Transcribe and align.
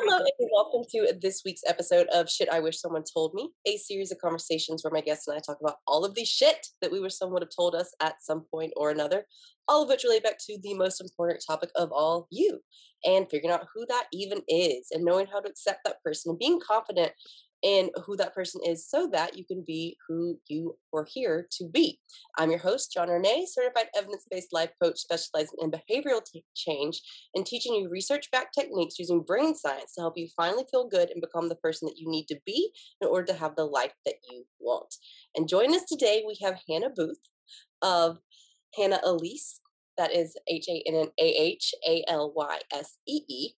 Hello 0.00 0.24
and 0.38 0.48
welcome 0.52 0.84
to 0.92 1.12
this 1.20 1.42
week's 1.44 1.62
episode 1.66 2.06
of 2.14 2.30
Shit 2.30 2.48
I 2.48 2.60
Wish 2.60 2.80
Someone 2.80 3.02
Told 3.02 3.34
Me, 3.34 3.50
a 3.66 3.76
series 3.78 4.12
of 4.12 4.18
conversations 4.18 4.84
where 4.84 4.92
my 4.92 5.00
guests 5.00 5.26
and 5.26 5.36
I 5.36 5.40
talk 5.40 5.58
about 5.60 5.78
all 5.88 6.04
of 6.04 6.14
the 6.14 6.24
shit 6.24 6.68
that 6.80 6.92
we 6.92 7.00
wish 7.00 7.16
someone 7.16 7.34
would 7.34 7.42
have 7.42 7.50
told 7.54 7.74
us 7.74 7.92
at 8.00 8.22
some 8.22 8.44
point 8.48 8.72
or 8.76 8.90
another, 8.90 9.24
all 9.66 9.82
of 9.82 9.88
which 9.88 10.04
relate 10.04 10.22
back 10.22 10.38
to 10.46 10.56
the 10.62 10.74
most 10.74 11.00
important 11.00 11.42
topic 11.44 11.70
of 11.74 11.90
all 11.90 12.28
you, 12.30 12.60
and 13.04 13.28
figuring 13.28 13.52
out 13.52 13.66
who 13.74 13.84
that 13.88 14.06
even 14.12 14.40
is, 14.46 14.86
and 14.92 15.04
knowing 15.04 15.26
how 15.26 15.40
to 15.40 15.48
accept 15.48 15.80
that 15.84 16.00
person, 16.04 16.30
and 16.30 16.38
being 16.38 16.60
confident 16.60 17.10
and 17.64 17.90
who 18.04 18.16
that 18.16 18.34
person 18.34 18.60
is 18.64 18.88
so 18.88 19.08
that 19.12 19.36
you 19.36 19.44
can 19.44 19.64
be 19.66 19.96
who 20.06 20.38
you 20.48 20.76
were 20.92 21.06
here 21.08 21.46
to 21.50 21.68
be. 21.68 21.98
I'm 22.36 22.50
your 22.50 22.60
host, 22.60 22.92
Johnna 22.92 23.12
Renée, 23.12 23.46
certified 23.46 23.88
evidence 23.96 24.24
based 24.30 24.52
life 24.52 24.70
coach 24.80 24.98
specializing 24.98 25.58
in 25.60 25.70
behavioral 25.70 26.24
t- 26.24 26.44
change 26.54 27.00
and 27.34 27.44
teaching 27.44 27.74
you 27.74 27.88
research 27.88 28.30
backed 28.30 28.54
techniques 28.54 28.98
using 28.98 29.22
brain 29.22 29.54
science 29.54 29.94
to 29.94 30.00
help 30.00 30.14
you 30.16 30.28
finally 30.36 30.64
feel 30.70 30.88
good 30.88 31.10
and 31.10 31.20
become 31.20 31.48
the 31.48 31.56
person 31.56 31.86
that 31.86 31.98
you 31.98 32.08
need 32.08 32.26
to 32.26 32.38
be 32.46 32.70
in 33.00 33.08
order 33.08 33.26
to 33.26 33.38
have 33.38 33.56
the 33.56 33.64
life 33.64 33.94
that 34.06 34.16
you 34.30 34.44
want. 34.60 34.94
And 35.34 35.48
join 35.48 35.74
us 35.74 35.84
today, 35.84 36.22
we 36.26 36.38
have 36.42 36.60
Hannah 36.68 36.90
Booth 36.94 37.18
of 37.82 38.18
Hannah 38.76 39.00
Alysee. 39.04 39.60
That 39.96 40.14
is 40.14 40.36
H 40.46 40.66
A 40.68 40.80
N 40.86 40.94
N 40.94 41.08
A 41.18 41.24
H 41.24 41.74
A 41.84 42.04
L 42.06 42.32
Y 42.36 42.60
S 42.72 42.98
E 43.08 43.22
E 43.28 43.50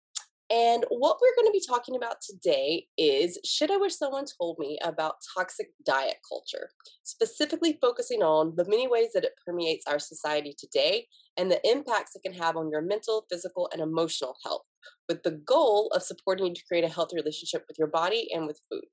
and 0.50 0.84
what 0.88 1.18
we're 1.22 1.36
going 1.36 1.46
to 1.46 1.56
be 1.56 1.64
talking 1.64 1.94
about 1.94 2.16
today 2.20 2.86
is 2.98 3.38
Shit 3.44 3.70
I 3.70 3.76
Wish 3.76 3.94
Someone 3.94 4.24
Told 4.38 4.58
Me 4.58 4.78
About 4.82 5.14
Toxic 5.36 5.68
Diet 5.86 6.16
Culture, 6.28 6.70
specifically 7.04 7.78
focusing 7.80 8.22
on 8.22 8.54
the 8.56 8.64
many 8.68 8.88
ways 8.88 9.10
that 9.14 9.24
it 9.24 9.34
permeates 9.46 9.86
our 9.86 10.00
society 10.00 10.54
today 10.58 11.06
and 11.36 11.50
the 11.50 11.60
impacts 11.64 12.16
it 12.16 12.22
can 12.24 12.34
have 12.34 12.56
on 12.56 12.68
your 12.68 12.82
mental, 12.82 13.26
physical, 13.30 13.70
and 13.72 13.80
emotional 13.80 14.34
health, 14.44 14.64
with 15.08 15.22
the 15.22 15.40
goal 15.46 15.88
of 15.94 16.02
supporting 16.02 16.46
you 16.46 16.54
to 16.54 16.64
create 16.66 16.84
a 16.84 16.88
healthy 16.88 17.14
relationship 17.14 17.64
with 17.68 17.78
your 17.78 17.88
body 17.88 18.28
and 18.34 18.48
with 18.48 18.60
food 18.68 18.84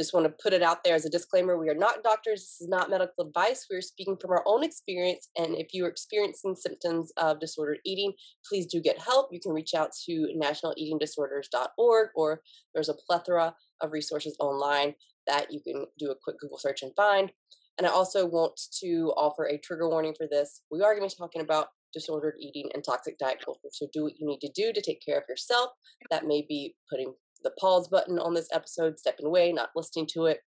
just 0.00 0.14
want 0.14 0.24
to 0.24 0.42
put 0.42 0.52
it 0.52 0.62
out 0.62 0.82
there 0.84 0.94
as 0.94 1.04
a 1.04 1.10
disclaimer 1.10 1.58
we 1.58 1.68
are 1.68 1.74
not 1.74 2.02
doctors 2.02 2.40
this 2.40 2.60
is 2.60 2.68
not 2.68 2.90
medical 2.90 3.26
advice 3.26 3.66
we 3.70 3.76
are 3.76 3.82
speaking 3.82 4.16
from 4.20 4.30
our 4.30 4.42
own 4.46 4.62
experience 4.64 5.28
and 5.36 5.54
if 5.56 5.68
you 5.72 5.84
are 5.84 5.88
experiencing 5.88 6.54
symptoms 6.56 7.12
of 7.16 7.38
disordered 7.40 7.78
eating 7.84 8.12
please 8.46 8.66
do 8.66 8.80
get 8.80 9.00
help. 9.00 9.28
You 9.32 9.40
can 9.40 9.52
reach 9.52 9.74
out 9.74 9.90
to 10.06 10.28
nationaleatingdisorders.org 10.36 12.08
or 12.14 12.40
there's 12.74 12.88
a 12.88 12.94
plethora 12.94 13.54
of 13.80 13.92
resources 13.92 14.36
online 14.40 14.94
that 15.26 15.52
you 15.52 15.60
can 15.60 15.86
do 15.98 16.10
a 16.10 16.16
quick 16.22 16.38
google 16.40 16.58
search 16.58 16.82
and 16.82 16.92
find. 16.96 17.32
And 17.78 17.86
i 17.86 17.90
also 17.90 18.26
want 18.26 18.60
to 18.82 19.12
offer 19.16 19.44
a 19.44 19.58
trigger 19.58 19.88
warning 19.88 20.14
for 20.16 20.26
this. 20.30 20.62
We 20.70 20.82
are 20.82 20.94
going 20.94 21.08
to 21.08 21.14
be 21.14 21.18
talking 21.18 21.42
about 21.42 21.68
disordered 21.92 22.34
eating 22.38 22.70
and 22.72 22.84
toxic 22.84 23.18
diet 23.18 23.42
culture 23.44 23.68
so 23.72 23.88
do 23.92 24.04
what 24.04 24.12
you 24.16 24.24
need 24.24 24.38
to 24.38 24.50
do 24.54 24.72
to 24.72 24.80
take 24.80 25.04
care 25.04 25.18
of 25.18 25.24
yourself. 25.28 25.70
That 26.10 26.26
may 26.26 26.44
be 26.48 26.74
putting 26.90 27.14
the 27.42 27.52
pause 27.58 27.88
button 27.88 28.18
on 28.18 28.34
this 28.34 28.48
episode, 28.52 28.98
stepping 28.98 29.26
away, 29.26 29.52
not 29.52 29.70
listening 29.74 30.06
to 30.12 30.26
it. 30.26 30.40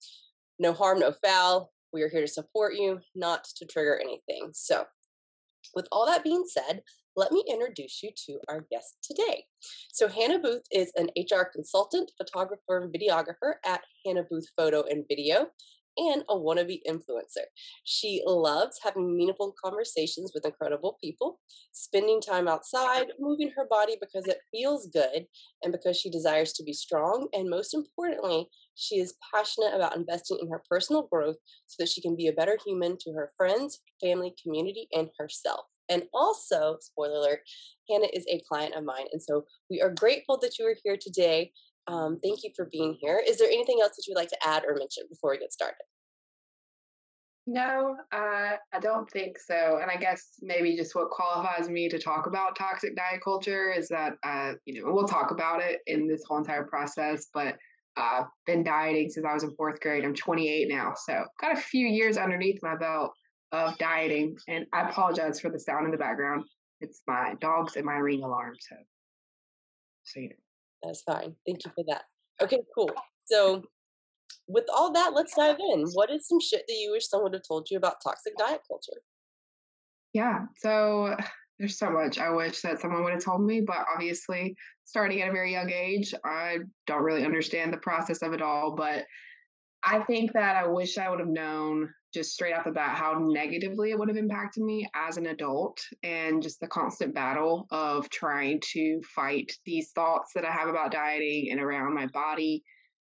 No 0.59 0.73
harm, 0.73 0.99
no 0.99 1.11
foul. 1.11 1.71
We 1.91 2.01
are 2.01 2.09
here 2.09 2.21
to 2.21 2.27
support 2.27 2.75
you, 2.75 2.99
not 3.15 3.43
to 3.57 3.65
trigger 3.65 3.99
anything. 3.99 4.49
So, 4.53 4.85
with 5.75 5.87
all 5.91 6.05
that 6.05 6.23
being 6.23 6.45
said, 6.47 6.81
let 7.15 7.31
me 7.31 7.43
introduce 7.47 8.01
you 8.01 8.09
to 8.25 8.39
our 8.49 8.65
guest 8.71 8.97
today. 9.03 9.45
So, 9.91 10.07
Hannah 10.07 10.39
Booth 10.39 10.63
is 10.71 10.91
an 10.95 11.09
HR 11.17 11.43
consultant, 11.43 12.11
photographer, 12.17 12.79
and 12.79 12.93
videographer 12.93 13.55
at 13.65 13.81
Hannah 14.05 14.25
Booth 14.29 14.47
Photo 14.57 14.83
and 14.89 15.05
Video 15.07 15.47
and 15.97 16.23
a 16.29 16.35
wannabe 16.35 16.81
influencer. 16.87 17.45
She 17.83 18.21
loves 18.25 18.79
having 18.83 19.15
meaningful 19.15 19.53
conversations 19.63 20.31
with 20.33 20.45
incredible 20.45 20.97
people, 21.01 21.39
spending 21.71 22.21
time 22.21 22.47
outside, 22.47 23.07
moving 23.19 23.51
her 23.55 23.65
body 23.69 23.95
because 23.99 24.27
it 24.27 24.39
feels 24.51 24.87
good, 24.87 25.25
and 25.63 25.71
because 25.71 25.97
she 25.97 26.09
desires 26.09 26.53
to 26.53 26.63
be 26.63 26.73
strong. 26.73 27.27
And 27.33 27.49
most 27.49 27.73
importantly, 27.73 28.49
she 28.75 28.95
is 28.95 29.15
passionate 29.33 29.75
about 29.75 29.95
investing 29.95 30.39
in 30.41 30.49
her 30.49 30.63
personal 30.69 31.07
growth 31.11 31.37
so 31.67 31.75
that 31.79 31.89
she 31.89 32.01
can 32.01 32.15
be 32.15 32.27
a 32.27 32.33
better 32.33 32.57
human 32.65 32.97
to 33.01 33.13
her 33.13 33.31
friends, 33.37 33.81
family, 34.01 34.33
community, 34.41 34.87
and 34.93 35.09
herself. 35.17 35.65
And 35.89 36.03
also, 36.13 36.77
spoiler 36.79 37.17
alert, 37.17 37.41
Hannah 37.89 38.07
is 38.13 38.25
a 38.29 38.41
client 38.47 38.73
of 38.75 38.83
mine. 38.83 39.05
And 39.11 39.21
so 39.21 39.45
we 39.69 39.81
are 39.81 39.89
grateful 39.89 40.37
that 40.39 40.57
you 40.57 40.65
are 40.65 40.75
here 40.83 40.97
today. 40.99 41.51
Um, 41.87 42.19
thank 42.23 42.43
you 42.43 42.51
for 42.55 42.69
being 42.71 42.97
here. 42.99 43.21
Is 43.27 43.37
there 43.37 43.47
anything 43.47 43.79
else 43.81 43.95
that 43.95 44.05
you'd 44.07 44.15
like 44.15 44.29
to 44.29 44.47
add 44.47 44.63
or 44.65 44.75
mention 44.75 45.03
before 45.09 45.31
we 45.31 45.39
get 45.39 45.51
started? 45.51 45.83
No, 47.45 47.97
uh, 48.13 48.55
I 48.71 48.79
don't 48.79 49.09
think 49.11 49.37
so. 49.37 49.79
And 49.81 49.91
I 49.91 49.97
guess 49.97 50.35
maybe 50.41 50.77
just 50.77 50.95
what 50.95 51.09
qualifies 51.09 51.67
me 51.67 51.89
to 51.89 51.99
talk 51.99 52.25
about 52.25 52.55
toxic 52.55 52.95
diet 52.95 53.21
culture 53.21 53.71
is 53.71 53.89
that, 53.89 54.13
uh, 54.23 54.53
you 54.65 54.81
know, 54.81 54.93
we'll 54.93 55.07
talk 55.07 55.31
about 55.31 55.61
it 55.61 55.81
in 55.87 56.07
this 56.07 56.23
whole 56.25 56.37
entire 56.37 56.63
process, 56.63 57.27
but 57.33 57.57
I've 57.97 58.23
uh, 58.23 58.27
been 58.45 58.63
dieting 58.63 59.09
since 59.09 59.25
I 59.25 59.33
was 59.33 59.43
in 59.43 59.53
fourth 59.55 59.81
grade. 59.81 60.05
I'm 60.05 60.15
28 60.15 60.67
now, 60.69 60.93
so 60.95 61.25
got 61.39 61.51
a 61.51 61.61
few 61.61 61.85
years 61.85 62.17
underneath 62.17 62.59
my 62.63 62.75
belt 62.75 63.11
of 63.51 63.77
dieting. 63.77 64.37
And 64.47 64.65
I 64.73 64.89
apologize 64.89 65.39
for 65.39 65.49
the 65.49 65.59
sound 65.59 65.85
in 65.85 65.91
the 65.91 65.97
background. 65.97 66.45
It's 66.81 67.01
my 67.07 67.35
dogs 67.39 67.75
and 67.75 67.85
my 67.85 67.97
ring 67.97 68.23
alarm. 68.23 68.55
So, 68.59 68.75
so 70.03 70.19
you 70.21 70.29
know. 70.29 70.42
That's 70.83 71.01
fine. 71.03 71.35
Thank 71.45 71.65
you 71.65 71.71
for 71.75 71.83
that. 71.87 72.03
Okay, 72.41 72.59
cool. 72.75 72.91
So, 73.25 73.63
with 74.47 74.65
all 74.73 74.91
that, 74.93 75.13
let's 75.13 75.35
dive 75.35 75.57
in. 75.59 75.85
What 75.93 76.11
is 76.11 76.27
some 76.27 76.39
shit 76.39 76.63
that 76.67 76.73
you 76.73 76.91
wish 76.91 77.07
someone 77.07 77.31
would 77.31 77.37
have 77.37 77.47
told 77.47 77.67
you 77.71 77.77
about 77.77 78.01
toxic 78.03 78.33
diet 78.37 78.61
culture? 78.67 78.99
Yeah, 80.13 80.45
so 80.57 81.15
there's 81.59 81.77
so 81.77 81.89
much 81.89 82.19
I 82.19 82.29
wish 82.29 82.61
that 82.61 82.79
someone 82.79 83.03
would 83.03 83.13
have 83.13 83.23
told 83.23 83.45
me, 83.45 83.61
but 83.61 83.85
obviously, 83.93 84.55
starting 84.85 85.21
at 85.21 85.29
a 85.29 85.33
very 85.33 85.51
young 85.51 85.69
age, 85.69 86.13
I 86.25 86.59
don't 86.87 87.03
really 87.03 87.25
understand 87.25 87.71
the 87.71 87.77
process 87.77 88.21
of 88.21 88.33
it 88.33 88.41
all. 88.41 88.75
But 88.75 89.05
I 89.83 89.99
think 89.99 90.33
that 90.33 90.55
I 90.55 90.67
wish 90.67 90.97
I 90.97 91.09
would 91.09 91.19
have 91.19 91.27
known 91.27 91.93
just 92.13 92.33
straight 92.33 92.53
off 92.53 92.63
the 92.63 92.71
bat 92.71 92.95
how 92.95 93.17
negatively 93.19 93.91
it 93.91 93.99
would 93.99 94.07
have 94.07 94.17
impacted 94.17 94.63
me 94.63 94.87
as 94.95 95.17
an 95.17 95.25
adult 95.25 95.81
and 96.03 96.41
just 96.41 96.59
the 96.59 96.67
constant 96.67 97.13
battle 97.13 97.67
of 97.71 98.09
trying 98.09 98.61
to 98.71 99.01
fight 99.15 99.51
these 99.65 99.91
thoughts 99.91 100.31
that 100.35 100.45
I 100.45 100.51
have 100.51 100.69
about 100.69 100.91
dieting 100.91 101.49
and 101.51 101.59
around 101.59 101.95
my 101.95 102.05
body 102.07 102.63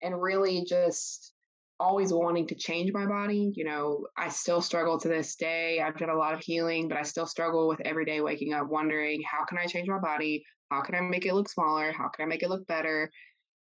and 0.00 0.20
really 0.20 0.64
just 0.64 1.32
always 1.80 2.12
wanting 2.12 2.46
to 2.46 2.54
change 2.54 2.92
my 2.92 3.04
body. 3.04 3.52
You 3.54 3.64
know, 3.64 4.06
I 4.16 4.28
still 4.28 4.62
struggle 4.62 4.98
to 5.00 5.08
this 5.08 5.34
day. 5.34 5.80
I've 5.80 5.98
done 5.98 6.10
a 6.10 6.16
lot 6.16 6.34
of 6.34 6.40
healing, 6.40 6.88
but 6.88 6.96
I 6.96 7.02
still 7.02 7.26
struggle 7.26 7.68
with 7.68 7.80
every 7.80 8.04
day 8.04 8.20
waking 8.20 8.54
up 8.54 8.68
wondering 8.68 9.22
how 9.22 9.44
can 9.44 9.58
I 9.58 9.66
change 9.66 9.88
my 9.88 9.98
body? 9.98 10.44
How 10.70 10.82
can 10.82 10.94
I 10.94 11.00
make 11.00 11.26
it 11.26 11.34
look 11.34 11.48
smaller? 11.48 11.92
How 11.92 12.08
can 12.08 12.24
I 12.24 12.28
make 12.28 12.42
it 12.42 12.48
look 12.48 12.66
better? 12.66 13.10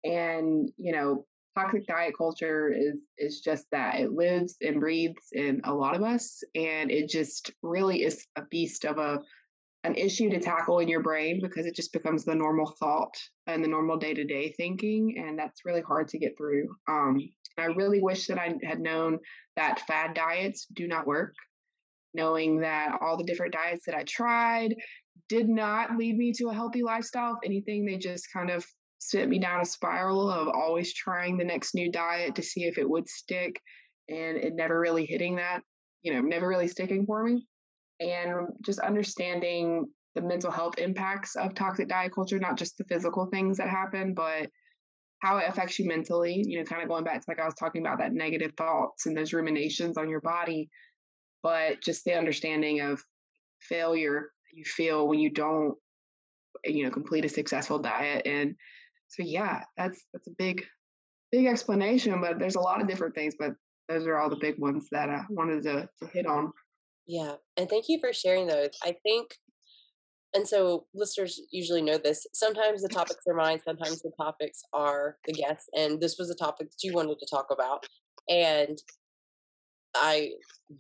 And, 0.05 0.69
you 0.77 0.93
know, 0.93 1.27
toxic 1.55 1.87
diet 1.87 2.15
culture 2.17 2.73
is 2.73 2.97
is 3.19 3.41
just 3.41 3.67
that. 3.73 4.01
It 4.01 4.13
lives 4.13 4.57
and 4.61 4.81
breathes 4.81 5.29
in 5.33 5.61
a 5.65 5.75
lot 5.75 5.97
of 5.97 6.03
us 6.03 6.43
and 6.55 6.91
it 6.91 7.09
just 7.09 7.51
really 7.63 8.03
is 8.03 8.27
a 8.37 8.43
beast 8.51 8.85
of 8.85 8.99
a 8.99 9.21
an 9.85 9.97
issue 9.97 10.31
to 10.31 10.39
tackle 10.39 10.79
in 10.79 10.87
your 10.87 11.03
brain 11.03 11.41
because 11.43 11.67
it 11.67 11.75
just 11.75 11.93
becomes 11.93 12.25
the 12.25 12.35
normal 12.35 12.73
thought 12.79 13.15
and 13.49 13.65
the 13.65 13.69
normal 13.69 13.97
day-to-day 13.97 14.55
thinking 14.57 15.17
and 15.19 15.37
that's 15.37 15.65
really 15.65 15.81
hard 15.81 16.07
to 16.09 16.19
get 16.19 16.37
through. 16.37 16.69
Um, 16.89 17.19
i 17.59 17.65
really 17.65 18.01
wish 18.01 18.29
that 18.29 18.39
i 18.39 18.55
had 18.63 18.81
known 18.81 19.19
that 19.57 19.81
fad 19.87 20.15
diets 20.15 20.67
do 20.73 20.89
not 20.89 21.07
work 21.07 21.35
knowing 22.15 22.61
that 22.61 22.97
all 23.03 23.19
the 23.19 23.25
different 23.25 23.53
diets 23.53 23.85
that 23.85 23.95
i 23.95 24.05
tried 24.05 24.75
did 25.29 25.49
not 25.49 25.97
lead 25.97 26.17
me 26.17 26.31
to 26.31 26.49
a 26.49 26.55
healthy 26.55 26.83
lifestyle. 26.83 27.33
If 27.33 27.47
anything 27.47 27.87
they 27.87 27.97
just 27.97 28.27
kind 28.33 28.51
of 28.51 28.67
sent 29.03 29.29
me 29.29 29.39
down 29.39 29.61
a 29.61 29.65
spiral 29.65 30.31
of 30.31 30.49
always 30.49 30.93
trying 30.95 31.37
the 31.37 31.45
next 31.45 31.75
new 31.75 31.91
diet 31.91 32.37
to 32.37 32.43
see 32.43 32.65
if 32.65 32.79
it 32.79 32.89
would 32.89 33.09
stick 33.09 33.61
and 34.09 34.37
it 34.37 34.55
never 34.55 34.79
really 34.79 35.07
hitting 35.07 35.37
that, 35.37 35.63
you 36.03 36.13
know, 36.13 36.21
never 36.21 36.47
really 36.47 36.69
sticking 36.69 37.05
for 37.05 37.23
me. 37.23 37.47
And 38.01 38.49
just 38.65 38.79
understanding 38.79 39.87
the 40.15 40.23
mental 40.23 40.51
health 40.51 40.79
impacts 40.79 41.37
of 41.37 41.55
toxic 41.55 41.89
diet 41.89 42.15
culture, 42.15 42.39
not 42.39 42.57
just 42.57 42.79
the 42.79 42.85
physical 42.85 43.27
things 43.27 43.59
that 43.59 43.69
happen, 43.69 44.15
but 44.15 44.49
how 45.21 45.39
it 45.39 45.49
affects 45.49 45.79
you 45.79 45.87
mentally, 45.87 46.43
you 46.47 46.59
know, 46.59 46.65
kind 46.65 46.83
of 46.83 46.89
going 46.89 47.05
back 47.05 47.21
to 47.21 47.25
like 47.29 47.41
I 47.41 47.45
was 47.45 47.55
talking 47.55 47.85
about 47.85 47.99
that 47.99 48.13
negative 48.13 48.53
thoughts 48.57 49.07
and 49.07 49.17
those 49.17 49.33
ruminations 49.33 49.97
on 49.97 50.09
your 50.09 50.21
body, 50.21 50.69
but 51.43 51.81
just 51.81 52.05
the 52.05 52.15
understanding 52.15 52.81
of 52.81 53.03
failure 53.61 54.31
you 54.53 54.65
feel 54.65 55.09
when 55.09 55.21
you 55.21 55.31
don't, 55.31 55.75
you 56.65 56.85
know, 56.85 56.91
complete 56.91 57.25
a 57.25 57.29
successful 57.29 57.79
diet 57.79 58.27
and 58.27 58.57
so 59.13 59.23
yeah, 59.23 59.63
that's 59.77 60.07
that's 60.13 60.27
a 60.27 60.33
big 60.39 60.65
big 61.31 61.47
explanation, 61.47 62.21
but 62.21 62.39
there's 62.39 62.57
a 62.57 62.61
lot 62.61 62.81
of 62.81 62.89
different 62.89 63.15
things, 63.15 63.35
but 63.39 63.53
those 63.89 64.07
are 64.07 64.19
all 64.19 64.31
the 64.31 64.37
big 64.37 64.59
ones 64.59 64.89
that 64.93 65.09
I 65.09 65.23
wanted 65.29 65.63
to, 65.65 65.89
to 66.01 66.07
hit 66.13 66.27
on. 66.27 66.53
Yeah, 67.07 67.35
and 67.57 67.69
thank 67.69 67.87
you 67.89 67.99
for 68.01 68.13
sharing 68.13 68.47
those. 68.47 68.71
I 68.83 68.97
think, 69.03 69.35
and 70.35 70.49
so 70.49 70.87
listeners 70.95 71.41
usually 71.51 71.83
know 71.83 71.99
this. 71.99 72.27
Sometimes 72.33 72.83
the 72.83 72.89
topics 72.89 73.25
are 73.29 73.35
mine, 73.35 73.61
sometimes 73.65 74.01
the 74.01 74.13
topics 74.19 74.63
are 74.73 75.17
the 75.27 75.33
guests, 75.33 75.69
and 75.77 76.01
this 76.01 76.17
was 76.19 76.31
a 76.31 76.35
topic 76.35 76.71
that 76.71 76.83
you 76.83 76.95
wanted 76.95 77.19
to 77.19 77.27
talk 77.31 77.47
about, 77.51 77.87
and 78.29 78.79
I 79.95 80.31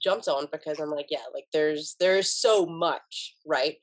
jumped 0.03 0.29
on 0.29 0.47
because 0.51 0.81
I'm 0.81 0.91
like, 0.91 1.09
yeah, 1.11 1.25
like 1.35 1.45
there's 1.53 1.97
there's 2.01 2.33
so 2.33 2.65
much, 2.65 3.35
right? 3.47 3.77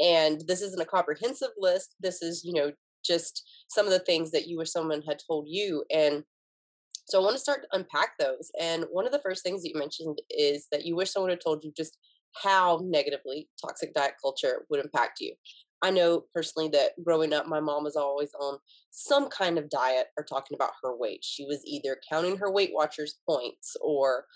And 0.00 0.42
this 0.48 0.62
isn't 0.62 0.82
a 0.82 0.86
comprehensive 0.86 1.50
list. 1.58 1.94
This 2.00 2.22
is, 2.22 2.42
you 2.44 2.54
know, 2.54 2.72
just 3.04 3.48
some 3.68 3.86
of 3.86 3.92
the 3.92 3.98
things 4.00 4.30
that 4.30 4.46
you 4.46 4.60
or 4.60 4.64
someone 4.64 5.02
had 5.02 5.20
told 5.26 5.46
you. 5.48 5.84
And 5.94 6.24
so 7.06 7.20
I 7.20 7.24
want 7.24 7.34
to 7.34 7.40
start 7.40 7.62
to 7.62 7.76
unpack 7.76 8.18
those. 8.18 8.50
And 8.60 8.84
one 8.90 9.06
of 9.06 9.12
the 9.12 9.20
first 9.20 9.42
things 9.42 9.62
that 9.62 9.68
you 9.68 9.78
mentioned 9.78 10.20
is 10.30 10.66
that 10.70 10.84
you 10.84 10.96
wish 10.96 11.10
someone 11.10 11.30
had 11.30 11.40
told 11.40 11.64
you 11.64 11.72
just 11.76 11.98
how 12.42 12.80
negatively 12.84 13.48
toxic 13.60 13.92
diet 13.92 14.14
culture 14.22 14.64
would 14.70 14.82
impact 14.82 15.20
you. 15.20 15.34
I 15.82 15.90
know 15.90 16.24
personally 16.32 16.68
that 16.70 16.92
growing 17.02 17.32
up, 17.32 17.46
my 17.46 17.58
mom 17.58 17.82
was 17.82 17.96
always 17.96 18.32
on 18.34 18.58
some 18.90 19.28
kind 19.28 19.58
of 19.58 19.68
diet 19.68 20.06
or 20.16 20.24
talking 20.24 20.54
about 20.54 20.72
her 20.82 20.96
weight. 20.96 21.24
She 21.24 21.44
was 21.44 21.60
either 21.66 21.98
counting 22.08 22.36
her 22.36 22.50
Weight 22.50 22.70
Watchers 22.72 23.18
points 23.28 23.76
or, 23.80 24.26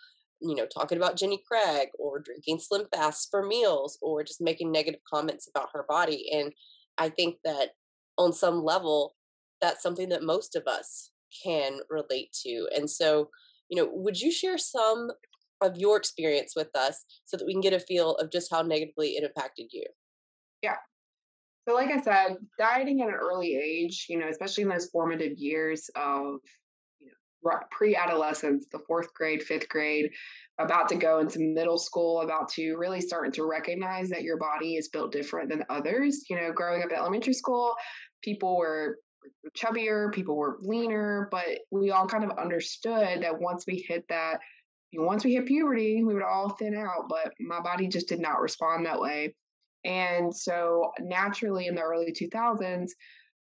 you 0.41 0.57
know, 0.57 0.67
talking 0.67 0.99
about 0.99 1.17
Jenny 1.17 1.41
Craig 1.47 1.89
or 2.01 2.19
drinking 2.19 2.59
Slim 2.59 2.87
Fast 2.93 3.29
for 3.31 3.47
meals 3.47 3.97
or 4.03 4.25
just 4.25 4.41
making 4.41 4.73
negative 4.73 5.01
comments 5.09 5.49
about 5.49 5.69
her 5.73 5.85
body. 5.89 6.29
And 6.33 6.53
I 6.99 7.11
think 7.11 7.37
that 7.45 7.71
on 8.19 8.33
some 8.33 8.63
level, 8.63 9.15
that's 9.61 9.83
something 9.83 10.09
that 10.11 10.23
most 10.23 10.57
of 10.57 10.67
us 10.67 11.11
can 11.45 11.81
relate 11.91 12.33
to. 12.45 12.69
And 12.75 12.89
so, 12.91 13.31
you 13.69 13.77
know, 13.77 13.91
would 13.93 14.21
you 14.21 14.31
share 14.31 14.59
some 14.59 15.11
of 15.61 15.77
your 15.77 15.97
experience 15.97 16.55
with 16.55 16.75
us 16.75 17.05
so 17.25 17.37
that 17.37 17.47
we 17.47 17.53
can 17.53 17.63
get 17.63 17.73
a 17.73 17.81
feel 17.81 18.15
of 18.17 18.31
just 18.31 18.51
how 18.51 18.63
negatively 18.63 19.11
it 19.11 19.25
impacted 19.25 19.67
you? 19.73 19.85
Yeah. 20.63 20.77
So, 21.69 21.75
like 21.75 21.91
I 21.91 22.01
said, 22.01 22.37
dieting 22.59 23.03
at 23.03 23.09
an 23.09 23.15
early 23.15 23.57
age, 23.57 24.07
you 24.09 24.19
know, 24.19 24.29
especially 24.29 24.63
in 24.63 24.69
those 24.69 24.87
formative 24.87 25.37
years 25.37 25.91
of 25.97 26.37
you 27.01 27.09
know, 27.09 27.59
pre-adolescence, 27.71 28.67
the 28.71 28.79
fourth 28.87 29.13
grade, 29.15 29.43
fifth 29.43 29.69
grade, 29.69 30.11
about 30.59 30.89
to 30.89 30.95
go 30.95 31.19
into 31.19 31.41
middle 31.41 31.79
school, 31.79 32.21
about 32.21 32.49
to 32.51 32.77
really 32.77 33.01
starting 33.01 33.33
to 33.33 33.45
recognize 33.45 34.09
that 34.11 34.23
your 34.23 34.37
body 34.37 34.77
is 34.77 34.89
built 34.89 35.13
different 35.13 35.51
than 35.51 35.65
others. 35.69 36.25
You 36.31 36.37
know, 36.37 36.53
growing 36.53 36.83
up 36.83 36.91
in 36.91 36.97
elementary 36.97 37.35
school, 37.35 37.75
people 38.27 38.59
were 38.59 38.99
chubbier, 39.57 40.13
people 40.13 40.37
were 40.37 40.59
leaner, 40.61 41.29
but 41.31 41.61
we 41.71 41.93
all 41.93 42.09
kind 42.09 42.25
of 42.25 42.37
understood 42.37 43.23
that 43.23 43.41
once 43.41 43.65
we 43.67 43.85
hit 43.89 44.05
that, 44.09 44.41
you 44.91 45.01
know, 45.01 45.07
once 45.07 45.25
we 45.25 45.35
hit 45.35 45.47
puberty, 45.47 46.03
we 46.03 46.13
would 46.13 46.23
all 46.25 46.51
thin 46.51 46.77
out, 46.77 47.09
but 47.09 47.33
my 47.39 47.61
body 47.61 47.87
just 47.87 48.09
did 48.09 48.21
not 48.21 48.41
respond 48.41 48.85
that 48.85 49.01
way. 49.01 49.35
And 49.85 50.35
so 50.35 50.91
naturally 51.01 51.69
in 51.69 51.77
the 51.77 51.83
early 51.83 52.13
2000s, 52.13 52.91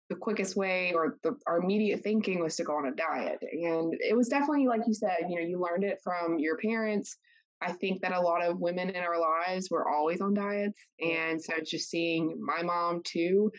the 0.09 0.15
quickest 0.15 0.55
way 0.55 0.93
or 0.93 1.17
the, 1.23 1.35
our 1.47 1.57
immediate 1.57 2.03
thinking 2.03 2.43
was 2.43 2.55
to 2.57 2.63
go 2.63 2.77
on 2.77 2.85
a 2.85 2.95
diet. 2.95 3.39
And 3.41 3.91
it 3.99 4.15
was 4.15 4.27
definitely, 4.27 4.67
like 4.67 4.81
you 4.85 4.93
said, 4.93 5.25
you 5.27 5.35
know, 5.35 5.47
you 5.47 5.59
learned 5.59 5.83
it 5.83 5.99
from 6.03 6.37
your 6.37 6.57
parents. 6.57 7.17
I 7.61 7.71
think 7.71 8.01
that 8.01 8.11
a 8.11 8.21
lot 8.21 8.43
of 8.43 8.59
women 8.59 8.89
in 8.89 9.03
our 9.03 9.19
lives 9.19 9.69
were 9.71 9.89
always 9.89 10.21
on 10.21 10.35
diets. 10.35 10.79
And 11.03 11.41
so 11.41 11.53
just 11.65 11.89
seeing 11.89 12.37
my 12.39 12.61
mom 12.61 13.01
too, 13.03 13.51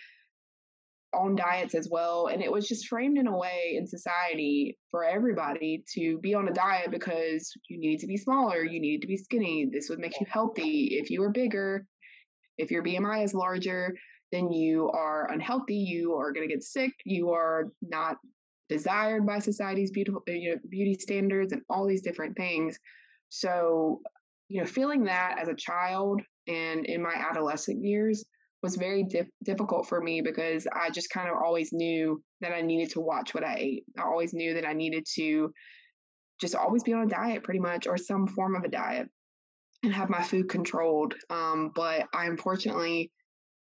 on 1.15 1.37
diets 1.37 1.75
as 1.75 1.89
well. 1.91 2.27
And 2.27 2.43
it 2.43 2.51
was 2.51 2.69
just 2.69 2.89
framed 2.89 3.19
in 3.19 3.27
a 3.27 3.37
way 3.37 3.77
in 3.77 3.87
society 3.87 4.79
for 4.91 5.05
everybody 5.05 5.85
to 5.95 6.19
be 6.19 6.35
on 6.35 6.49
a 6.49 6.53
diet 6.53 6.91
because 6.91 7.53
you 7.69 7.79
needed 7.79 8.01
to 8.01 8.07
be 8.07 8.17
smaller, 8.17 8.65
you 8.65 8.81
needed 8.81 9.03
to 9.03 9.09
be 9.09 9.17
skinny. 9.17 9.69
This 9.73 9.89
would 9.89 9.99
make 9.99 10.19
you 10.21 10.27
healthy. 10.31 10.99
If 11.01 11.11
you 11.11 11.21
were 11.21 11.31
bigger, 11.31 11.87
if 12.59 12.71
your 12.71 12.83
BMI 12.83 13.25
is 13.25 13.35
larger, 13.35 13.95
then 14.33 14.51
you 14.51 14.91
are 14.91 15.31
unhealthy, 15.31 15.77
you 15.77 16.15
are 16.15 16.33
going 16.33 16.49
to 16.49 16.53
get 16.53 16.63
sick, 16.63 16.93
you 17.05 17.31
are 17.31 17.69
not 17.81 18.17
desired 18.69 19.25
by 19.25 19.39
society's 19.39 19.93
beautiful 19.93 20.23
eh, 20.29 20.33
you 20.33 20.51
know, 20.51 20.61
beauty 20.69 20.95
standards 20.95 21.53
and 21.53 21.63
all 21.71 21.87
these 21.87 22.03
different 22.03 22.37
things. 22.37 22.79
So, 23.29 24.01
you 24.49 24.61
know, 24.61 24.67
feeling 24.67 25.05
that 25.05 25.39
as 25.41 25.49
a 25.49 25.55
child 25.55 26.23
and 26.49 26.85
in 26.87 27.03
my 27.03 27.15
adolescent 27.15 27.85
years, 27.85 28.25
was 28.67 28.75
very 28.75 29.05
dif- 29.05 29.31
difficult 29.45 29.89
for 29.89 30.01
me 30.01 30.21
because 30.21 30.67
I 30.73 30.91
just 30.91 31.11
kind 31.11 31.29
of 31.29 31.37
always 31.37 31.73
knew 31.73 32.21
that 32.41 32.53
I 32.53 32.63
needed 32.63 32.91
to 32.91 33.01
watch 33.01 33.33
what 33.33 33.45
I 33.45 33.55
ate. 33.57 33.85
I 33.97 34.03
always 34.03 34.35
knew 34.35 34.55
that 34.55 34.67
I 34.67 34.73
needed 34.73 35.05
to 35.15 35.53
just 36.41 36.57
always 36.57 36.83
be 36.83 36.93
on 36.93 37.05
a 37.05 37.09
diet 37.09 37.45
pretty 37.45 37.61
much 37.61 37.87
or 37.87 37.97
some 37.97 38.27
form 38.27 38.57
of 38.57 38.65
a 38.65 38.69
diet 38.69 39.09
and 39.85 39.95
have 39.95 40.11
my 40.11 40.21
food 40.21 40.49
controlled. 40.49 41.15
Um, 41.31 41.71
but 41.77 42.09
I 42.13 42.27
unfortunately 42.27 43.13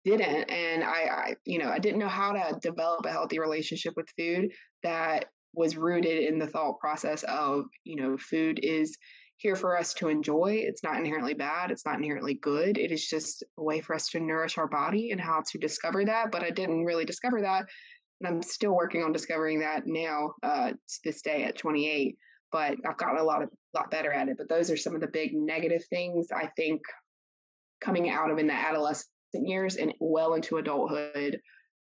didn't. 0.04 0.50
And 0.50 0.84
I, 0.84 0.88
I, 0.90 1.36
you 1.46 1.60
know, 1.60 1.70
I 1.70 1.80
didn't 1.80 2.00
know 2.00 2.10
how 2.10 2.34
to 2.34 2.60
develop 2.62 3.06
a 3.06 3.12
healthy 3.12 3.40
relationship 3.40 3.94
with 3.96 4.14
food 4.18 4.52
that 4.84 5.28
was 5.54 5.78
rooted 5.78 6.26
in 6.26 6.40
the 6.40 6.48
thought 6.48 6.78
process 6.82 7.24
of, 7.24 7.64
you 7.86 7.96
know, 7.96 8.18
food 8.18 8.60
is 8.62 8.98
here 9.40 9.56
for 9.56 9.78
us 9.78 9.94
to 9.94 10.10
enjoy. 10.10 10.62
It's 10.66 10.84
not 10.84 10.98
inherently 10.98 11.34
bad. 11.34 11.72
It's 11.72 11.86
not 11.86 11.96
inherently 11.96 12.34
good. 12.36 12.78
It 12.78 12.92
is 12.92 13.08
just 13.08 13.42
a 13.58 13.64
way 13.64 13.80
for 13.80 13.96
us 13.96 14.10
to 14.10 14.20
nourish 14.20 14.58
our 14.58 14.68
body 14.68 15.12
and 15.12 15.20
how 15.20 15.42
to 15.50 15.58
discover 15.58 16.04
that. 16.06 16.30
But 16.30 16.44
I 16.44 16.50
didn't 16.50 16.84
really 16.84 17.06
discover 17.06 17.42
that. 17.42 17.66
And 18.20 18.28
I'm 18.28 18.42
still 18.44 18.76
working 18.76 19.02
on 19.02 19.14
discovering 19.14 19.60
that 19.60 19.84
now, 19.88 20.34
uh, 20.44 20.74
this 21.06 21.22
day 21.22 21.46
at 21.46 21.58
28. 21.58 22.18
But 22.52 22.76
I've 22.86 22.98
gotten 22.98 23.18
a 23.18 23.24
lot 23.24 23.42
of 23.42 23.50
lot 23.74 23.90
better 23.90 24.12
at 24.12 24.28
it. 24.28 24.36
But 24.38 24.50
those 24.50 24.70
are 24.70 24.78
some 24.78 24.94
of 24.94 25.00
the 25.00 25.08
big 25.08 25.34
negative 25.34 25.86
things 25.90 26.28
I 26.36 26.48
think 26.58 26.82
coming 27.80 28.10
out 28.10 28.32
of 28.32 28.40
in 28.40 28.48
the 28.48 28.54
adolescent 28.54 29.08
years 29.34 29.78
and 29.78 29.94
well 30.02 30.34
into 30.34 30.58
adulthood 30.58 31.40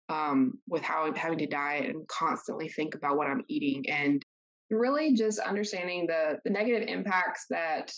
um, 0.10 0.54
with 0.68 0.82
how 0.82 1.06
I'm 1.06 1.14
having 1.14 1.38
to 1.38 1.46
diet 1.46 1.86
and 1.86 2.08
constantly 2.08 2.68
think 2.68 2.96
about 2.96 3.16
what 3.16 3.28
I'm 3.28 3.44
eating 3.48 3.88
and 3.88 4.26
really 4.70 5.14
just 5.14 5.40
understanding 5.40 6.08
the 6.08 6.40
the 6.44 6.50
negative 6.50 6.88
impacts 6.88 7.46
that 7.50 7.92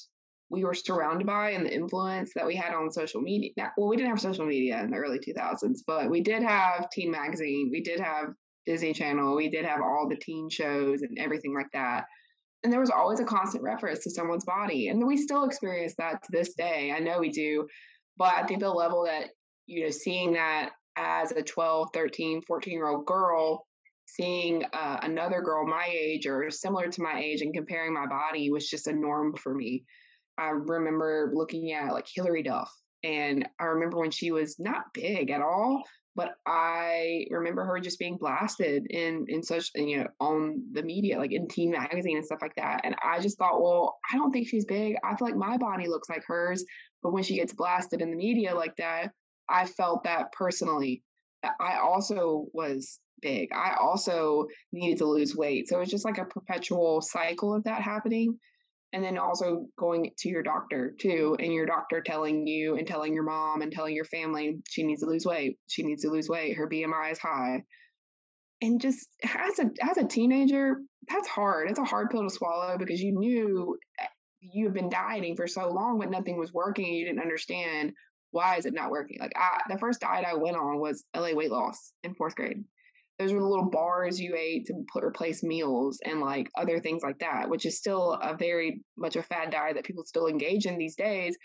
we 0.50 0.64
were 0.64 0.74
surrounded 0.74 1.26
by 1.26 1.52
and 1.52 1.66
the 1.66 1.74
influence 1.74 2.32
that 2.36 2.46
we 2.46 2.56
had 2.56 2.74
on 2.74 2.92
social 2.92 3.22
media. 3.22 3.52
Now, 3.58 3.72
Well, 3.78 3.88
we 3.88 3.98
didn't 3.98 4.12
have 4.12 4.22
social 4.22 4.46
media 4.46 4.82
in 4.82 4.92
the 4.92 4.98
early 4.98 5.20
2000s, 5.20 5.80
but 5.88 6.10
we 6.10 6.22
did 6.22 6.44
have 6.44 6.90
Teen 6.92 7.12
Magazine, 7.12 7.70
we 7.72 7.82
did 7.82 8.00
have 8.00 8.28
Disney 8.66 8.94
Channel, 8.94 9.36
we 9.36 9.50
did 9.50 9.66
have 9.66 9.82
all 9.82 10.08
the 10.08 10.16
teen 10.16 10.50
shows 10.50 11.02
and 11.02 11.18
everything 11.18 11.54
like 11.54 11.72
that. 11.74 12.06
And 12.64 12.72
there 12.72 12.80
was 12.80 12.90
always 12.90 13.20
a 13.20 13.26
constant 13.26 13.64
reference 13.64 14.04
to 14.04 14.12
someone's 14.12 14.46
body. 14.46 14.88
And 14.90 15.06
we 15.06 15.18
still 15.18 15.46
experience 15.46 15.94
that 15.98 16.24
to 16.24 16.30
this 16.32 16.54
day. 16.56 16.92
I 16.96 17.00
know 17.00 17.20
we 17.20 17.30
do. 17.30 17.68
But 18.18 18.34
I 18.34 18.44
think 18.44 18.60
the 18.60 18.70
level 18.70 19.06
that, 19.06 19.30
you 19.68 19.84
know, 19.84 19.92
seeing 19.92 20.34
that 20.34 20.72
as 20.96 21.32
a 21.32 21.44
12, 21.44 21.90
13, 21.94 22.42
14 22.48 22.74
year 22.74 22.88
old 22.88 23.06
girl 23.06 23.66
seeing 24.06 24.64
uh, 24.74 25.00
another 25.02 25.42
girl 25.42 25.66
my 25.66 25.88
age 25.90 26.26
or 26.26 26.50
similar 26.50 26.88
to 26.88 27.02
my 27.02 27.20
age 27.20 27.42
and 27.42 27.54
comparing 27.54 27.94
my 27.94 28.06
body 28.06 28.50
was 28.50 28.70
just 28.70 28.88
a 28.88 28.94
norm 28.94 29.36
for 29.36 29.54
me. 29.54 29.84
I 30.38 30.50
remember 30.50 31.32
looking 31.34 31.72
at 31.74 31.94
like 31.94 32.08
Hilary 32.14 32.44
Duff, 32.44 32.72
and 33.04 33.48
I 33.60 33.66
remember 33.66 33.98
when 34.00 34.12
she 34.12 34.32
was 34.32 34.60
not 34.60 34.94
big 34.94 35.32
at 35.32 35.42
all, 35.42 35.84
but 36.16 36.36
I 36.46 37.26
remember 37.30 37.64
her 37.66 37.80
just 37.80 38.00
being 38.00 38.18
blasted 38.18 38.88
in 38.90 39.26
in 39.28 39.44
such 39.44 39.72
you 39.76 40.00
know 40.00 40.08
on 40.20 40.64
the 40.72 40.84
media, 40.84 41.18
like 41.18 41.32
in 41.32 41.48
Teen 41.48 41.72
Magazine 41.72 42.18
and 42.18 42.26
stuff 42.26 42.42
like 42.42 42.56
that. 42.56 42.82
And 42.84 42.96
I 43.04 43.20
just 43.20 43.38
thought, 43.38 43.62
well, 43.62 43.98
I 44.12 44.18
don't 44.18 44.32
think 44.32 44.48
she's 44.48 44.66
big. 44.66 44.96
I 45.04 45.16
feel 45.16 45.28
like 45.28 45.38
my 45.38 45.58
body 45.58 45.88
looks 45.88 46.10
like 46.10 46.24
hers, 46.26 46.64
but 47.02 47.14
when 47.14 47.24
she 47.24 47.36
gets 47.36 47.54
blasted 47.54 48.02
in 48.02 48.12
the 48.12 48.18
media 48.18 48.56
like 48.56 48.76
that, 48.78 49.12
I 49.50 49.66
felt 49.66 50.04
that 50.04 50.32
personally. 50.32 51.04
I 51.60 51.78
also 51.78 52.48
was 52.54 53.00
big. 53.26 53.50
I 53.52 53.76
also 53.82 54.46
needed 54.72 55.00
to 55.00 55.06
lose 55.06 55.36
weight. 55.36 55.68
So 55.68 55.80
it's 55.80 55.90
just 55.90 56.06
like 56.06 56.20
a 56.20 56.26
perpetual 56.26 57.02
cycle 57.02 57.56
of 57.56 57.64
that 57.64 57.82
happening. 57.82 58.38
And 58.94 59.04
then 59.04 59.18
also 59.18 59.66
going 59.78 60.12
to 60.20 60.30
your 60.30 60.44
doctor 60.44 60.96
too, 61.02 61.36
and 61.40 61.52
your 61.52 61.66
doctor 61.66 62.02
telling 62.02 62.46
you 62.46 62.78
and 62.78 62.88
telling 62.88 63.14
your 63.14 63.24
mom 63.24 63.62
and 63.62 63.72
telling 63.72 63.96
your 63.96 64.06
family 64.06 64.60
she 64.70 64.84
needs 64.84 65.02
to 65.02 65.08
lose 65.08 65.26
weight. 65.26 65.58
She 65.68 65.84
needs 65.84 66.04
to 66.04 66.10
lose 66.10 66.30
weight. 66.30 66.56
Her 66.56 66.70
BMI 66.70 67.12
is 67.12 67.20
high. 67.20 67.64
And 68.62 68.80
just 68.80 69.10
as 69.24 69.60
a 69.60 69.72
as 69.82 69.98
a 69.98 70.08
teenager, 70.08 70.78
that's 71.10 71.28
hard. 71.28 71.70
It's 71.70 71.80
a 71.80 71.84
hard 71.84 72.10
pill 72.10 72.24
to 72.24 72.30
swallow 72.30 72.78
because 72.78 73.02
you 73.02 73.12
knew 73.20 73.78
eh, 74.00 74.06
you 74.40 74.66
have 74.66 74.74
been 74.74 74.90
dieting 74.90 75.36
for 75.36 75.48
so 75.48 75.68
long, 75.68 76.00
but 76.00 76.12
nothing 76.12 76.38
was 76.38 76.54
working. 76.54 76.86
And 76.86 76.96
you 76.96 77.06
didn't 77.06 77.22
understand 77.22 77.92
why 78.32 78.58
is 78.58 78.66
it 78.66 78.74
not 78.74 78.92
working. 78.92 79.18
Like 79.20 79.34
I, 79.36 79.62
the 79.68 79.80
first 79.80 80.00
diet 80.00 80.26
I 80.26 80.36
went 80.36 80.56
on 80.56 80.80
was 80.80 81.04
LA 81.14 81.34
weight 81.34 81.52
loss 81.52 81.92
in 82.04 82.14
fourth 82.14 82.36
grade 82.36 82.64
those 83.18 83.32
were 83.32 83.40
the 83.40 83.48
little 83.48 83.70
bars 83.70 84.20
you 84.20 84.36
ate 84.36 84.66
to 84.66 84.74
put, 84.92 85.04
replace 85.04 85.42
meals 85.42 86.00
and 86.06 86.20
like 86.20 86.50
other 86.58 86.80
things 86.80 87.02
like 87.02 87.20
that, 87.20 87.50
which 87.50 87.66
is 87.66 87.78
still 87.78 88.14
a 88.22 88.36
very 88.36 88.82
much 88.98 89.16
a 89.16 89.24
fad 89.24 89.52
diet 89.52 89.76
that 89.76 89.86
people 89.86 90.04
still 90.06 90.28
engage 90.28 90.66
in 90.66 90.78
these 90.78 90.96
days. 90.96 91.38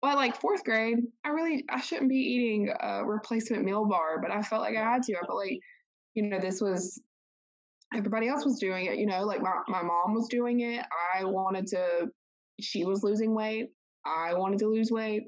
But 0.00 0.16
like 0.16 0.40
fourth 0.40 0.64
grade, 0.64 0.98
I 1.24 1.28
really 1.28 1.64
I 1.68 1.80
shouldn't 1.80 2.08
be 2.08 2.16
eating 2.16 2.72
a 2.80 3.04
replacement 3.04 3.64
meal 3.64 3.84
bar, 3.84 4.20
but 4.20 4.30
I 4.30 4.42
felt 4.42 4.62
like 4.62 4.76
I 4.76 4.80
had 4.80 5.02
to. 5.04 5.14
I 5.14 5.26
felt 5.26 5.38
like, 5.38 5.58
you 6.14 6.28
know, 6.28 6.40
this 6.40 6.60
was 6.60 7.00
everybody 7.94 8.28
else 8.28 8.44
was 8.44 8.58
doing 8.58 8.86
it. 8.86 8.98
You 8.98 9.06
know, 9.06 9.24
like 9.24 9.42
my 9.42 9.52
my 9.68 9.82
mom 9.82 10.14
was 10.14 10.28
doing 10.28 10.60
it. 10.60 10.84
I 11.16 11.24
wanted 11.24 11.66
to. 11.68 12.08
She 12.60 12.84
was 12.84 13.02
losing 13.02 13.34
weight. 13.34 13.68
I 14.04 14.34
wanted 14.34 14.58
to 14.60 14.68
lose 14.68 14.90
weight. 14.90 15.24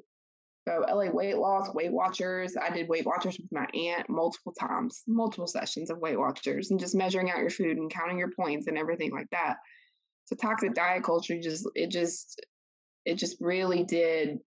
So 0.67 0.85
LA 0.89 1.11
Weight 1.11 1.37
Loss, 1.37 1.75
Weight 1.75 1.93
Watchers. 1.93 2.57
I 2.61 2.71
did 2.71 2.89
Weight 2.89 3.05
Watchers 3.05 3.39
with 3.39 3.53
my 3.53 3.67
aunt 3.75 4.09
multiple 4.09 4.55
times, 4.59 5.03
multiple 5.07 5.47
sessions 5.47 5.91
of 5.91 5.99
Weight 5.99 6.19
Watchers, 6.19 6.71
and 6.71 6.81
just 6.81 6.95
measuring 6.95 7.31
out 7.31 7.39
your 7.39 7.51
food 7.51 7.77
and 7.77 7.93
counting 7.93 8.19
your 8.19 8.31
points 8.31 8.67
and 8.67 8.79
everything 8.79 9.13
like 9.13 9.29
that. 9.31 9.57
So 10.27 10.37
toxic 10.37 10.75
diet 10.75 11.05
culture 11.05 11.39
just 11.39 11.69
it 11.75 11.91
just 11.91 12.41
it 13.05 13.17
just 13.17 13.37
really 13.41 13.85
did 13.85 14.39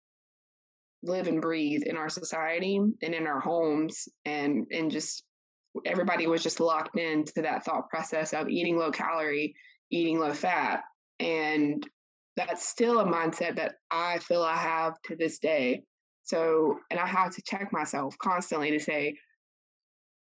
live 1.03 1.27
and 1.27 1.41
breathe 1.41 1.83
in 1.83 1.95
our 1.95 2.09
society 2.09 2.77
and 2.77 3.13
in 3.13 3.27
our 3.27 3.39
homes 3.39 4.07
and 4.25 4.65
and 4.71 4.89
just 4.89 5.23
everybody 5.85 6.25
was 6.25 6.41
just 6.41 6.59
locked 6.59 6.97
into 6.97 7.41
that 7.43 7.63
thought 7.63 7.89
process 7.89 8.33
of 8.33 8.49
eating 8.49 8.77
low 8.77 8.91
calorie, 8.91 9.53
eating 9.91 10.19
low 10.19 10.33
fat. 10.33 10.81
And 11.19 11.87
that's 12.35 12.67
still 12.67 12.99
a 12.99 13.05
mindset 13.05 13.55
that 13.55 13.75
I 13.91 14.19
feel 14.19 14.43
I 14.43 14.55
have 14.55 14.93
to 15.05 15.15
this 15.15 15.39
day. 15.39 15.83
So, 16.27 16.79
and 16.91 16.99
I 16.99 17.07
have 17.07 17.33
to 17.35 17.41
check 17.41 17.71
myself 17.71 18.17
constantly 18.17 18.71
to 18.71 18.79
say, 18.79 19.15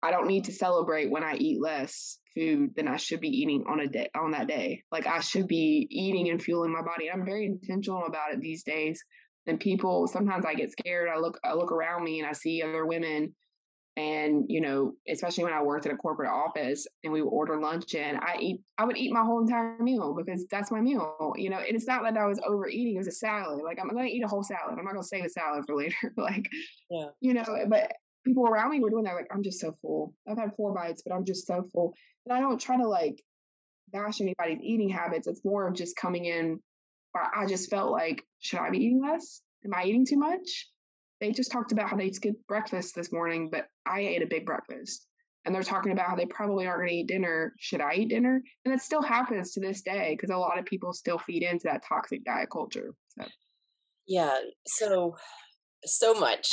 I 0.02 0.10
don't 0.10 0.28
need 0.28 0.44
to 0.44 0.52
celebrate 0.52 1.10
when 1.10 1.22
I 1.22 1.34
eat 1.34 1.60
less 1.60 2.18
food 2.34 2.70
than 2.74 2.88
I 2.88 2.96
should 2.96 3.20
be 3.20 3.28
eating 3.28 3.64
on 3.68 3.80
a 3.80 3.86
day 3.86 4.08
on 4.18 4.30
that 4.30 4.48
day. 4.48 4.82
Like 4.90 5.06
I 5.06 5.20
should 5.20 5.46
be 5.46 5.86
eating 5.90 6.30
and 6.30 6.42
fueling 6.42 6.72
my 6.72 6.80
body. 6.80 7.10
I'm 7.10 7.26
very 7.26 7.44
intentional 7.44 8.06
about 8.06 8.32
it 8.32 8.40
these 8.40 8.62
days. 8.62 9.02
And 9.46 9.60
people 9.60 10.06
sometimes 10.06 10.46
I 10.46 10.54
get 10.54 10.70
scared. 10.72 11.10
I 11.14 11.18
look 11.18 11.38
I 11.44 11.52
look 11.52 11.70
around 11.70 12.02
me 12.02 12.18
and 12.18 12.26
I 12.28 12.32
see 12.32 12.62
other 12.62 12.86
women 12.86 13.34
and 13.96 14.44
you 14.48 14.60
know 14.60 14.92
especially 15.08 15.42
when 15.42 15.52
i 15.52 15.60
worked 15.60 15.84
at 15.84 15.92
a 15.92 15.96
corporate 15.96 16.30
office 16.30 16.86
and 17.02 17.12
we 17.12 17.22
would 17.22 17.28
order 17.28 17.60
lunch 17.60 17.94
and 17.94 18.18
i 18.18 18.36
eat 18.38 18.60
i 18.78 18.84
would 18.84 18.96
eat 18.96 19.12
my 19.12 19.22
whole 19.22 19.40
entire 19.40 19.76
meal 19.80 20.14
because 20.14 20.46
that's 20.48 20.70
my 20.70 20.80
meal 20.80 21.32
you 21.36 21.50
know 21.50 21.58
and 21.58 21.74
it's 21.74 21.86
not 21.86 22.02
that 22.02 22.16
i 22.16 22.26
was 22.26 22.40
overeating 22.46 22.94
it 22.94 22.98
was 22.98 23.08
a 23.08 23.12
salad 23.12 23.60
like 23.64 23.78
i'm 23.80 23.88
gonna 23.88 24.04
eat 24.04 24.24
a 24.24 24.28
whole 24.28 24.44
salad 24.44 24.78
i'm 24.78 24.84
not 24.84 24.92
gonna 24.92 25.02
save 25.02 25.24
a 25.24 25.28
salad 25.28 25.64
for 25.66 25.74
later 25.76 26.12
like 26.16 26.48
yeah. 26.90 27.06
you 27.20 27.34
know 27.34 27.42
eh, 27.42 27.64
but 27.68 27.92
people 28.24 28.46
around 28.46 28.70
me 28.70 28.80
were 28.80 28.90
doing 28.90 29.04
that 29.04 29.14
like 29.14 29.26
i'm 29.32 29.42
just 29.42 29.60
so 29.60 29.74
full 29.82 30.14
i've 30.28 30.38
had 30.38 30.54
four 30.56 30.72
bites 30.72 31.02
but 31.04 31.12
i'm 31.12 31.24
just 31.24 31.46
so 31.46 31.66
full 31.72 31.92
and 32.26 32.36
i 32.36 32.40
don't 32.40 32.60
try 32.60 32.76
to 32.76 32.86
like 32.86 33.20
bash 33.92 34.20
anybody's 34.20 34.60
eating 34.62 34.88
habits 34.88 35.26
it's 35.26 35.44
more 35.44 35.66
of 35.66 35.74
just 35.74 35.96
coming 35.96 36.26
in 36.26 36.60
where 37.10 37.28
i 37.34 37.44
just 37.44 37.68
felt 37.68 37.90
like 37.90 38.22
should 38.38 38.60
i 38.60 38.70
be 38.70 38.78
eating 38.78 39.02
less? 39.02 39.42
Am 39.64 39.74
i 39.74 39.84
eating 39.84 40.06
too 40.06 40.16
much 40.16 40.68
they 41.20 41.32
just 41.32 41.52
talked 41.52 41.72
about 41.72 41.88
how 41.88 41.96
they 41.96 42.10
skipped 42.10 42.46
breakfast 42.46 42.94
this 42.94 43.12
morning, 43.12 43.50
but 43.50 43.66
I 43.86 44.00
ate 44.00 44.22
a 44.22 44.26
big 44.26 44.46
breakfast. 44.46 45.06
And 45.44 45.54
they're 45.54 45.62
talking 45.62 45.92
about 45.92 46.08
how 46.08 46.16
they 46.16 46.26
probably 46.26 46.66
aren't 46.66 46.80
going 46.80 46.88
to 46.90 46.94
eat 46.96 47.08
dinner. 47.08 47.54
Should 47.58 47.80
I 47.80 47.94
eat 47.94 48.10
dinner? 48.10 48.42
And 48.64 48.74
it 48.74 48.80
still 48.80 49.00
happens 49.00 49.52
to 49.52 49.60
this 49.60 49.80
day 49.80 50.14
because 50.14 50.30
a 50.30 50.38
lot 50.38 50.58
of 50.58 50.66
people 50.66 50.92
still 50.92 51.18
feed 51.18 51.42
into 51.42 51.64
that 51.64 51.82
toxic 51.88 52.24
diet 52.24 52.50
culture. 52.52 52.92
So. 53.18 53.24
Yeah. 54.06 54.36
So, 54.66 55.16
so 55.84 56.12
much 56.12 56.46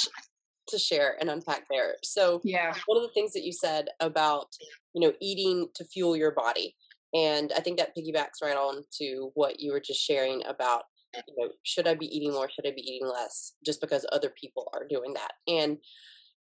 to 0.69 0.77
share 0.77 1.17
and 1.19 1.29
unpack 1.29 1.63
there. 1.69 1.95
So, 2.03 2.39
yeah, 2.43 2.73
one 2.85 2.97
of 2.97 3.03
the 3.03 3.13
things 3.13 3.33
that 3.33 3.43
you 3.43 3.51
said 3.51 3.87
about, 3.99 4.47
you 4.93 5.05
know, 5.05 5.13
eating 5.21 5.67
to 5.75 5.85
fuel 5.85 6.15
your 6.15 6.31
body. 6.31 6.75
And 7.13 7.51
I 7.55 7.61
think 7.61 7.77
that 7.79 7.95
piggybacks 7.97 8.41
right 8.41 8.55
on 8.55 8.83
to 8.99 9.31
what 9.33 9.59
you 9.59 9.71
were 9.71 9.81
just 9.81 10.01
sharing 10.01 10.45
about 10.45 10.83
you 11.27 11.35
know, 11.37 11.51
should 11.63 11.87
I 11.87 11.95
be 11.95 12.05
eating 12.05 12.31
more? 12.31 12.49
Should 12.49 12.67
I 12.67 12.71
be 12.71 12.81
eating 12.81 13.07
less? 13.07 13.53
Just 13.65 13.81
because 13.81 14.05
other 14.11 14.29
people 14.29 14.69
are 14.73 14.87
doing 14.87 15.13
that. 15.13 15.33
And 15.47 15.77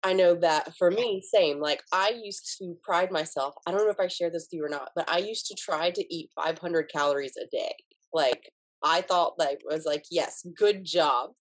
I 0.03 0.13
know 0.13 0.35
that 0.35 0.75
for 0.77 0.91
me, 0.91 1.21
same. 1.21 1.59
Like 1.59 1.83
I 1.91 2.19
used 2.23 2.57
to 2.59 2.77
pride 2.83 3.11
myself. 3.11 3.55
I 3.65 3.71
don't 3.71 3.83
know 3.83 3.91
if 3.91 3.99
I 3.99 4.07
share 4.07 4.29
this 4.29 4.47
with 4.49 4.57
you 4.57 4.65
or 4.65 4.69
not, 4.69 4.91
but 4.95 5.09
I 5.09 5.17
used 5.17 5.47
to 5.47 5.55
try 5.55 5.89
to 5.91 6.13
eat 6.13 6.29
500 6.35 6.89
calories 6.91 7.35
a 7.37 7.47
day. 7.47 7.73
Like 8.13 8.51
I 8.83 9.01
thought 9.01 9.39
like 9.39 9.61
was 9.65 9.85
like, 9.85 10.05
yes, 10.11 10.45
good 10.57 10.85
job. 10.85 11.31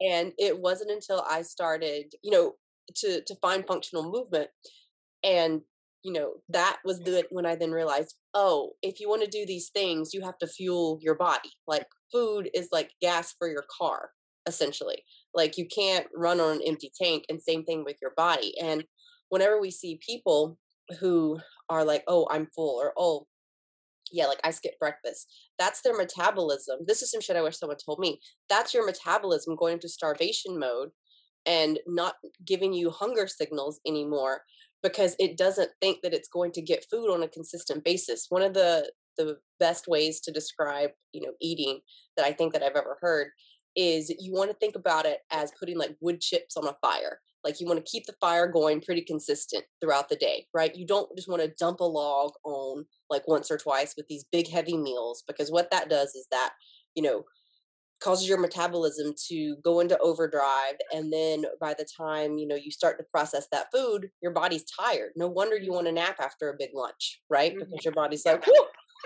And 0.00 0.32
it 0.38 0.58
wasn't 0.58 0.90
until 0.90 1.24
I 1.28 1.42
started, 1.42 2.12
you 2.22 2.30
know, 2.30 2.54
to 2.96 3.22
to 3.22 3.34
find 3.36 3.64
functional 3.66 4.10
movement 4.10 4.48
and 5.22 5.60
you 6.02 6.12
know 6.12 6.32
that 6.48 6.78
was 6.84 7.00
the 7.00 7.24
when 7.30 7.44
i 7.44 7.54
then 7.54 7.70
realized 7.70 8.16
oh 8.34 8.70
if 8.82 9.00
you 9.00 9.08
want 9.08 9.22
to 9.22 9.28
do 9.28 9.44
these 9.46 9.68
things 9.68 10.14
you 10.14 10.22
have 10.22 10.38
to 10.38 10.46
fuel 10.46 10.98
your 11.02 11.14
body 11.14 11.50
like 11.66 11.86
food 12.12 12.48
is 12.54 12.68
like 12.72 12.90
gas 13.00 13.34
for 13.38 13.48
your 13.48 13.64
car 13.78 14.10
essentially. 14.46 15.04
Like 15.34 15.56
you 15.56 15.66
can't 15.66 16.06
run 16.14 16.40
on 16.40 16.56
an 16.56 16.62
empty 16.66 16.90
tank 17.00 17.24
and 17.28 17.40
same 17.40 17.64
thing 17.64 17.84
with 17.84 17.96
your 18.02 18.12
body 18.16 18.54
and 18.60 18.84
whenever 19.28 19.60
we 19.60 19.70
see 19.70 20.00
people 20.06 20.58
who 20.98 21.38
are 21.68 21.84
like 21.84 22.02
oh 22.08 22.26
i'm 22.30 22.48
full 22.54 22.80
or 22.80 22.92
oh 22.98 23.26
yeah 24.10 24.26
like 24.26 24.40
i 24.42 24.50
skip 24.50 24.76
breakfast 24.80 25.32
that's 25.56 25.82
their 25.82 25.96
metabolism 25.96 26.80
this 26.84 27.00
is 27.00 27.12
some 27.12 27.20
shit 27.20 27.36
i 27.36 27.42
wish 27.42 27.56
someone 27.56 27.78
told 27.78 28.00
me 28.00 28.20
that's 28.48 28.74
your 28.74 28.84
metabolism 28.84 29.54
going 29.54 29.74
into 29.74 29.88
starvation 29.88 30.58
mode 30.58 30.88
and 31.46 31.78
not 31.86 32.16
giving 32.44 32.72
you 32.72 32.90
hunger 32.90 33.28
signals 33.28 33.80
anymore 33.86 34.42
because 34.82 35.16
it 35.18 35.36
doesn't 35.36 35.70
think 35.80 35.98
that 36.02 36.14
it's 36.14 36.28
going 36.28 36.52
to 36.52 36.62
get 36.62 36.86
food 36.90 37.10
on 37.10 37.22
a 37.22 37.28
consistent 37.28 37.84
basis. 37.84 38.26
One 38.28 38.42
of 38.42 38.54
the 38.54 38.90
the 39.18 39.36
best 39.58 39.86
ways 39.86 40.20
to 40.20 40.30
describe 40.30 40.90
you 41.12 41.20
know 41.20 41.32
eating 41.42 41.80
that 42.16 42.24
i 42.24 42.32
think 42.32 42.52
that 42.52 42.62
i've 42.62 42.76
ever 42.76 42.96
heard 43.02 43.26
is 43.76 44.12
you 44.18 44.32
want 44.32 44.50
to 44.50 44.56
think 44.56 44.74
about 44.74 45.06
it 45.06 45.20
as 45.30 45.52
putting 45.58 45.78
like 45.78 45.96
wood 46.00 46.20
chips 46.20 46.56
on 46.56 46.66
a 46.66 46.76
fire. 46.80 47.20
Like 47.44 47.60
you 47.60 47.66
want 47.66 47.84
to 47.84 47.90
keep 47.90 48.04
the 48.04 48.14
fire 48.20 48.46
going 48.46 48.80
pretty 48.82 49.00
consistent 49.00 49.64
throughout 49.80 50.08
the 50.08 50.16
day 50.16 50.46
right? 50.52 50.74
You 50.74 50.86
don't 50.86 51.08
just 51.16 51.28
want 51.28 51.40
to 51.42 51.54
dump 51.58 51.80
a 51.80 51.84
log 51.84 52.32
on 52.44 52.84
like 53.08 53.26
once 53.26 53.50
or 53.50 53.56
twice 53.56 53.94
with 53.96 54.06
these 54.08 54.24
big 54.30 54.48
heavy 54.48 54.76
meals 54.76 55.22
because 55.26 55.50
what 55.50 55.70
that 55.70 55.88
does 55.88 56.14
is 56.14 56.26
that 56.30 56.52
you 56.94 57.02
know 57.02 57.24
causes 58.02 58.28
your 58.28 58.40
metabolism 58.40 59.12
to 59.28 59.56
go 59.62 59.80
into 59.80 59.98
overdrive 59.98 60.74
and 60.92 61.12
then 61.12 61.44
by 61.60 61.74
the 61.74 61.86
time 61.96 62.38
you 62.38 62.46
know 62.46 62.54
you 62.54 62.70
start 62.70 62.96
to 62.98 63.04
process 63.10 63.46
that 63.52 63.66
food 63.72 64.08
your 64.22 64.32
body's 64.32 64.64
tired 64.64 65.10
no 65.16 65.28
wonder 65.28 65.56
you 65.56 65.72
want 65.72 65.86
to 65.86 65.92
nap 65.92 66.16
after 66.20 66.48
a 66.48 66.56
big 66.58 66.70
lunch 66.74 67.20
right 67.28 67.52
mm-hmm. 67.52 67.60
because 67.60 67.84
your 67.84 67.94
body's 67.94 68.24
like 68.24 68.42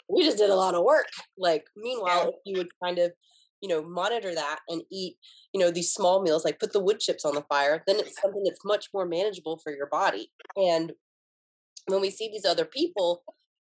we 0.08 0.24
just 0.24 0.38
did 0.38 0.50
a 0.50 0.54
lot 0.54 0.74
of 0.74 0.84
work. 0.84 1.08
Like, 1.38 1.64
meanwhile, 1.76 2.28
if 2.28 2.34
you 2.44 2.58
would 2.58 2.68
kind 2.82 2.98
of, 2.98 3.12
you 3.60 3.68
know, 3.68 3.82
monitor 3.82 4.34
that 4.34 4.60
and 4.68 4.82
eat, 4.90 5.16
you 5.52 5.60
know, 5.60 5.70
these 5.70 5.92
small 5.92 6.22
meals, 6.22 6.44
like 6.44 6.60
put 6.60 6.72
the 6.72 6.80
wood 6.80 7.00
chips 7.00 7.24
on 7.24 7.34
the 7.34 7.44
fire, 7.48 7.82
then 7.86 7.98
it's 7.98 8.20
something 8.20 8.42
that's 8.44 8.64
much 8.64 8.88
more 8.92 9.06
manageable 9.06 9.58
for 9.62 9.72
your 9.74 9.86
body. 9.86 10.30
And 10.56 10.92
when 11.86 12.00
we 12.00 12.10
see 12.10 12.28
these 12.28 12.44
other 12.44 12.64
people, 12.64 13.22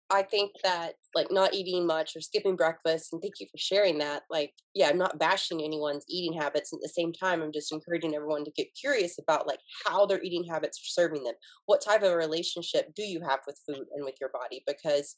I 0.10 0.24
think 0.24 0.52
that 0.64 0.94
like 1.16 1.32
not 1.32 1.54
eating 1.54 1.86
much 1.86 2.16
or 2.16 2.22
skipping 2.22 2.56
breakfast, 2.56 3.12
and 3.12 3.22
thank 3.22 3.36
you 3.40 3.48
for 3.52 3.58
sharing 3.58 3.98
that. 3.98 4.24
Like, 4.30 4.54
yeah, 4.74 4.88
I'm 4.88 4.98
not 4.98 5.20
bashing 5.20 5.62
anyone's 5.62 6.06
eating 6.08 6.40
habits. 6.40 6.72
At 6.72 6.80
the 6.82 6.90
same 6.90 7.12
time, 7.12 7.42
I'm 7.42 7.52
just 7.52 7.72
encouraging 7.74 8.16
everyone 8.16 8.46
to 8.46 8.52
get 8.52 8.76
curious 8.80 9.18
about 9.20 9.48
like 9.48 9.60
how 9.86 10.06
their 10.06 10.22
eating 10.22 10.46
habits 10.46 10.80
are 10.80 11.02
serving 11.02 11.24
them. 11.24 11.34
What 11.66 11.84
type 11.84 12.04
of 12.04 12.14
relationship 12.16 12.96
do 12.96 13.04
you 13.04 13.22
have 13.22 13.40
with 13.46 13.60
food 13.68 13.86
and 13.94 14.06
with 14.06 14.16
your 14.22 14.30
body? 14.30 14.64
Because 14.66 15.16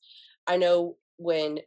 I 0.48 0.58
know 0.58 0.98
when 1.18 1.60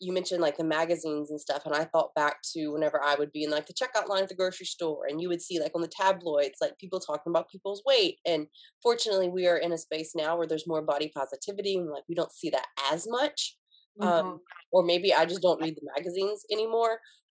you 0.00 0.12
mentioned 0.12 0.40
like 0.40 0.56
the 0.56 0.64
magazines 0.64 1.30
and 1.30 1.40
stuff 1.40 1.62
and 1.66 1.74
i 1.74 1.84
thought 1.84 2.14
back 2.14 2.38
to 2.42 2.68
whenever 2.68 3.00
i 3.02 3.14
would 3.14 3.30
be 3.32 3.44
in 3.44 3.50
like 3.50 3.66
the 3.66 3.74
checkout 3.74 4.08
line 4.08 4.22
at 4.22 4.28
the 4.28 4.34
grocery 4.34 4.66
store 4.66 5.06
and 5.08 5.20
you 5.20 5.28
would 5.28 5.42
see 5.42 5.60
like 5.60 5.72
on 5.74 5.82
the 5.82 5.88
tabloids 5.88 6.58
like 6.60 6.76
people 6.78 6.98
talking 6.98 7.30
about 7.30 7.50
people's 7.50 7.82
weight 7.86 8.18
and 8.26 8.46
fortunately 8.82 9.28
we 9.28 9.46
are 9.46 9.58
in 9.58 9.72
a 9.72 9.78
space 9.78 10.12
now 10.16 10.36
where 10.36 10.46
there's 10.46 10.66
more 10.66 10.82
body 10.82 11.12
positivity 11.14 11.76
and 11.76 11.90
like 11.90 12.02
we 12.08 12.14
don't 12.14 12.32
see 12.32 12.50
that 12.50 12.66
as 12.90 13.06
much 13.08 13.56
um, 14.00 14.08
mm-hmm. 14.08 14.28
um 14.28 14.40
or 14.72 14.82
maybe 14.82 15.14
i 15.14 15.24
just 15.24 15.42
don't 15.42 15.60
read 15.60 15.76
the 15.76 15.90
magazines 15.96 16.44
anymore 16.50 16.98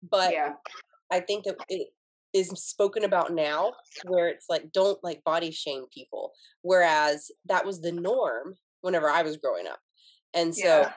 but 0.09 0.31
yeah. 0.31 0.53
i 1.11 1.19
think 1.19 1.43
that 1.43 1.55
it 1.67 1.89
is 2.33 2.49
spoken 2.49 3.03
about 3.03 3.33
now 3.33 3.73
where 4.05 4.29
it's 4.29 4.45
like 4.49 4.71
don't 4.71 5.03
like 5.03 5.21
body 5.25 5.51
shame 5.51 5.83
people 5.93 6.31
whereas 6.61 7.29
that 7.45 7.65
was 7.65 7.81
the 7.81 7.91
norm 7.91 8.55
whenever 8.81 9.09
i 9.09 9.21
was 9.21 9.37
growing 9.37 9.67
up 9.67 9.79
and 10.33 10.55
so 10.55 10.63
yeah 10.63 10.91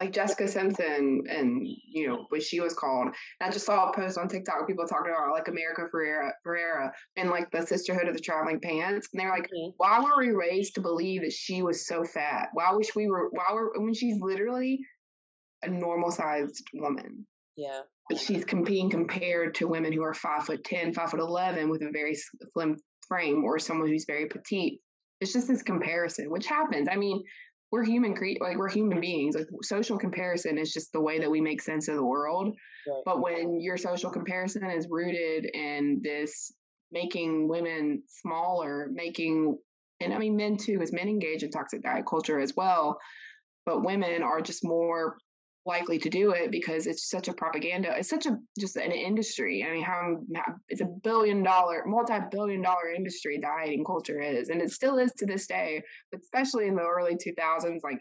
like 0.00 0.12
Jessica 0.12 0.48
Simpson 0.48 1.22
and 1.28 1.66
you 1.86 2.08
know 2.08 2.26
what 2.28 2.42
she 2.42 2.60
was 2.60 2.74
called. 2.74 3.06
And 3.06 3.14
I 3.40 3.50
just 3.50 3.66
saw 3.66 3.88
a 3.88 3.94
post 3.94 4.18
on 4.18 4.28
TikTok 4.28 4.66
people 4.66 4.86
talking 4.86 5.12
about 5.12 5.30
like 5.30 5.48
America 5.48 5.82
Ferrera 5.94 6.30
Ferrera 6.46 6.90
and 7.16 7.30
like 7.30 7.50
the 7.50 7.66
sisterhood 7.66 8.08
of 8.08 8.14
the 8.14 8.20
traveling 8.20 8.60
pants. 8.60 9.08
And 9.12 9.20
they're 9.20 9.30
like, 9.30 9.44
mm-hmm. 9.44 9.70
why 9.76 10.00
were 10.00 10.18
we 10.18 10.30
raised 10.30 10.74
to 10.74 10.80
believe 10.80 11.22
that 11.22 11.32
she 11.32 11.62
was 11.62 11.86
so 11.86 12.04
fat? 12.04 12.48
Why 12.52 12.72
wish 12.72 12.94
we 12.96 13.08
were 13.08 13.30
why 13.30 13.54
were 13.54 13.72
when 13.76 13.94
she's 13.94 14.20
literally 14.20 14.80
a 15.64 15.70
normal 15.70 16.10
sized 16.10 16.62
woman. 16.74 17.26
Yeah. 17.56 17.80
But 18.08 18.18
she's 18.18 18.44
being 18.64 18.90
compared 18.90 19.54
to 19.56 19.68
women 19.68 19.92
who 19.92 20.02
are 20.02 20.14
five 20.14 20.44
foot 20.44 20.64
ten, 20.64 20.92
five 20.92 21.10
foot 21.10 21.20
eleven 21.20 21.70
with 21.70 21.82
a 21.82 21.90
very 21.90 22.16
slim 22.52 22.76
frame 23.08 23.44
or 23.44 23.58
someone 23.58 23.88
who's 23.88 24.04
very 24.06 24.26
petite. 24.26 24.80
It's 25.20 25.32
just 25.32 25.48
this 25.48 25.62
comparison, 25.62 26.30
which 26.30 26.46
happens. 26.46 26.88
I 26.90 26.96
mean, 26.96 27.22
we're 27.70 27.84
human 27.84 28.14
cre- 28.14 28.40
like 28.40 28.56
we're 28.56 28.68
human 28.68 29.00
beings 29.00 29.34
like 29.34 29.46
social 29.62 29.98
comparison 29.98 30.58
is 30.58 30.72
just 30.72 30.92
the 30.92 31.00
way 31.00 31.18
that 31.18 31.30
we 31.30 31.40
make 31.40 31.60
sense 31.60 31.88
of 31.88 31.96
the 31.96 32.04
world 32.04 32.54
right. 32.88 33.02
but 33.04 33.20
when 33.20 33.60
your 33.60 33.76
social 33.76 34.10
comparison 34.10 34.64
is 34.70 34.88
rooted 34.88 35.46
in 35.54 36.00
this 36.02 36.52
making 36.92 37.48
women 37.48 38.02
smaller 38.06 38.88
making 38.92 39.56
and 40.00 40.12
i 40.12 40.18
mean 40.18 40.36
men 40.36 40.56
too 40.56 40.80
as 40.82 40.92
men 40.92 41.08
engage 41.08 41.42
in 41.42 41.50
toxic 41.50 41.82
diet 41.82 42.04
culture 42.08 42.38
as 42.38 42.54
well 42.56 42.98
but 43.66 43.84
women 43.84 44.22
are 44.22 44.40
just 44.40 44.64
more 44.64 45.16
likely 45.66 45.98
to 45.98 46.10
do 46.10 46.32
it 46.32 46.50
because 46.50 46.86
it's 46.86 47.08
such 47.08 47.28
a 47.28 47.32
propaganda. 47.32 47.94
It's 47.96 48.08
such 48.08 48.26
a 48.26 48.38
just 48.58 48.76
an 48.76 48.92
industry. 48.92 49.64
I 49.66 49.72
mean, 49.72 49.82
how, 49.82 50.18
it's 50.68 50.82
a 50.82 50.88
billion 51.02 51.42
dollar, 51.42 51.84
multi 51.86 52.14
billion 52.30 52.62
dollar 52.62 52.92
industry 52.94 53.38
dieting 53.40 53.84
culture 53.84 54.20
is, 54.20 54.50
and 54.50 54.60
it 54.60 54.70
still 54.70 54.98
is 54.98 55.12
to 55.18 55.26
this 55.26 55.46
day. 55.46 55.82
But 56.10 56.20
especially 56.20 56.66
in 56.66 56.76
the 56.76 56.82
early 56.82 57.16
two 57.16 57.32
thousands, 57.36 57.82
like 57.82 58.00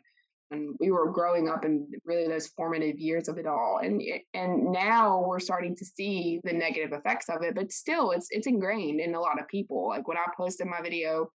when 0.50 0.76
we 0.80 0.92
were 0.92 1.12
growing 1.12 1.48
up 1.48 1.64
in 1.64 1.88
really 2.06 2.28
those 2.28 2.48
formative 2.48 3.00
years 3.00 3.30
of 3.30 3.38
it 3.38 3.48
all, 3.48 3.80
and 3.82 4.02
eh, 4.02 4.20
and 4.34 4.72
now 4.72 5.24
we're 5.26 5.40
starting 5.40 5.76
to 5.78 5.86
see 5.86 6.42
the 6.44 6.54
negative 6.54 6.92
effects 6.92 7.30
of 7.30 7.44
it. 7.44 7.56
But 7.56 7.72
still, 7.72 8.12
it's 8.12 8.28
it's 8.30 8.48
ingrained 8.48 9.00
in 9.00 9.16
a 9.16 9.22
lot 9.22 9.40
of 9.40 9.48
people. 9.48 9.88
Like 9.88 10.08
when 10.08 10.18
I 10.18 10.26
posted 10.36 10.68
my 10.68 10.82
video 10.82 11.32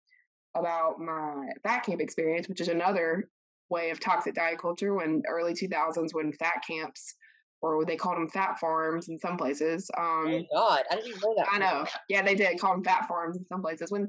about 0.55 0.99
my 0.99 1.47
fat 1.63 1.85
camp 1.85 2.01
experience, 2.01 2.49
which 2.49 2.61
is 2.61 2.67
another 2.67 3.29
way 3.69 3.89
of 3.89 3.99
toxic 3.99 4.35
diet 4.35 4.59
culture 4.59 4.93
when 4.93 5.21
early 5.27 5.53
2000s 5.53 6.13
when 6.13 6.31
fat 6.33 6.61
camps 6.67 7.15
or 7.61 7.85
they 7.85 7.95
called 7.95 8.17
them 8.17 8.29
fat 8.29 8.59
farms 8.59 9.09
in 9.09 9.17
some 9.19 9.37
places. 9.37 9.89
oh 9.97 10.01
Um, 10.01 10.45
God, 10.53 10.83
I 10.91 10.95
didn't 10.95 11.09
even 11.09 11.21
know 11.21 11.35
that. 11.37 11.47
I 11.51 11.57
know. 11.57 11.85
Yeah, 12.07 12.21
they 12.21 12.35
did 12.35 12.59
call 12.59 12.73
them 12.73 12.83
fat 12.83 13.07
farms 13.07 13.37
in 13.37 13.45
some 13.47 13.61
places. 13.61 13.91
When 13.91 14.07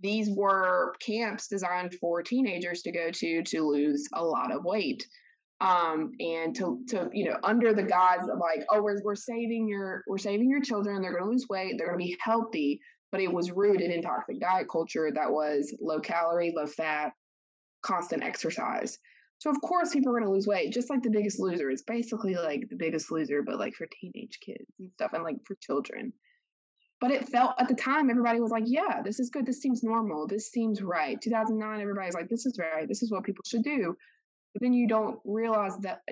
these 0.00 0.28
were 0.30 0.94
camps 1.00 1.48
designed 1.48 1.94
for 2.00 2.22
teenagers 2.22 2.82
to 2.82 2.92
go 2.92 3.10
to 3.10 3.42
to 3.42 3.62
lose 3.62 4.06
a 4.12 4.24
lot 4.24 4.52
of 4.52 4.64
weight. 4.64 5.06
Um, 5.60 6.10
and 6.18 6.54
to 6.56 6.80
to 6.88 7.08
you 7.12 7.30
know, 7.30 7.38
under 7.44 7.72
the 7.72 7.84
guise 7.84 8.28
of 8.28 8.38
like, 8.40 8.66
oh, 8.70 8.82
we're 8.82 9.00
we're 9.04 9.14
saving 9.14 9.68
your 9.68 10.02
we're 10.08 10.18
saving 10.18 10.50
your 10.50 10.60
children, 10.60 11.00
they're 11.00 11.16
gonna 11.16 11.30
lose 11.30 11.46
weight, 11.48 11.76
they're 11.78 11.86
gonna 11.86 11.98
be 11.98 12.16
healthy. 12.20 12.80
But 13.12 13.20
it 13.20 13.32
was 13.32 13.52
rooted 13.52 13.90
in 13.90 14.02
toxic 14.02 14.40
diet 14.40 14.66
culture 14.70 15.10
that 15.14 15.30
was 15.30 15.72
low 15.80 16.00
calorie, 16.00 16.52
low 16.56 16.66
fat, 16.66 17.12
constant 17.82 18.22
exercise. 18.22 18.98
So 19.38 19.50
of 19.50 19.60
course 19.60 19.92
people 19.92 20.10
are 20.12 20.20
going 20.20 20.28
to 20.28 20.32
lose 20.32 20.46
weight, 20.46 20.72
just 20.72 20.88
like 20.88 21.02
The 21.02 21.10
Biggest 21.10 21.40
Loser. 21.40 21.70
It's 21.70 21.82
basically 21.82 22.34
like 22.34 22.68
The 22.68 22.76
Biggest 22.76 23.10
Loser, 23.10 23.42
but 23.42 23.58
like 23.58 23.74
for 23.74 23.88
teenage 24.00 24.38
kids 24.44 24.70
and 24.78 24.90
stuff, 24.92 25.12
and 25.14 25.24
like 25.24 25.36
for 25.44 25.56
children. 25.60 26.12
But 27.00 27.10
it 27.10 27.28
felt 27.28 27.56
at 27.58 27.66
the 27.66 27.74
time 27.74 28.08
everybody 28.08 28.40
was 28.40 28.52
like, 28.52 28.62
"Yeah, 28.66 29.02
this 29.02 29.18
is 29.18 29.30
good. 29.30 29.44
This 29.44 29.60
seems 29.60 29.82
normal. 29.82 30.28
This 30.28 30.52
seems 30.52 30.80
right." 30.80 31.20
2009, 31.20 31.80
everybody's 31.80 32.14
like, 32.14 32.28
"This 32.28 32.46
is 32.46 32.56
right. 32.58 32.86
This 32.86 33.02
is 33.02 33.10
what 33.10 33.24
people 33.24 33.42
should 33.44 33.64
do." 33.64 33.96
But 34.52 34.62
then 34.62 34.72
you 34.72 34.86
don't 34.86 35.18
realize 35.24 35.78
that 35.78 36.02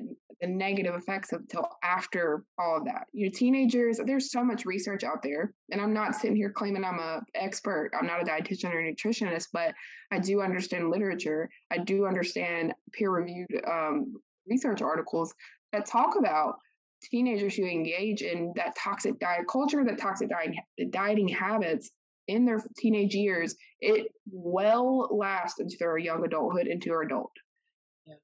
the 0.40 0.46
negative 0.46 0.94
effects 0.94 1.32
until 1.32 1.68
after 1.82 2.44
all 2.58 2.78
of 2.78 2.84
that. 2.86 3.06
You 3.12 3.26
know, 3.26 3.32
teenagers. 3.34 4.00
There's 4.04 4.32
so 4.32 4.42
much 4.42 4.64
research 4.64 5.04
out 5.04 5.22
there, 5.22 5.52
and 5.70 5.80
I'm 5.80 5.92
not 5.92 6.14
sitting 6.14 6.36
here 6.36 6.50
claiming 6.50 6.84
I'm 6.84 6.98
a 6.98 7.20
expert. 7.34 7.90
I'm 7.98 8.06
not 8.06 8.22
a 8.22 8.24
dietitian 8.24 8.72
or 8.72 8.82
nutritionist, 8.82 9.48
but 9.52 9.74
I 10.10 10.18
do 10.18 10.40
understand 10.40 10.90
literature. 10.90 11.50
I 11.70 11.78
do 11.78 12.06
understand 12.06 12.72
peer-reviewed 12.92 13.62
um, 13.70 14.14
research 14.48 14.80
articles 14.80 15.34
that 15.72 15.86
talk 15.86 16.16
about 16.18 16.54
teenagers 17.02 17.54
who 17.54 17.64
engage 17.64 18.22
in 18.22 18.52
that 18.56 18.76
toxic 18.76 19.18
diet 19.18 19.46
culture, 19.50 19.84
that 19.84 19.98
toxic 19.98 20.30
diet, 20.30 20.54
dieting 20.90 21.28
habits 21.28 21.90
in 22.28 22.44
their 22.44 22.62
teenage 22.78 23.14
years. 23.14 23.54
It 23.80 24.08
well 24.30 25.08
lasts 25.10 25.60
into 25.60 25.76
their 25.78 25.98
young 25.98 26.24
adulthood, 26.24 26.66
into 26.66 26.88
their 26.88 27.02
adult. 27.02 27.32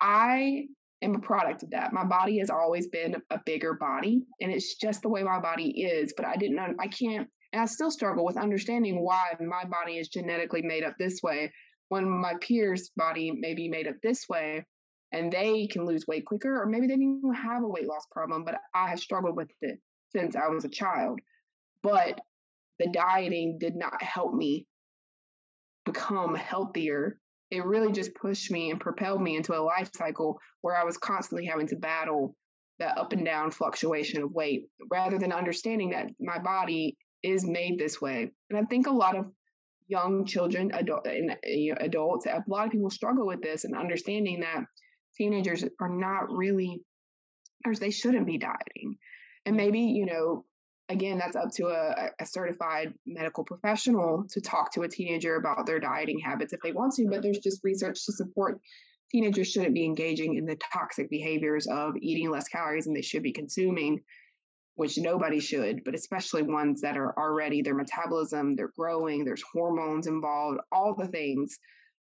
I 0.00 0.66
am 1.02 1.14
a 1.14 1.20
product 1.20 1.62
of 1.62 1.70
that. 1.70 1.92
My 1.92 2.04
body 2.04 2.38
has 2.38 2.50
always 2.50 2.88
been 2.88 3.16
a 3.30 3.40
bigger 3.44 3.74
body, 3.74 4.22
and 4.40 4.52
it's 4.52 4.76
just 4.76 5.02
the 5.02 5.08
way 5.08 5.22
my 5.22 5.40
body 5.40 5.82
is. 5.82 6.14
But 6.16 6.26
I 6.26 6.36
didn't, 6.36 6.58
I 6.58 6.88
can't, 6.88 7.28
and 7.52 7.62
I 7.62 7.66
still 7.66 7.90
struggle 7.90 8.24
with 8.24 8.36
understanding 8.36 9.02
why 9.02 9.34
my 9.40 9.64
body 9.64 9.98
is 9.98 10.08
genetically 10.08 10.62
made 10.62 10.84
up 10.84 10.94
this 10.98 11.22
way 11.22 11.52
when 11.88 12.08
my 12.08 12.34
peers' 12.40 12.90
body 12.96 13.30
may 13.30 13.54
be 13.54 13.68
made 13.68 13.86
up 13.86 13.94
this 14.02 14.28
way 14.28 14.64
and 15.12 15.32
they 15.32 15.66
can 15.68 15.84
lose 15.84 16.06
weight 16.06 16.26
quicker, 16.26 16.60
or 16.60 16.66
maybe 16.66 16.86
they 16.86 16.94
didn't 16.94 17.18
even 17.18 17.34
have 17.34 17.62
a 17.62 17.68
weight 17.68 17.86
loss 17.86 18.06
problem, 18.10 18.44
but 18.44 18.56
I 18.74 18.88
have 18.88 18.98
struggled 18.98 19.36
with 19.36 19.50
it 19.62 19.78
since 20.10 20.34
I 20.34 20.48
was 20.48 20.64
a 20.64 20.68
child. 20.68 21.20
But 21.82 22.20
the 22.78 22.88
dieting 22.88 23.58
did 23.58 23.76
not 23.76 24.02
help 24.02 24.34
me 24.34 24.66
become 25.84 26.34
healthier. 26.34 27.18
It 27.50 27.64
really 27.64 27.92
just 27.92 28.14
pushed 28.14 28.50
me 28.50 28.70
and 28.70 28.80
propelled 28.80 29.22
me 29.22 29.36
into 29.36 29.56
a 29.56 29.62
life 29.62 29.90
cycle 29.94 30.38
where 30.62 30.76
I 30.76 30.84
was 30.84 30.96
constantly 30.96 31.46
having 31.46 31.68
to 31.68 31.76
battle 31.76 32.36
that 32.78 32.98
up 32.98 33.12
and 33.12 33.24
down 33.24 33.50
fluctuation 33.50 34.22
of 34.22 34.32
weight 34.32 34.64
rather 34.90 35.18
than 35.18 35.32
understanding 35.32 35.90
that 35.90 36.08
my 36.20 36.38
body 36.38 36.96
is 37.22 37.46
made 37.46 37.78
this 37.78 38.00
way. 38.00 38.30
And 38.50 38.58
I 38.58 38.64
think 38.64 38.86
a 38.86 38.90
lot 38.92 39.16
of 39.16 39.26
young 39.88 40.24
children, 40.26 40.72
adult, 40.74 41.06
and 41.06 41.36
adults, 41.80 42.26
a 42.26 42.42
lot 42.48 42.66
of 42.66 42.72
people 42.72 42.90
struggle 42.90 43.26
with 43.26 43.40
this 43.40 43.64
and 43.64 43.76
understanding 43.76 44.40
that 44.40 44.64
teenagers 45.16 45.64
are 45.80 45.88
not 45.88 46.30
really, 46.30 46.80
or 47.64 47.74
they 47.74 47.90
shouldn't 47.90 48.26
be 48.26 48.38
dieting. 48.38 48.96
And 49.46 49.56
maybe, 49.56 49.80
you 49.80 50.06
know, 50.06 50.44
again, 50.88 51.18
that's 51.18 51.36
up 51.36 51.50
to 51.52 51.66
a, 51.66 52.10
a 52.20 52.26
certified 52.26 52.94
medical 53.06 53.44
professional 53.44 54.24
to 54.30 54.40
talk 54.40 54.72
to 54.72 54.82
a 54.82 54.88
teenager 54.88 55.36
about 55.36 55.66
their 55.66 55.80
dieting 55.80 56.20
habits 56.20 56.52
if 56.52 56.60
they 56.62 56.72
want 56.72 56.94
to, 56.94 57.08
but 57.08 57.22
there's 57.22 57.38
just 57.38 57.64
research 57.64 58.04
to 58.06 58.12
support 58.12 58.60
teenagers 59.10 59.50
shouldn't 59.50 59.74
be 59.74 59.84
engaging 59.84 60.34
in 60.36 60.46
the 60.46 60.56
toxic 60.72 61.08
behaviors 61.10 61.66
of 61.66 61.94
eating 62.00 62.30
less 62.30 62.48
calories 62.48 62.84
than 62.84 62.94
they 62.94 63.02
should 63.02 63.22
be 63.22 63.32
consuming 63.32 64.00
which 64.76 64.98
nobody 64.98 65.40
should, 65.40 65.82
but 65.84 65.94
especially 65.94 66.42
ones 66.42 66.82
that 66.82 66.98
are 66.98 67.18
already 67.18 67.62
their 67.62 67.74
metabolism, 67.74 68.54
they're 68.54 68.72
growing, 68.76 69.24
there's 69.24 69.42
hormones 69.52 70.06
involved, 70.06 70.60
all 70.70 70.94
the 70.94 71.08
things 71.08 71.58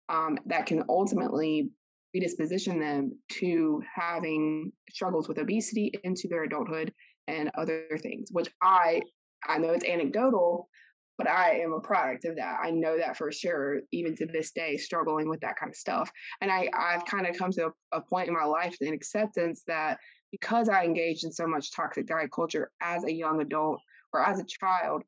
um, 0.10 0.38
that 0.45 0.65
can 0.65 0.84
ultimately 0.89 1.69
predisposition 2.12 2.80
them 2.80 3.17
to 3.30 3.82
having 3.93 4.71
struggles 4.89 5.30
with 5.30 5.38
obesity 5.38 5.93
into 6.04 6.28
their 6.28 6.43
adulthood 6.43 6.93
and 7.28 7.52
other 7.58 7.88
things, 8.02 8.30
which 8.32 8.50
I 8.62 9.02
I 9.48 9.58
know 9.58 9.70
it's 9.70 9.86
anecdotal, 9.86 10.70
but 11.18 11.30
I 11.30 11.60
am 11.60 11.74
a 11.74 11.80
product 11.80 12.26
of 12.26 12.36
that. 12.38 12.60
I 12.62 12.72
know 12.72 12.98
that 12.98 13.18
for 13.18 13.32
sure, 13.32 13.82
even 13.92 14.16
to 14.18 14.26
this 14.26 14.52
day, 14.52 14.78
struggling 14.78 15.30
with 15.30 15.40
that 15.42 15.56
kind 15.56 15.70
of 15.70 15.76
stuff. 15.76 16.12
And 16.42 16.52
I, 16.52 16.70
I've 16.78 17.06
kind 17.06 17.28
of 17.28 17.38
come 17.38 17.52
to 17.52 17.68
a, 17.68 17.98
a 17.98 18.02
point 18.02 18.28
in 18.28 18.34
my 18.34 18.44
life 18.44 18.76
in 18.82 18.94
acceptance 18.94 19.64
that 19.68 20.00
because 20.32 20.68
I 20.68 20.84
engaged 20.84 21.24
in 21.24 21.32
so 21.32 21.48
much 21.48 21.72
toxic 21.74 22.08
diet 22.08 22.32
culture 22.34 22.72
as 22.82 23.04
a 23.04 23.14
young 23.14 23.42
adult 23.42 23.80
or 24.14 24.28
as 24.28 24.40
a 24.40 24.46
child 24.46 25.04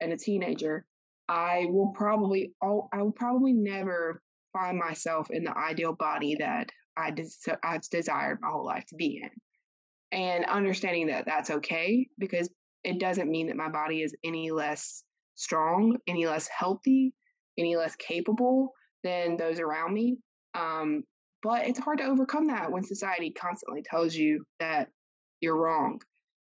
and 0.00 0.12
a 0.12 0.16
teenager, 0.16 0.84
I 1.28 1.66
will 1.70 1.88
probably 1.88 2.52
I 2.62 3.02
will 3.02 3.12
probably 3.12 3.52
never 3.52 4.22
find 4.52 4.78
myself 4.78 5.30
in 5.30 5.44
the 5.44 5.56
ideal 5.56 5.92
body 5.92 6.36
that 6.36 6.70
I 6.96 7.10
des- 7.10 7.56
I've 7.62 7.82
desired 7.90 8.38
my 8.40 8.48
whole 8.50 8.64
life 8.64 8.84
to 8.88 8.96
be 8.96 9.20
in. 9.22 9.30
And 10.10 10.44
understanding 10.46 11.08
that 11.08 11.26
that's 11.26 11.50
okay 11.50 12.08
because 12.18 12.48
it 12.84 12.98
doesn't 12.98 13.30
mean 13.30 13.48
that 13.48 13.56
my 13.56 13.68
body 13.68 14.02
is 14.02 14.14
any 14.24 14.50
less 14.50 15.02
strong, 15.34 15.96
any 16.06 16.26
less 16.26 16.48
healthy, 16.48 17.12
any 17.58 17.76
less 17.76 17.94
capable 17.96 18.72
than 19.04 19.36
those 19.36 19.60
around 19.60 19.92
me. 19.92 20.16
Um, 20.54 21.02
but 21.42 21.66
it's 21.66 21.78
hard 21.78 21.98
to 21.98 22.04
overcome 22.04 22.48
that 22.48 22.70
when 22.70 22.82
society 22.82 23.30
constantly 23.30 23.82
tells 23.82 24.14
you 24.14 24.44
that 24.60 24.88
you're 25.40 25.56
wrong. 25.56 26.00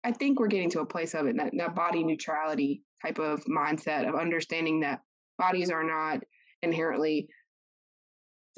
I 0.04 0.12
think 0.12 0.38
we're 0.38 0.48
getting 0.48 0.70
to 0.70 0.80
a 0.80 0.86
place 0.86 1.14
of 1.14 1.26
it, 1.26 1.36
that, 1.36 1.52
that 1.58 1.74
body 1.74 2.04
neutrality 2.04 2.82
type 3.02 3.18
of 3.18 3.44
mindset 3.44 4.08
of 4.08 4.14
understanding 4.14 4.80
that 4.80 5.00
bodies 5.38 5.70
are 5.70 5.84
not 5.84 6.22
inherently 6.62 7.28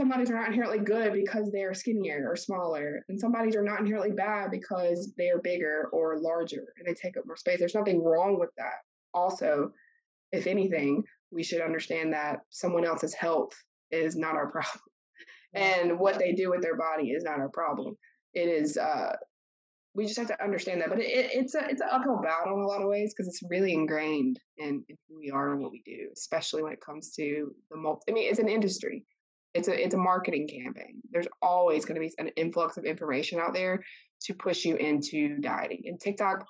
some 0.00 0.08
bodies 0.08 0.30
are 0.30 0.34
not 0.34 0.48
inherently 0.48 0.78
good 0.78 1.12
because 1.12 1.50
they 1.50 1.62
are 1.62 1.74
skinnier 1.74 2.26
or 2.26 2.34
smaller, 2.34 3.04
and 3.08 3.20
some 3.20 3.32
bodies 3.32 3.54
are 3.54 3.62
not 3.62 3.80
inherently 3.80 4.12
bad 4.12 4.50
because 4.50 5.12
they 5.18 5.28
are 5.28 5.40
bigger 5.42 5.88
or 5.92 6.18
larger 6.18 6.72
and 6.78 6.86
they 6.86 6.94
take 6.94 7.18
up 7.18 7.26
more 7.26 7.36
space. 7.36 7.58
There's 7.58 7.74
nothing 7.74 8.02
wrong 8.02 8.38
with 8.38 8.50
that. 8.56 8.80
Also, 9.12 9.72
if 10.32 10.46
anything, 10.46 11.02
we 11.30 11.42
should 11.42 11.60
understand 11.60 12.14
that 12.14 12.38
someone 12.48 12.86
else's 12.86 13.12
health 13.12 13.52
is 13.90 14.16
not 14.16 14.36
our 14.36 14.50
problem 14.52 14.80
and 15.54 15.98
what 15.98 16.18
they 16.18 16.32
do 16.32 16.48
with 16.48 16.62
their 16.62 16.76
body 16.76 17.10
is 17.10 17.24
not 17.24 17.38
our 17.38 17.48
problem. 17.50 17.96
It 18.32 18.48
is 18.48 18.78
uh, 18.78 19.16
we 19.94 20.06
just 20.06 20.18
have 20.18 20.28
to 20.28 20.42
understand 20.42 20.80
that. 20.80 20.88
But 20.88 21.00
it, 21.00 21.30
it's 21.32 21.54
a 21.54 21.68
it's 21.68 21.80
an 21.80 21.88
uphill 21.90 22.20
battle 22.22 22.54
in 22.54 22.60
a 22.60 22.66
lot 22.66 22.82
of 22.82 22.88
ways 22.88 23.12
because 23.12 23.28
it's 23.28 23.42
really 23.50 23.74
ingrained 23.74 24.38
in, 24.56 24.84
in, 24.88 24.96
who 25.08 25.18
we 25.18 25.30
are 25.30 25.52
and 25.52 25.60
what 25.60 25.72
we 25.72 25.82
do, 25.84 26.08
especially 26.16 26.62
when 26.62 26.72
it 26.72 26.80
comes 26.80 27.12
to 27.16 27.52
the 27.70 27.76
multi. 27.76 28.02
I 28.08 28.12
mean, 28.14 28.30
it's 28.30 28.38
an 28.38 28.48
industry. 28.48 29.04
It's 29.54 29.68
a 29.68 29.84
it's 29.84 29.94
a 29.94 29.98
marketing 29.98 30.48
campaign. 30.48 31.00
There's 31.10 31.26
always 31.42 31.84
going 31.84 32.00
to 32.00 32.06
be 32.06 32.12
an 32.18 32.28
influx 32.36 32.76
of 32.76 32.84
information 32.84 33.40
out 33.40 33.52
there 33.52 33.82
to 34.22 34.34
push 34.34 34.64
you 34.64 34.76
into 34.76 35.38
dieting. 35.38 35.82
And 35.86 36.00
TikTok, 36.00 36.44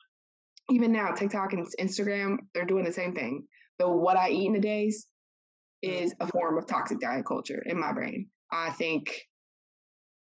even 0.70 0.92
now, 0.92 1.12
TikTok 1.12 1.52
and 1.52 1.66
Instagram, 1.80 2.38
they're 2.54 2.66
doing 2.66 2.84
the 2.84 2.92
same 2.92 3.14
thing. 3.14 3.46
The 3.78 3.88
what 3.88 4.16
I 4.16 4.30
eat 4.30 4.46
in 4.46 4.56
a 4.56 4.60
days 4.60 5.06
is 5.82 6.14
a 6.20 6.26
form 6.26 6.58
of 6.58 6.66
toxic 6.66 7.00
diet 7.00 7.24
culture 7.26 7.62
in 7.64 7.78
my 7.78 7.92
brain. 7.92 8.28
I 8.52 8.70
think 8.70 9.10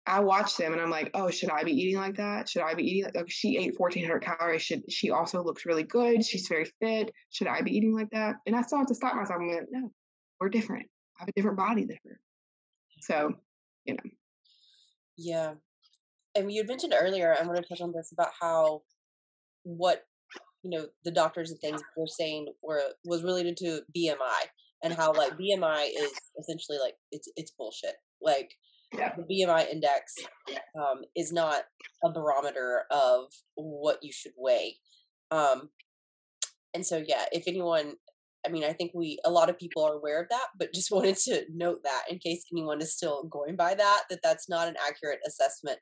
I 0.07 0.21
watch 0.21 0.57
them 0.57 0.73
and 0.73 0.81
I'm 0.81 0.91
like, 0.91 1.11
oh, 1.15 1.31
should 1.31 1.51
I 1.51 1.63
be 1.65 1.73
eating 1.73 1.97
like 1.97 2.17
that? 2.17 2.49
Should 2.49 2.63
I 2.63 2.75
be 2.75 2.85
eating 2.85 3.05
like, 3.05 3.17
like 3.17 3.31
she 3.31 3.59
ate 3.59 3.75
1400 3.79 4.21
calories? 4.21 4.63
Should 4.63 4.83
she 4.91 5.11
also 5.11 5.43
looks 5.43 5.67
really 5.67 5.83
good? 5.83 6.25
She's 6.25 6.49
very 6.49 6.71
fit. 6.81 7.13
Should 7.31 7.47
I 7.47 7.63
be 7.63 7.77
eating 7.77 7.95
like 7.95 8.11
that? 8.11 8.37
And 8.47 8.57
I 8.57 8.63
still 8.63 8.79
have 8.79 8.89
to 8.89 8.95
stop 8.95 9.15
myself. 9.15 9.41
I'm 9.41 9.49
like, 9.49 9.67
no, 9.71 9.93
we're 10.41 10.49
different. 10.49 10.87
I 11.17 11.23
have 11.23 11.29
a 11.29 11.33
different 11.33 11.59
body 11.59 11.85
than 11.85 11.99
her. 12.05 12.21
So, 13.01 13.35
you 13.85 13.95
know. 13.95 14.11
Yeah. 15.17 15.55
And 16.35 16.51
you 16.53 16.61
had 16.61 16.69
mentioned 16.69 16.95
earlier, 16.99 17.35
I 17.39 17.45
want 17.45 17.57
to 17.57 17.69
touch 17.69 17.81
on 17.81 17.93
this 17.95 18.13
about 18.13 18.31
how 18.41 18.83
what 19.63 20.05
you 20.63 20.71
know 20.71 20.87
the 21.05 21.11
doctors 21.11 21.51
and 21.51 21.61
things 21.61 21.83
were 21.97 22.07
saying 22.07 22.47
were 22.63 22.83
was 23.05 23.23
related 23.23 23.57
to 23.59 23.81
BMI 23.97 24.49
and 24.83 24.95
how 24.95 25.13
like 25.13 25.33
BMI 25.33 25.87
is 25.87 26.13
essentially 26.39 26.79
like 26.79 26.95
it's 27.11 27.29
it's 27.37 27.51
bullshit. 27.51 27.97
Like 28.21 28.53
yeah. 28.93 29.13
the 29.17 29.23
BMI 29.23 29.71
index 29.71 30.15
um, 30.79 31.03
is 31.17 31.33
not 31.33 31.63
a 32.05 32.11
barometer 32.11 32.83
of 32.91 33.27
what 33.55 33.99
you 34.03 34.13
should 34.13 34.33
weigh. 34.37 34.77
Um, 35.31 35.71
and 36.75 36.87
so 36.87 37.03
yeah, 37.05 37.25
if 37.33 37.45
anyone 37.47 37.95
I 38.47 38.51
mean, 38.51 38.65
I 38.65 38.73
think 38.73 38.93
we 38.95 39.19
a 39.25 39.31
lot 39.31 39.51
of 39.51 39.59
people 39.59 39.85
are 39.85 39.95
aware 39.95 40.21
of 40.21 40.29
that, 40.31 40.49
but 40.59 40.75
just 40.75 40.91
wanted 40.93 41.17
to 41.19 41.45
note 41.53 41.81
that 41.85 42.05
in 42.11 42.19
case 42.19 42.45
anyone 42.53 42.81
is 42.81 42.95
still 42.95 43.25
going 43.25 43.57
by 43.57 43.75
that, 43.75 44.03
that 44.11 44.21
that's 44.23 44.49
not 44.49 44.69
an 44.69 44.77
accurate 44.87 45.21
assessment. 45.27 45.79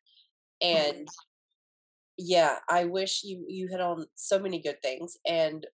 And 0.60 0.94
mm-hmm. 0.94 2.14
yeah, 2.18 2.56
I 2.68 2.84
wish 2.84 3.22
you 3.24 3.44
you 3.48 3.68
hit 3.68 3.80
on 3.80 4.06
so 4.14 4.38
many 4.38 4.60
good 4.60 4.82
things, 4.82 5.16
and 5.26 5.66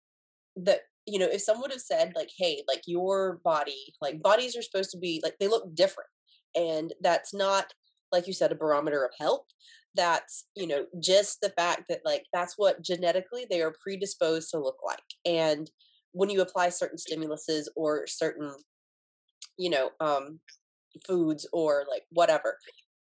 that 0.57 0.81
you 1.07 1.19
know, 1.19 1.29
if 1.31 1.43
someone 1.43 1.63
would 1.63 1.73
have 1.73 1.81
said 1.81 2.13
like, 2.15 2.31
"Hey, 2.37 2.63
like 2.69 2.83
your 2.87 3.41
body, 3.45 3.95
like 4.01 4.23
bodies 4.23 4.57
are 4.57 4.63
supposed 4.63 4.91
to 4.91 4.99
be 4.99 5.21
like 5.23 5.37
they 5.39 5.49
look 5.49 5.75
different," 5.75 6.11
and 6.55 6.93
that's 7.01 7.35
not 7.35 7.73
like 8.13 8.27
you 8.27 8.33
said 8.33 8.53
a 8.53 8.57
barometer 8.57 9.05
of 9.05 9.11
health 9.19 9.47
that's 9.95 10.47
you 10.55 10.67
know 10.67 10.85
just 11.01 11.41
the 11.41 11.51
fact 11.51 11.85
that 11.89 12.01
like 12.05 12.25
that's 12.33 12.55
what 12.57 12.83
genetically 12.83 13.47
they 13.49 13.63
are 13.63 13.75
predisposed 13.81 14.51
to 14.51 14.59
look 14.59 14.79
like 14.85 14.99
and 15.25 15.71
when 16.15 16.31
you 16.31 16.41
apply 16.41 16.71
certain 16.71 16.97
stimuluses 16.97 17.65
or 17.77 18.07
certain 18.07 18.55
you 19.59 19.69
know 19.69 19.91
um 20.01 20.41
foods 21.07 21.47
or 21.53 21.85
like 21.91 22.05
whatever 22.11 22.57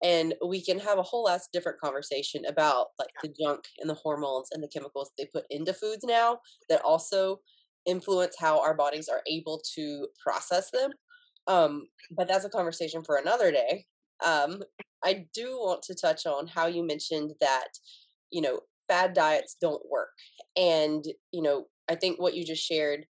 and 0.01 0.33
we 0.47 0.63
can 0.63 0.79
have 0.79 0.97
a 0.97 1.03
whole 1.03 1.27
ass 1.27 1.49
different 1.51 1.79
conversation 1.79 2.45
about 2.45 2.87
like 2.97 3.09
the 3.21 3.33
junk 3.39 3.65
and 3.79 3.89
the 3.89 3.95
hormones 3.95 4.49
and 4.53 4.63
the 4.63 4.67
chemicals 4.67 5.11
they 5.17 5.25
put 5.33 5.43
into 5.49 5.73
foods 5.73 6.03
now 6.05 6.39
that 6.69 6.81
also 6.81 7.39
influence 7.85 8.35
how 8.39 8.61
our 8.61 8.75
bodies 8.75 9.09
are 9.09 9.21
able 9.29 9.61
to 9.75 10.07
process 10.23 10.69
them 10.71 10.91
um 11.47 11.87
but 12.11 12.27
that's 12.27 12.45
a 12.45 12.49
conversation 12.49 13.03
for 13.03 13.17
another 13.17 13.51
day 13.51 13.85
um 14.23 14.61
i 15.03 15.25
do 15.33 15.57
want 15.57 15.81
to 15.81 15.95
touch 15.95 16.25
on 16.27 16.47
how 16.47 16.67
you 16.67 16.85
mentioned 16.85 17.31
that 17.41 17.69
you 18.29 18.41
know 18.41 18.59
fad 18.87 19.13
diets 19.13 19.55
don't 19.59 19.81
work 19.89 20.09
and 20.55 21.05
you 21.31 21.41
know 21.41 21.65
I 21.89 21.95
think 21.95 22.19
what 22.19 22.35
you 22.35 22.45
just 22.45 22.63
shared 22.63 23.05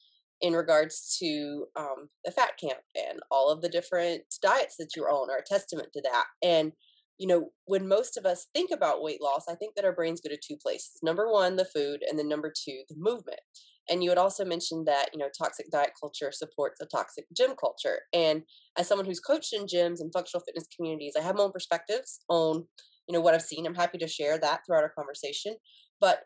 in 0.40 0.52
regards 0.52 1.16
to 1.20 1.66
um, 1.76 2.08
the 2.24 2.30
fat 2.30 2.52
camp 2.60 2.80
and 2.96 3.20
all 3.30 3.50
of 3.50 3.62
the 3.62 3.68
different 3.68 4.22
diets 4.42 4.76
that 4.78 4.90
you're 4.96 5.10
on 5.10 5.30
are 5.30 5.38
a 5.38 5.44
testament 5.44 5.88
to 5.94 6.02
that. 6.02 6.24
And 6.42 6.72
you 7.18 7.28
know, 7.28 7.50
when 7.66 7.86
most 7.86 8.16
of 8.16 8.26
us 8.26 8.48
think 8.54 8.70
about 8.72 9.02
weight 9.02 9.22
loss, 9.22 9.44
I 9.48 9.54
think 9.54 9.76
that 9.76 9.84
our 9.84 9.94
brains 9.94 10.20
go 10.20 10.28
to 10.28 10.36
two 10.36 10.56
places. 10.60 10.98
Number 11.02 11.30
one, 11.30 11.56
the 11.56 11.64
food, 11.64 12.02
and 12.08 12.18
then 12.18 12.28
number 12.28 12.52
two, 12.52 12.82
the 12.88 12.96
movement. 12.98 13.40
And 13.88 14.02
you 14.02 14.08
had 14.08 14.18
also 14.18 14.44
mentioned 14.44 14.86
that, 14.86 15.10
you 15.12 15.18
know, 15.18 15.28
toxic 15.36 15.70
diet 15.70 15.92
culture 16.00 16.32
supports 16.32 16.80
a 16.80 16.86
toxic 16.86 17.26
gym 17.36 17.52
culture. 17.58 18.00
And 18.12 18.42
as 18.78 18.88
someone 18.88 19.06
who's 19.06 19.20
coached 19.20 19.52
in 19.52 19.66
gyms 19.66 20.00
and 20.00 20.12
functional 20.12 20.42
fitness 20.44 20.66
communities, 20.74 21.14
I 21.18 21.22
have 21.22 21.36
my 21.36 21.44
own 21.44 21.52
perspectives 21.52 22.20
on, 22.28 22.64
you 23.06 23.12
know, 23.12 23.20
what 23.20 23.34
I've 23.34 23.42
seen. 23.42 23.66
I'm 23.66 23.74
happy 23.74 23.98
to 23.98 24.08
share 24.08 24.38
that 24.38 24.60
throughout 24.66 24.82
our 24.82 24.92
conversation. 24.96 25.56
But 26.00 26.20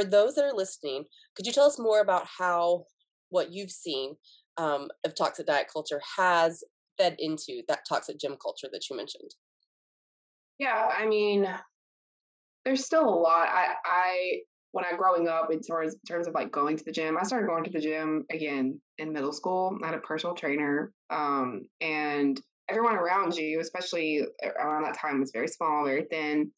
for 0.00 0.08
those 0.08 0.34
that 0.34 0.44
are 0.44 0.54
listening, 0.54 1.04
could 1.34 1.46
you 1.46 1.52
tell 1.52 1.66
us 1.66 1.78
more 1.78 2.00
about 2.00 2.26
how 2.38 2.84
what 3.28 3.52
you've 3.52 3.70
seen 3.70 4.16
um, 4.56 4.88
of 5.04 5.14
toxic 5.14 5.46
diet 5.46 5.68
culture 5.72 6.00
has 6.16 6.64
fed 6.98 7.16
into 7.18 7.62
that 7.68 7.80
toxic 7.88 8.18
gym 8.18 8.36
culture 8.42 8.68
that 8.72 8.88
you 8.88 8.96
mentioned? 8.96 9.30
Yeah, 10.58 10.90
I 10.96 11.06
mean, 11.06 11.48
there's 12.64 12.84
still 12.84 13.08
a 13.08 13.10
lot. 13.10 13.48
I, 13.48 13.74
I 13.84 14.36
when 14.72 14.84
I 14.84 14.96
growing 14.96 15.28
up 15.28 15.50
in 15.52 15.60
terms, 15.60 15.94
in 15.94 16.00
terms 16.06 16.26
of 16.26 16.34
like 16.34 16.52
going 16.52 16.76
to 16.76 16.84
the 16.84 16.92
gym, 16.92 17.18
I 17.18 17.24
started 17.24 17.46
going 17.46 17.64
to 17.64 17.70
the 17.70 17.80
gym 17.80 18.24
again 18.30 18.80
in 18.98 19.12
middle 19.12 19.32
school. 19.32 19.76
I 19.82 19.86
had 19.86 19.94
a 19.94 20.00
personal 20.00 20.34
trainer, 20.34 20.92
um, 21.10 21.62
and 21.80 22.40
everyone 22.68 22.96
around 22.96 23.34
you, 23.34 23.60
especially 23.60 24.22
around 24.44 24.84
that 24.84 24.96
time, 24.96 25.20
was 25.20 25.32
very 25.32 25.48
small, 25.48 25.84
very 25.84 26.04
thin. 26.04 26.52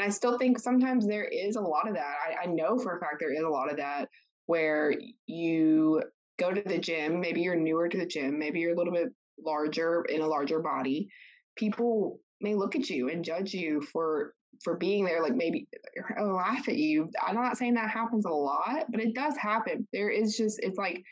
And 0.00 0.08
I 0.08 0.10
still 0.10 0.38
think 0.38 0.58
sometimes 0.58 1.06
there 1.06 1.24
is 1.24 1.56
a 1.56 1.60
lot 1.60 1.86
of 1.86 1.94
that. 1.94 2.14
I, 2.26 2.44
I 2.44 2.46
know 2.46 2.78
for 2.78 2.96
a 2.96 3.00
fact 3.00 3.16
there 3.20 3.34
is 3.34 3.42
a 3.42 3.48
lot 3.48 3.70
of 3.70 3.76
that 3.76 4.08
where 4.46 4.94
you 5.26 6.02
go 6.38 6.54
to 6.54 6.62
the 6.64 6.78
gym, 6.78 7.20
maybe 7.20 7.42
you're 7.42 7.54
newer 7.54 7.86
to 7.86 7.98
the 7.98 8.06
gym, 8.06 8.38
maybe 8.38 8.60
you're 8.60 8.72
a 8.72 8.76
little 8.76 8.94
bit 8.94 9.10
larger 9.44 10.06
in 10.08 10.22
a 10.22 10.26
larger 10.26 10.60
body. 10.60 11.10
People 11.54 12.18
may 12.40 12.54
look 12.54 12.76
at 12.76 12.88
you 12.88 13.10
and 13.10 13.22
judge 13.22 13.52
you 13.52 13.82
for 13.92 14.32
for 14.64 14.78
being 14.78 15.04
there 15.04 15.22
like 15.22 15.34
maybe 15.34 15.68
uh, 16.18 16.24
laugh 16.24 16.68
at 16.68 16.76
you 16.76 17.08
i'm 17.22 17.36
not 17.36 17.56
saying 17.56 17.74
that 17.74 17.88
happens 17.88 18.26
a 18.26 18.30
lot 18.30 18.84
but 18.90 19.00
it 19.00 19.14
does 19.14 19.34
happen 19.36 19.86
there 19.92 20.10
is 20.10 20.36
just 20.36 20.58
it's 20.62 20.76
like 20.76 21.02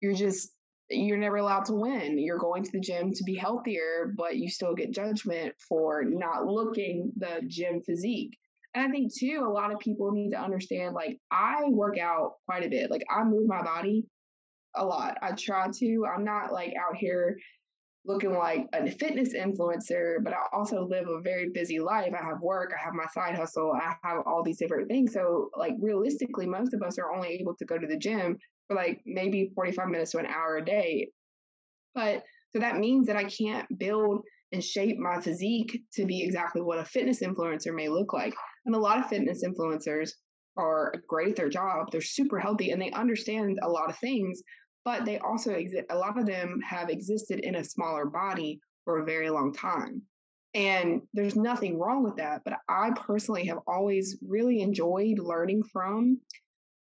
you're 0.00 0.14
just 0.14 0.52
you're 0.88 1.18
never 1.18 1.36
allowed 1.36 1.64
to 1.66 1.74
win. 1.74 2.18
You're 2.18 2.38
going 2.38 2.62
to 2.62 2.72
the 2.72 2.80
gym 2.80 3.12
to 3.12 3.24
be 3.24 3.34
healthier, 3.34 4.12
but 4.16 4.36
you 4.36 4.48
still 4.48 4.74
get 4.74 4.92
judgment 4.92 5.54
for 5.68 6.04
not 6.04 6.46
looking 6.46 7.12
the 7.16 7.42
gym 7.46 7.82
physique. 7.82 8.36
And 8.74 8.86
I 8.86 8.90
think 8.90 9.12
too, 9.14 9.44
a 9.46 9.50
lot 9.50 9.72
of 9.72 9.80
people 9.80 10.12
need 10.12 10.30
to 10.30 10.40
understand 10.40 10.94
like 10.94 11.18
I 11.30 11.62
work 11.68 11.98
out 11.98 12.34
quite 12.46 12.64
a 12.64 12.68
bit. 12.68 12.90
Like 12.90 13.04
I 13.10 13.24
move 13.24 13.48
my 13.48 13.62
body 13.62 14.04
a 14.74 14.84
lot. 14.84 15.16
I 15.22 15.32
try 15.32 15.68
to. 15.72 16.06
I'm 16.06 16.24
not 16.24 16.52
like 16.52 16.74
out 16.78 16.96
here 16.96 17.38
looking 18.04 18.34
like 18.34 18.66
a 18.72 18.88
fitness 18.88 19.34
influencer, 19.34 20.22
but 20.22 20.32
I 20.32 20.38
also 20.52 20.86
live 20.86 21.08
a 21.08 21.20
very 21.20 21.48
busy 21.52 21.80
life. 21.80 22.12
I 22.14 22.24
have 22.24 22.40
work, 22.40 22.72
I 22.72 22.84
have 22.84 22.94
my 22.94 23.06
side 23.12 23.36
hustle, 23.36 23.72
I 23.72 23.94
have 24.04 24.18
all 24.26 24.44
these 24.44 24.58
different 24.58 24.88
things. 24.88 25.12
So, 25.12 25.50
like, 25.56 25.74
realistically, 25.80 26.46
most 26.46 26.72
of 26.72 26.82
us 26.82 26.98
are 26.98 27.12
only 27.12 27.30
able 27.30 27.56
to 27.56 27.64
go 27.64 27.78
to 27.78 27.86
the 27.86 27.98
gym 27.98 28.38
for 28.68 28.76
like 28.76 29.00
maybe 29.06 29.52
45 29.54 29.88
minutes 29.88 30.12
to 30.12 30.18
an 30.18 30.26
hour 30.26 30.56
a 30.56 30.64
day. 30.64 31.08
But 31.94 32.24
so 32.50 32.60
that 32.60 32.78
means 32.78 33.06
that 33.06 33.16
I 33.16 33.24
can't 33.24 33.66
build 33.78 34.22
and 34.52 34.62
shape 34.62 34.98
my 34.98 35.20
physique 35.20 35.82
to 35.94 36.04
be 36.04 36.22
exactly 36.22 36.62
what 36.62 36.78
a 36.78 36.84
fitness 36.84 37.20
influencer 37.20 37.74
may 37.74 37.88
look 37.88 38.12
like. 38.12 38.34
And 38.64 38.74
a 38.74 38.78
lot 38.78 38.98
of 38.98 39.08
fitness 39.08 39.42
influencers 39.44 40.10
are 40.56 40.94
great 41.08 41.30
at 41.30 41.36
their 41.36 41.48
job. 41.48 41.90
They're 41.90 42.00
super 42.00 42.38
healthy 42.38 42.70
and 42.70 42.80
they 42.80 42.90
understand 42.92 43.58
a 43.62 43.68
lot 43.68 43.90
of 43.90 43.98
things, 43.98 44.42
but 44.84 45.04
they 45.04 45.18
also 45.18 45.52
exist. 45.52 45.84
A 45.90 45.96
lot 45.96 46.18
of 46.18 46.26
them 46.26 46.60
have 46.66 46.88
existed 46.88 47.40
in 47.40 47.56
a 47.56 47.64
smaller 47.64 48.06
body 48.06 48.60
for 48.84 48.98
a 48.98 49.04
very 49.04 49.30
long 49.30 49.52
time. 49.52 50.02
And 50.54 51.02
there's 51.12 51.36
nothing 51.36 51.78
wrong 51.78 52.02
with 52.02 52.16
that. 52.16 52.42
But 52.44 52.54
I 52.68 52.90
personally 53.06 53.46
have 53.46 53.58
always 53.66 54.16
really 54.26 54.62
enjoyed 54.62 55.18
learning 55.18 55.62
from 55.70 56.18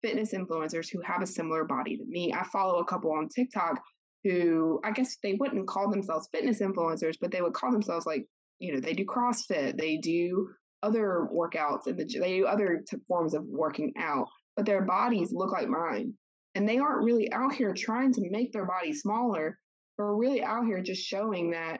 fitness 0.01 0.33
influencers 0.33 0.89
who 0.91 1.01
have 1.01 1.21
a 1.21 1.27
similar 1.27 1.63
body 1.63 1.97
to 1.97 2.05
me. 2.05 2.33
I 2.33 2.43
follow 2.43 2.79
a 2.79 2.85
couple 2.85 3.11
on 3.11 3.29
TikTok 3.29 3.81
who 4.23 4.79
I 4.83 4.91
guess 4.91 5.17
they 5.23 5.33
wouldn't 5.33 5.67
call 5.67 5.89
themselves 5.89 6.29
fitness 6.31 6.59
influencers, 6.59 7.15
but 7.19 7.31
they 7.31 7.41
would 7.41 7.53
call 7.53 7.71
themselves 7.71 8.05
like, 8.05 8.25
you 8.59 8.73
know, 8.73 8.79
they 8.79 8.93
do 8.93 9.05
CrossFit, 9.05 9.77
they 9.77 9.97
do 9.97 10.49
other 10.83 11.27
workouts 11.33 11.87
and 11.87 11.97
the, 11.97 12.05
they 12.19 12.37
do 12.37 12.45
other 12.45 12.83
t- 12.87 12.97
forms 13.07 13.33
of 13.33 13.43
working 13.45 13.93
out, 13.97 14.27
but 14.55 14.65
their 14.65 14.83
bodies 14.83 15.31
look 15.31 15.51
like 15.51 15.67
mine. 15.67 16.13
And 16.53 16.67
they 16.67 16.79
aren't 16.79 17.03
really 17.03 17.31
out 17.31 17.53
here 17.53 17.73
trying 17.73 18.13
to 18.13 18.29
make 18.29 18.51
their 18.51 18.65
body 18.65 18.93
smaller, 18.93 19.57
but 19.97 20.03
really 20.03 20.43
out 20.43 20.65
here 20.65 20.81
just 20.81 21.03
showing 21.03 21.51
that 21.51 21.79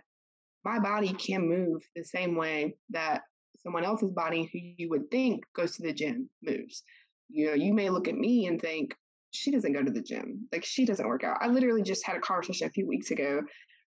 my 0.63 0.79
body 0.79 1.13
can 1.13 1.47
move 1.47 1.81
the 1.95 2.03
same 2.03 2.35
way 2.35 2.75
that 2.91 3.21
someone 3.63 3.83
else's 3.83 4.11
body 4.11 4.49
who 4.51 4.59
you 4.77 4.89
would 4.89 5.09
think 5.11 5.43
goes 5.55 5.75
to 5.75 5.83
the 5.83 5.93
gym 5.93 6.29
moves 6.41 6.83
you 7.31 7.47
know, 7.47 7.53
you 7.53 7.73
may 7.73 7.89
look 7.89 8.07
at 8.07 8.15
me 8.15 8.47
and 8.47 8.61
think, 8.61 8.95
she 9.31 9.51
doesn't 9.51 9.73
go 9.73 9.81
to 9.81 9.91
the 9.91 10.01
gym. 10.01 10.47
Like 10.51 10.65
she 10.65 10.85
doesn't 10.85 11.07
work 11.07 11.23
out. 11.23 11.37
I 11.41 11.47
literally 11.47 11.81
just 11.81 12.05
had 12.05 12.17
a 12.17 12.19
conversation 12.19 12.67
a 12.67 12.71
few 12.71 12.85
weeks 12.85 13.11
ago 13.11 13.41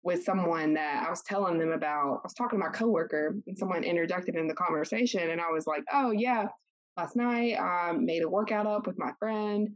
with 0.03 0.25
someone 0.25 0.75
that 0.75 1.05
I 1.07 1.11
was 1.11 1.23
telling 1.23 1.59
them 1.59 1.73
about. 1.73 2.19
I 2.19 2.21
was 2.25 2.35
talking 2.35 2.59
to 2.59 2.65
my 2.65 2.71
coworker 2.71 3.37
and 3.47 3.57
someone 3.57 3.85
interjected 3.85 4.37
in 4.37 4.47
the 4.47 4.55
conversation 4.55 5.31
and 5.31 5.41
I 5.41 5.51
was 5.51 5.67
like, 5.67 5.85
oh 5.93 6.11
yeah, 6.11 6.49
last 6.97 7.17
night 7.17 7.59
I 7.59 7.93
made 7.93 8.23
a 8.23 8.29
workout 8.29 8.67
up 8.67 8.87
with 8.87 8.99
my 8.99 9.13
friend. 9.19 9.71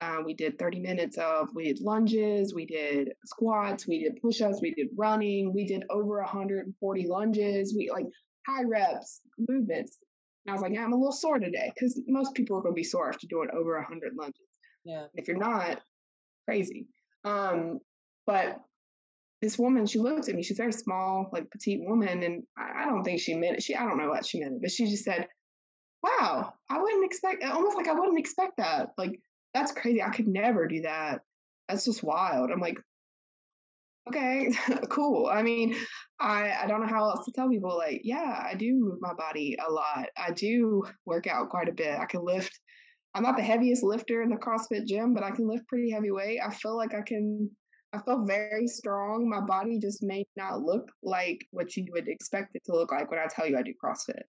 Uh, 0.00 0.18
we 0.24 0.34
did 0.34 0.58
30 0.58 0.80
minutes 0.80 1.16
of 1.16 1.48
we 1.54 1.64
did 1.64 1.80
lunges, 1.80 2.52
we 2.52 2.66
did 2.66 3.12
squats, 3.24 3.86
we 3.86 4.02
did 4.02 4.20
push-ups, 4.20 4.60
we 4.60 4.74
did 4.74 4.88
running, 4.96 5.52
we 5.52 5.64
did 5.64 5.84
over 5.90 6.18
140 6.18 7.06
lunges, 7.06 7.74
we 7.76 7.88
like 7.88 8.06
high 8.46 8.64
reps 8.64 9.20
movements. 9.48 9.98
And 10.44 10.50
I 10.50 10.54
was 10.54 10.62
like, 10.62 10.72
yeah, 10.72 10.84
I'm 10.84 10.92
a 10.92 10.96
little 10.96 11.12
sore 11.12 11.38
today 11.38 11.72
because 11.74 12.00
most 12.08 12.34
people 12.34 12.56
are 12.58 12.62
going 12.62 12.74
to 12.74 12.76
be 12.76 12.84
sore 12.84 13.08
after 13.08 13.26
doing 13.26 13.48
over 13.52 13.76
100 13.76 14.14
lunges. 14.16 14.40
Yeah. 14.84 15.06
If 15.14 15.28
you're 15.28 15.36
not, 15.36 15.80
crazy. 16.46 16.86
Um, 17.24 17.78
but 18.26 18.60
this 19.40 19.58
woman, 19.58 19.86
she 19.86 19.98
looked 19.98 20.28
at 20.28 20.34
me. 20.34 20.42
She's 20.42 20.58
a 20.58 20.62
very 20.62 20.72
small, 20.72 21.28
like 21.32 21.50
petite 21.50 21.80
woman, 21.82 22.22
and 22.22 22.42
I, 22.56 22.82
I 22.82 22.84
don't 22.86 23.04
think 23.04 23.20
she 23.20 23.34
meant 23.34 23.56
it. 23.56 23.62
She, 23.62 23.74
I 23.74 23.84
don't 23.84 23.98
know 23.98 24.08
what 24.08 24.24
she 24.24 24.40
meant, 24.40 24.60
but 24.60 24.70
she 24.70 24.86
just 24.88 25.04
said, 25.04 25.26
"Wow, 26.02 26.52
I 26.70 26.80
wouldn't 26.80 27.04
expect." 27.04 27.44
Almost 27.44 27.76
like 27.76 27.88
I 27.88 27.92
wouldn't 27.92 28.18
expect 28.18 28.58
that. 28.58 28.90
Like 28.96 29.20
that's 29.52 29.72
crazy. 29.72 30.02
I 30.02 30.10
could 30.10 30.28
never 30.28 30.68
do 30.68 30.82
that. 30.82 31.22
That's 31.68 31.84
just 31.84 32.04
wild. 32.04 32.50
I'm 32.50 32.60
like, 32.60 32.78
okay, 34.08 34.50
cool. 34.88 35.26
I 35.26 35.42
mean, 35.42 35.74
I 36.20 36.52
I 36.62 36.66
don't 36.66 36.80
know 36.80 36.86
how 36.92 37.08
else 37.10 37.24
to 37.26 37.32
tell 37.32 37.48
people. 37.48 37.76
Like, 37.76 38.00
yeah, 38.04 38.44
I 38.44 38.54
do 38.54 38.74
move 38.74 38.98
my 39.00 39.14
body 39.14 39.56
a 39.66 39.70
lot. 39.70 40.08
I 40.16 40.32
do 40.32 40.84
work 41.06 41.26
out 41.26 41.50
quite 41.50 41.68
a 41.68 41.72
bit. 41.72 41.98
I 41.98 42.06
can 42.06 42.24
lift. 42.24 42.58
I'm 43.14 43.22
not 43.22 43.36
the 43.36 43.42
heaviest 43.42 43.82
lifter 43.82 44.22
in 44.22 44.30
the 44.30 44.36
CrossFit 44.36 44.86
gym, 44.86 45.12
but 45.14 45.22
I 45.22 45.30
can 45.30 45.46
lift 45.48 45.68
pretty 45.68 45.90
heavy 45.90 46.10
weight. 46.10 46.40
I 46.44 46.50
feel 46.50 46.76
like 46.76 46.94
I 46.94 47.02
can. 47.02 47.50
I 47.94 48.00
feel 48.00 48.24
very 48.24 48.66
strong. 48.68 49.28
My 49.28 49.42
body 49.42 49.78
just 49.78 50.02
may 50.02 50.24
not 50.34 50.62
look 50.62 50.88
like 51.02 51.44
what 51.50 51.76
you 51.76 51.84
would 51.92 52.08
expect 52.08 52.54
it 52.54 52.62
to 52.64 52.72
look 52.72 52.90
like 52.90 53.10
when 53.10 53.20
I 53.20 53.26
tell 53.28 53.46
you 53.46 53.58
I 53.58 53.62
do 53.62 53.74
CrossFit, 53.84 54.22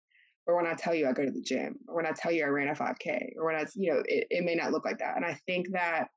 or 0.48 0.58
when 0.58 0.68
I 0.68 0.74
tell 0.74 0.94
you 0.94 1.08
I 1.08 1.14
go 1.14 1.24
to 1.24 1.32
the 1.32 1.42
gym, 1.42 1.76
or 1.88 1.96
when 1.96 2.06
I 2.06 2.12
tell 2.12 2.32
you 2.34 2.44
I 2.44 2.50
ran 2.50 2.68
a 2.68 2.74
5K, 2.76 3.36
or 3.38 3.46
when 3.46 3.56
I, 3.56 3.66
you 3.76 3.94
know, 3.94 4.04
it, 4.06 4.28
it 4.30 4.44
may 4.44 4.56
not 4.56 4.74
look 4.74 4.84
like 4.84 4.98
that. 4.98 5.16
And 5.16 5.24
I 5.26 5.40
think 5.48 5.68
that 5.72 6.10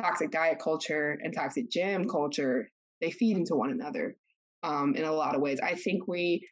toxic 0.00 0.30
diet 0.30 0.58
culture 0.58 1.18
and 1.22 1.32
toxic 1.34 1.70
gym 1.70 2.08
culture, 2.08 2.68
they 3.00 3.10
feed 3.10 3.36
into 3.36 3.56
one 3.56 3.70
another 3.70 4.16
um, 4.62 4.94
in 4.96 5.04
a 5.04 5.12
lot 5.12 5.34
of 5.34 5.40
ways. 5.40 5.60
I 5.60 5.74
think 5.74 6.08
we, 6.08 6.48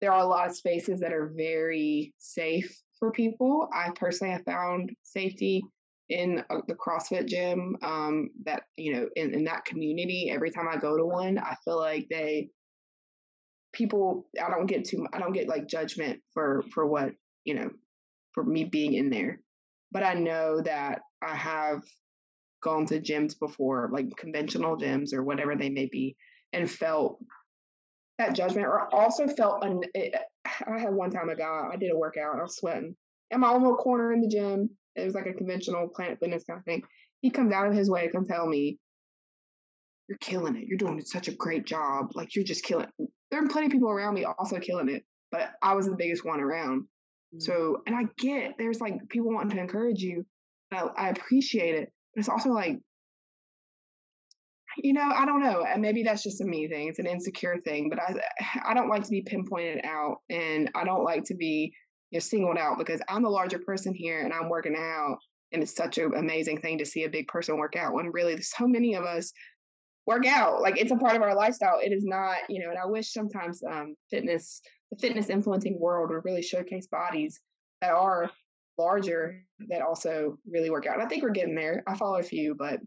there 0.00 0.12
are 0.12 0.20
a 0.20 0.26
lot 0.26 0.48
of 0.48 0.56
spaces 0.56 1.00
that 1.00 1.12
are 1.12 1.32
very 1.36 2.14
safe 2.18 2.82
for 2.98 3.10
people. 3.10 3.68
I 3.72 3.90
personally 3.94 4.32
have 4.32 4.44
found 4.44 4.90
safety 5.02 5.62
in 6.08 6.44
uh, 6.50 6.58
the 6.68 6.74
CrossFit 6.74 7.26
gym 7.26 7.76
um, 7.82 8.30
that, 8.44 8.64
you 8.76 8.94
know, 8.94 9.08
in, 9.16 9.34
in 9.34 9.44
that 9.44 9.64
community. 9.64 10.30
Every 10.32 10.50
time 10.50 10.68
I 10.70 10.76
go 10.76 10.96
to 10.96 11.04
one, 11.04 11.38
I 11.38 11.56
feel 11.64 11.78
like 11.78 12.06
they, 12.08 12.48
people, 13.72 14.26
I 14.42 14.50
don't 14.50 14.66
get 14.66 14.84
too, 14.84 15.06
I 15.12 15.18
don't 15.18 15.32
get 15.32 15.48
like 15.48 15.66
judgment 15.66 16.20
for, 16.32 16.62
for 16.72 16.86
what, 16.86 17.12
you 17.44 17.54
know, 17.54 17.70
for 18.32 18.44
me 18.44 18.64
being 18.64 18.94
in 18.94 19.10
there. 19.10 19.40
But 19.92 20.04
I 20.04 20.14
know 20.14 20.60
that 20.60 21.00
I 21.22 21.34
have 21.34 21.82
gone 22.66 22.86
to 22.86 23.00
gyms 23.00 23.38
before, 23.38 23.88
like 23.92 24.16
conventional 24.16 24.76
gyms 24.76 25.14
or 25.14 25.22
whatever 25.22 25.54
they 25.54 25.70
may 25.70 25.86
be, 25.86 26.16
and 26.52 26.70
felt 26.70 27.18
that 28.18 28.34
judgment, 28.34 28.66
or 28.66 28.92
also 28.94 29.26
felt. 29.28 29.62
Un- 29.62 29.80
I 29.94 30.78
had 30.78 30.94
one 30.94 31.10
time 31.10 31.28
a 31.28 31.36
guy, 31.36 31.68
I 31.72 31.76
did 31.76 31.92
a 31.92 31.96
workout, 31.96 32.38
I 32.38 32.42
was 32.42 32.56
sweating 32.56 32.94
in 33.30 33.40
my 33.40 33.50
own 33.50 33.62
little 33.62 33.76
corner 33.76 34.12
in 34.12 34.20
the 34.20 34.28
gym. 34.28 34.70
It 34.94 35.04
was 35.04 35.14
like 35.14 35.26
a 35.26 35.34
conventional 35.34 35.88
Planet 35.88 36.18
Fitness 36.20 36.44
kind 36.44 36.58
of 36.58 36.64
thing. 36.64 36.82
He 37.20 37.30
comes 37.30 37.52
out 37.52 37.68
of 37.68 37.74
his 37.74 37.90
way 37.90 38.06
to 38.06 38.12
come 38.12 38.26
tell 38.26 38.46
me, 38.46 38.78
"You're 40.08 40.18
killing 40.18 40.56
it. 40.56 40.66
You're 40.66 40.78
doing 40.78 41.00
such 41.04 41.28
a 41.28 41.34
great 41.34 41.66
job. 41.66 42.12
Like 42.14 42.34
you're 42.34 42.44
just 42.44 42.64
killing." 42.64 42.88
It. 42.98 43.08
There 43.30 43.42
are 43.42 43.48
plenty 43.48 43.66
of 43.66 43.72
people 43.72 43.90
around 43.90 44.14
me 44.14 44.24
also 44.24 44.58
killing 44.58 44.88
it, 44.88 45.04
but 45.30 45.50
I 45.62 45.74
was 45.74 45.86
the 45.86 45.96
biggest 45.96 46.24
one 46.24 46.40
around. 46.40 46.82
Mm-hmm. 46.82 47.40
So, 47.40 47.82
and 47.86 47.94
I 47.96 48.04
get 48.18 48.54
there's 48.58 48.80
like 48.80 49.08
people 49.08 49.32
wanting 49.32 49.56
to 49.56 49.62
encourage 49.62 50.00
you. 50.00 50.24
I, 50.72 50.88
I 50.96 51.08
appreciate 51.10 51.74
it, 51.74 51.92
but 52.16 52.20
it's 52.20 52.30
also 52.30 52.50
like 52.50 52.80
you 54.78 54.92
know, 54.92 55.10
I 55.14 55.24
don't 55.24 55.42
know. 55.42 55.64
And 55.64 55.80
maybe 55.80 56.02
that's 56.02 56.22
just 56.22 56.40
a 56.40 56.44
me 56.44 56.68
thing. 56.68 56.88
It's 56.88 56.98
an 56.98 57.06
insecure 57.06 57.58
thing, 57.64 57.88
but 57.88 57.98
I 57.98 58.14
I 58.64 58.74
don't 58.74 58.88
like 58.88 59.04
to 59.04 59.10
be 59.10 59.22
pinpointed 59.22 59.84
out 59.84 60.18
and 60.28 60.70
I 60.74 60.84
don't 60.84 61.04
like 61.04 61.24
to 61.24 61.34
be 61.34 61.72
you 62.10 62.16
know, 62.16 62.20
singled 62.20 62.58
out 62.58 62.78
because 62.78 63.00
I'm 63.08 63.22
the 63.22 63.30
larger 63.30 63.58
person 63.58 63.94
here 63.94 64.22
and 64.22 64.32
I'm 64.32 64.48
working 64.48 64.76
out 64.76 65.18
and 65.52 65.62
it's 65.62 65.74
such 65.74 65.98
an 65.98 66.12
amazing 66.16 66.60
thing 66.60 66.78
to 66.78 66.86
see 66.86 67.04
a 67.04 67.10
big 67.10 67.28
person 67.28 67.56
work 67.56 67.76
out 67.76 67.94
when 67.94 68.12
really 68.12 68.40
so 68.42 68.66
many 68.66 68.94
of 68.94 69.04
us 69.04 69.32
work 70.06 70.26
out. 70.26 70.60
Like 70.60 70.78
it's 70.78 70.92
a 70.92 70.96
part 70.96 71.16
of 71.16 71.22
our 71.22 71.34
lifestyle. 71.34 71.78
It 71.82 71.92
is 71.92 72.04
not, 72.04 72.36
you 72.48 72.62
know, 72.62 72.70
and 72.70 72.78
I 72.78 72.86
wish 72.86 73.12
sometimes 73.12 73.62
um 73.62 73.94
fitness 74.10 74.60
the 74.90 74.98
fitness 74.98 75.30
influencing 75.30 75.80
world 75.80 76.10
would 76.10 76.24
really 76.24 76.42
showcase 76.42 76.86
bodies 76.86 77.40
that 77.80 77.92
are 77.92 78.30
larger 78.78 79.42
that 79.68 79.82
also 79.82 80.38
really 80.50 80.70
work 80.70 80.86
out. 80.86 81.00
I 81.00 81.06
think 81.06 81.22
we're 81.22 81.30
getting 81.30 81.54
there. 81.54 81.82
I 81.86 81.96
follow 81.96 82.18
a 82.18 82.22
few, 82.22 82.54
but 82.54 82.80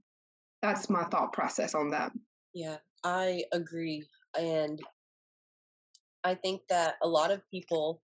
that's 0.61 0.89
my 0.89 1.03
thought 1.05 1.33
process 1.33 1.73
on 1.73 1.89
that. 1.91 2.11
Yeah, 2.53 2.77
I 3.03 3.43
agree. 3.53 4.05
And 4.37 4.79
I 6.23 6.35
think 6.35 6.61
that 6.69 6.95
a 7.01 7.07
lot 7.07 7.31
of 7.31 7.41
people 7.49 8.01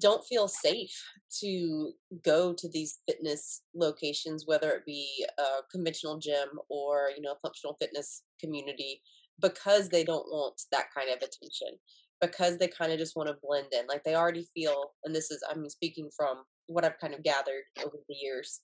don't 0.00 0.24
feel 0.24 0.46
safe 0.46 1.02
to 1.40 1.92
go 2.24 2.52
to 2.52 2.68
these 2.68 3.00
fitness 3.08 3.62
locations, 3.74 4.44
whether 4.46 4.70
it 4.70 4.86
be 4.86 5.26
a 5.38 5.62
conventional 5.72 6.18
gym 6.18 6.48
or, 6.68 7.10
you 7.16 7.22
know, 7.22 7.32
a 7.32 7.40
functional 7.42 7.76
fitness 7.80 8.22
community, 8.38 9.00
because 9.40 9.88
they 9.88 10.04
don't 10.04 10.26
want 10.26 10.60
that 10.70 10.86
kind 10.94 11.08
of 11.08 11.16
attention, 11.16 11.78
because 12.20 12.58
they 12.58 12.68
kind 12.68 12.92
of 12.92 12.98
just 12.98 13.16
want 13.16 13.28
to 13.28 13.36
blend 13.42 13.68
in. 13.72 13.86
Like 13.88 14.04
they 14.04 14.14
already 14.14 14.46
feel, 14.54 14.92
and 15.04 15.12
this 15.12 15.30
is, 15.30 15.42
I'm 15.50 15.68
speaking 15.68 16.08
from 16.16 16.44
what 16.70 16.84
I've 16.84 16.98
kind 17.00 17.14
of 17.14 17.22
gathered 17.22 17.64
over 17.84 17.96
the 18.08 18.14
years, 18.14 18.60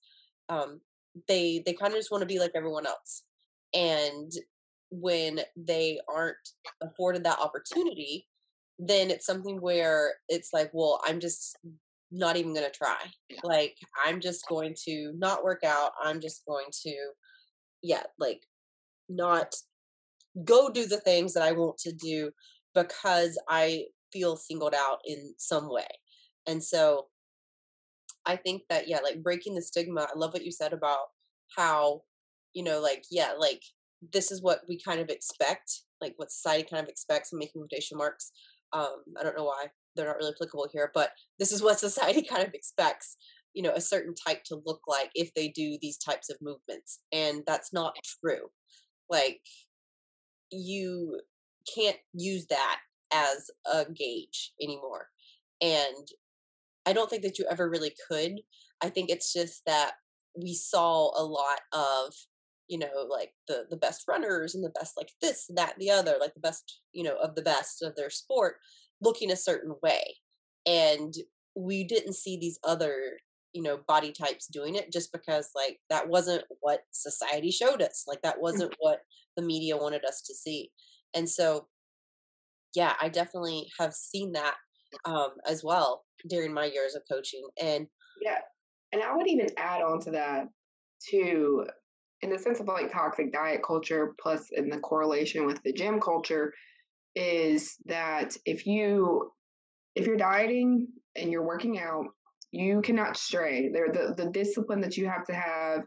um, 0.49 0.81
they 1.29 1.63
they 1.65 1.73
kind 1.73 1.93
of 1.93 1.99
just 1.99 2.11
want 2.11 2.23
to 2.23 2.27
be 2.27 2.39
like 2.39 2.53
everyone 2.55 2.87
else. 2.87 3.25
And 3.75 4.31
when 4.91 5.41
they 5.57 5.99
aren't 6.09 6.37
afforded 6.81 7.25
that 7.25 7.41
opportunity 7.41 8.27
then 8.79 9.11
it's 9.11 9.27
something 9.27 9.61
where 9.61 10.15
it's 10.29 10.51
like 10.53 10.71
well 10.73 11.01
i'm 11.05 11.19
just 11.19 11.59
not 12.13 12.37
even 12.37 12.55
going 12.55 12.65
to 12.65 12.79
try 12.79 12.97
like 13.43 13.75
i'm 14.05 14.21
just 14.21 14.47
going 14.49 14.75
to 14.85 15.13
not 15.19 15.43
work 15.43 15.65
out. 15.65 15.91
I'm 16.01 16.21
just 16.21 16.45
going 16.47 16.67
to 16.85 16.95
yeah 17.83 18.05
like 18.19 18.43
not 19.09 19.55
go 20.45 20.71
do 20.71 20.87
the 20.87 21.01
things 21.01 21.35
that 21.35 21.43
i 21.43 21.51
want 21.51 21.79
to 21.79 21.93
do 21.93 22.31
because 22.75 23.39
i 23.49 23.87
feel 24.13 24.37
singled 24.37 24.75
out 24.75 24.99
in 25.07 25.35
some 25.37 25.71
way. 25.71 25.87
And 26.47 26.63
so 26.63 27.07
I 28.27 28.37
think 28.37 28.63
that 28.69 28.89
yeah, 28.89 28.99
like 29.03 29.23
breaking 29.23 29.55
the 29.55 29.63
stigma. 29.63 30.03
I 30.03 30.19
love 30.19 30.33
what 30.33 30.45
you 30.45 30.53
said 30.53 30.73
about 30.73 31.07
how 31.57 32.03
you 32.55 32.63
know, 32.63 32.81
like 32.81 33.05
yeah, 33.11 33.33
like 33.39 33.63
this 34.13 34.31
is 34.31 34.43
what 34.43 34.61
we 34.69 34.81
kind 34.81 35.01
of 35.01 35.09
expect, 35.09 35.83
like 36.01 36.15
what 36.17 36.31
society 36.31 36.67
kind 36.69 36.83
of 36.83 36.89
expects. 36.89 37.33
I'm 37.33 37.39
making 37.39 37.61
quotation 37.63 37.99
marks. 37.99 38.33
Um, 38.73 39.05
I 39.19 39.23
don't 39.23 39.37
know 39.37 39.45
why 39.45 39.67
they're 39.95 40.07
not 40.07 40.17
really 40.17 40.33
applicable 40.35 40.69
here, 40.73 40.91
but 40.95 41.11
this 41.39 41.53
is 41.53 41.63
what 41.65 41.79
society 41.79 42.23
kind 42.23 42.47
of 42.47 42.55
expects. 42.55 43.17
You 43.55 43.63
know, 43.63 43.73
a 43.73 43.81
certain 43.81 44.15
type 44.15 44.43
to 44.47 44.61
look 44.67 44.81
like 44.87 45.11
if 45.15 45.33
they 45.35 45.49
do 45.49 45.79
these 45.81 45.97
types 45.97 46.29
of 46.29 46.37
movements, 46.43 47.01
and 47.13 47.43
that's 47.47 47.73
not 47.73 47.97
true. 48.21 48.49
Like 49.09 49.41
you 50.51 51.21
can't 51.75 51.97
use 52.13 52.47
that 52.51 52.79
as 53.13 53.51
a 53.71 53.85
gauge 53.91 54.53
anymore. 54.63 55.09
And 55.61 56.07
I 56.87 56.93
don't 56.93 57.11
think 57.11 57.23
that 57.23 57.39
you 57.39 57.47
ever 57.51 57.69
really 57.69 57.93
could. 58.09 58.41
I 58.83 58.89
think 58.89 59.11
it's 59.11 59.33
just 59.33 59.63
that 59.67 59.93
we 60.41 60.55
saw 60.55 61.11
a 61.17 61.25
lot 61.25 61.61
of 61.73 62.15
you 62.69 62.79
know 62.79 63.07
like 63.09 63.31
the 63.49 63.65
the 63.71 63.77
best 63.77 64.03
runners 64.09 64.55
and 64.55 64.65
the 64.65 64.73
best 64.79 64.97
like 64.97 65.11
this 65.23 65.49
that 65.55 65.75
the 65.79 65.91
other 65.91 66.17
like 66.21 66.35
the 66.35 66.41
best 66.41 66.81
you 66.93 67.05
know 67.05 67.17
of 67.23 67.35
the 67.35 67.43
best 67.43 67.83
of 67.83 67.95
their 67.97 68.11
sport 68.11 68.57
looking 69.01 69.31
a 69.31 69.37
certain 69.37 69.75
way 69.83 70.03
and 70.67 71.15
we 71.55 71.85
didn't 71.85 72.15
see 72.15 72.37
these 72.37 72.59
other 72.65 73.19
you 73.53 73.63
know 73.63 73.79
body 73.87 74.13
types 74.13 74.47
doing 74.49 74.75
it 74.75 74.93
just 74.93 75.13
because 75.13 75.51
like 75.55 75.79
that 75.91 76.09
wasn't 76.09 76.45
what 76.61 76.81
society 76.91 77.51
showed 77.51 77.81
us 77.81 78.05
like 78.07 78.21
that 78.23 78.37
mm. 78.37 78.43
wasn't 78.43 78.75
what 78.81 79.01
the 79.37 79.43
media 79.43 79.77
wanted 79.77 80.05
us 80.05 80.23
to 80.23 80.35
see 80.35 80.71
and 81.15 81.29
so 81.29 81.67
yeah 82.75 82.95
i 83.01 83.09
definitely 83.09 83.69
have 83.79 83.95
seen 83.95 84.33
that 84.33 84.55
um 85.05 85.31
as 85.49 85.63
well 85.63 86.06
during 86.29 86.53
my 86.53 86.67
years 86.67 86.95
of 86.95 87.03
coaching. 87.11 87.47
And 87.61 87.87
yeah, 88.21 88.39
and 88.93 89.03
I 89.03 89.15
would 89.15 89.29
even 89.29 89.49
add 89.57 89.83
on 89.83 90.01
to 90.03 90.11
that 90.13 90.49
too, 91.11 91.67
in 92.23 92.31
the 92.31 92.39
sense 92.39 92.61
of 92.61 92.67
like 92.67 92.93
toxic 92.93 93.33
diet 93.33 93.61
culture, 93.67 94.15
plus 94.21 94.49
in 94.53 94.69
the 94.69 94.79
correlation 94.79 95.47
with 95.47 95.63
the 95.63 95.73
gym 95.73 96.01
culture, 96.01 96.53
is 97.15 97.77
that 97.87 98.37
if 98.45 98.67
you 98.67 99.31
if 99.95 100.07
you're 100.07 100.17
dieting 100.17 100.89
and 101.17 101.31
you're 101.31 101.47
working 101.47 101.79
out, 101.79 102.05
you 102.53 102.83
cannot 102.83 103.17
stray. 103.17 103.71
There 103.73 103.89
the, 103.93 104.15
the 104.17 104.31
discipline 104.31 104.81
that 104.83 104.97
you 104.97 105.07
have 105.09 105.25
to 105.27 105.35
have, 105.35 105.81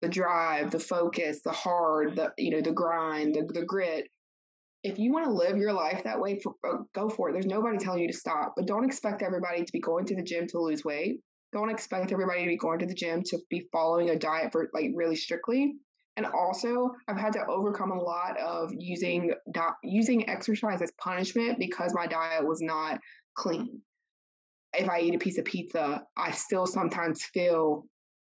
the 0.00 0.08
drive, 0.08 0.70
the 0.70 0.80
focus, 0.80 1.40
the 1.44 1.52
hard, 1.52 2.16
the 2.16 2.32
you 2.38 2.50
know, 2.50 2.60
the 2.60 2.72
grind, 2.72 3.34
the, 3.34 3.48
the 3.52 3.64
grit 3.64 4.08
if 4.82 4.98
you 4.98 5.12
want 5.12 5.26
to 5.26 5.32
live 5.32 5.56
your 5.56 5.72
life 5.72 6.02
that 6.04 6.20
way, 6.20 6.40
for, 6.40 6.54
uh, 6.68 6.78
go 6.94 7.08
for 7.08 7.28
it. 7.28 7.32
There's 7.32 7.46
nobody 7.46 7.78
telling 7.78 8.00
you 8.00 8.08
to 8.08 8.16
stop, 8.16 8.54
but 8.56 8.66
don't 8.66 8.84
expect 8.84 9.22
everybody 9.22 9.64
to 9.64 9.72
be 9.72 9.80
going 9.80 10.06
to 10.06 10.16
the 10.16 10.22
gym 10.22 10.46
to 10.48 10.60
lose 10.60 10.84
weight. 10.84 11.20
Don't 11.52 11.70
expect 11.70 12.12
everybody 12.12 12.42
to 12.42 12.48
be 12.48 12.56
going 12.56 12.78
to 12.80 12.86
the 12.86 12.94
gym 12.94 13.22
to 13.26 13.38
be 13.50 13.68
following 13.72 14.10
a 14.10 14.18
diet 14.18 14.52
for 14.52 14.68
like 14.72 14.90
really 14.94 15.16
strictly. 15.16 15.74
And 16.16 16.26
also, 16.26 16.90
I've 17.08 17.18
had 17.18 17.34
to 17.34 17.46
overcome 17.46 17.90
a 17.90 18.00
lot 18.00 18.38
of 18.38 18.70
using 18.76 19.32
di- 19.52 19.72
using 19.82 20.28
exercise 20.28 20.82
as 20.82 20.92
punishment 20.98 21.58
because 21.58 21.94
my 21.94 22.06
diet 22.06 22.46
was 22.46 22.60
not 22.60 23.00
clean. 23.34 23.80
If 24.74 24.88
I 24.88 25.00
eat 25.00 25.14
a 25.14 25.18
piece 25.18 25.38
of 25.38 25.44
pizza, 25.44 26.02
I 26.16 26.32
still 26.32 26.66
sometimes 26.66 27.24
feel 27.24 27.84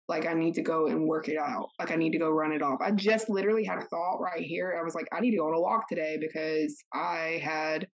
like 0.09 0.27
I 0.27 0.35
need 0.35 0.55
to 0.55 0.63
go 0.63 0.87
and 0.87 1.07
work 1.07 1.29
it 1.29 1.37
out. 1.37 1.69
Like 1.79 1.91
I 1.91 1.97
need 1.97 2.13
to 2.13 2.19
go 2.19 2.31
run 2.31 2.53
it 2.53 2.63
off. 2.63 2.79
I 2.81 2.93
just 2.93 3.29
literally 3.29 3.65
had 3.65 3.79
a 3.79 3.85
thought 3.85 4.19
right 4.21 4.43
here. 4.43 4.77
I 4.79 4.85
was 4.85 4.95
like, 4.95 5.09
I 5.13 5.21
need 5.21 5.33
to 5.33 5.39
go 5.39 5.49
on 5.49 5.55
a 5.55 5.61
walk 5.61 5.89
today 5.89 6.17
because 6.21 6.77
I 6.95 7.41
had 7.43 7.89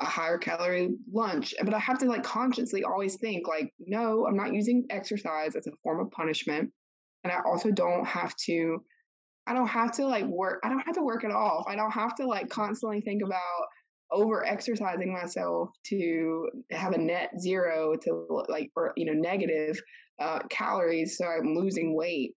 a 0.00 0.06
higher 0.06 0.38
calorie 0.38 0.96
lunch. 1.12 1.54
But 1.62 1.74
I 1.74 1.78
have 1.78 1.98
to 1.98 2.06
like 2.06 2.22
consciously 2.22 2.84
always 2.84 3.16
think 3.16 3.46
like, 3.46 3.70
no, 3.78 4.26
I'm 4.26 4.36
not 4.36 4.54
using 4.54 4.86
exercise 4.88 5.56
as 5.56 5.66
a 5.66 5.72
form 5.82 6.00
of 6.00 6.10
punishment. 6.10 6.70
And 7.22 7.32
I 7.32 7.40
also 7.44 7.70
don't 7.70 8.06
have 8.06 8.34
to 8.46 8.82
I 9.46 9.52
don't 9.52 9.68
have 9.68 9.92
to 9.92 10.06
like 10.06 10.24
work 10.24 10.60
I 10.64 10.68
don't 10.70 10.80
have 10.80 10.94
to 10.94 11.02
work 11.02 11.24
it 11.24 11.32
off. 11.32 11.66
I 11.68 11.76
don't 11.76 11.90
have 11.90 12.14
to 12.16 12.26
like 12.26 12.48
constantly 12.48 13.02
think 13.02 13.22
about 13.22 13.66
over 14.10 14.44
exercising 14.44 15.12
myself 15.12 15.70
to 15.86 16.48
have 16.72 16.92
a 16.92 16.98
net 16.98 17.30
zero 17.38 17.94
to 18.02 18.44
like 18.48 18.70
or 18.74 18.92
you 18.96 19.04
know 19.04 19.12
negative 19.12 19.80
uh, 20.20 20.40
calories 20.50 21.16
so 21.16 21.24
i'm 21.26 21.54
losing 21.54 21.94
weight 21.94 22.34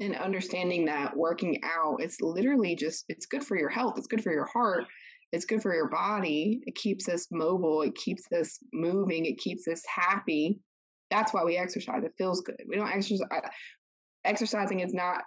and 0.00 0.16
understanding 0.16 0.86
that 0.86 1.16
working 1.16 1.60
out 1.64 1.96
it's 2.00 2.20
literally 2.20 2.74
just 2.74 3.04
it's 3.08 3.26
good 3.26 3.44
for 3.44 3.58
your 3.58 3.68
health 3.68 3.94
it's 3.96 4.06
good 4.06 4.22
for 4.22 4.32
your 4.32 4.46
heart 4.46 4.84
it's 5.32 5.44
good 5.44 5.62
for 5.62 5.74
your 5.74 5.88
body 5.88 6.60
it 6.66 6.74
keeps 6.74 7.08
us 7.08 7.26
mobile 7.30 7.82
it 7.82 7.94
keeps 7.94 8.24
us 8.32 8.58
moving 8.72 9.26
it 9.26 9.38
keeps 9.38 9.68
us 9.68 9.82
happy 9.86 10.58
that's 11.10 11.34
why 11.34 11.44
we 11.44 11.56
exercise 11.56 12.02
it 12.04 12.12
feels 12.16 12.40
good 12.40 12.60
we 12.68 12.76
don't 12.76 12.90
exercise 12.90 13.28
exercising 14.24 14.80
is 14.80 14.94
not 14.94 15.22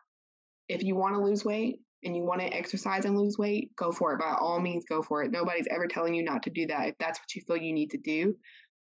if 0.68 0.84
you 0.84 0.96
want 0.96 1.14
to 1.14 1.22
lose 1.22 1.46
weight 1.46 1.80
and 2.06 2.16
you 2.16 2.24
want 2.24 2.40
to 2.40 2.48
exercise 2.48 3.06
and 3.06 3.18
lose 3.18 3.38
weight, 3.38 3.76
go 3.76 3.92
for 3.92 4.14
it. 4.14 4.20
By 4.20 4.36
all 4.40 4.60
means, 4.60 4.86
go 4.88 5.02
for 5.02 5.24
it. 5.24 5.32
Nobody's 5.32 5.68
ever 5.72 5.88
telling 5.88 6.14
you 6.14 6.24
not 6.24 6.44
to 6.44 6.52
do 6.52 6.68
that 6.68 6.90
if 6.90 6.96
that's 7.00 7.20
what 7.20 7.34
you 7.36 7.42
feel 7.42 7.58
you 7.58 7.74
need 7.74 7.90
to 7.92 7.98
do. 7.98 8.36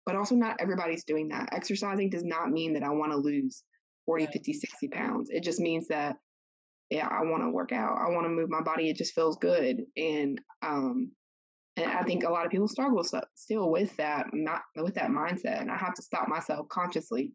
But 0.07 0.17
also, 0.17 0.35
not 0.35 0.57
everybody's 0.61 1.05
doing 1.05 1.29
that. 1.29 1.51
Exercising 1.53 2.11
does 2.11 2.25
not 2.25 2.51
mean 2.51 2.73
that 2.75 2.83
I 2.83 2.91
want 2.91 3.13
to 3.13 3.19
lose 3.19 3.63
40, 4.07 4.27
50, 4.27 4.53
60 4.53 4.89
pounds. 4.89 5.31
It 5.31 5.43
just 5.45 5.61
means 5.61 5.89
that, 5.89 6.17
yeah, 6.91 7.07
I 7.07 7.25
want 7.25 7.43
to 7.43 7.51
work 7.51 7.73
out. 7.73 7.99
I 7.99 8.11
want 8.11 8.25
to 8.25 8.31
move 8.31 8.51
my 8.51 8.63
body. 8.63 8.89
It 8.89 8.97
just 8.97 9.15
feels 9.15 9.37
good. 9.37 9.83
And, 9.97 10.41
um, 10.63 11.13
and 11.77 11.91
I 11.91 12.03
think 12.03 12.25
a 12.25 12.31
lot 12.31 12.45
of 12.45 12.51
people 12.51 12.69
struggle 12.69 13.05
still 13.35 13.71
with 13.71 13.97
that, 13.97 14.27
not 14.33 14.63
with 14.77 14.95
that 14.95 15.11
mindset. 15.11 15.61
And 15.61 15.71
I 15.71 15.77
have 15.77 15.95
to 15.95 16.03
stop 16.03 16.29
myself 16.29 16.69
consciously 16.69 17.33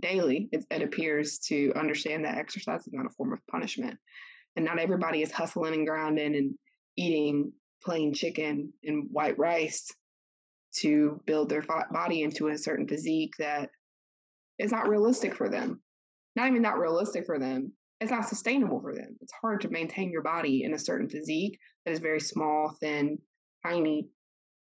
daily, 0.00 0.48
it, 0.52 0.64
it 0.70 0.82
appears, 0.82 1.38
to 1.38 1.72
understand 1.76 2.24
that 2.24 2.36
exercise 2.36 2.86
is 2.86 2.92
not 2.92 3.06
a 3.06 3.10
form 3.10 3.32
of 3.32 3.38
punishment. 3.50 3.96
And 4.56 4.64
not 4.64 4.78
everybody 4.78 5.22
is 5.22 5.32
hustling 5.32 5.74
and 5.74 5.86
grinding 5.86 6.36
and 6.36 6.54
eating 6.96 7.52
plain 7.82 8.12
chicken 8.12 8.72
and 8.84 9.08
white 9.10 9.38
rice 9.38 9.90
to 10.80 11.20
build 11.26 11.48
their 11.48 11.64
body 11.90 12.22
into 12.22 12.48
a 12.48 12.58
certain 12.58 12.86
physique 12.86 13.34
that 13.38 13.70
is 14.58 14.72
not 14.72 14.88
realistic 14.88 15.34
for 15.34 15.48
them. 15.48 15.80
Not 16.36 16.48
even 16.48 16.62
not 16.62 16.78
realistic 16.78 17.26
for 17.26 17.38
them, 17.38 17.72
it's 18.00 18.10
not 18.10 18.28
sustainable 18.28 18.80
for 18.80 18.94
them. 18.94 19.16
It's 19.20 19.32
hard 19.40 19.60
to 19.60 19.68
maintain 19.68 20.10
your 20.10 20.22
body 20.22 20.64
in 20.64 20.74
a 20.74 20.78
certain 20.78 21.08
physique 21.08 21.58
that 21.84 21.92
is 21.92 22.00
very 22.00 22.20
small, 22.20 22.74
thin, 22.80 23.18
tiny, 23.64 24.08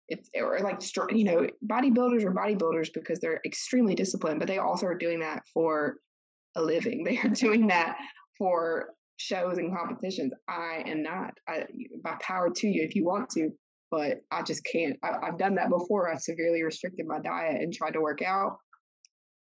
it's 0.09 0.31
or 0.35 0.59
like 0.61 0.81
you 1.11 1.25
know 1.25 1.47
bodybuilders 1.67 2.25
are 2.25 2.33
bodybuilders 2.33 2.89
because 2.95 3.19
they're 3.21 3.43
extremely 3.45 3.95
disciplined 3.95 4.39
but 4.39 4.49
they 4.49 4.57
also 4.57 4.87
are 4.87 4.97
doing 4.97 5.21
that 5.21 5.43
for 5.53 5.97
a 6.57 6.63
living. 6.63 7.05
They 7.09 7.19
are 7.19 7.29
doing 7.29 7.67
that 7.67 7.97
for 8.39 8.91
shows 9.19 9.59
and 9.59 9.77
competitions. 9.77 10.33
I 10.49 10.83
am 10.87 11.03
not. 11.03 11.35
I 11.47 11.65
by 12.03 12.17
power 12.21 12.51
to 12.51 12.67
you 12.67 12.83
if 12.83 12.95
you 12.95 13.05
want 13.05 13.29
to 13.31 13.51
but 13.91 14.21
i 14.31 14.43
just 14.43 14.65
can't 14.65 14.97
I, 15.03 15.17
i've 15.23 15.39
done 15.39 15.55
that 15.57 15.71
before 15.71 16.13
i 16.13 16.17
severely 16.17 16.63
restricted 16.63 17.07
my 17.07 17.19
diet 17.21 17.63
and 17.63 17.73
tried 17.73 17.93
to 17.93 18.01
work 18.01 18.23
out. 18.23 18.59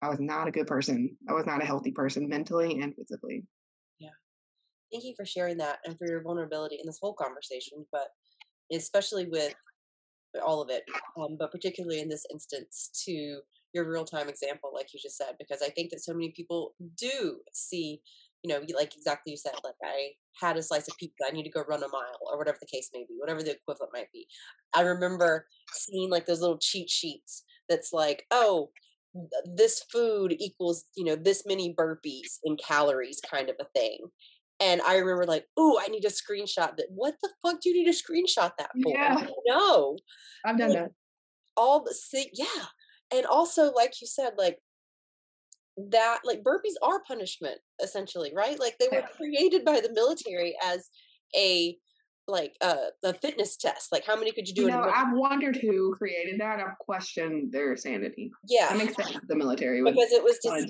I 0.01 0.09
was 0.09 0.19
not 0.19 0.47
a 0.47 0.51
good 0.51 0.67
person 0.67 1.15
i 1.29 1.33
was 1.33 1.45
not 1.45 1.61
a 1.61 1.65
healthy 1.65 1.91
person 1.91 2.27
mentally 2.27 2.81
and 2.81 2.93
physically. 2.95 3.43
Yeah. 3.99 4.09
Thank 4.91 5.05
you 5.05 5.13
for 5.15 5.25
sharing 5.25 5.57
that 5.57 5.79
and 5.85 5.97
for 5.97 6.07
your 6.07 6.21
vulnerability 6.21 6.75
in 6.75 6.85
this 6.85 6.99
whole 7.01 7.13
conversation 7.13 7.85
but 7.91 8.07
especially 8.71 9.27
with 9.27 9.53
all 10.41 10.61
of 10.61 10.69
it, 10.69 10.83
um, 11.17 11.35
but 11.37 11.51
particularly 11.51 11.99
in 11.99 12.09
this 12.09 12.25
instance 12.31 12.89
to 13.05 13.39
your 13.73 13.89
real 13.89 14.05
time 14.05 14.29
example, 14.29 14.71
like 14.73 14.93
you 14.93 14.99
just 15.01 15.17
said, 15.17 15.35
because 15.39 15.61
I 15.61 15.69
think 15.69 15.91
that 15.91 16.03
so 16.03 16.13
many 16.13 16.31
people 16.31 16.73
do 16.97 17.39
see, 17.53 18.01
you 18.43 18.53
know, 18.53 18.61
like 18.75 18.95
exactly 18.95 19.31
you 19.31 19.37
said, 19.37 19.53
like 19.63 19.75
I 19.83 20.11
had 20.39 20.57
a 20.57 20.63
slice 20.63 20.87
of 20.87 20.97
pizza, 20.97 21.23
I 21.27 21.31
need 21.31 21.43
to 21.43 21.49
go 21.49 21.63
run 21.67 21.83
a 21.83 21.87
mile, 21.87 22.19
or 22.29 22.37
whatever 22.37 22.57
the 22.59 22.67
case 22.67 22.89
may 22.93 23.05
be, 23.07 23.15
whatever 23.17 23.41
the 23.41 23.51
equivalent 23.51 23.93
might 23.93 24.11
be. 24.11 24.27
I 24.73 24.81
remember 24.81 25.47
seeing 25.71 26.09
like 26.09 26.25
those 26.25 26.41
little 26.41 26.57
cheat 26.59 26.89
sheets 26.89 27.43
that's 27.69 27.93
like, 27.93 28.25
oh, 28.31 28.71
this 29.55 29.83
food 29.91 30.35
equals, 30.39 30.85
you 30.95 31.05
know, 31.05 31.15
this 31.15 31.43
many 31.45 31.73
burpees 31.73 32.39
in 32.43 32.57
calories 32.57 33.21
kind 33.21 33.49
of 33.49 33.55
a 33.59 33.65
thing. 33.73 33.99
And 34.59 34.81
I 34.81 34.97
remember 34.97 35.25
like, 35.25 35.45
oh, 35.57 35.79
I 35.81 35.87
need 35.87 36.05
a 36.05 36.09
screenshot 36.09 36.77
that. 36.77 36.87
What 36.89 37.15
the 37.21 37.29
fuck 37.41 37.61
do 37.61 37.69
you 37.69 37.75
need 37.75 37.87
a 37.87 37.91
screenshot 37.91 38.51
that 38.57 38.71
for? 38.81 38.91
Yeah. 38.93 39.27
No. 39.47 39.97
I've 40.45 40.57
done 40.57 40.69
like, 40.69 40.79
that. 40.79 40.91
All 41.55 41.83
the 41.83 41.93
see, 41.93 42.29
yeah. 42.33 42.65
And 43.13 43.25
also, 43.25 43.71
like 43.71 44.01
you 44.01 44.07
said, 44.07 44.31
like 44.37 44.59
that 45.91 46.19
like 46.23 46.43
burpees 46.43 46.75
are 46.81 47.01
punishment 47.07 47.59
essentially 47.81 48.31
right? 48.35 48.59
Like 48.59 48.77
they 48.79 48.87
were 48.91 49.03
created 49.15 49.65
by 49.65 49.81
the 49.81 49.91
military 49.93 50.55
as 50.63 50.89
a 51.35 51.77
like 52.27 52.55
uh, 52.61 52.75
a 53.03 53.13
fitness 53.15 53.57
test 53.57 53.91
like 53.91 54.05
how 54.05 54.15
many 54.15 54.31
could 54.31 54.47
you 54.47 54.53
do 54.53 54.61
you 54.61 54.67
know, 54.69 54.89
i've 54.95 55.11
wondered 55.11 55.57
who 55.57 55.93
created 55.93 56.39
that 56.39 56.57
i've 56.57 56.77
questioned 56.79 57.51
their 57.51 57.75
sanity. 57.75 58.31
Yeah. 58.47 58.69
That 58.69 58.77
makes 58.77 58.95
sense 58.95 59.17
the 59.27 59.35
military 59.35 59.83
because 59.83 60.13
it 60.13 60.23
was 60.23 60.39
just 60.41 60.69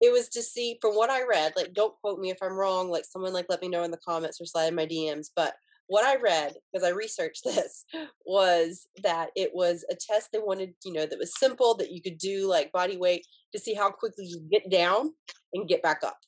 it 0.00 0.12
was 0.12 0.28
to 0.30 0.42
see 0.42 0.78
from 0.80 0.94
what 0.94 1.10
I 1.10 1.24
read, 1.26 1.52
like 1.56 1.72
don't 1.72 1.94
quote 2.00 2.18
me 2.18 2.30
if 2.30 2.38
I'm 2.42 2.52
wrong, 2.52 2.90
like 2.90 3.04
someone 3.04 3.32
like 3.32 3.46
let 3.48 3.62
me 3.62 3.68
know 3.68 3.82
in 3.82 3.90
the 3.90 3.98
comments 3.98 4.40
or 4.40 4.46
slide 4.46 4.66
in 4.66 4.74
my 4.74 4.86
DMs, 4.86 5.30
but 5.34 5.54
what 5.88 6.04
I 6.04 6.16
read, 6.16 6.54
because 6.72 6.86
I 6.86 6.92
researched 6.92 7.42
this, 7.44 7.84
was 8.24 8.86
that 9.02 9.30
it 9.36 9.50
was 9.54 9.84
a 9.90 9.94
test 9.94 10.30
they 10.32 10.38
wanted, 10.38 10.74
you 10.84 10.92
know, 10.92 11.06
that 11.06 11.18
was 11.18 11.38
simple, 11.38 11.76
that 11.76 11.92
you 11.92 12.02
could 12.02 12.18
do 12.18 12.48
like 12.48 12.72
body 12.72 12.96
weight 12.96 13.26
to 13.54 13.60
see 13.60 13.74
how 13.74 13.90
quickly 13.90 14.26
you 14.26 14.40
get 14.50 14.70
down 14.70 15.10
and 15.54 15.68
get 15.68 15.82
back 15.82 16.02
up. 16.04 16.18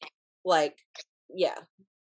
Like, 0.44 0.76
yeah, 1.34 1.58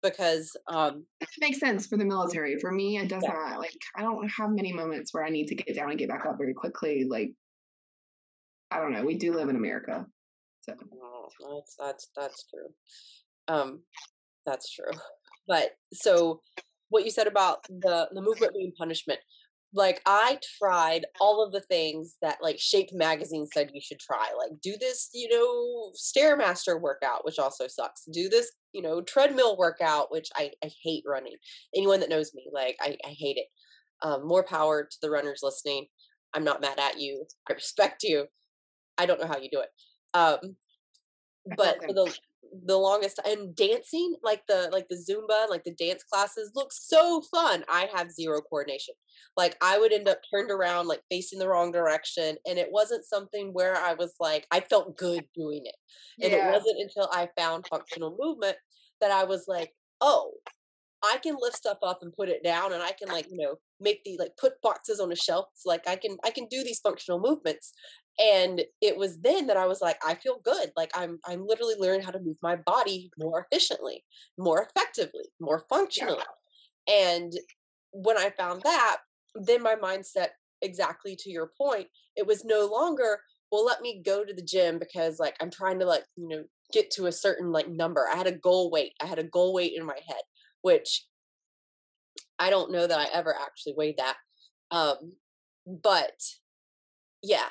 because 0.03 0.57
um 0.69 1.05
it 1.21 1.29
makes 1.41 1.61
sense 1.61 1.87
for 1.87 1.99
the 1.99 2.05
military. 2.05 2.59
For 2.59 2.73
me, 2.73 2.99
it 2.99 3.09
does 3.09 3.23
yeah. 3.23 3.33
not. 3.33 3.59
Like, 3.59 3.77
I 3.97 4.03
don't 4.03 4.29
have 4.29 4.51
many 4.51 4.73
moments 4.73 5.13
where 5.13 5.25
I 5.25 5.31
need 5.31 5.47
to 5.49 5.55
get 5.55 5.75
down 5.75 5.91
and 5.91 5.99
get 5.99 6.09
back 6.09 6.25
up 6.27 6.39
very 6.39 6.55
quickly. 6.55 7.05
Like, 7.09 7.33
I 8.71 8.79
don't 8.79 8.93
know. 8.93 9.05
We 9.05 9.19
do 9.19 9.35
live 9.35 9.49
in 9.49 9.57
America. 9.57 10.07
So 10.63 10.75
that's 10.75 11.77
that's 11.79 12.09
that's 12.17 12.45
true. 12.49 12.69
Um, 13.49 13.83
that's 14.47 14.73
true. 14.73 14.93
But 15.49 15.73
so 15.93 16.41
what 16.91 17.05
you 17.05 17.11
said 17.11 17.27
about 17.27 17.65
the 17.69 18.09
the 18.13 18.21
movement 18.21 18.53
being 18.53 18.73
punishment, 18.77 19.21
like 19.73 20.03
I 20.05 20.39
tried 20.59 21.07
all 21.21 21.45
of 21.45 21.53
the 21.53 21.61
things 21.61 22.17
that 22.23 22.39
like 22.43 22.59
Shape 22.59 22.91
magazine 22.93 23.47
said 23.53 23.71
you 23.73 23.81
should 23.81 24.01
try. 24.01 24.31
Like 24.37 24.61
do 24.61 24.77
this, 24.79 25.09
you 25.15 25.29
know, 25.29 25.93
stairmaster 25.97 26.81
workout, 26.81 27.25
which 27.25 27.39
also 27.39 27.67
sucks. 27.69 28.05
Do 28.13 28.29
this, 28.29 28.53
you 28.73 28.83
know, 28.83 29.01
treadmill 29.01 29.57
workout, 29.57 30.11
which 30.11 30.29
I 30.35 30.51
I 30.63 30.71
hate 30.83 31.05
running. 31.07 31.37
Anyone 31.75 32.01
that 32.01 32.11
knows 32.11 32.35
me, 32.35 32.47
like 32.53 32.77
I 32.81 32.97
I 33.05 33.11
hate 33.11 33.37
it. 33.37 33.47
Um, 34.03 34.27
more 34.27 34.43
power 34.43 34.85
to 34.85 34.97
the 35.03 35.11
runners 35.11 35.41
listening. 35.43 35.87
I'm 36.35 36.45
not 36.45 36.61
mad 36.61 36.79
at 36.79 36.99
you. 37.01 37.25
I 37.49 37.53
respect 37.53 38.03
you. 38.03 38.27
I 38.99 39.07
don't 39.07 39.21
know 39.21 39.27
how 39.27 39.39
you 39.39 39.49
do 39.51 39.61
it. 39.61 39.69
Um, 40.15 40.57
but 41.57 41.83
for 41.85 41.93
the 41.93 42.15
the 42.67 42.77
longest 42.77 43.21
and 43.25 43.55
dancing 43.55 44.15
like 44.23 44.43
the 44.49 44.69
like 44.73 44.87
the 44.89 44.97
zumba 44.97 45.49
like 45.49 45.63
the 45.65 45.75
dance 45.75 46.03
classes 46.03 46.51
look 46.55 46.73
so 46.73 47.23
fun 47.31 47.65
i 47.69 47.89
have 47.95 48.11
zero 48.11 48.41
coordination 48.41 48.95
like 49.37 49.57
i 49.63 49.79
would 49.79 49.93
end 49.93 50.09
up 50.09 50.19
turned 50.33 50.51
around 50.51 50.87
like 50.87 51.01
facing 51.11 51.39
the 51.39 51.49
wrong 51.49 51.71
direction 51.71 52.37
and 52.47 52.59
it 52.59 52.69
wasn't 52.71 53.05
something 53.05 53.51
where 53.53 53.77
i 53.77 53.95
was 53.95 54.15
like 54.19 54.47
i 54.51 54.59
felt 54.61 54.97
good 54.97 55.25
doing 55.35 55.63
it 55.65 55.77
and 56.23 56.33
yeah. 56.33 56.49
it 56.49 56.53
wasn't 56.53 56.77
until 56.81 57.09
i 57.13 57.29
found 57.39 57.65
functional 57.69 58.17
movement 58.19 58.57
that 59.01 59.11
i 59.11 59.25
was 59.25 59.45
like 59.47 59.71
oh 60.01 60.33
I 61.03 61.19
can 61.23 61.37
lift 61.41 61.57
stuff 61.57 61.79
up 61.83 62.01
and 62.03 62.13
put 62.13 62.29
it 62.29 62.45
down 62.45 62.73
and 62.73 62.83
I 62.83 62.93
can 62.93 63.09
like, 63.09 63.27
you 63.31 63.39
know, 63.39 63.57
make 63.81 64.05
the 64.05 64.17
like 64.19 64.33
put 64.39 64.61
boxes 64.63 65.01
on 65.01 65.11
a 65.11 65.17
shelf. 65.17 65.47
It's 65.55 65.65
like 65.65 65.89
I 65.89 65.97
can 65.97 66.19
I 66.25 66.31
can 66.31 66.47
do 66.51 66.63
these 66.63 66.81
functional 66.81 67.21
movements. 67.21 67.73
And 68.21 68.63
it 68.83 68.97
was 68.97 69.21
then 69.21 69.47
that 69.47 69.57
I 69.57 69.67
was 69.67 69.81
like, 69.81 69.99
I 70.07 70.15
feel 70.15 70.41
good. 70.45 70.71
Like 70.77 70.91
I'm 70.95 71.19
I'm 71.27 71.47
literally 71.47 71.77
learning 71.79 72.03
how 72.03 72.11
to 72.11 72.21
move 72.21 72.37
my 72.43 72.57
body 72.57 73.11
more 73.19 73.47
efficiently, 73.51 74.05
more 74.39 74.63
effectively, 74.63 75.31
more 75.41 75.65
functionally. 75.69 76.23
And 76.89 77.33
when 77.93 78.19
I 78.19 78.31
found 78.31 78.63
that, 78.63 78.99
then 79.35 79.63
my 79.63 79.75
mindset 79.75 80.29
exactly 80.63 81.17
to 81.21 81.31
your 81.31 81.51
point, 81.57 81.87
it 82.17 82.27
was 82.27 82.45
no 82.45 82.69
longer, 82.71 83.21
well, 83.51 83.65
let 83.65 83.81
me 83.81 84.03
go 84.05 84.25
to 84.25 84.35
the 84.35 84.43
gym 84.43 84.79
because 84.79 85.19
like 85.19 85.37
I'm 85.41 85.51
trying 85.51 85.79
to 85.79 85.87
like, 85.87 86.05
you 86.17 86.29
know, 86.29 86.45
get 86.73 86.91
to 86.93 87.07
a 87.07 87.13
certain 87.13 87.51
like 87.53 87.69
number. 87.69 88.07
I 88.13 88.17
had 88.17 88.27
a 88.27 88.33
goal 88.33 88.71
weight. 88.71 88.93
I 89.01 89.07
had 89.07 89.19
a 89.19 89.25
goal 89.25 89.55
weight 89.55 89.73
in 89.75 89.87
my 89.87 89.99
head 90.07 90.23
which 90.63 91.07
I 92.39 92.51
don't 92.51 92.73
know 92.73 92.87
that 92.87 92.99
I 92.99 93.07
ever 93.13 93.35
actually 93.35 93.75
weighed 93.77 93.99
that. 93.99 94.17
Um, 94.71 95.15
but 95.67 96.21
yeah, 97.23 97.49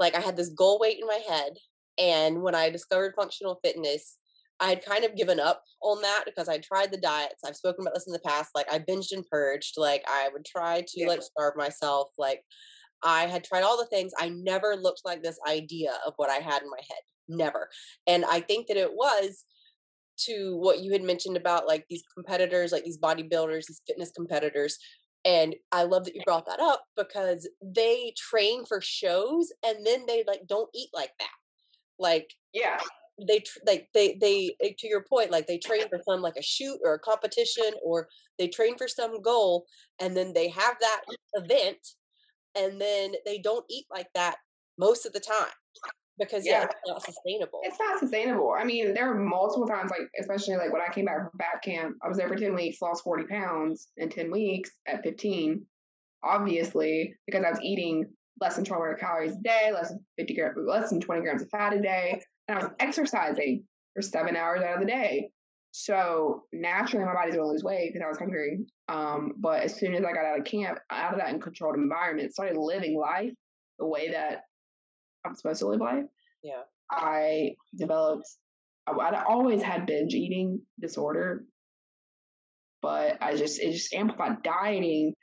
like 0.00 0.16
I 0.16 0.20
had 0.20 0.36
this 0.36 0.48
goal 0.48 0.78
weight 0.80 0.98
in 1.00 1.06
my 1.06 1.20
head. 1.28 1.52
And 1.98 2.42
when 2.42 2.54
I 2.54 2.70
discovered 2.70 3.14
functional 3.14 3.60
fitness, 3.62 4.16
I 4.58 4.70
had 4.70 4.84
kind 4.84 5.04
of 5.04 5.16
given 5.16 5.38
up 5.38 5.62
on 5.82 6.02
that 6.02 6.24
because 6.24 6.48
I 6.48 6.58
tried 6.58 6.90
the 6.90 6.98
diets. 6.98 7.42
I've 7.44 7.56
spoken 7.56 7.82
about 7.82 7.94
this 7.94 8.06
in 8.06 8.12
the 8.12 8.20
past. 8.20 8.50
Like 8.54 8.72
I 8.72 8.78
binged 8.78 9.12
and 9.12 9.26
purged. 9.30 9.74
Like 9.76 10.02
I 10.08 10.28
would 10.32 10.44
try 10.44 10.80
to 10.80 11.00
yeah. 11.00 11.08
like 11.08 11.22
starve 11.22 11.54
myself. 11.56 12.08
Like 12.18 12.42
I 13.02 13.26
had 13.26 13.44
tried 13.44 13.62
all 13.62 13.78
the 13.78 13.86
things. 13.86 14.12
I 14.18 14.30
never 14.30 14.76
looked 14.76 15.02
like 15.04 15.22
this 15.22 15.38
idea 15.48 15.92
of 16.06 16.14
what 16.16 16.30
I 16.30 16.36
had 16.36 16.62
in 16.62 16.70
my 16.70 16.80
head. 16.88 17.02
Never. 17.28 17.68
And 18.06 18.24
I 18.24 18.40
think 18.40 18.66
that 18.68 18.76
it 18.76 18.92
was 18.92 19.44
to 20.26 20.56
what 20.56 20.80
you 20.80 20.92
had 20.92 21.02
mentioned 21.02 21.36
about 21.36 21.66
like 21.66 21.86
these 21.88 22.02
competitors, 22.14 22.72
like 22.72 22.84
these 22.84 22.98
bodybuilders, 22.98 23.66
these 23.66 23.82
fitness 23.86 24.10
competitors. 24.14 24.78
And 25.24 25.54
I 25.70 25.82
love 25.82 26.04
that 26.04 26.14
you 26.14 26.22
brought 26.24 26.46
that 26.46 26.60
up 26.60 26.84
because 26.96 27.48
they 27.62 28.14
train 28.16 28.64
for 28.64 28.80
shows 28.80 29.52
and 29.64 29.86
then 29.86 30.06
they 30.06 30.24
like 30.26 30.42
don't 30.48 30.70
eat 30.74 30.88
like 30.94 31.12
that. 31.18 31.28
Like, 31.98 32.30
yeah, 32.54 32.78
they 33.28 33.42
like 33.66 33.88
they 33.94 34.16
they 34.20 34.56
eh, 34.62 34.70
to 34.78 34.88
your 34.88 35.04
point 35.04 35.30
like 35.30 35.46
they 35.46 35.58
train 35.58 35.82
for 35.90 36.00
some 36.08 36.22
like 36.22 36.36
a 36.36 36.42
shoot 36.42 36.78
or 36.84 36.94
a 36.94 36.98
competition 36.98 37.72
or 37.84 38.08
they 38.38 38.48
train 38.48 38.76
for 38.76 38.88
some 38.88 39.20
goal 39.20 39.66
and 40.00 40.16
then 40.16 40.32
they 40.32 40.48
have 40.48 40.76
that 40.80 41.02
event 41.34 41.78
and 42.56 42.80
then 42.80 43.12
they 43.26 43.38
don't 43.38 43.64
eat 43.70 43.86
like 43.90 44.08
that 44.14 44.36
most 44.78 45.06
of 45.06 45.12
the 45.12 45.20
time 45.20 45.52
because 46.20 46.46
yeah, 46.46 46.60
yeah, 46.60 46.64
it's 46.64 46.74
not 46.86 47.02
sustainable. 47.02 47.60
It's 47.64 47.78
not 47.78 47.98
sustainable. 47.98 48.54
I 48.56 48.64
mean, 48.64 48.94
there 48.94 49.10
are 49.10 49.18
multiple 49.18 49.66
times, 49.66 49.90
like 49.90 50.08
especially 50.20 50.56
like 50.56 50.72
when 50.72 50.82
I 50.82 50.92
came 50.92 51.06
back 51.06 51.18
from 51.18 51.38
back 51.38 51.62
camp, 51.62 51.96
I 52.02 52.08
was 52.08 52.18
there 52.18 52.28
for 52.28 52.36
ten 52.36 52.54
weeks, 52.54 52.80
lost 52.80 53.02
forty 53.02 53.24
pounds 53.24 53.88
in 53.96 54.08
ten 54.10 54.30
weeks 54.30 54.70
at 54.86 55.02
fifteen. 55.02 55.66
Obviously, 56.22 57.14
because 57.26 57.44
I 57.44 57.50
was 57.50 57.60
eating 57.62 58.06
less 58.40 58.56
than 58.56 58.64
twelve 58.64 58.82
hundred 58.82 59.00
calories 59.00 59.32
a 59.32 59.40
day, 59.42 59.70
less 59.72 59.88
than 59.88 60.04
fifty 60.18 60.34
grams, 60.34 60.56
less 60.64 60.90
than 60.90 61.00
twenty 61.00 61.22
grams 61.22 61.42
of 61.42 61.50
fat 61.50 61.74
a 61.74 61.80
day, 61.80 62.22
and 62.46 62.58
I 62.58 62.62
was 62.62 62.72
exercising 62.78 63.64
for 63.94 64.02
seven 64.02 64.36
hours 64.36 64.62
out 64.62 64.74
of 64.74 64.80
the 64.80 64.86
day. 64.86 65.30
So 65.72 66.42
naturally, 66.52 67.04
my 67.04 67.14
body's 67.14 67.36
going 67.36 67.46
to 67.46 67.52
lose 67.52 67.62
weight 67.62 67.92
because 67.92 68.04
I 68.04 68.08
was 68.08 68.18
hungry. 68.18 68.58
Um, 68.88 69.34
but 69.38 69.62
as 69.62 69.76
soon 69.76 69.94
as 69.94 70.04
I 70.04 70.12
got 70.12 70.24
out 70.24 70.40
of 70.40 70.44
camp, 70.44 70.78
out 70.90 71.12
of 71.12 71.20
that 71.20 71.28
uncontrolled 71.28 71.76
environment, 71.76 72.32
started 72.32 72.56
living 72.56 72.98
life 72.98 73.32
the 73.78 73.86
way 73.86 74.10
that 74.10 74.42
I'm 75.24 75.34
supposed 75.34 75.60
to 75.60 75.68
live 75.68 75.80
life. 75.80 76.04
Yeah. 76.42 76.62
I 76.90 77.54
developed. 77.76 78.26
I'd 78.86 79.22
always 79.28 79.62
had 79.62 79.86
binge 79.86 80.14
eating 80.14 80.60
disorder, 80.80 81.44
but 82.82 83.18
I 83.20 83.36
just 83.36 83.60
it 83.60 83.72
just 83.72 83.94
amplified 83.94 84.42
dieting. 84.42 85.14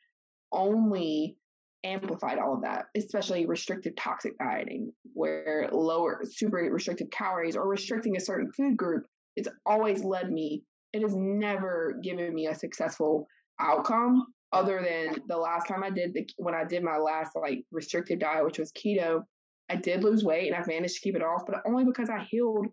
Only 0.52 1.38
amplified 1.84 2.38
all 2.38 2.54
of 2.54 2.62
that, 2.62 2.86
especially 2.96 3.46
restrictive 3.46 3.96
toxic 3.98 4.38
dieting, 4.38 4.94
where 5.14 5.70
lower 5.72 6.22
super 6.24 6.58
restrictive 6.58 7.10
calories 7.10 7.58
or 7.58 7.68
restricting 7.68 8.16
a 8.16 8.22
certain 8.22 8.52
food 8.54 8.78
group 8.78 9.06
it's 9.38 9.48
always 9.66 10.04
led 10.04 10.32
me, 10.32 10.64
it 10.92 11.04
has 11.04 11.16
never 11.16 12.00
given 12.04 12.34
me 12.34 12.48
a 12.48 12.56
successful 12.56 13.28
outcome 13.60 14.26
other 14.52 14.82
than 14.82 15.22
the 15.28 15.38
last 15.38 15.68
time 15.68 15.84
I 15.84 15.92
did 15.92 16.14
the 16.14 16.28
when 16.38 16.56
I 16.56 16.66
did 16.66 16.84
my 16.84 16.98
last 16.98 17.34
like 17.40 17.64
restrictive 17.72 18.20
diet, 18.20 18.44
which 18.44 18.60
was 18.60 18.72
keto, 18.72 19.22
I 19.70 19.76
did 19.76 20.04
lose 20.04 20.24
weight 20.24 20.48
and 20.48 20.56
I've 20.56 20.68
managed 20.68 20.96
to 20.96 21.02
keep 21.02 21.16
it 21.16 21.24
off, 21.24 21.44
but 21.46 21.62
only 21.66 21.84
because 21.84 22.10
I 22.10 22.24
healed 22.24 22.68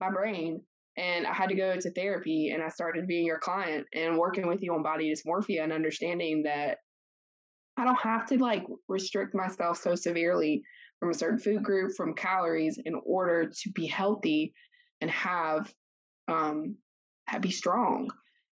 my 0.00 0.10
brain 0.10 0.60
and 0.96 1.26
I 1.26 1.32
had 1.32 1.48
to 1.48 1.54
go 1.54 1.76
to 1.78 1.90
therapy 1.90 2.50
and 2.50 2.62
I 2.62 2.68
started 2.68 3.06
being 3.06 3.26
your 3.26 3.38
client 3.38 3.86
and 3.92 4.18
working 4.18 4.46
with 4.46 4.62
you 4.62 4.74
on 4.74 4.82
body 4.82 5.12
dysmorphia 5.12 5.62
and 5.62 5.72
understanding 5.72 6.42
that 6.44 6.78
I 7.76 7.84
don't 7.84 8.00
have 8.00 8.26
to 8.28 8.38
like 8.38 8.64
restrict 8.88 9.34
myself 9.34 9.78
so 9.78 9.94
severely 9.94 10.62
from 11.00 11.10
a 11.10 11.14
certain 11.14 11.38
food 11.38 11.62
group, 11.62 11.92
from 11.96 12.14
calories 12.14 12.78
in 12.84 12.94
order 13.04 13.50
to 13.62 13.70
be 13.72 13.86
healthy 13.86 14.54
and 15.00 15.10
have 15.10 15.72
um, 16.28 16.76
be 17.40 17.50
strong. 17.50 18.10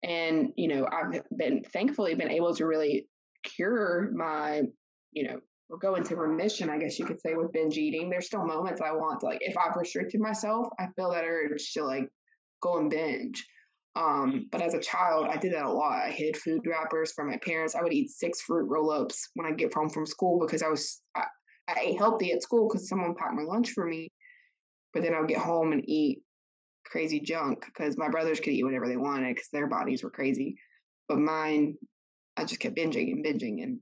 And, 0.03 0.49
you 0.55 0.67
know, 0.67 0.87
I've 0.91 1.21
been 1.35 1.63
thankfully 1.63 2.13
been 2.15 2.29
able 2.29 2.53
to 2.55 2.65
really 2.65 3.07
cure 3.43 4.11
my, 4.13 4.63
you 5.11 5.27
know, 5.27 5.39
or 5.69 5.77
go 5.77 5.95
into 5.95 6.15
remission, 6.15 6.69
I 6.69 6.77
guess 6.77 6.99
you 6.99 7.05
could 7.05 7.21
say, 7.21 7.33
with 7.35 7.51
binge 7.51 7.77
eating. 7.77 8.09
There's 8.09 8.27
still 8.27 8.45
moments 8.45 8.81
I 8.81 8.91
want 8.91 9.21
to 9.21 9.25
like 9.27 9.39
if 9.41 9.57
I've 9.57 9.75
restricted 9.75 10.21
myself, 10.21 10.67
I 10.79 10.87
feel 10.95 11.11
that 11.11 11.25
urge 11.25 11.73
to 11.73 11.83
like 11.83 12.07
go 12.61 12.77
and 12.77 12.89
binge. 12.89 13.45
Um, 13.95 14.47
but 14.51 14.61
as 14.61 14.73
a 14.73 14.79
child, 14.79 15.27
I 15.29 15.37
did 15.37 15.53
that 15.53 15.65
a 15.65 15.71
lot. 15.71 16.03
I 16.05 16.11
hid 16.11 16.35
food 16.35 16.61
wrappers 16.67 17.13
from 17.13 17.29
my 17.29 17.37
parents. 17.37 17.75
I 17.75 17.81
would 17.81 17.93
eat 17.93 18.09
six 18.09 18.41
fruit 18.41 18.67
roll 18.67 18.91
ups 18.91 19.29
when 19.35 19.47
I 19.47 19.55
get 19.55 19.73
home 19.73 19.89
from 19.89 20.05
school 20.05 20.39
because 20.39 20.61
I 20.61 20.67
was 20.67 21.01
I, 21.15 21.23
I 21.67 21.79
ate 21.81 21.97
healthy 21.97 22.31
at 22.33 22.43
school 22.43 22.67
because 22.67 22.89
someone 22.89 23.15
packed 23.15 23.35
my 23.35 23.43
lunch 23.43 23.71
for 23.71 23.85
me. 23.85 24.11
But 24.93 25.03
then 25.03 25.13
I 25.13 25.19
would 25.19 25.29
get 25.29 25.39
home 25.39 25.71
and 25.71 25.83
eat 25.87 26.19
crazy 26.85 27.19
junk 27.19 27.65
because 27.65 27.97
my 27.97 28.09
brothers 28.09 28.39
could 28.39 28.53
eat 28.53 28.63
whatever 28.63 28.87
they 28.87 28.97
wanted 28.97 29.35
because 29.35 29.49
their 29.51 29.67
bodies 29.67 30.03
were 30.03 30.11
crazy. 30.11 30.57
But 31.07 31.19
mine, 31.19 31.75
I 32.37 32.45
just 32.45 32.59
kept 32.59 32.77
binging 32.77 33.11
and 33.11 33.25
binging. 33.25 33.63
And 33.63 33.79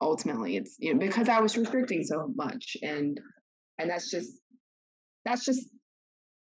ultimately, 0.00 0.56
it's, 0.56 0.76
you 0.78 0.94
know, 0.94 1.00
because 1.00 1.28
I 1.28 1.40
was 1.40 1.56
restricting 1.56 2.04
so 2.04 2.32
much. 2.34 2.76
And, 2.82 3.20
and 3.78 3.90
that's 3.90 4.10
just, 4.10 4.32
that's 5.24 5.44
just, 5.44 5.68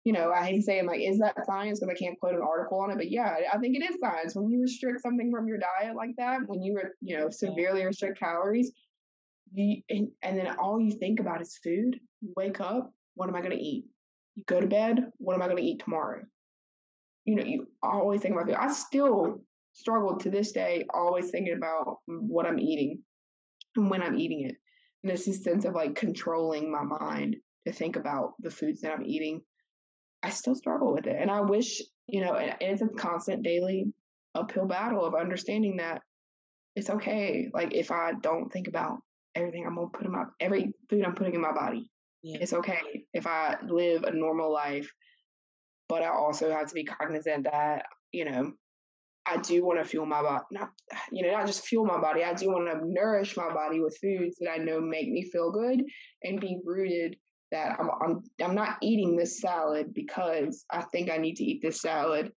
you 0.04 0.14
know, 0.14 0.32
I 0.32 0.46
hate 0.46 0.58
to 0.58 0.62
say 0.64 0.80
I'm 0.80 0.88
like, 0.88 1.02
is 1.02 1.20
that 1.20 1.36
science? 1.46 1.80
Because 1.80 1.96
I 1.96 2.04
can't 2.04 2.20
put 2.20 2.34
an 2.34 2.42
article 2.42 2.80
on 2.80 2.92
it. 2.92 2.98
But 2.98 3.12
yeah, 3.12 3.36
I 3.54 3.58
think 3.60 3.76
it 3.76 3.84
is 3.84 4.00
science. 4.00 4.36
When 4.36 4.50
you 4.50 4.62
restrict 4.62 5.02
something 5.02 5.32
from 5.32 5.48
your 5.48 5.60
diet 5.60 5.96
like 5.96 6.16
that, 6.18 6.40
when 6.48 6.64
you, 6.64 6.82
you 7.02 7.18
know, 7.18 7.30
severely 7.30 7.82
mm-hmm. 7.82 7.88
restrict 7.88 8.20
calories, 8.20 8.72
you, 9.54 9.82
and, 9.90 10.08
and 10.24 10.38
then 10.38 10.56
all 10.58 10.80
you 10.80 10.92
think 10.92 11.20
about 11.20 11.42
is 11.42 11.60
food. 11.64 12.00
You 12.22 12.34
wake 12.36 12.60
up, 12.60 12.92
what 13.16 13.30
am 13.30 13.36
I 13.36 13.42
going 13.42 13.58
to 13.58 13.64
eat? 13.64 13.86
you 14.36 14.44
go 14.46 14.60
to 14.60 14.68
bed, 14.68 15.12
what 15.18 15.36
am 15.36 15.42
I 15.42 15.46
going 15.46 15.58
to 15.58 15.64
eat 15.64 15.82
tomorrow? 15.84 16.22
You 17.26 17.36
know, 17.36 17.44
you 17.44 17.68
always 17.84 18.22
think 18.22 18.34
about 18.34 18.48
food. 18.48 18.56
I 18.56 18.72
still 18.72 19.42
struggle 19.74 20.18
to 20.18 20.30
this 20.30 20.52
day, 20.52 20.86
always 20.94 21.30
thinking 21.30 21.56
about 21.56 22.00
mm, 22.10 22.20
what 22.22 22.46
I'm 22.46 22.60
eating 22.60 23.00
and 23.76 23.90
when 23.90 24.02
I'm 24.02 24.18
eating 24.18 24.46
it. 24.46 24.56
And 25.04 25.12
it's 25.12 25.26
this 25.26 25.44
sense 25.44 25.66
of 25.66 25.74
like 25.74 25.96
controlling 25.96 26.72
my 26.72 26.84
mind 26.84 27.38
to 27.66 27.74
think 27.74 27.96
about 27.96 28.34
the 28.40 28.52
foods 28.52 28.82
that 28.82 28.94
I'm 28.94 29.06
eating. 29.06 29.42
I 30.24 30.30
still 30.30 30.56
struggle 30.56 30.94
with 30.94 31.08
it. 31.08 31.16
And 31.20 31.32
I 31.32 31.42
wish, 31.42 31.82
you 32.08 32.22
know, 32.22 32.36
and 32.36 32.56
it's 32.60 32.82
a 32.82 32.88
constant 32.88 33.44
daily 33.44 33.94
uphill 34.36 34.68
battle 34.68 35.04
of 35.06 35.16
understanding 35.16 35.78
that 35.78 36.02
it's 36.76 36.90
okay. 36.90 37.50
Like 37.54 37.74
if 37.74 37.92
I 37.92 38.14
don't 38.22 38.52
think 38.52 38.68
about 38.68 39.00
everything 39.34 39.66
I'm 39.66 39.76
gonna 39.76 39.88
put 39.88 40.06
in 40.06 40.12
my 40.12 40.26
every 40.40 40.74
food 40.90 41.04
I'm 41.04 41.16
putting 41.16 41.34
in 41.34 41.42
my 41.42 41.54
body, 41.54 41.90
yeah. 42.24 42.38
It's 42.40 42.54
okay 42.54 43.06
if 43.14 43.26
I 43.26 43.58
live 43.64 44.04
a 44.04 44.12
normal 44.12 44.54
life, 44.54 44.92
but 45.90 46.04
I 46.04 46.10
also 46.10 46.52
have 46.52 46.68
to 46.68 46.74
be 46.74 46.84
cognizant 46.84 47.46
that, 47.46 47.86
you 48.12 48.26
know, 48.26 48.54
I 49.26 49.38
do 49.38 49.64
want 49.64 49.80
to 49.80 49.86
fuel 49.86 50.06
my 50.06 50.22
body, 50.22 50.44
not, 50.52 50.70
you 51.12 51.24
know, 51.24 51.32
not 51.32 51.46
just 51.46 51.66
fuel 51.66 51.86
my 51.86 52.00
body. 52.00 52.24
I 52.24 52.34
do 52.34 52.48
want 52.48 52.68
to 52.68 52.82
nourish 52.84 53.38
my 53.38 53.54
body 53.54 53.80
with 53.80 53.98
foods 54.02 54.38
that 54.40 54.52
I 54.52 54.58
know 54.58 54.82
make 54.82 55.10
me 55.10 55.30
feel 55.32 55.52
good 55.52 55.84
and 56.24 56.42
be 56.42 56.60
rooted 56.66 57.16
that 57.52 57.78
I'm, 57.80 57.90
I'm, 58.02 58.24
I'm 58.44 58.56
not 58.56 58.78
eating 58.82 59.16
this 59.16 59.40
salad 59.40 59.94
because 59.94 60.66
I 60.72 60.82
think 60.82 61.12
I 61.12 61.18
need 61.18 61.36
to 61.36 61.44
eat 61.44 61.62
this 61.62 61.82
salad 61.82 62.32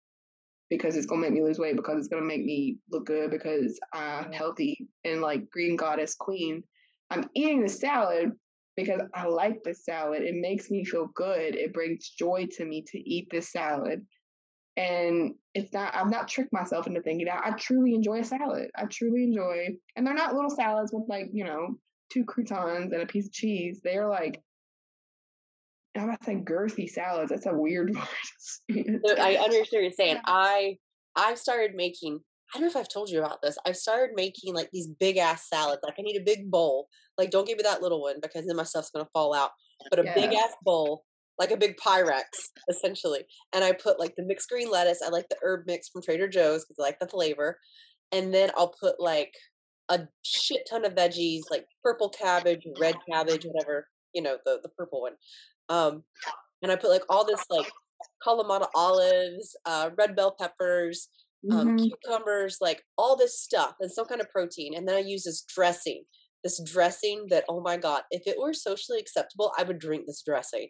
because 0.71 0.97
it's 0.97 1.07
gonna 1.07 1.21
make 1.21 1.33
me 1.33 1.43
lose 1.43 1.59
weight 1.59 1.77
because 1.77 1.99
it's 1.99 2.09
gonna 2.09 2.27
make 2.27 2.45
me 2.45 2.79
look 2.91 3.07
good 3.07 3.31
because 3.31 3.79
I'm 3.93 4.33
healthy 4.33 4.89
and 5.05 5.21
like 5.21 5.49
green 5.51 5.77
goddess 5.77 6.15
queen. 6.15 6.63
I'm 7.11 7.29
eating 7.35 7.63
the 7.63 7.69
salad 7.69 8.33
because 8.77 9.03
I 9.15 9.27
like 9.27 9.63
the 9.63 9.75
salad. 9.75 10.23
It 10.23 10.35
makes 10.35 10.71
me 10.71 10.85
feel 10.85 11.09
good. 11.15 11.55
It 11.55 11.73
brings 11.73 12.11
joy 12.11 12.49
to 12.57 12.65
me 12.65 12.85
to 12.89 12.99
eat 12.99 13.29
this 13.31 13.53
salad. 13.53 14.05
And 14.77 15.35
it's 15.55 15.73
not, 15.73 15.95
I've 15.95 16.11
not 16.11 16.27
tricked 16.27 16.53
myself 16.53 16.87
into 16.87 17.01
thinking 17.01 17.27
that 17.27 17.43
I 17.45 17.53
truly 17.53 17.95
enjoy 17.95 18.21
a 18.21 18.25
salad. 18.25 18.71
I 18.77 18.87
truly 18.87 19.23
enjoy, 19.23 19.69
and 19.95 20.07
they're 20.07 20.15
not 20.15 20.35
little 20.35 20.51
salads 20.51 20.93
with 20.93 21.05
like, 21.09 21.31
you 21.33 21.45
know, 21.45 21.79
two 22.13 22.25
croutons 22.25 22.93
and 22.93 23.03
a 23.03 23.07
piece 23.07 23.27
of 23.27 23.33
cheese. 23.33 23.81
They're 23.83 24.09
like, 24.09 24.43
I'm 25.97 26.05
about 26.05 26.21
to 26.21 26.27
say 26.27 26.37
girthy 26.37 26.89
salads. 26.89 27.31
That's 27.31 27.47
a 27.47 27.55
weird 27.55 27.95
word. 27.95 29.19
I 29.19 29.37
understand 29.37 29.69
what 29.71 29.83
you're 29.83 29.91
saying. 29.93 30.19
I 30.27 30.79
I've 31.17 31.39
started 31.39 31.75
making 31.75 32.21
I 32.55 32.59
don't 32.59 32.63
know 32.63 32.71
if 32.71 32.77
I've 32.77 32.93
told 32.93 33.11
you 33.11 33.19
about 33.19 33.43
this. 33.43 33.57
I've 33.67 33.77
started 33.77 34.15
making 34.15 34.55
like 34.55 34.71
these 34.73 34.87
big 34.87 35.17
ass 35.17 35.49
salads. 35.49 35.81
Like 35.83 35.95
I 35.99 36.03
need 36.03 36.21
a 36.21 36.25
big 36.25 36.51
bowl. 36.51 36.89
Like 37.19 37.31
don't 37.31 37.47
give 37.47 37.59
me 37.59 37.63
that 37.65 37.83
little 37.83 38.03
one 38.03 38.17
because 38.21 38.47
then 38.47 38.57
my 38.57 38.65
stuff's 38.65 38.91
gonna 38.91 39.09
fall 39.13 39.35
out. 39.35 39.51
But 39.91 40.01
a 40.01 40.05
yeah. 40.05 40.15
big 40.15 40.33
ass 40.33 40.55
bowl, 40.63 41.05
like 41.39 41.51
a 41.51 41.57
big 41.57 41.77
Pyrex, 41.77 42.23
essentially. 42.69 43.25
And 43.53 43.65
I 43.65 43.73
put 43.73 43.99
like 43.99 44.15
the 44.17 44.25
mixed 44.25 44.49
green 44.49 44.71
lettuce. 44.71 45.01
I 45.05 45.09
like 45.09 45.29
the 45.29 45.37
herb 45.43 45.65
mix 45.67 45.89
from 45.89 46.03
Trader 46.03 46.29
Joe's 46.29 46.65
because 46.65 46.77
I 46.79 46.83
like 46.83 46.99
the 47.01 47.09
flavor. 47.09 47.59
And 48.13 48.33
then 48.33 48.51
I'll 48.57 48.75
put 48.81 49.01
like 49.01 49.35
a 49.89 50.01
shit 50.23 50.63
ton 50.69 50.85
of 50.85 50.95
veggies, 50.95 51.43
like 51.51 51.67
purple 51.83 52.09
cabbage, 52.09 52.63
red 52.81 52.95
cabbage, 53.11 53.45
whatever, 53.45 53.89
you 54.15 54.23
know, 54.23 54.37
the, 54.45 54.61
the 54.63 54.69
purple 54.71 55.03
one. 55.03 55.15
Um, 55.69 56.05
and 56.63 56.71
I 56.71 56.77
put 56.77 56.91
like 56.91 57.05
all 57.09 57.27
this 57.27 57.45
like 57.51 57.71
Kalamata 58.27 58.69
olives, 58.75 59.57
uh, 59.67 59.91
red 59.97 60.17
bell 60.17 60.37
peppers, 60.39 61.09
um, 61.51 61.77
mm-hmm. 61.77 61.85
cucumbers, 61.85 62.59
like 62.61 62.83
all 62.97 63.17
this 63.17 63.41
stuff 63.41 63.75
and 63.81 63.91
some 63.91 64.07
kind 64.07 64.21
of 64.21 64.31
protein. 64.31 64.75
And 64.75 64.89
then 64.89 64.97
I 64.97 65.01
use 65.01 65.25
this 65.25 65.43
dressing, 65.43 66.05
this 66.43 66.63
dressing 66.63 67.27
that, 67.31 67.45
oh 67.49 67.61
my 67.61 67.77
God, 67.77 68.03
if 68.11 68.23
it 68.27 68.39
were 68.41 68.55
socially 68.55 68.99
acceptable, 68.99 69.53
I 69.59 69.65
would 69.65 69.79
drink 69.79 70.07
this 70.07 70.23
dressing. 70.23 70.69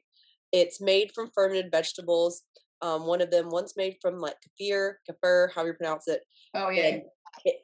It's 0.55 0.81
made 0.81 1.11
from 1.13 1.31
fermented 1.35 1.73
vegetables. 1.73 2.43
Um, 2.81 3.07
one 3.07 3.21
of 3.21 3.31
them, 3.33 3.51
one's 3.51 3.75
made 3.77 3.97
from 4.01 4.19
like 4.19 4.37
kefir, 4.45 4.95
kefir, 5.11 5.49
however 5.53 5.71
you 5.71 5.75
pronounce 5.75 6.07
it. 6.07 6.21
Oh, 6.55 6.69
yeah. 6.71 6.99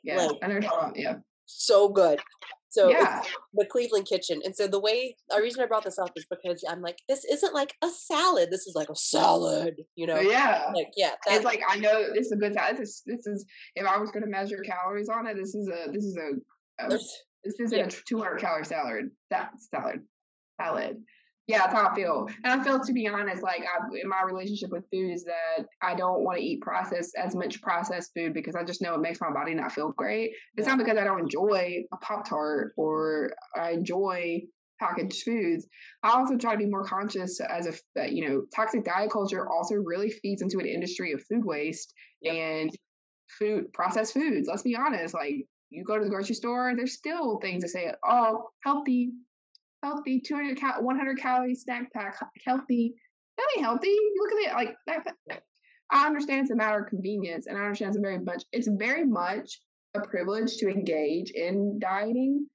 Yeah. 0.02 0.16
Like, 0.16 0.38
I 0.42 0.46
know. 0.48 0.92
Yeah. 0.96 1.16
So 1.46 1.88
good. 1.88 2.18
So 2.70 2.88
yeah. 2.88 3.22
the 3.54 3.66
Cleveland 3.66 4.06
Kitchen. 4.06 4.40
And 4.44 4.54
so 4.56 4.66
the 4.66 4.80
way 4.80 5.16
the 5.28 5.40
reason 5.40 5.62
I 5.62 5.66
brought 5.66 5.84
this 5.84 5.98
up 5.98 6.10
is 6.16 6.26
because 6.28 6.64
I'm 6.68 6.82
like, 6.82 6.98
this 7.08 7.24
isn't 7.24 7.54
like 7.54 7.74
a 7.82 7.88
salad. 7.88 8.48
This 8.50 8.66
is 8.66 8.74
like 8.74 8.88
a 8.88 8.96
salad, 8.96 9.74
you 9.94 10.06
know? 10.08 10.18
Yeah. 10.18 10.70
Like, 10.74 10.90
yeah. 10.96 11.12
It's 11.28 11.44
like 11.44 11.62
I 11.68 11.78
know 11.78 12.12
this 12.14 12.26
is 12.26 12.32
a 12.32 12.36
good 12.36 12.54
salad. 12.54 12.76
This 12.76 12.88
is 12.88 13.02
this 13.06 13.26
is 13.26 13.44
if 13.76 13.86
I 13.86 13.98
was 13.98 14.10
gonna 14.10 14.26
measure 14.26 14.62
calories 14.64 15.08
on 15.08 15.26
it, 15.28 15.36
this 15.36 15.54
is 15.54 15.68
a 15.68 15.92
this 15.92 16.04
is 16.04 16.16
a, 16.16 16.84
a 16.84 16.88
this 16.88 17.60
isn't 17.60 17.78
yeah. 17.78 17.86
a 17.86 17.90
two 18.08 18.18
hundred 18.18 18.40
calorie 18.40 18.64
salad. 18.64 19.10
That 19.30 19.50
salad. 19.72 20.00
Salad 20.60 20.96
yeah, 21.50 21.58
that's 21.58 21.74
how 21.74 21.88
I 21.88 21.94
feel. 21.94 22.28
And 22.44 22.60
I 22.60 22.64
feel, 22.64 22.78
to 22.78 22.92
be 22.92 23.08
honest, 23.08 23.42
like 23.42 23.62
I, 23.62 23.84
in 24.00 24.08
my 24.08 24.22
relationship 24.22 24.70
with 24.70 24.84
food 24.92 25.12
is 25.12 25.24
that 25.24 25.66
I 25.82 25.94
don't 25.94 26.22
want 26.22 26.38
to 26.38 26.44
eat 26.44 26.60
processed 26.60 27.16
as 27.16 27.34
much 27.34 27.60
processed 27.60 28.12
food 28.16 28.34
because 28.34 28.54
I 28.54 28.62
just 28.62 28.80
know 28.80 28.94
it 28.94 29.00
makes 29.00 29.20
my 29.20 29.32
body 29.32 29.54
not 29.54 29.72
feel 29.72 29.92
great. 29.92 30.30
It's 30.56 30.68
not 30.68 30.78
because 30.78 30.96
I 30.96 31.04
don't 31.04 31.20
enjoy 31.20 31.82
a 31.92 31.96
Pop 31.96 32.28
Tart 32.28 32.72
or 32.76 33.32
I 33.56 33.70
enjoy 33.72 34.42
packaged 34.78 35.24
foods. 35.24 35.66
I 36.04 36.10
also 36.10 36.36
try 36.36 36.52
to 36.52 36.58
be 36.58 36.66
more 36.66 36.84
conscious 36.84 37.40
as 37.40 37.66
a 37.66 38.00
uh, 38.00 38.04
you 38.04 38.28
know 38.28 38.42
toxic 38.54 38.84
diet 38.84 39.10
culture 39.10 39.48
also 39.48 39.74
really 39.74 40.10
feeds 40.10 40.42
into 40.42 40.58
an 40.58 40.66
industry 40.66 41.12
of 41.12 41.22
food 41.28 41.44
waste 41.44 41.92
yep. 42.22 42.34
and 42.34 42.70
food 43.38 43.72
processed 43.72 44.14
foods. 44.14 44.48
Let's 44.48 44.62
be 44.62 44.76
honest, 44.76 45.14
like 45.14 45.34
you 45.70 45.84
go 45.84 45.98
to 45.98 46.04
the 46.04 46.10
grocery 46.10 46.34
store, 46.34 46.72
there's 46.76 46.94
still 46.94 47.38
things 47.40 47.62
that 47.62 47.68
say, 47.68 47.92
"Oh, 48.04 48.48
healthy, 48.64 49.10
healthy, 49.82 50.20
200 50.20 50.58
cal- 50.58 50.82
100 50.82 51.18
calorie 51.18 51.54
snack 51.54 51.92
pack, 51.92 52.16
healthy." 52.44 52.94
That 53.36 53.46
ain't 53.56 53.64
healthy. 53.64 53.88
You 53.88 54.14
look 54.18 54.32
at 54.32 54.50
it 54.50 54.54
like 54.54 54.76
that. 54.86 55.42
I 55.90 56.06
understand 56.06 56.42
it's 56.42 56.50
a 56.50 56.56
matter 56.56 56.80
of 56.80 56.88
convenience, 56.88 57.46
and 57.46 57.58
I 57.58 57.62
understand 57.62 57.94
it's 57.94 58.00
very 58.00 58.18
much 58.18 58.44
it's 58.52 58.68
very 58.68 59.06
much 59.06 59.60
a 59.94 60.00
privilege 60.00 60.56
to 60.58 60.68
engage 60.68 61.30
in 61.32 61.78
dieting, 61.80 62.46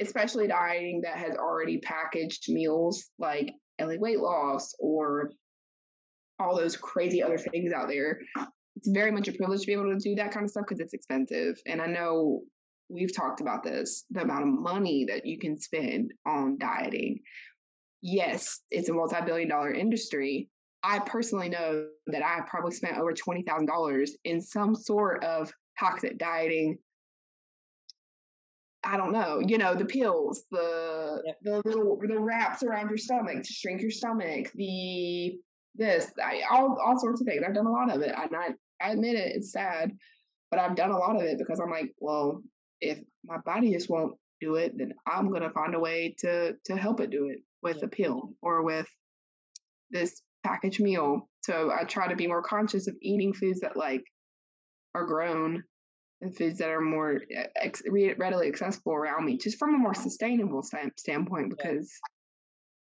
especially 0.00 0.48
dieting 0.48 1.02
that 1.02 1.16
has 1.16 1.36
already 1.36 1.78
packaged 1.78 2.48
meals 2.48 3.10
like 3.18 3.52
LA 3.80 3.94
weight 3.96 4.18
loss 4.18 4.74
or 4.78 5.30
all 6.38 6.56
those 6.56 6.76
crazy 6.76 7.22
other 7.22 7.38
things 7.38 7.72
out 7.72 7.88
there. 7.88 8.20
It's 8.76 8.88
very 8.88 9.12
much 9.12 9.28
a 9.28 9.32
privilege 9.32 9.60
to 9.60 9.66
be 9.66 9.72
able 9.74 9.92
to 9.92 9.98
do 9.98 10.14
that 10.16 10.32
kind 10.32 10.44
of 10.44 10.50
stuff 10.50 10.64
because 10.66 10.80
it's 10.80 10.94
expensive. 10.94 11.60
And 11.66 11.80
I 11.80 11.86
know 11.86 12.42
we've 12.92 13.14
talked 13.14 13.40
about 13.40 13.62
this 13.62 14.04
the 14.10 14.22
amount 14.22 14.42
of 14.42 14.48
money 14.48 15.04
that 15.08 15.26
you 15.26 15.38
can 15.38 15.58
spend 15.58 16.12
on 16.26 16.58
dieting. 16.58 17.20
Yes, 18.02 18.60
it's 18.70 18.88
a 18.88 18.92
multi 18.92 19.16
billion 19.24 19.48
dollar 19.48 19.72
industry. 19.72 20.48
I 20.82 20.98
personally 21.00 21.48
know 21.48 21.86
that 22.08 22.24
I 22.24 22.40
probably 22.48 22.72
spent 22.72 22.98
over 22.98 23.12
$20,000 23.12 24.08
in 24.24 24.40
some 24.40 24.74
sort 24.74 25.22
of 25.24 25.52
toxic 25.78 26.18
dieting. 26.18 26.78
I 28.84 28.96
don't 28.96 29.12
know, 29.12 29.40
you 29.46 29.58
know, 29.58 29.76
the 29.76 29.84
pills, 29.84 30.42
the 30.50 31.22
yep. 31.24 31.36
the 31.42 31.62
little 31.64 31.96
the 32.02 32.18
wraps 32.18 32.64
around 32.64 32.88
your 32.88 32.98
stomach 32.98 33.44
to 33.44 33.52
shrink 33.52 33.80
your 33.80 33.92
stomach, 33.92 34.50
the 34.56 35.38
this, 35.76 36.10
I, 36.22 36.42
all 36.50 36.76
all 36.84 36.98
sorts 36.98 37.20
of 37.20 37.26
things. 37.26 37.44
I've 37.46 37.54
done 37.54 37.66
a 37.66 37.72
lot 37.72 37.94
of 37.94 38.02
it, 38.02 38.12
and 38.16 38.34
I 38.34 38.48
I 38.84 38.90
admit 38.90 39.14
it, 39.14 39.36
it's 39.36 39.52
sad, 39.52 39.96
but 40.50 40.58
I've 40.58 40.74
done 40.74 40.90
a 40.90 40.98
lot 40.98 41.14
of 41.14 41.22
it 41.22 41.38
because 41.38 41.60
I'm 41.60 41.70
like, 41.70 41.94
well, 42.00 42.42
if 42.82 42.98
my 43.24 43.38
body 43.38 43.72
just 43.72 43.88
won't 43.88 44.16
do 44.40 44.56
it, 44.56 44.76
then 44.76 44.92
I'm 45.06 45.32
gonna 45.32 45.50
find 45.50 45.74
a 45.74 45.80
way 45.80 46.14
to 46.18 46.54
to 46.66 46.76
help 46.76 47.00
it 47.00 47.10
do 47.10 47.28
it 47.28 47.38
with 47.62 47.76
yep. 47.76 47.84
a 47.84 47.88
pill 47.88 48.34
or 48.42 48.62
with 48.62 48.88
this 49.90 50.20
packaged 50.44 50.80
meal. 50.80 51.28
So 51.44 51.70
I 51.70 51.84
try 51.84 52.08
to 52.08 52.16
be 52.16 52.26
more 52.26 52.42
conscious 52.42 52.88
of 52.88 52.96
eating 53.00 53.32
foods 53.32 53.60
that 53.60 53.76
like 53.76 54.02
are 54.94 55.06
grown 55.06 55.62
and 56.20 56.36
foods 56.36 56.58
that 56.58 56.70
are 56.70 56.80
more 56.80 57.20
eh, 57.34 57.46
ex- 57.56 57.82
readily 58.18 58.48
accessible 58.48 58.92
around 58.92 59.24
me, 59.24 59.38
just 59.38 59.58
from 59.58 59.74
a 59.74 59.78
more 59.78 59.94
sustainable 59.94 60.62
st- 60.62 60.98
standpoint, 60.98 61.50
because 61.50 61.90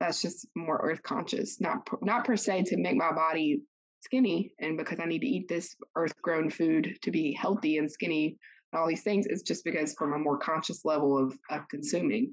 yeah. 0.01 0.07
that's 0.07 0.23
just 0.23 0.47
more 0.55 0.81
earth 0.83 1.03
conscious. 1.03 1.61
Not 1.61 1.89
not 2.03 2.25
per 2.25 2.37
se 2.37 2.65
to 2.65 2.77
make 2.77 2.97
my 2.97 3.13
body 3.13 3.63
skinny, 4.01 4.53
and 4.61 4.77
because 4.77 5.01
I 5.01 5.07
need 5.07 5.21
to 5.21 5.27
eat 5.27 5.49
this 5.49 5.75
earth 5.97 6.15
grown 6.23 6.51
food 6.51 6.99
to 7.03 7.11
be 7.11 7.33
healthy 7.33 7.79
and 7.79 7.91
skinny 7.91 8.37
and 8.73 8.81
all 8.81 8.89
these 8.89 9.03
things. 9.03 9.27
It's 9.27 9.43
just 9.43 9.65
because 9.65 9.95
from 9.95 10.13
a 10.13 10.19
more 10.19 10.39
conscious 10.39 10.85
level 10.85 11.19
of 11.19 11.37
of 11.51 11.69
consuming. 11.69 12.33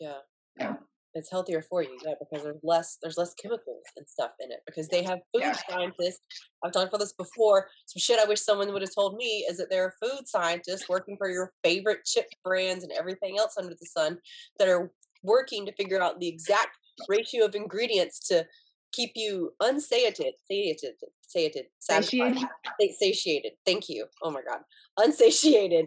Yeah. 0.00 0.18
Yeah 0.58 0.74
it's 1.14 1.30
healthier 1.30 1.62
for 1.62 1.82
you 1.82 1.96
yeah 2.04 2.14
because 2.18 2.44
there's 2.44 2.60
less 2.62 2.98
there's 3.02 3.18
less 3.18 3.34
chemicals 3.34 3.82
and 3.96 4.06
stuff 4.08 4.30
in 4.40 4.50
it 4.50 4.60
because 4.66 4.88
they 4.88 5.02
have 5.02 5.18
food 5.32 5.42
yeah. 5.42 5.56
scientists 5.68 6.20
i've 6.64 6.72
talked 6.72 6.88
about 6.88 7.00
this 7.00 7.12
before 7.12 7.68
some 7.86 8.00
shit 8.00 8.18
i 8.18 8.28
wish 8.28 8.40
someone 8.40 8.72
would 8.72 8.82
have 8.82 8.94
told 8.94 9.16
me 9.16 9.44
is 9.48 9.58
that 9.58 9.68
there 9.70 9.84
are 9.84 9.94
food 10.02 10.26
scientists 10.26 10.88
working 10.88 11.16
for 11.16 11.28
your 11.28 11.52
favorite 11.62 12.04
chip 12.04 12.26
brands 12.44 12.82
and 12.82 12.92
everything 12.92 13.36
else 13.38 13.54
under 13.58 13.74
the 13.78 13.86
sun 13.86 14.18
that 14.58 14.68
are 14.68 14.90
working 15.22 15.66
to 15.66 15.72
figure 15.74 16.02
out 16.02 16.18
the 16.18 16.28
exact 16.28 16.76
ratio 17.08 17.44
of 17.44 17.54
ingredients 17.54 18.18
to 18.28 18.44
keep 18.92 19.12
you 19.14 19.52
unsatiated 19.60 20.34
satiated 20.50 20.94
satiated 21.32 21.66
satiated 21.78 22.42
satiated 22.98 23.52
thank 23.64 23.88
you 23.88 24.06
oh 24.22 24.30
my 24.30 24.40
god 24.46 24.60
unsatiated 24.98 25.86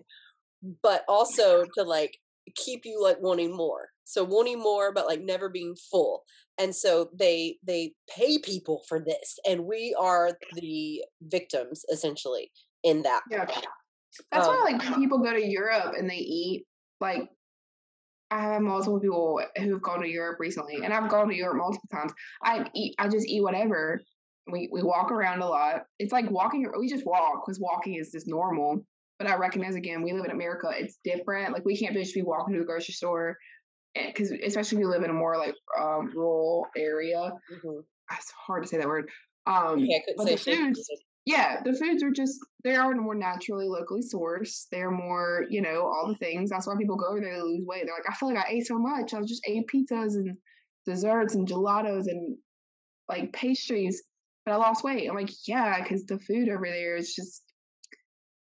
but 0.81 1.03
also 1.07 1.65
to 1.75 1.83
like 1.83 2.17
keep 2.55 2.85
you 2.85 3.01
like 3.01 3.21
wanting 3.21 3.55
more 3.55 3.89
so 4.03 4.23
wanting 4.23 4.59
more 4.59 4.91
but 4.91 5.05
like 5.05 5.21
never 5.21 5.49
being 5.49 5.75
full 5.91 6.23
and 6.57 6.75
so 6.75 7.09
they 7.17 7.57
they 7.65 7.93
pay 8.09 8.37
people 8.39 8.83
for 8.87 8.99
this 8.99 9.37
and 9.47 9.65
we 9.65 9.95
are 9.99 10.37
the 10.53 11.03
victims 11.21 11.83
essentially 11.91 12.51
in 12.83 13.01
that 13.01 13.21
yeah 13.29 13.45
that's 14.31 14.47
um, 14.47 14.55
why 14.55 14.71
like 14.71 14.95
people 14.95 15.17
go 15.17 15.33
to 15.33 15.45
europe 15.45 15.93
and 15.97 16.09
they 16.09 16.15
eat 16.15 16.65
like 17.01 17.29
I 18.31 18.41
have 18.41 18.61
multiple 18.61 18.99
people 18.99 19.41
who've 19.57 19.81
gone 19.81 20.01
to 20.01 20.09
Europe 20.09 20.39
recently, 20.39 20.83
and 20.83 20.93
I've 20.93 21.09
gone 21.09 21.29
to 21.29 21.35
Europe 21.35 21.57
multiple 21.57 21.87
times. 21.91 22.11
I 22.43 22.65
eat, 22.73 22.95
I 22.97 23.07
just 23.07 23.27
eat 23.27 23.43
whatever. 23.43 24.01
We 24.51 24.69
we 24.71 24.83
walk 24.83 25.11
around 25.11 25.41
a 25.41 25.47
lot. 25.47 25.83
It's 25.99 26.11
like 26.11 26.29
walking. 26.29 26.69
We 26.77 26.89
just 26.89 27.05
walk 27.05 27.45
because 27.45 27.59
walking 27.59 27.95
is 27.95 28.11
just 28.11 28.27
normal. 28.27 28.85
But 29.17 29.27
I 29.27 29.35
recognize 29.37 29.75
again, 29.75 30.03
we 30.03 30.13
live 30.13 30.25
in 30.25 30.31
America. 30.31 30.69
It's 30.73 30.99
different. 31.03 31.53
Like 31.53 31.65
we 31.65 31.77
can't 31.77 31.93
just 31.93 32.13
be 32.13 32.21
walking 32.21 32.53
to 32.53 32.59
the 32.59 32.65
grocery 32.65 32.93
store 32.93 33.37
because 33.95 34.31
especially 34.31 34.77
if 34.77 34.81
you 34.81 34.89
live 34.89 35.03
in 35.03 35.09
a 35.09 35.13
more 35.13 35.37
like 35.37 35.55
um, 35.79 36.11
rural 36.13 36.67
area, 36.75 37.17
mm-hmm. 37.17 37.79
it's 38.11 38.31
hard 38.45 38.63
to 38.63 38.69
say 38.69 38.77
that 38.77 38.87
word. 38.87 39.09
Um, 39.47 39.79
yeah, 39.79 39.99
but 40.17 40.27
the 40.27 40.37
foods, 40.37 40.89
yeah, 41.25 41.61
the 41.63 41.73
foods 41.73 42.03
are 42.03 42.11
just 42.11 42.39
they 42.63 42.75
are 42.75 42.93
more 42.95 43.15
naturally 43.15 43.67
locally 43.67 44.01
sourced. 44.01 44.65
They're 44.71 44.91
more, 44.91 45.45
you 45.49 45.61
know, 45.61 45.83
all 45.83 46.07
the 46.07 46.17
things. 46.17 46.49
That's 46.49 46.67
why 46.67 46.75
people 46.77 46.97
go 46.97 47.07
over 47.07 47.21
there 47.21 47.35
to 47.35 47.43
lose 47.43 47.65
weight. 47.65 47.83
They're 47.85 47.95
like, 47.95 48.09
I 48.09 48.15
feel 48.15 48.33
like 48.33 48.45
I 48.45 48.51
ate 48.51 48.67
so 48.67 48.77
much. 48.77 49.13
I 49.13 49.19
was 49.19 49.29
just 49.29 49.47
ate 49.47 49.67
pizzas 49.67 50.15
and 50.15 50.37
desserts 50.85 51.35
and 51.35 51.47
gelatos 51.47 52.05
and 52.07 52.37
like 53.07 53.33
pastries, 53.33 54.03
but 54.45 54.53
I 54.53 54.57
lost 54.57 54.83
weight. 54.83 55.09
I'm 55.09 55.15
like, 55.15 55.31
yeah, 55.47 55.81
because 55.81 56.05
the 56.05 56.19
food 56.19 56.49
over 56.49 56.65
there 56.65 56.95
is 56.95 57.13
just 57.13 57.41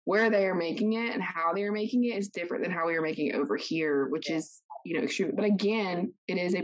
where 0.04 0.30
they 0.30 0.46
are 0.46 0.54
making 0.54 0.94
it 0.94 1.12
and 1.12 1.22
how 1.22 1.52
they 1.52 1.62
are 1.64 1.72
making 1.72 2.04
it 2.04 2.16
is 2.16 2.28
different 2.28 2.64
than 2.64 2.72
how 2.72 2.86
we 2.86 2.96
are 2.96 3.02
making 3.02 3.28
it 3.28 3.34
over 3.36 3.56
here, 3.56 4.08
which 4.08 4.30
is 4.30 4.62
you 4.84 4.96
know 4.96 5.04
extreme 5.04 5.32
but 5.34 5.44
again 5.44 6.12
it 6.28 6.38
is 6.38 6.54
a 6.54 6.62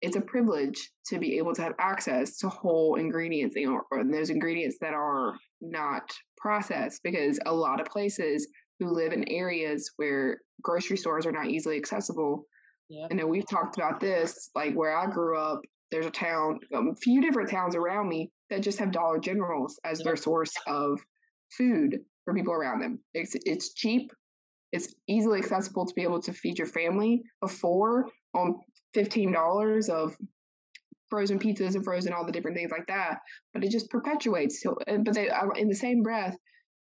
it's 0.00 0.16
a 0.16 0.20
privilege 0.20 0.92
to 1.06 1.18
be 1.18 1.38
able 1.38 1.52
to 1.52 1.62
have 1.62 1.74
access 1.80 2.38
to 2.38 2.48
whole 2.48 2.94
ingredients 2.94 3.56
or 3.56 4.04
those 4.04 4.30
ingredients 4.30 4.76
that 4.80 4.94
are 4.94 5.34
not 5.60 6.08
processed 6.36 7.00
because 7.02 7.38
a 7.46 7.52
lot 7.52 7.80
of 7.80 7.86
places 7.88 8.46
who 8.78 8.90
live 8.90 9.12
in 9.12 9.28
areas 9.28 9.90
where 9.96 10.38
grocery 10.62 10.96
stores 10.96 11.26
are 11.26 11.32
not 11.32 11.48
easily 11.48 11.76
accessible 11.76 12.44
yeah. 12.88 13.06
I 13.10 13.14
know 13.14 13.26
we've 13.26 13.48
talked 13.48 13.76
about 13.76 14.00
this 14.00 14.50
like 14.54 14.74
where 14.74 14.96
I 14.96 15.06
grew 15.06 15.36
up 15.36 15.60
there's 15.90 16.06
a 16.06 16.10
town 16.10 16.60
a 16.72 16.94
few 16.96 17.20
different 17.20 17.50
towns 17.50 17.74
around 17.74 18.08
me 18.08 18.30
that 18.50 18.62
just 18.62 18.78
have 18.78 18.92
Dollar 18.92 19.18
Generals 19.18 19.78
as 19.84 20.00
their 20.00 20.16
source 20.16 20.52
of 20.66 21.00
food 21.56 21.98
for 22.24 22.34
people 22.34 22.52
around 22.52 22.80
them 22.80 22.98
it's 23.14 23.34
it's 23.44 23.72
cheap 23.72 24.12
it's 24.72 24.94
easily 25.06 25.38
accessible 25.38 25.86
to 25.86 25.94
be 25.94 26.02
able 26.02 26.20
to 26.22 26.32
feed 26.32 26.58
your 26.58 26.66
family 26.66 27.22
four 27.48 28.06
on 28.34 28.60
$15 28.94 29.88
of 29.88 30.16
frozen 31.10 31.38
pizzas 31.38 31.74
and 31.74 31.84
frozen 31.84 32.12
all 32.12 32.26
the 32.26 32.32
different 32.32 32.56
things 32.56 32.70
like 32.70 32.86
that. 32.88 33.18
But 33.54 33.64
it 33.64 33.70
just 33.70 33.90
perpetuates. 33.90 34.62
So, 34.62 34.76
but 34.86 35.14
they, 35.14 35.30
uh, 35.30 35.48
in 35.56 35.68
the 35.68 35.74
same 35.74 36.02
breath, 36.02 36.36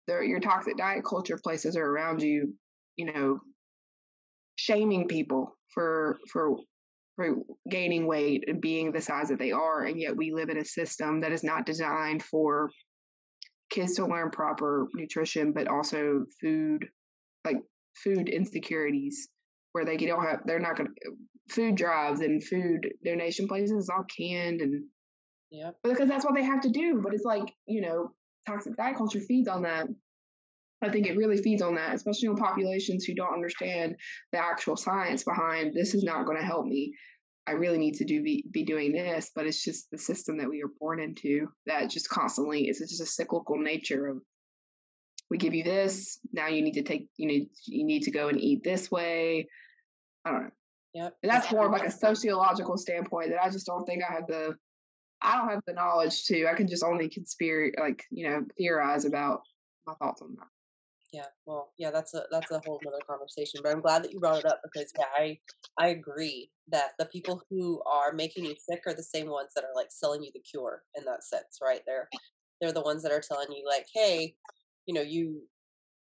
your 0.08 0.40
toxic 0.40 0.78
diet 0.78 1.04
culture 1.08 1.40
places 1.42 1.78
are 1.78 1.86
around 1.86 2.22
you, 2.22 2.54
you 2.98 3.12
know, 3.12 3.40
shaming 4.58 5.08
people 5.08 5.58
for 5.74 6.20
for 6.32 6.58
for 7.22 7.36
gaining 7.70 8.08
weight 8.08 8.46
and 8.48 8.62
being 8.62 8.92
the 8.92 9.02
size 9.02 9.30
that 9.30 9.40
they 9.40 9.52
are, 9.52 9.84
and 9.86 10.00
yet 10.00 10.16
we 10.16 10.34
live 10.34 10.50
in 10.50 10.58
a 10.58 10.66
system 10.66 11.22
that 11.22 11.32
is 11.32 11.44
not 11.44 11.66
designed 11.66 12.24
for 12.24 12.70
kids 13.70 13.96
to 13.96 14.06
learn 14.06 14.32
proper 14.32 14.88
nutrition, 14.94 15.54
but 15.54 15.68
also 15.68 16.26
food, 16.42 16.88
like 17.46 17.58
food 18.04 18.30
insecurities 18.30 19.30
where 19.74 19.86
they 19.86 19.98
don't 19.98 20.24
have 20.24 20.40
they're 20.46 20.60
not 20.60 20.76
going 20.76 20.88
to 20.88 21.12
food 21.50 21.76
drives 21.76 22.22
and 22.22 22.44
food 22.44 22.88
donation 23.04 23.48
places 23.48 23.90
all 23.90 24.06
canned 24.16 24.62
and 24.62 24.84
yeah 25.50 25.72
because 25.84 26.08
that's 26.08 26.24
what 26.24 26.36
they 26.36 26.44
have 26.44 26.62
to 26.62 26.70
do 26.70 27.02
but 27.04 27.14
it's 27.14 27.26
like 27.26 27.54
you 27.66 27.82
know 27.82 28.12
toxic 28.48 28.76
diet 28.76 28.98
culture 28.98 29.20
feeds 29.20 29.48
on 29.48 29.62
that. 29.64 29.88
I 30.84 30.90
think 30.90 31.06
it 31.06 31.16
really 31.16 31.38
feeds 31.38 31.62
on 31.62 31.76
that 31.76 31.94
especially 31.94 32.30
on 32.30 32.38
populations 32.38 33.06
who 33.06 33.14
don't 33.14 33.34
understand 33.34 33.96
the 34.32 34.40
actual 34.40 34.76
science 34.76 35.24
behind 35.24 35.74
this 35.74 35.94
is 35.94 36.04
not 36.04 36.26
going 36.26 36.40
to 36.40 36.46
help 36.46 36.66
me 36.66 36.94
i 37.48 37.52
really 37.52 37.78
need 37.78 37.96
to 37.96 38.06
do 38.06 38.22
be, 38.22 38.46
be 38.52 38.64
doing 38.64 38.92
this 38.92 39.32
but 39.36 39.46
it's 39.46 39.64
just 39.64 39.90
the 39.92 39.98
system 39.98 40.38
that 40.38 40.50
we 40.50 40.62
are 40.62 40.72
born 40.80 41.00
into 41.00 41.48
that 41.66 41.90
just 41.90 42.10
constantly 42.10 42.68
it's 42.68 42.80
just 42.80 43.02
a 43.02 43.06
cyclical 43.06 43.58
nature 43.58 44.08
of 44.08 44.22
we 45.30 45.38
give 45.38 45.54
you 45.54 45.64
this 45.64 46.20
now 46.34 46.48
you 46.48 46.62
need 46.62 46.74
to 46.74 46.84
take 46.84 47.08
you 47.18 47.28
need 47.28 47.50
you 47.66 47.86
need 47.86 48.04
to 48.04 48.12
go 48.12 48.28
and 48.28 48.40
eat 48.40 48.64
this 48.64 48.92
way 48.92 49.48
i 50.26 50.32
don't 50.32 50.44
know 50.44 50.52
Yep. 50.94 51.18
And 51.24 51.32
that's 51.32 51.52
more 51.52 51.68
of 51.68 51.72
like 51.72 51.86
a 51.86 51.92
sociological 51.92 52.78
standpoint 52.78 53.30
that 53.30 53.42
I 53.42 53.50
just 53.50 53.66
don't 53.66 53.86
think 53.86 54.04
I 54.04 54.14
have 54.14 54.28
the 54.28 54.56
I 55.22 55.38
don't 55.38 55.50
have 55.50 55.62
the 55.66 55.74
knowledge 55.74 56.26
to. 56.26 56.48
I 56.48 56.56
can 56.56 56.68
just 56.68 56.84
only 56.84 57.08
conspire 57.08 57.72
like, 57.80 58.04
you 58.10 58.28
know, 58.28 58.44
theorize 58.58 59.06
about 59.06 59.42
my 59.86 59.94
thoughts 59.94 60.22
on 60.22 60.36
that. 60.38 60.48
Yeah, 61.12 61.26
well, 61.46 61.74
yeah, 61.78 61.92
that's 61.92 62.14
a 62.14 62.24
that's 62.32 62.52
a 62.52 62.62
whole 62.66 62.80
other 62.88 63.04
conversation. 63.06 63.60
But 63.62 63.74
I'm 63.74 63.82
glad 63.82 64.04
that 64.04 64.14
you 64.14 64.20
brought 64.20 64.40
it 64.40 64.46
up 64.46 64.62
because 64.64 64.92
yeah, 64.98 65.06
I 65.18 65.38
I 65.78 65.88
agree 65.90 66.50
that 66.70 66.92
the 67.00 67.06
people 67.08 67.42
who 67.50 67.82
are 67.86 68.14
making 68.14 68.46
you 68.46 68.56
sick 68.58 68.84
are 68.88 68.94
the 68.94 69.04
same 69.04 69.28
ones 69.30 69.50
that 69.56 69.66
are 69.66 69.76
like 69.76 69.88
selling 69.92 70.24
you 70.24 70.32
the 70.34 70.40
cure 70.40 70.84
in 70.96 71.04
that 71.06 71.24
sense, 71.26 71.60
right? 71.62 71.82
They're 71.86 72.08
they're 72.62 72.72
the 72.72 72.82
ones 72.82 73.04
that 73.04 73.12
are 73.12 73.22
telling 73.22 73.52
you 73.52 73.66
like, 73.68 73.88
hey, 73.94 74.36
you 74.86 74.94
know, 74.94 75.02
you 75.02 75.42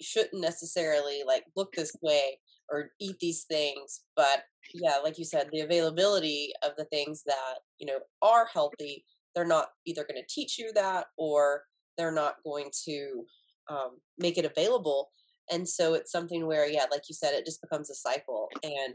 shouldn't 0.00 0.42
necessarily 0.42 1.22
like 1.26 1.44
look 1.56 1.72
this 1.74 1.92
way 2.02 2.38
or 2.70 2.90
eat 3.00 3.16
these 3.20 3.44
things, 3.44 4.02
but 4.16 4.44
yeah, 4.74 4.96
like 5.02 5.18
you 5.18 5.24
said, 5.24 5.48
the 5.52 5.61
availability 5.61 6.52
of 6.64 6.72
the 6.76 6.84
things 6.86 7.22
that, 7.26 7.56
you 7.78 7.86
know, 7.86 7.98
are 8.22 8.46
healthy, 8.52 9.04
they're 9.34 9.46
not 9.46 9.68
either 9.86 10.04
going 10.04 10.20
to 10.22 10.34
teach 10.34 10.59
you 10.59 10.72
that 10.74 11.06
or 11.16 11.62
they're 11.96 12.12
not 12.12 12.36
going 12.44 12.70
to 12.86 13.24
um, 13.68 13.98
make 14.18 14.38
it 14.38 14.44
available. 14.44 15.10
And 15.50 15.68
so 15.68 15.94
it's 15.94 16.12
something 16.12 16.46
where, 16.46 16.68
yeah, 16.68 16.86
like 16.90 17.02
you 17.08 17.14
said, 17.14 17.34
it 17.34 17.46
just 17.46 17.62
becomes 17.62 17.90
a 17.90 17.94
cycle. 17.94 18.48
And 18.62 18.94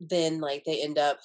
then 0.00 0.40
like 0.40 0.64
they 0.64 0.82
end 0.82 0.98
up 0.98 1.18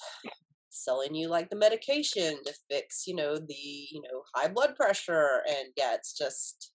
selling 0.70 1.14
you 1.14 1.28
like 1.28 1.50
the 1.50 1.56
medication 1.56 2.38
to 2.46 2.52
fix, 2.70 3.04
you 3.06 3.14
know, 3.14 3.36
the, 3.36 3.54
you 3.54 4.00
know, 4.02 4.22
high 4.34 4.48
blood 4.48 4.74
pressure. 4.76 5.42
And 5.46 5.68
yeah, 5.76 5.94
it's 5.94 6.16
just 6.16 6.72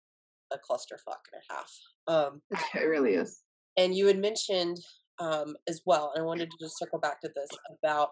a 0.54 0.58
clusterfuck 0.58 1.24
and 1.32 1.42
a 1.42 1.54
half. 1.54 1.72
Um, 2.08 2.42
it 2.76 2.86
really 2.88 3.14
is. 3.14 3.42
And 3.78 3.96
you 3.96 4.08
had 4.08 4.20
mentioned 4.20 4.78
um, 5.20 5.56
as 5.68 5.82
well, 5.86 6.12
and 6.14 6.24
I 6.24 6.26
wanted 6.26 6.50
to 6.52 6.58
just 6.60 6.78
circle 6.78 7.00
back 7.00 7.22
to 7.22 7.32
this 7.36 7.50
about, 7.84 8.10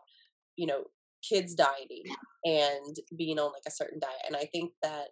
you 0.56 0.68
know, 0.68 0.84
kids 1.28 1.56
dieting 1.56 2.04
and 2.44 2.96
being 3.18 3.40
on 3.40 3.52
like 3.52 3.64
a 3.68 3.72
certain 3.72 4.00
diet. 4.00 4.22
And 4.28 4.36
I 4.36 4.46
think 4.52 4.72
that 4.84 5.08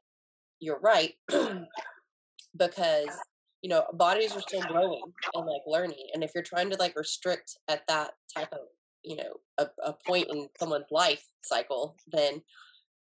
you're 0.60 0.80
right 0.80 1.14
because 2.58 3.10
you 3.62 3.70
know 3.70 3.84
bodies 3.94 4.36
are 4.36 4.42
still 4.42 4.62
ah. 4.64 4.72
growing 4.72 5.02
and 5.34 5.46
like 5.46 5.62
learning 5.68 6.08
and 6.14 6.24
if 6.24 6.32
you're 6.34 6.44
trying 6.44 6.70
to 6.70 6.78
like 6.78 6.96
restrict 6.96 7.58
at 7.68 7.86
that 7.88 8.12
type 8.36 8.52
of 8.52 8.60
you 9.04 9.16
know 9.16 9.34
a, 9.58 9.68
a 9.84 9.94
point 10.08 10.28
in 10.30 10.48
someone's 10.60 10.86
life 10.92 11.26
cycle 11.44 11.96
then 12.12 12.42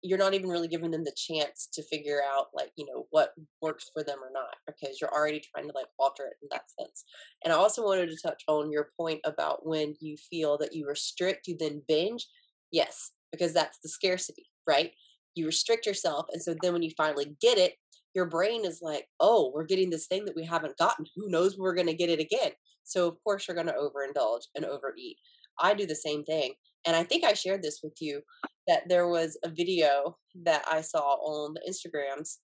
you're 0.03 0.17
not 0.17 0.33
even 0.33 0.49
really 0.49 0.67
giving 0.67 0.91
them 0.91 1.03
the 1.03 1.15
chance 1.15 1.67
to 1.73 1.83
figure 1.83 2.21
out 2.33 2.47
like 2.53 2.71
you 2.75 2.85
know 2.85 3.07
what 3.09 3.33
works 3.61 3.89
for 3.93 4.03
them 4.03 4.19
or 4.19 4.31
not 4.31 4.55
because 4.67 4.99
you're 5.01 5.13
already 5.13 5.41
trying 5.41 5.67
to 5.67 5.75
like 5.75 5.87
alter 5.99 6.25
it 6.25 6.37
in 6.41 6.47
that 6.51 6.69
sense. 6.79 7.03
And 7.43 7.51
i 7.51 7.55
also 7.55 7.83
wanted 7.83 8.09
to 8.09 8.17
touch 8.21 8.43
on 8.47 8.71
your 8.71 8.89
point 8.99 9.21
about 9.25 9.65
when 9.65 9.95
you 9.99 10.15
feel 10.17 10.57
that 10.59 10.73
you 10.73 10.87
restrict 10.87 11.47
you 11.47 11.57
then 11.59 11.81
binge. 11.87 12.27
Yes 12.71 13.11
because 13.31 13.53
that's 13.53 13.79
the 13.79 13.89
scarcity 13.89 14.45
right? 14.67 14.91
You 15.35 15.45
restrict 15.45 15.85
yourself 15.85 16.27
and 16.31 16.41
so 16.41 16.55
then 16.61 16.73
when 16.73 16.83
you 16.83 16.91
finally 16.95 17.35
get 17.41 17.57
it 17.57 17.73
your 18.18 18.26
brain 18.26 18.65
is 18.65 18.80
like 18.82 19.05
oh 19.20 19.51
we're 19.53 19.72
getting 19.72 19.89
this 19.89 20.07
thing 20.07 20.26
that 20.26 20.36
we 20.36 20.43
haven't 20.43 20.78
gotten. 20.78 21.05
Who 21.15 21.30
knows 21.30 21.57
we're 21.57 21.76
going 21.76 21.88
to 21.88 21.93
get 21.93 22.09
it 22.09 22.20
again? 22.20 22.51
So 22.84 23.07
of 23.07 23.15
course 23.24 23.47
you're 23.47 23.55
going 23.55 23.68
to 23.68 23.74
overindulge 23.74 24.45
and 24.55 24.65
overeat. 24.65 25.18
I 25.59 25.74
do 25.74 25.86
the 25.86 25.95
same 25.95 26.24
thing 26.24 26.53
and 26.86 26.95
i 26.95 27.03
think 27.03 27.24
i 27.24 27.34
shared 27.34 27.61
this 27.61 27.82
with 27.84 27.95
you 27.99 28.22
that 28.68 28.84
there 28.89 29.07
was 29.07 29.38
a 29.43 29.49
video 29.49 30.18
that 30.43 30.63
i 30.72 30.82
saw 30.82 31.15
on 31.15 31.53
the 31.53 31.61
instagrams 31.70 32.38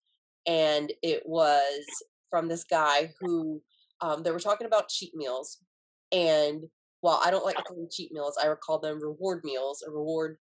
and 0.48 0.92
it 1.02 1.24
was 1.26 1.84
from 2.30 2.48
this 2.48 2.64
guy 2.64 3.12
who 3.20 3.62
um, 4.02 4.24
they 4.24 4.32
were 4.32 4.40
talking 4.40 4.68
about 4.68 4.90
cheat 4.90 5.14
meals 5.16 5.60
and 6.12 6.64
while 7.02 7.22
i 7.24 7.32
don't 7.32 7.46
like 7.46 7.56
to 7.56 7.64
call 7.64 7.78
them 7.78 7.88
cheat 7.92 8.12
meals 8.12 8.38
i 8.44 8.50
would 8.50 8.60
call 8.60 8.80
them 8.80 9.02
reward 9.02 9.42
meals 9.44 9.84
or 9.86 9.94
reward 9.94 10.38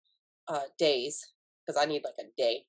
uh, 0.47 0.61
days 0.77 1.33
because 1.65 1.81
I 1.81 1.85
need 1.85 2.03
like 2.03 2.15
a 2.19 2.29
day. 2.37 2.63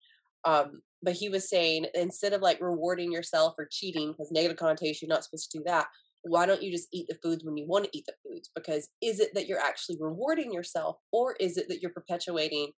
Um, 0.45 0.83
but 1.03 1.15
he 1.15 1.29
was 1.29 1.49
saying 1.49 1.87
instead 1.95 2.33
of 2.33 2.43
like 2.43 2.61
rewarding 2.61 3.13
yourself 3.13 3.55
or 3.59 3.69
cheating, 3.71 4.13
because 4.13 4.31
negative 4.31 4.57
connotation, 4.57 5.09
you're 5.09 5.15
not 5.15 5.25
supposed 5.25 5.51
to 5.51 5.59
do 5.59 5.65
that. 5.67 5.87
Why 6.23 6.47
don't 6.47 6.63
you 6.63 6.71
just 6.71 6.89
eat 6.93 7.07
the 7.09 7.19
foods 7.23 7.45
when 7.45 7.57
you 7.57 7.67
want 7.67 7.85
to 7.85 7.97
eat 7.97 8.07
the 8.07 8.15
foods? 8.25 8.51
Because 8.55 8.89
is 9.03 9.19
it 9.19 9.35
that 9.35 9.49
you're 9.49 9.59
actually 9.59 9.97
rewarding 10.01 10.53
yourself, 10.53 10.97
or 11.11 11.35
is 11.41 11.57
it 11.57 11.69
that 11.69 11.81
you're 11.81 11.91
perpetuating 11.91 12.71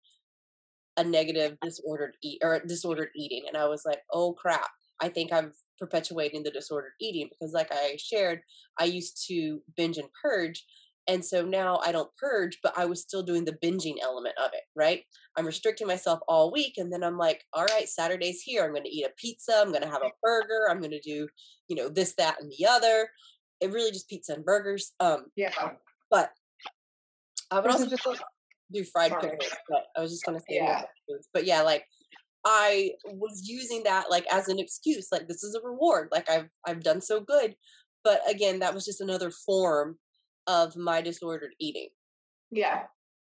a 0.96 1.04
negative 1.04 1.58
disordered 1.62 2.16
eat 2.22 2.38
or 2.42 2.58
disordered 2.60 3.10
eating? 3.14 3.42
And 3.46 3.56
I 3.56 3.66
was 3.66 3.82
like, 3.84 4.00
oh 4.12 4.32
crap, 4.32 4.70
I 5.00 5.10
think 5.10 5.32
I'm 5.32 5.52
perpetuating 5.78 6.42
the 6.42 6.50
disordered 6.50 6.92
eating 7.00 7.28
because, 7.28 7.52
like 7.52 7.68
I 7.70 7.98
shared, 7.98 8.40
I 8.78 8.84
used 8.84 9.26
to 9.28 9.60
binge 9.76 9.98
and 9.98 10.08
purge, 10.22 10.64
and 11.06 11.24
so 11.24 11.44
now 11.44 11.80
I 11.84 11.92
don't 11.92 12.10
purge, 12.16 12.58
but 12.62 12.76
I 12.76 12.86
was 12.86 13.02
still 13.02 13.22
doing 13.22 13.44
the 13.44 13.58
binging 13.62 13.96
element 14.02 14.34
of 14.38 14.50
it, 14.54 14.62
right? 14.74 15.02
I'm 15.36 15.44
restricting 15.44 15.86
myself 15.86 16.20
all 16.28 16.50
week. 16.50 16.74
And 16.78 16.92
then 16.92 17.02
I'm 17.04 17.18
like, 17.18 17.44
all 17.52 17.64
right, 17.66 17.88
Saturday's 17.88 18.40
here. 18.40 18.64
I'm 18.64 18.70
going 18.70 18.84
to 18.84 18.94
eat 18.94 19.04
a 19.04 19.12
pizza. 19.18 19.54
I'm 19.56 19.70
going 19.70 19.82
to 19.82 19.90
have 19.90 20.02
a 20.02 20.12
burger. 20.22 20.68
I'm 20.70 20.78
going 20.78 20.92
to 20.92 21.00
do, 21.00 21.28
you 21.68 21.76
know, 21.76 21.88
this, 21.88 22.14
that, 22.16 22.40
and 22.40 22.50
the 22.50 22.66
other. 22.66 23.08
It 23.60 23.70
really 23.70 23.90
just 23.90 24.08
pizza 24.08 24.34
and 24.34 24.44
burgers. 24.44 24.92
Um, 25.00 25.26
yeah. 25.36 25.52
But 26.10 26.30
I 27.50 27.60
would 27.60 27.70
also 27.70 27.86
just 27.86 28.06
do 28.72 28.84
fried 28.84 29.12
pickles. 29.20 29.52
But 29.68 29.84
I 29.96 30.00
was 30.00 30.10
just 30.10 30.24
going 30.24 30.38
to 30.38 30.44
say, 30.48 30.56
yeah. 30.56 30.82
But 31.34 31.44
yeah, 31.44 31.60
like 31.62 31.84
I 32.46 32.92
was 33.06 33.42
using 33.46 33.82
that 33.84 34.10
like 34.10 34.26
as 34.32 34.48
an 34.48 34.58
excuse. 34.58 35.08
Like 35.12 35.28
this 35.28 35.42
is 35.42 35.54
a 35.54 35.66
reward. 35.66 36.08
Like 36.12 36.30
I've 36.30 36.48
I've 36.66 36.82
done 36.82 37.00
so 37.00 37.20
good. 37.20 37.56
But 38.02 38.20
again, 38.28 38.58
that 38.58 38.74
was 38.74 38.84
just 38.84 39.00
another 39.00 39.30
form 39.30 39.96
of 40.46 40.76
my 40.76 41.00
disordered 41.00 41.54
eating. 41.58 41.88
Yeah. 42.50 42.82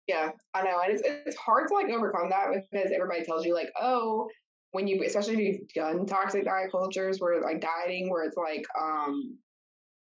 Yeah, 0.08 0.32
I 0.56 0.64
know. 0.64 0.80
And 0.84 0.94
it's, 0.94 1.04
it's 1.06 1.38
hard 1.38 1.68
to 1.68 1.76
like 1.76 1.90
overcome 1.90 2.30
that 2.32 2.48
because 2.72 2.92
everybody 2.92 3.24
tells 3.24 3.46
you 3.46 3.54
like, 3.54 3.70
oh, 3.80 4.28
when 4.72 4.88
you, 4.88 5.04
especially 5.06 5.34
if 5.36 5.40
you've 5.40 5.74
done 5.76 6.06
toxic 6.08 6.46
diet 6.46 6.72
cultures 6.72 7.20
where 7.20 7.42
like 7.42 7.62
dieting, 7.62 8.10
where 8.10 8.24
it's 8.24 8.38
like, 8.38 8.66
um, 8.80 9.38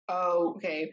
oh, 0.08 0.54
okay, 0.56 0.92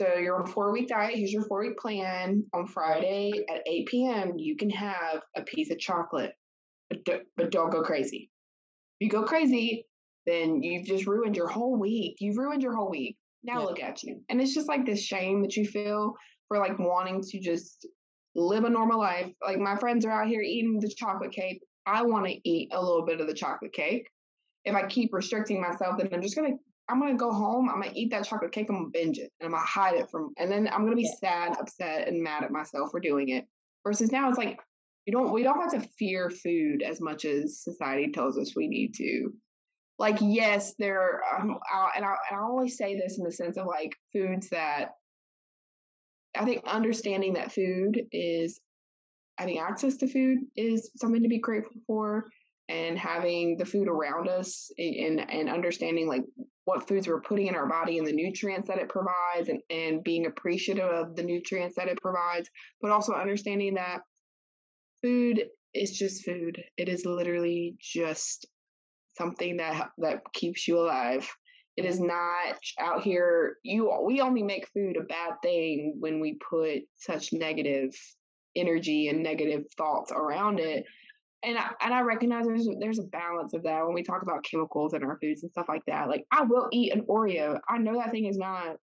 so 0.00 0.14
you're 0.14 0.36
on 0.36 0.48
a 0.48 0.52
four 0.52 0.72
week 0.72 0.88
diet. 0.88 1.16
Here's 1.16 1.32
your 1.32 1.44
four 1.44 1.60
week 1.60 1.78
plan. 1.78 2.44
On 2.54 2.66
Friday 2.66 3.32
at 3.48 3.62
8 3.66 3.86
p.m., 3.86 4.32
you 4.38 4.56
can 4.56 4.70
have 4.70 5.20
a 5.36 5.42
piece 5.42 5.70
of 5.70 5.78
chocolate, 5.78 6.32
but, 6.88 7.04
do, 7.04 7.20
but 7.36 7.50
don't 7.50 7.70
go 7.70 7.82
crazy. 7.82 8.30
If 8.98 9.06
you 9.06 9.10
go 9.10 9.24
crazy, 9.24 9.86
then 10.26 10.62
you've 10.62 10.86
just 10.86 11.06
ruined 11.06 11.36
your 11.36 11.48
whole 11.48 11.78
week. 11.78 12.16
You've 12.20 12.38
ruined 12.38 12.62
your 12.62 12.74
whole 12.74 12.90
week. 12.90 13.16
Now 13.42 13.60
yeah. 13.60 13.66
look 13.66 13.80
at 13.80 14.02
you. 14.02 14.20
And 14.28 14.40
it's 14.40 14.54
just 14.54 14.68
like 14.68 14.84
this 14.84 15.02
shame 15.02 15.42
that 15.42 15.56
you 15.56 15.66
feel 15.66 16.14
for 16.48 16.58
like 16.58 16.78
wanting 16.78 17.22
to 17.22 17.40
just 17.40 17.86
live 18.34 18.64
a 18.64 18.70
normal 18.70 18.98
life. 18.98 19.32
Like 19.44 19.58
my 19.58 19.76
friends 19.76 20.04
are 20.04 20.10
out 20.10 20.28
here 20.28 20.42
eating 20.42 20.78
the 20.80 20.92
chocolate 20.96 21.32
cake. 21.32 21.62
I 21.86 22.02
want 22.02 22.26
to 22.26 22.48
eat 22.48 22.70
a 22.72 22.82
little 22.82 23.04
bit 23.04 23.20
of 23.20 23.26
the 23.26 23.34
chocolate 23.34 23.72
cake. 23.72 24.08
If 24.64 24.74
I 24.74 24.86
keep 24.86 25.12
restricting 25.12 25.60
myself, 25.60 25.98
then 25.98 26.08
I'm 26.12 26.22
just 26.22 26.36
gonna 26.36 26.56
I'm 26.88 27.00
gonna 27.00 27.14
go 27.14 27.32
home. 27.32 27.70
I'm 27.70 27.80
gonna 27.80 27.92
eat 27.94 28.10
that 28.10 28.24
chocolate 28.24 28.52
cake. 28.52 28.66
I'm 28.68 28.76
gonna 28.76 28.88
binge 28.92 29.18
it, 29.18 29.30
and 29.40 29.46
I'm 29.46 29.52
gonna 29.52 29.64
hide 29.64 29.94
it 29.94 30.10
from. 30.10 30.32
And 30.38 30.50
then 30.50 30.68
I'm 30.68 30.84
gonna 30.84 30.96
be 30.96 31.10
sad, 31.20 31.56
upset, 31.58 32.08
and 32.08 32.22
mad 32.22 32.42
at 32.42 32.50
myself 32.50 32.90
for 32.90 33.00
doing 33.00 33.30
it. 33.30 33.46
Versus 33.86 34.12
now, 34.12 34.28
it's 34.28 34.38
like 34.38 34.58
you 35.06 35.12
don't. 35.12 35.32
We 35.32 35.42
don't 35.42 35.60
have 35.60 35.80
to 35.80 35.88
fear 35.98 36.30
food 36.30 36.82
as 36.82 37.00
much 37.00 37.24
as 37.24 37.62
society 37.62 38.10
tells 38.10 38.36
us 38.38 38.56
we 38.56 38.66
need 38.66 38.94
to 38.96 39.32
like 40.00 40.16
yes 40.20 40.74
there 40.78 41.20
um, 41.38 41.58
i 41.72 41.90
and 41.94 42.04
I, 42.04 42.14
I 42.32 42.36
always 42.36 42.76
say 42.76 42.96
this 42.96 43.18
in 43.18 43.24
the 43.24 43.30
sense 43.30 43.56
of 43.56 43.66
like 43.66 43.94
foods 44.12 44.48
that 44.48 44.94
i 46.36 46.44
think 46.44 46.64
understanding 46.66 47.34
that 47.34 47.52
food 47.52 48.02
is 48.10 48.60
having 49.38 49.58
access 49.58 49.98
to 49.98 50.08
food 50.08 50.38
is 50.56 50.90
something 50.96 51.22
to 51.22 51.28
be 51.28 51.38
grateful 51.38 51.80
for 51.86 52.26
and 52.68 52.98
having 52.98 53.56
the 53.56 53.64
food 53.64 53.88
around 53.88 54.28
us 54.28 54.70
and 54.78 55.20
and 55.30 55.48
understanding 55.48 56.08
like 56.08 56.24
what 56.64 56.88
foods 56.88 57.06
we're 57.06 57.20
putting 57.20 57.48
in 57.48 57.54
our 57.54 57.66
body 57.66 57.98
and 57.98 58.06
the 58.06 58.12
nutrients 58.12 58.68
that 58.68 58.78
it 58.78 58.88
provides 58.88 59.48
and, 59.48 59.60
and 59.70 60.04
being 60.04 60.26
appreciative 60.26 60.84
of 60.84 61.16
the 61.16 61.22
nutrients 61.22 61.76
that 61.76 61.88
it 61.88 62.00
provides 62.00 62.48
but 62.80 62.90
also 62.90 63.12
understanding 63.12 63.74
that 63.74 64.00
food 65.02 65.44
is 65.74 65.96
just 65.96 66.24
food. 66.24 66.62
It 66.76 66.88
is 66.88 67.06
literally 67.06 67.76
just 67.80 68.46
something 69.16 69.56
that 69.58 69.90
that 69.98 70.22
keeps 70.32 70.66
you 70.66 70.78
alive. 70.78 71.28
It 71.76 71.84
is 71.84 71.96
mm-hmm. 71.96 72.08
not 72.08 72.58
out 72.78 73.02
here. 73.02 73.56
You 73.62 73.92
we 74.04 74.20
only 74.20 74.42
make 74.42 74.68
food 74.68 74.96
a 74.96 75.02
bad 75.04 75.34
thing 75.42 75.96
when 75.98 76.20
we 76.20 76.38
put 76.48 76.82
such 76.96 77.32
negative 77.32 77.94
energy 78.56 79.08
and 79.08 79.22
negative 79.22 79.64
thoughts 79.76 80.12
around 80.12 80.60
it. 80.60 80.84
And 81.42 81.56
I, 81.56 81.70
and 81.80 81.94
I 81.94 82.02
recognize 82.02 82.46
there's 82.46 82.68
there's 82.80 82.98
a 82.98 83.04
balance 83.04 83.54
of 83.54 83.62
that 83.62 83.84
when 83.84 83.94
we 83.94 84.02
talk 84.02 84.22
about 84.22 84.44
chemicals 84.44 84.92
in 84.92 85.02
our 85.02 85.18
foods 85.20 85.42
and 85.42 85.50
stuff 85.50 85.68
like 85.68 85.84
that. 85.86 86.08
Like 86.08 86.26
I 86.30 86.42
will 86.42 86.68
eat 86.72 86.92
an 86.92 87.02
Oreo. 87.02 87.58
I 87.68 87.78
know 87.78 87.94
that 87.94 88.10
thing 88.10 88.26
is 88.26 88.36
not 88.36 88.76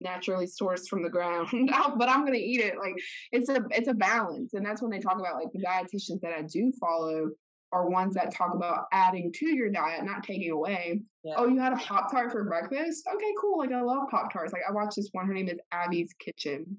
naturally 0.00 0.46
sourced 0.46 0.86
from 0.88 1.02
the 1.02 1.10
ground, 1.10 1.48
but 1.96 2.08
I'm 2.08 2.24
gonna 2.24 2.36
eat 2.36 2.60
it. 2.60 2.78
Like 2.78 2.94
it's 3.32 3.48
a 3.48 3.64
it's 3.70 3.88
a 3.88 3.94
balance, 3.94 4.54
and 4.54 4.64
that's 4.64 4.80
when 4.80 4.92
they 4.92 5.00
talk 5.00 5.18
about 5.18 5.36
like 5.36 5.52
the 5.52 5.64
dietitians 5.64 6.20
that 6.20 6.32
I 6.32 6.42
do 6.42 6.72
follow 6.80 7.30
are 7.74 7.90
ones 7.90 8.14
that 8.14 8.32
talk 8.32 8.54
about 8.54 8.86
adding 8.92 9.32
to 9.32 9.48
your 9.48 9.68
diet, 9.68 10.04
not 10.04 10.22
taking 10.22 10.52
away. 10.52 11.02
Yeah. 11.24 11.34
Oh, 11.36 11.48
you 11.48 11.58
had 11.58 11.72
a 11.72 11.76
Pop 11.76 12.08
Tart 12.10 12.30
for 12.30 12.44
breakfast? 12.44 13.04
Okay, 13.12 13.32
cool. 13.40 13.58
Like 13.58 13.72
I 13.72 13.80
love 13.80 14.08
Pop 14.10 14.32
Tarts. 14.32 14.52
Like 14.52 14.62
I 14.66 14.72
watched 14.72 14.96
this 14.96 15.08
one, 15.10 15.26
her 15.26 15.34
name 15.34 15.48
is 15.48 15.58
Abbey's 15.72 16.14
Kitchen, 16.20 16.78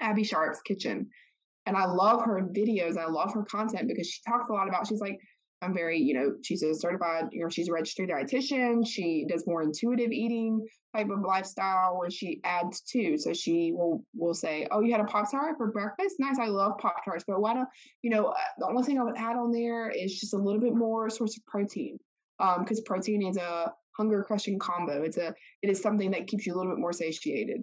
Abbey 0.00 0.24
Sharp's 0.24 0.60
Kitchen. 0.60 1.08
And 1.64 1.76
I 1.76 1.86
love 1.86 2.22
her 2.24 2.42
videos. 2.42 2.98
I 2.98 3.06
love 3.06 3.32
her 3.32 3.44
content 3.44 3.88
because 3.88 4.08
she 4.08 4.20
talks 4.28 4.50
a 4.50 4.52
lot 4.52 4.68
about, 4.68 4.86
she's 4.86 5.00
like, 5.00 5.18
I'm 5.66 5.74
very, 5.74 5.98
you 5.98 6.14
know, 6.14 6.34
she's 6.42 6.62
a 6.62 6.74
certified, 6.74 7.24
you 7.32 7.42
know, 7.42 7.48
she's 7.48 7.68
a 7.68 7.72
registered 7.72 8.08
dietitian. 8.08 8.86
She 8.86 9.26
does 9.28 9.46
more 9.46 9.62
intuitive 9.62 10.12
eating 10.12 10.64
type 10.94 11.08
of 11.10 11.22
lifestyle 11.22 11.98
where 11.98 12.10
she 12.10 12.40
adds 12.44 12.80
to. 12.92 13.18
So 13.18 13.32
she 13.32 13.72
will 13.72 14.04
will 14.14 14.34
say, 14.34 14.66
"Oh, 14.70 14.80
you 14.80 14.92
had 14.92 15.00
a 15.00 15.04
pop 15.04 15.30
tart 15.30 15.56
for 15.56 15.70
breakfast? 15.72 16.16
Nice. 16.18 16.38
I 16.38 16.46
love 16.46 16.78
pop 16.78 17.04
tarts, 17.04 17.24
but 17.26 17.40
why 17.40 17.54
don't 17.54 17.68
you 18.02 18.10
know? 18.10 18.26
Uh, 18.26 18.34
the 18.58 18.66
only 18.66 18.84
thing 18.84 18.98
I 18.98 19.04
would 19.04 19.16
add 19.16 19.36
on 19.36 19.52
there 19.52 19.90
is 19.90 20.18
just 20.18 20.34
a 20.34 20.38
little 20.38 20.60
bit 20.60 20.74
more 20.74 21.10
source 21.10 21.36
of 21.36 21.44
protein, 21.46 21.98
um, 22.38 22.62
because 22.62 22.80
protein 22.82 23.26
is 23.26 23.36
a 23.36 23.72
hunger 23.96 24.22
crushing 24.22 24.58
combo. 24.58 25.02
It's 25.02 25.16
a 25.16 25.34
it 25.62 25.70
is 25.70 25.80
something 25.80 26.12
that 26.12 26.28
keeps 26.28 26.46
you 26.46 26.54
a 26.54 26.56
little 26.56 26.72
bit 26.72 26.80
more 26.80 26.92
satiated. 26.92 27.62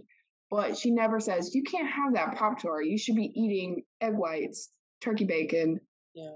But 0.51 0.77
she 0.77 0.91
never 0.91 1.19
says 1.19 1.55
you 1.55 1.63
can't 1.63 1.89
have 1.89 2.13
that 2.13 2.35
pop 2.35 2.61
tart. 2.61 2.85
You 2.85 2.97
should 2.97 3.15
be 3.15 3.31
eating 3.33 3.83
egg 4.01 4.13
whites, 4.13 4.69
turkey 5.01 5.25
bacon, 5.25 5.79
yeah, 6.13 6.35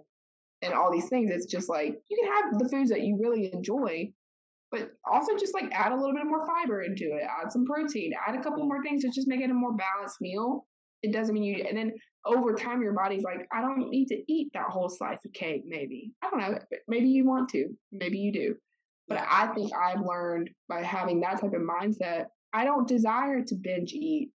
and 0.62 0.74
all 0.74 0.91
these 0.91 1.10
things. 1.10 1.32
It's 1.32 1.45
just 1.45 1.70
like 1.70 1.99
you 2.10 2.18
can 2.18 2.32
have 2.32 2.60
the 2.60 2.70
foods 2.70 2.89
that 2.89 3.01
you 3.01 3.20
really 3.22 3.51
enjoy, 3.53 4.12
but 4.72 4.91
also 5.10 5.38
just 5.38 5.53
like 5.53 5.72
add 5.72 5.91
a 5.91 5.95
little 5.95 6.14
bit 6.14 6.26
more 6.26 6.45
fiber 6.45 6.82
into 6.82 7.05
it, 7.05 7.24
add 7.24 7.51
some 7.51 7.66
protein, 7.66 8.14
add 8.28 8.36
a 8.36 8.43
couple 8.43 8.66
more 8.66 8.84
things 8.84 9.03
to 9.03 9.10
just 9.10 9.28
make 9.28 9.41
it 9.41 9.49
a 9.49 9.53
more 9.53 9.74
balanced 9.74 10.22
meal. 10.22 10.66
It 11.03 11.14
doesn't 11.14 11.34
mean 11.34 11.43
you, 11.43 11.64
and 11.68 11.78
then 11.78 11.93
over 12.26 12.53
time, 12.53 12.82
your 12.82 12.93
body's 12.93 13.24
like, 13.24 13.47
I 13.51 13.62
don't 13.62 13.89
need 13.89 14.08
to 14.08 14.22
eat 14.28 14.49
that 14.53 14.68
whole 14.70 14.89
slice 14.89 15.24
of 15.26 15.34
cake, 15.34 15.64
maybe. 15.66 16.12
I 16.22 16.30
don't 16.30 16.39
know. 16.39 16.60
Maybe 16.88 17.08
you 17.08 17.26
want 17.26 17.49
to, 17.49 17.68
maybe 17.91 18.18
you 18.18 18.34
do. 18.34 18.55
But 19.08 19.20
I 19.30 19.47
think 19.53 19.72
I've 19.74 20.01
learned 20.01 20.49
by 20.68 20.84
having 20.84 21.22
that 21.22 21.39
type 21.39 21.53
of 21.53 21.62
mindset, 21.62 22.26
I 22.53 22.66
don't 22.66 22.88
desire 22.88 23.43
to 23.43 23.55
binge 23.55 23.93
eat 23.93 24.32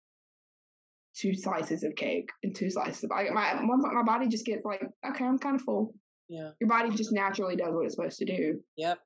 two 1.13 1.33
slices 1.35 1.83
of 1.83 1.95
cake 1.95 2.29
and 2.43 2.55
two 2.55 2.69
slices 2.69 3.03
of 3.03 3.09
my 3.09 3.29
my 3.31 3.53
my 3.53 4.03
body 4.03 4.29
just 4.29 4.45
gets 4.45 4.63
like, 4.63 4.81
okay, 5.05 5.25
I'm 5.25 5.39
kind 5.39 5.55
of 5.55 5.61
full. 5.61 5.93
Yeah. 6.31 6.51
Your 6.61 6.69
body 6.69 6.89
just 6.91 7.11
naturally 7.11 7.57
does 7.57 7.73
what 7.73 7.85
it's 7.85 7.95
supposed 7.95 8.19
to 8.19 8.25
do. 8.25 8.61
Yep. 8.77 8.99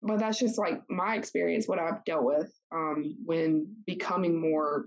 But 0.00 0.20
that's 0.20 0.38
just 0.38 0.56
like 0.56 0.80
my 0.88 1.16
experience, 1.16 1.66
what 1.66 1.80
I've 1.80 2.04
dealt 2.04 2.22
with 2.22 2.52
um, 2.72 3.16
when 3.24 3.74
becoming 3.84 4.40
more 4.40 4.84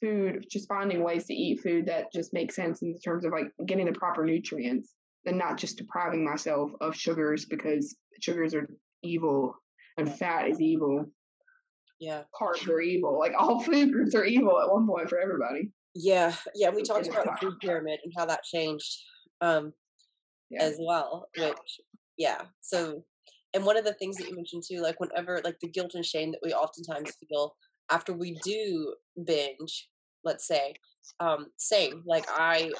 food, 0.00 0.46
just 0.50 0.68
finding 0.68 1.02
ways 1.02 1.26
to 1.26 1.34
eat 1.34 1.60
food 1.60 1.84
that 1.84 2.10
just 2.14 2.32
makes 2.32 2.56
sense 2.56 2.80
in 2.80 2.98
terms 2.98 3.26
of 3.26 3.32
like 3.32 3.52
getting 3.66 3.84
the 3.84 3.92
proper 3.92 4.24
nutrients 4.24 4.94
and 5.26 5.36
not 5.36 5.58
just 5.58 5.76
depriving 5.76 6.24
myself 6.24 6.70
of 6.80 6.96
sugars 6.96 7.44
because 7.44 7.94
sugars 8.22 8.54
are 8.54 8.66
evil 9.02 9.54
and 9.98 10.10
fat 10.10 10.48
is 10.48 10.62
evil. 10.62 11.04
Yeah. 12.00 12.22
Carbs 12.40 12.66
are 12.70 12.80
evil. 12.80 13.18
Like 13.18 13.32
all 13.38 13.60
food 13.62 13.92
groups 13.92 14.14
are 14.14 14.24
evil 14.24 14.58
at 14.62 14.72
one 14.72 14.86
point 14.86 15.10
for 15.10 15.18
everybody. 15.20 15.72
Yeah. 15.94 16.32
Yeah. 16.54 16.70
We 16.70 16.84
talked 16.84 17.06
about 17.06 17.26
the 17.26 17.36
food 17.38 17.58
pyramid 17.60 18.00
and 18.02 18.14
how 18.16 18.24
that 18.24 18.44
changed 18.44 19.02
um, 19.40 19.72
yeah. 20.50 20.62
as 20.62 20.76
well, 20.80 21.28
which, 21.36 21.80
yeah. 22.16 22.42
So, 22.60 23.04
and 23.54 23.64
one 23.64 23.76
of 23.76 23.84
the 23.84 23.94
things 23.94 24.16
that 24.16 24.28
you 24.28 24.36
mentioned 24.36 24.64
too, 24.68 24.80
like 24.80 25.00
whenever, 25.00 25.40
like 25.44 25.58
the 25.60 25.68
guilt 25.68 25.92
and 25.94 26.04
shame 26.04 26.32
that 26.32 26.40
we 26.42 26.52
oftentimes 26.52 27.16
feel 27.28 27.54
after 27.90 28.12
we 28.12 28.38
do 28.44 28.94
binge, 29.24 29.88
let's 30.24 30.46
say, 30.46 30.74
um, 31.20 31.46
same. 31.56 32.02
Like 32.06 32.26
I 32.28 32.70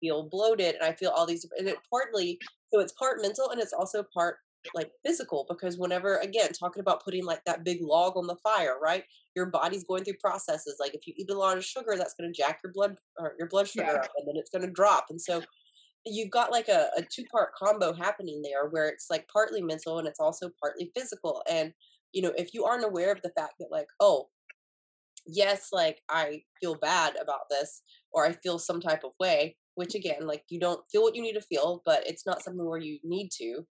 feel 0.00 0.28
bloated 0.28 0.74
and 0.74 0.84
I 0.84 0.92
feel 0.92 1.10
all 1.10 1.26
these, 1.26 1.46
and 1.58 1.68
it 1.68 1.78
partly, 1.90 2.38
so 2.72 2.80
it's 2.80 2.92
part 2.92 3.22
mental 3.22 3.50
and 3.50 3.60
it's 3.60 3.72
also 3.72 4.04
part 4.14 4.38
like 4.74 4.90
physical 5.04 5.46
because 5.48 5.78
whenever 5.78 6.16
again 6.18 6.50
talking 6.52 6.80
about 6.80 7.04
putting 7.04 7.24
like 7.24 7.40
that 7.44 7.64
big 7.64 7.78
log 7.80 8.16
on 8.16 8.26
the 8.26 8.36
fire 8.36 8.76
right 8.82 9.04
your 9.34 9.46
body's 9.46 9.84
going 9.84 10.04
through 10.04 10.16
processes 10.20 10.76
like 10.80 10.94
if 10.94 11.06
you 11.06 11.14
eat 11.16 11.30
a 11.30 11.38
lot 11.38 11.56
of 11.56 11.64
sugar 11.64 11.94
that's 11.96 12.14
going 12.14 12.32
to 12.32 12.36
jack 12.36 12.60
your 12.64 12.72
blood 12.72 12.96
or 13.18 13.34
your 13.38 13.48
blood 13.48 13.68
sugar 13.68 13.84
yeah. 13.86 13.98
up 13.98 14.10
and 14.16 14.26
then 14.26 14.36
it's 14.36 14.50
going 14.50 14.64
to 14.64 14.72
drop 14.72 15.06
and 15.10 15.20
so 15.20 15.42
you've 16.06 16.30
got 16.30 16.52
like 16.52 16.68
a, 16.68 16.88
a 16.96 17.02
two 17.02 17.24
part 17.30 17.50
combo 17.54 17.92
happening 17.92 18.42
there 18.42 18.68
where 18.70 18.88
it's 18.88 19.08
like 19.10 19.28
partly 19.28 19.60
mental 19.60 19.98
and 19.98 20.06
it's 20.06 20.20
also 20.20 20.50
partly 20.62 20.90
physical 20.96 21.42
and 21.50 21.72
you 22.12 22.22
know 22.22 22.32
if 22.36 22.54
you 22.54 22.64
aren't 22.64 22.84
aware 22.84 23.12
of 23.12 23.20
the 23.22 23.32
fact 23.36 23.54
that 23.58 23.68
like 23.70 23.88
oh 24.00 24.28
yes 25.26 25.68
like 25.72 26.00
i 26.08 26.40
feel 26.60 26.76
bad 26.76 27.14
about 27.20 27.48
this 27.50 27.82
or 28.12 28.24
i 28.24 28.32
feel 28.32 28.58
some 28.58 28.80
type 28.80 29.02
of 29.04 29.10
way 29.18 29.56
which 29.74 29.94
again 29.94 30.26
like 30.26 30.44
you 30.48 30.60
don't 30.60 30.80
feel 30.90 31.02
what 31.02 31.16
you 31.16 31.22
need 31.22 31.34
to 31.34 31.40
feel 31.40 31.82
but 31.84 32.06
it's 32.06 32.24
not 32.24 32.42
something 32.42 32.64
where 32.64 32.78
you 32.78 32.98
need 33.02 33.28
to 33.30 33.64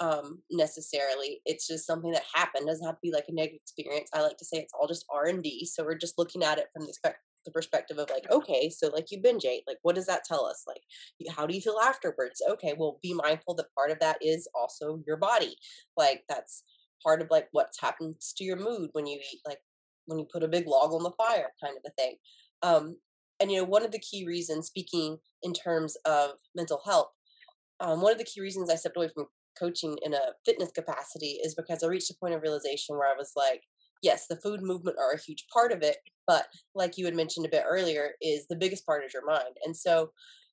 um 0.00 0.42
necessarily. 0.50 1.40
It's 1.44 1.66
just 1.66 1.86
something 1.86 2.10
that 2.12 2.22
happened 2.34 2.64
it 2.64 2.70
doesn't 2.70 2.86
have 2.86 2.96
to 2.96 3.00
be 3.02 3.12
like 3.12 3.26
a 3.28 3.34
negative 3.34 3.60
experience. 3.62 4.08
I 4.14 4.22
like 4.22 4.38
to 4.38 4.44
say 4.44 4.58
it's 4.58 4.72
all 4.78 4.88
just 4.88 5.04
r&d 5.12 5.66
so 5.66 5.84
we're 5.84 5.98
just 5.98 6.18
looking 6.18 6.42
at 6.42 6.58
it 6.58 6.68
from 6.72 6.86
the 6.86 6.94
the 7.44 7.50
perspective 7.50 7.98
of 7.98 8.10
like 8.10 8.30
okay 8.30 8.68
so 8.70 8.88
like 8.88 9.10
you 9.10 9.18
binge 9.20 9.44
ate 9.44 9.62
like 9.66 9.78
what 9.82 9.94
does 9.94 10.06
that 10.06 10.24
tell 10.24 10.44
us? 10.44 10.64
Like 10.66 10.82
how 11.34 11.46
do 11.46 11.54
you 11.54 11.60
feel 11.60 11.78
afterwards? 11.82 12.42
Okay 12.48 12.74
well 12.76 12.98
be 13.02 13.14
mindful 13.14 13.54
that 13.56 13.74
part 13.76 13.90
of 13.90 13.98
that 14.00 14.18
is 14.20 14.48
also 14.54 15.02
your 15.06 15.16
body. 15.16 15.56
Like 15.96 16.22
that's 16.28 16.64
part 17.02 17.22
of 17.22 17.28
like 17.30 17.48
what 17.52 17.72
happens 17.80 18.34
to 18.36 18.44
your 18.44 18.56
mood 18.56 18.90
when 18.92 19.06
you 19.06 19.18
eat 19.18 19.40
like 19.46 19.58
when 20.06 20.18
you 20.18 20.26
put 20.32 20.42
a 20.42 20.48
big 20.48 20.66
log 20.66 20.92
on 20.92 21.02
the 21.02 21.12
fire 21.12 21.50
kind 21.62 21.76
of 21.76 21.82
a 21.86 22.02
thing. 22.02 22.16
Um 22.62 22.96
and 23.40 23.50
you 23.50 23.58
know 23.58 23.64
one 23.64 23.84
of 23.84 23.90
the 23.90 23.98
key 23.98 24.26
reasons 24.26 24.66
speaking 24.66 25.18
in 25.42 25.52
terms 25.52 25.96
of 26.04 26.32
mental 26.54 26.80
health 26.84 27.10
um, 27.80 28.02
one 28.02 28.12
of 28.12 28.18
the 28.18 28.24
key 28.24 28.40
reasons 28.40 28.70
i 28.70 28.74
stepped 28.74 28.96
away 28.96 29.08
from 29.12 29.26
coaching 29.58 29.96
in 30.02 30.14
a 30.14 30.20
fitness 30.44 30.70
capacity 30.70 31.38
is 31.42 31.54
because 31.54 31.82
i 31.82 31.86
reached 31.86 32.10
a 32.10 32.14
point 32.20 32.34
of 32.34 32.42
realization 32.42 32.96
where 32.96 33.08
i 33.08 33.16
was 33.16 33.32
like 33.36 33.62
yes, 34.02 34.26
the 34.26 34.36
food 34.36 34.62
movement 34.62 34.96
are 34.98 35.12
a 35.12 35.20
huge 35.20 35.46
part 35.52 35.72
of 35.72 35.82
it, 35.82 35.96
but 36.26 36.46
like 36.74 36.96
you 36.96 37.04
had 37.04 37.14
mentioned 37.14 37.46
a 37.46 37.50
bit 37.50 37.64
earlier, 37.68 38.12
is 38.20 38.46
the 38.48 38.56
biggest 38.56 38.86
part 38.86 39.04
is 39.04 39.12
your 39.12 39.26
mind. 39.26 39.56
And 39.64 39.76
so, 39.76 40.10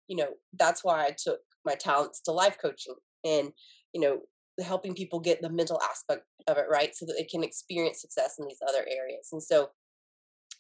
you 0.07 0.17
know, 0.17 0.29
that's 0.57 0.83
why 0.83 1.05
I 1.05 1.15
took 1.17 1.39
my 1.65 1.75
talents 1.75 2.21
to 2.21 2.31
life 2.31 2.57
coaching 2.61 2.95
and, 3.23 3.51
you 3.93 4.01
know, 4.01 4.21
helping 4.63 4.95
people 4.95 5.19
get 5.19 5.41
the 5.41 5.49
mental 5.49 5.79
aspect 5.89 6.23
of 6.47 6.57
it 6.57 6.65
right 6.69 6.95
so 6.95 7.05
that 7.05 7.15
they 7.17 7.25
can 7.25 7.43
experience 7.43 8.01
success 8.01 8.35
in 8.39 8.47
these 8.47 8.61
other 8.67 8.85
areas. 8.89 9.29
And 9.31 9.41
so, 9.41 9.69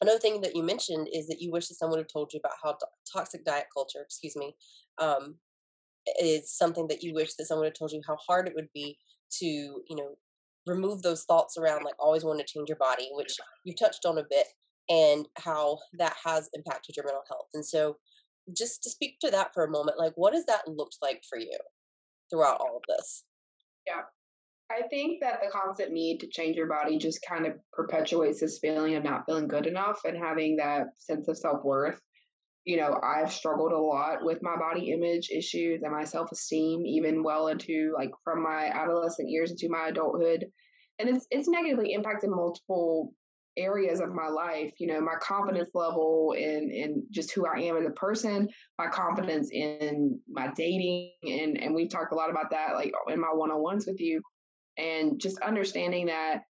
another 0.01 0.19
thing 0.19 0.41
that 0.41 0.55
you 0.55 0.63
mentioned 0.63 1.07
is 1.11 1.27
that 1.27 1.41
you 1.41 1.51
wish 1.51 1.67
that 1.67 1.75
someone 1.75 1.99
had 1.99 2.09
told 2.09 2.31
you 2.33 2.39
about 2.39 2.57
how 2.63 2.77
toxic 3.11 3.43
diet 3.43 3.65
culture, 3.73 4.01
excuse 4.01 4.35
me, 4.35 4.55
um, 4.99 5.35
is 6.21 6.55
something 6.55 6.87
that 6.87 7.03
you 7.03 7.13
wish 7.13 7.33
that 7.33 7.45
someone 7.45 7.65
had 7.65 7.75
told 7.75 7.91
you 7.91 8.01
how 8.07 8.17
hard 8.27 8.47
it 8.47 8.53
would 8.55 8.69
be 8.73 8.97
to, 9.39 9.45
you 9.45 9.95
know, 9.95 10.15
remove 10.67 11.01
those 11.01 11.23
thoughts 11.23 11.57
around 11.57 11.83
like 11.83 11.95
always 11.99 12.23
wanting 12.23 12.45
to 12.45 12.53
change 12.53 12.69
your 12.69 12.77
body, 12.77 13.09
which 13.13 13.35
you 13.63 13.73
touched 13.73 14.05
on 14.05 14.17
a 14.17 14.25
bit, 14.29 14.47
and 14.89 15.27
how 15.37 15.79
that 15.97 16.15
has 16.23 16.49
impacted 16.53 16.95
your 16.95 17.05
mental 17.05 17.23
health. 17.27 17.47
And 17.53 17.65
so, 17.65 17.97
just 18.55 18.83
to 18.83 18.89
speak 18.89 19.19
to 19.19 19.31
that 19.31 19.53
for 19.53 19.65
a 19.65 19.71
moment, 19.71 19.97
like 19.97 20.13
what 20.15 20.33
has 20.33 20.45
that 20.45 20.67
looked 20.67 20.97
like 21.01 21.21
for 21.29 21.37
you 21.37 21.57
throughout 22.29 22.59
all 22.59 22.77
of 22.77 22.83
this? 22.87 23.23
Yeah. 23.85 24.01
I 24.69 24.85
think 24.89 25.21
that 25.21 25.39
the 25.41 25.49
constant 25.49 25.93
need 25.93 26.19
to 26.19 26.27
change 26.27 26.57
your 26.57 26.67
body 26.67 26.97
just 26.97 27.25
kind 27.27 27.45
of 27.45 27.53
perpetuates 27.71 28.41
this 28.41 28.59
feeling 28.59 28.95
of 28.95 29.03
not 29.03 29.23
feeling 29.25 29.47
good 29.47 29.65
enough 29.65 30.01
and 30.03 30.17
having 30.17 30.57
that 30.57 30.87
sense 30.97 31.27
of 31.29 31.37
self 31.37 31.63
worth. 31.63 32.01
You 32.67 32.75
know, 32.75 32.99
I've 33.01 33.31
struggled 33.31 33.71
a 33.71 33.77
lot 33.77 34.25
with 34.25 34.43
my 34.43 34.57
body 34.57 34.91
image 34.91 35.29
issues 35.29 35.83
and 35.83 35.93
my 35.93 36.03
self 36.03 36.31
esteem, 36.31 36.85
even 36.85 37.23
well 37.23 37.47
into 37.47 37.93
like 37.97 38.11
from 38.23 38.43
my 38.43 38.65
adolescent 38.65 39.29
years 39.29 39.51
into 39.51 39.69
my 39.69 39.87
adulthood. 39.87 40.45
And 40.99 41.07
it's 41.07 41.25
it's 41.31 41.47
negatively 41.47 41.93
impacted 41.93 42.29
multiple 42.29 43.13
areas 43.57 44.01
of 44.01 44.13
my 44.13 44.27
life 44.27 44.71
you 44.77 44.85
know 44.85 45.01
my 45.01 45.15
confidence 45.19 45.71
level 45.73 46.35
and 46.37 46.71
and 46.71 47.01
just 47.09 47.31
who 47.31 47.47
i 47.47 47.59
am 47.59 47.75
as 47.75 47.87
a 47.87 47.91
person 47.91 48.47
my 48.77 48.85
confidence 48.85 49.49
in 49.51 50.19
my 50.29 50.51
dating 50.55 51.11
and 51.23 51.59
and 51.59 51.73
we've 51.73 51.89
talked 51.89 52.11
a 52.11 52.15
lot 52.15 52.29
about 52.29 52.51
that 52.51 52.75
like 52.75 52.93
in 53.07 53.19
my 53.19 53.33
one-on-ones 53.33 53.87
with 53.87 53.99
you. 53.99 54.21
And 54.77 55.19
just 55.19 55.39
understanding 55.39 56.05
that 56.05 56.43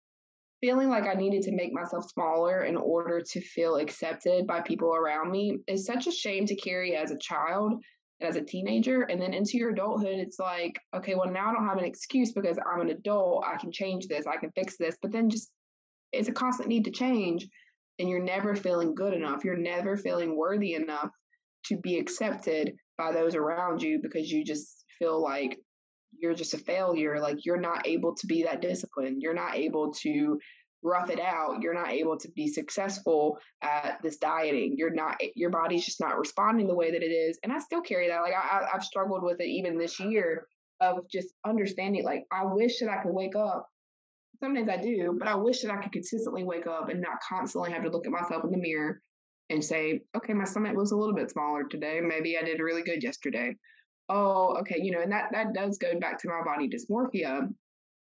feeling 0.60 0.88
like 0.88 1.04
i 1.04 1.14
needed 1.14 1.42
to 1.42 1.54
make 1.54 1.72
myself 1.72 2.08
smaller 2.10 2.64
in 2.64 2.76
order 2.76 3.20
to 3.20 3.40
feel 3.40 3.76
accepted 3.76 4.46
by 4.46 4.60
people 4.60 4.94
around 4.94 5.30
me 5.30 5.58
is 5.66 5.84
such 5.84 6.06
a 6.06 6.12
shame 6.12 6.46
to 6.46 6.56
carry 6.56 6.96
as 6.96 7.10
a 7.10 7.18
child 7.18 7.72
and 7.72 7.82
as 8.20 8.36
a 8.36 8.42
teenager. 8.42 9.02
And 9.02 9.20
then 9.20 9.34
into 9.34 9.58
your 9.58 9.70
adulthood 9.70 10.18
it's 10.18 10.38
like 10.38 10.78
okay 10.94 11.14
well 11.14 11.30
now 11.30 11.50
i 11.50 11.52
don't 11.52 11.66
have 11.66 11.78
an 11.78 11.84
excuse 11.84 12.32
because 12.32 12.58
i'm 12.66 12.80
an 12.80 12.90
adult. 12.90 13.44
I 13.46 13.56
can 13.58 13.70
change 13.70 14.06
this. 14.06 14.26
I 14.26 14.36
can 14.36 14.50
fix 14.52 14.76
this. 14.78 14.96
But 15.02 15.12
then 15.12 15.30
just 15.30 15.50
it's 16.12 16.28
a 16.28 16.32
constant 16.32 16.68
need 16.68 16.84
to 16.86 16.90
change 16.90 17.46
and 17.98 18.08
you're 18.08 18.22
never 18.22 18.54
feeling 18.54 18.94
good 18.94 19.14
enough. 19.14 19.44
You're 19.44 19.56
never 19.56 19.96
feeling 19.96 20.36
worthy 20.36 20.74
enough 20.74 21.10
to 21.66 21.76
be 21.78 21.98
accepted 21.98 22.74
by 22.98 23.12
those 23.12 23.34
around 23.34 23.82
you 23.82 24.00
because 24.02 24.30
you 24.30 24.44
just 24.44 24.84
feel 24.98 25.22
like 25.22 25.58
you're 26.20 26.34
just 26.34 26.54
a 26.54 26.58
failure 26.58 27.18
like 27.20 27.44
you're 27.44 27.60
not 27.60 27.86
able 27.86 28.14
to 28.14 28.26
be 28.26 28.42
that 28.42 28.60
disciplined 28.60 29.22
you're 29.22 29.34
not 29.34 29.54
able 29.54 29.92
to 29.92 30.38
rough 30.86 31.10
it 31.10 31.20
out, 31.20 31.60
you're 31.60 31.74
not 31.74 31.90
able 31.90 32.16
to 32.16 32.30
be 32.30 32.46
successful 32.46 33.38
at 33.62 33.98
this 34.02 34.16
dieting. 34.18 34.76
You're 34.78 34.94
not, 34.94 35.16
eh, 35.20 35.28
your 35.34 35.50
body's 35.50 35.84
just 35.84 36.00
not 36.00 36.18
responding 36.18 36.66
the 36.66 36.74
way 36.74 36.90
that 36.92 37.02
it 37.02 37.12
is. 37.12 37.38
And 37.42 37.52
I 37.52 37.58
still 37.58 37.80
carry 37.80 38.08
that. 38.08 38.20
Like 38.20 38.34
I, 38.34 38.66
I've 38.72 38.84
struggled 38.84 39.22
with 39.22 39.40
it 39.40 39.48
even 39.48 39.78
this 39.78 39.98
year 40.00 40.46
of 40.80 41.08
just 41.10 41.28
understanding. 41.46 42.04
Like 42.04 42.24
I 42.32 42.44
wish 42.44 42.80
that 42.80 42.88
I 42.88 43.02
could 43.02 43.12
wake 43.12 43.36
up. 43.36 43.66
some 44.40 44.54
days 44.54 44.68
I 44.68 44.76
do, 44.76 45.16
but 45.18 45.28
I 45.28 45.34
wish 45.34 45.62
that 45.62 45.72
I 45.72 45.82
could 45.82 45.92
consistently 45.92 46.44
wake 46.44 46.66
up 46.66 46.88
and 46.88 47.00
not 47.00 47.20
constantly 47.26 47.72
have 47.72 47.82
to 47.82 47.90
look 47.90 48.06
at 48.06 48.12
myself 48.12 48.44
in 48.44 48.50
the 48.50 48.58
mirror 48.58 49.00
and 49.50 49.64
say, 49.64 50.00
okay, 50.16 50.32
my 50.32 50.44
stomach 50.44 50.76
was 50.76 50.92
a 50.92 50.96
little 50.96 51.14
bit 51.14 51.30
smaller 51.30 51.64
today. 51.64 52.00
Maybe 52.02 52.36
I 52.36 52.42
did 52.42 52.60
really 52.60 52.82
good 52.82 53.02
yesterday. 53.02 53.54
Oh, 54.08 54.56
okay, 54.60 54.80
you 54.80 54.92
know, 54.92 55.00
and 55.00 55.12
that 55.12 55.30
that 55.32 55.52
does 55.54 55.78
go 55.78 55.98
back 55.98 56.20
to 56.20 56.28
my 56.28 56.42
body 56.44 56.68
dysmorphia 56.68 57.48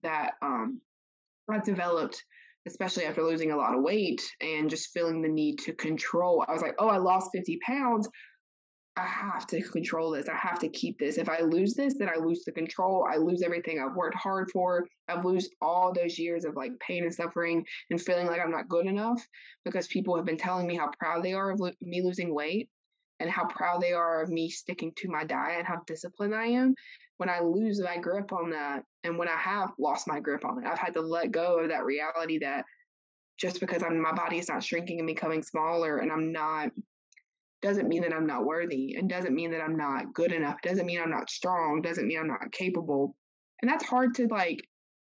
that 0.03 0.33
um 0.41 0.81
I 1.49 1.59
developed 1.59 2.23
especially 2.65 3.05
after 3.05 3.23
losing 3.23 3.51
a 3.51 3.57
lot 3.57 3.75
of 3.75 3.83
weight 3.83 4.21
and 4.41 4.69
just 4.69 4.93
feeling 4.93 5.21
the 5.21 5.27
need 5.27 5.59
to 5.59 5.73
control. 5.73 6.45
I 6.47 6.53
was 6.53 6.61
like, 6.61 6.75
oh, 6.79 6.87
I 6.87 6.97
lost 6.97 7.31
50 7.33 7.59
pounds. 7.65 8.07
I 8.95 9.05
have 9.05 9.47
to 9.47 9.61
control 9.61 10.11
this. 10.11 10.29
I 10.29 10.35
have 10.35 10.59
to 10.59 10.69
keep 10.69 10.99
this. 10.99 11.17
If 11.17 11.27
I 11.27 11.39
lose 11.41 11.73
this, 11.73 11.95
then 11.97 12.09
I 12.09 12.19
lose 12.19 12.43
the 12.45 12.51
control. 12.51 13.07
I 13.11 13.17
lose 13.17 13.41
everything 13.41 13.79
I've 13.79 13.95
worked 13.95 14.15
hard 14.15 14.51
for. 14.51 14.85
I've 15.09 15.25
lose 15.25 15.49
all 15.61 15.91
those 15.91 16.19
years 16.19 16.45
of 16.45 16.55
like 16.55 16.71
pain 16.79 17.03
and 17.03 17.13
suffering 17.13 17.65
and 17.89 17.99
feeling 17.99 18.27
like 18.27 18.39
I'm 18.39 18.51
not 18.51 18.69
good 18.69 18.85
enough 18.85 19.25
because 19.65 19.87
people 19.87 20.15
have 20.15 20.25
been 20.25 20.37
telling 20.37 20.67
me 20.67 20.75
how 20.75 20.91
proud 20.99 21.23
they 21.23 21.33
are 21.33 21.51
of 21.51 21.59
lo- 21.59 21.71
me 21.81 22.03
losing 22.03 22.33
weight 22.33 22.69
and 23.19 23.29
how 23.29 23.45
proud 23.45 23.81
they 23.81 23.93
are 23.93 24.21
of 24.21 24.29
me 24.29 24.49
sticking 24.49 24.91
to 24.97 25.09
my 25.09 25.23
diet 25.23 25.59
and 25.59 25.67
how 25.67 25.81
disciplined 25.87 26.35
I 26.35 26.47
am. 26.47 26.75
When 27.17 27.29
I 27.29 27.39
lose 27.39 27.79
my 27.81 27.97
grip 27.97 28.33
on 28.33 28.49
that 28.51 28.83
and 29.03 29.17
when 29.17 29.27
I 29.27 29.37
have 29.37 29.71
lost 29.79 30.07
my 30.07 30.19
grip 30.19 30.43
on 30.45 30.63
it, 30.63 30.67
I've 30.67 30.79
had 30.79 30.93
to 30.95 31.01
let 31.01 31.31
go 31.31 31.59
of 31.59 31.69
that 31.69 31.85
reality 31.85 32.39
that 32.39 32.65
just 33.39 33.59
because 33.59 33.83
I'm 33.83 34.01
my 34.01 34.11
body 34.11 34.39
is 34.39 34.49
not 34.49 34.63
shrinking 34.63 34.99
and 34.99 35.07
becoming 35.07 35.43
smaller 35.43 35.99
and 35.99 36.11
I'm 36.11 36.31
not 36.31 36.71
doesn't 37.61 37.87
mean 37.87 38.01
that 38.01 38.13
I'm 38.13 38.27
not 38.27 38.45
worthy 38.45 38.95
and 38.95 39.09
doesn't 39.09 39.33
mean 39.33 39.51
that 39.51 39.61
I'm 39.61 39.77
not 39.77 40.13
good 40.13 40.33
enough, 40.33 40.61
doesn't 40.61 40.85
mean 40.85 40.99
I'm 41.01 41.09
not 41.09 41.29
strong, 41.29 41.81
doesn't 41.81 42.05
mean 42.05 42.19
I'm 42.19 42.27
not 42.27 42.51
capable. 42.51 43.15
And 43.61 43.71
that's 43.71 43.85
hard 43.85 44.13
to 44.15 44.27
like 44.27 44.67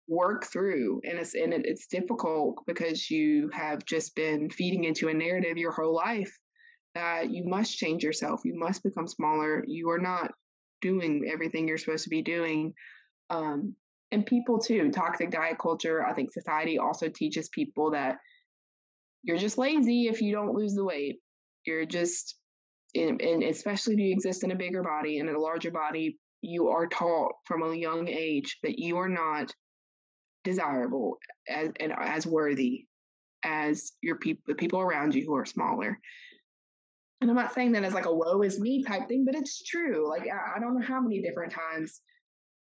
work 0.08 0.44
through 0.46 1.00
and 1.04 1.18
it's 1.18 1.34
and 1.34 1.52
it, 1.52 1.62
it's 1.64 1.88
difficult 1.88 2.62
because 2.66 3.10
you 3.10 3.50
have 3.52 3.84
just 3.84 4.14
been 4.14 4.48
feeding 4.48 4.84
into 4.84 5.08
a 5.08 5.14
narrative 5.14 5.56
your 5.56 5.72
whole 5.72 5.96
life 5.96 6.32
that 6.96 7.30
you 7.30 7.44
must 7.44 7.76
change 7.76 8.02
yourself, 8.02 8.40
you 8.44 8.58
must 8.58 8.82
become 8.82 9.06
smaller, 9.06 9.64
you 9.66 9.90
are 9.90 9.98
not 9.98 10.32
doing 10.82 11.30
everything 11.32 11.68
you're 11.68 11.78
supposed 11.78 12.04
to 12.04 12.10
be 12.10 12.22
doing. 12.22 12.74
Um, 13.30 13.74
and 14.12 14.26
people 14.26 14.58
too, 14.58 14.90
toxic 14.90 15.30
diet 15.30 15.58
culture, 15.60 16.04
I 16.04 16.12
think 16.12 16.32
society 16.32 16.78
also 16.78 17.08
teaches 17.08 17.48
people 17.48 17.92
that 17.92 18.16
you're 19.22 19.38
just 19.38 19.58
lazy 19.58 20.08
if 20.08 20.20
you 20.20 20.32
don't 20.32 20.54
lose 20.54 20.74
the 20.74 20.84
weight 20.84 21.20
you're 21.66 21.84
just, 21.84 22.36
and 22.94 23.20
especially 23.42 23.94
if 23.94 24.00
you 24.00 24.12
exist 24.12 24.44
in 24.44 24.52
a 24.52 24.56
bigger 24.56 24.82
body 24.82 25.18
and 25.18 25.28
in 25.28 25.34
a 25.34 25.40
larger 25.40 25.70
body, 25.70 26.18
you 26.40 26.68
are 26.68 26.86
taught 26.86 27.32
from 27.44 27.62
a 27.62 27.74
young 27.74 28.08
age 28.08 28.56
that 28.62 28.78
you 28.78 28.96
are 28.98 29.08
not 29.08 29.52
desirable 30.44 31.18
as 31.48 31.70
and 31.80 31.92
as 31.98 32.26
worthy 32.26 32.86
as 33.44 33.92
your 34.00 34.18
the 34.46 34.54
people 34.54 34.80
around 34.80 35.14
you 35.14 35.24
who 35.26 35.34
are 35.34 35.44
smaller. 35.44 35.98
And 37.20 37.30
I'm 37.30 37.36
not 37.36 37.54
saying 37.54 37.72
that 37.72 37.84
as 37.84 37.94
like 37.94 38.06
a 38.06 38.14
woe 38.14 38.42
is 38.42 38.60
me 38.60 38.82
type 38.82 39.08
thing, 39.08 39.24
but 39.24 39.34
it's 39.34 39.62
true. 39.62 40.08
Like 40.08 40.28
I, 40.28 40.56
I 40.56 40.60
don't 40.60 40.78
know 40.78 40.86
how 40.86 41.00
many 41.00 41.22
different 41.22 41.52
times 41.52 42.00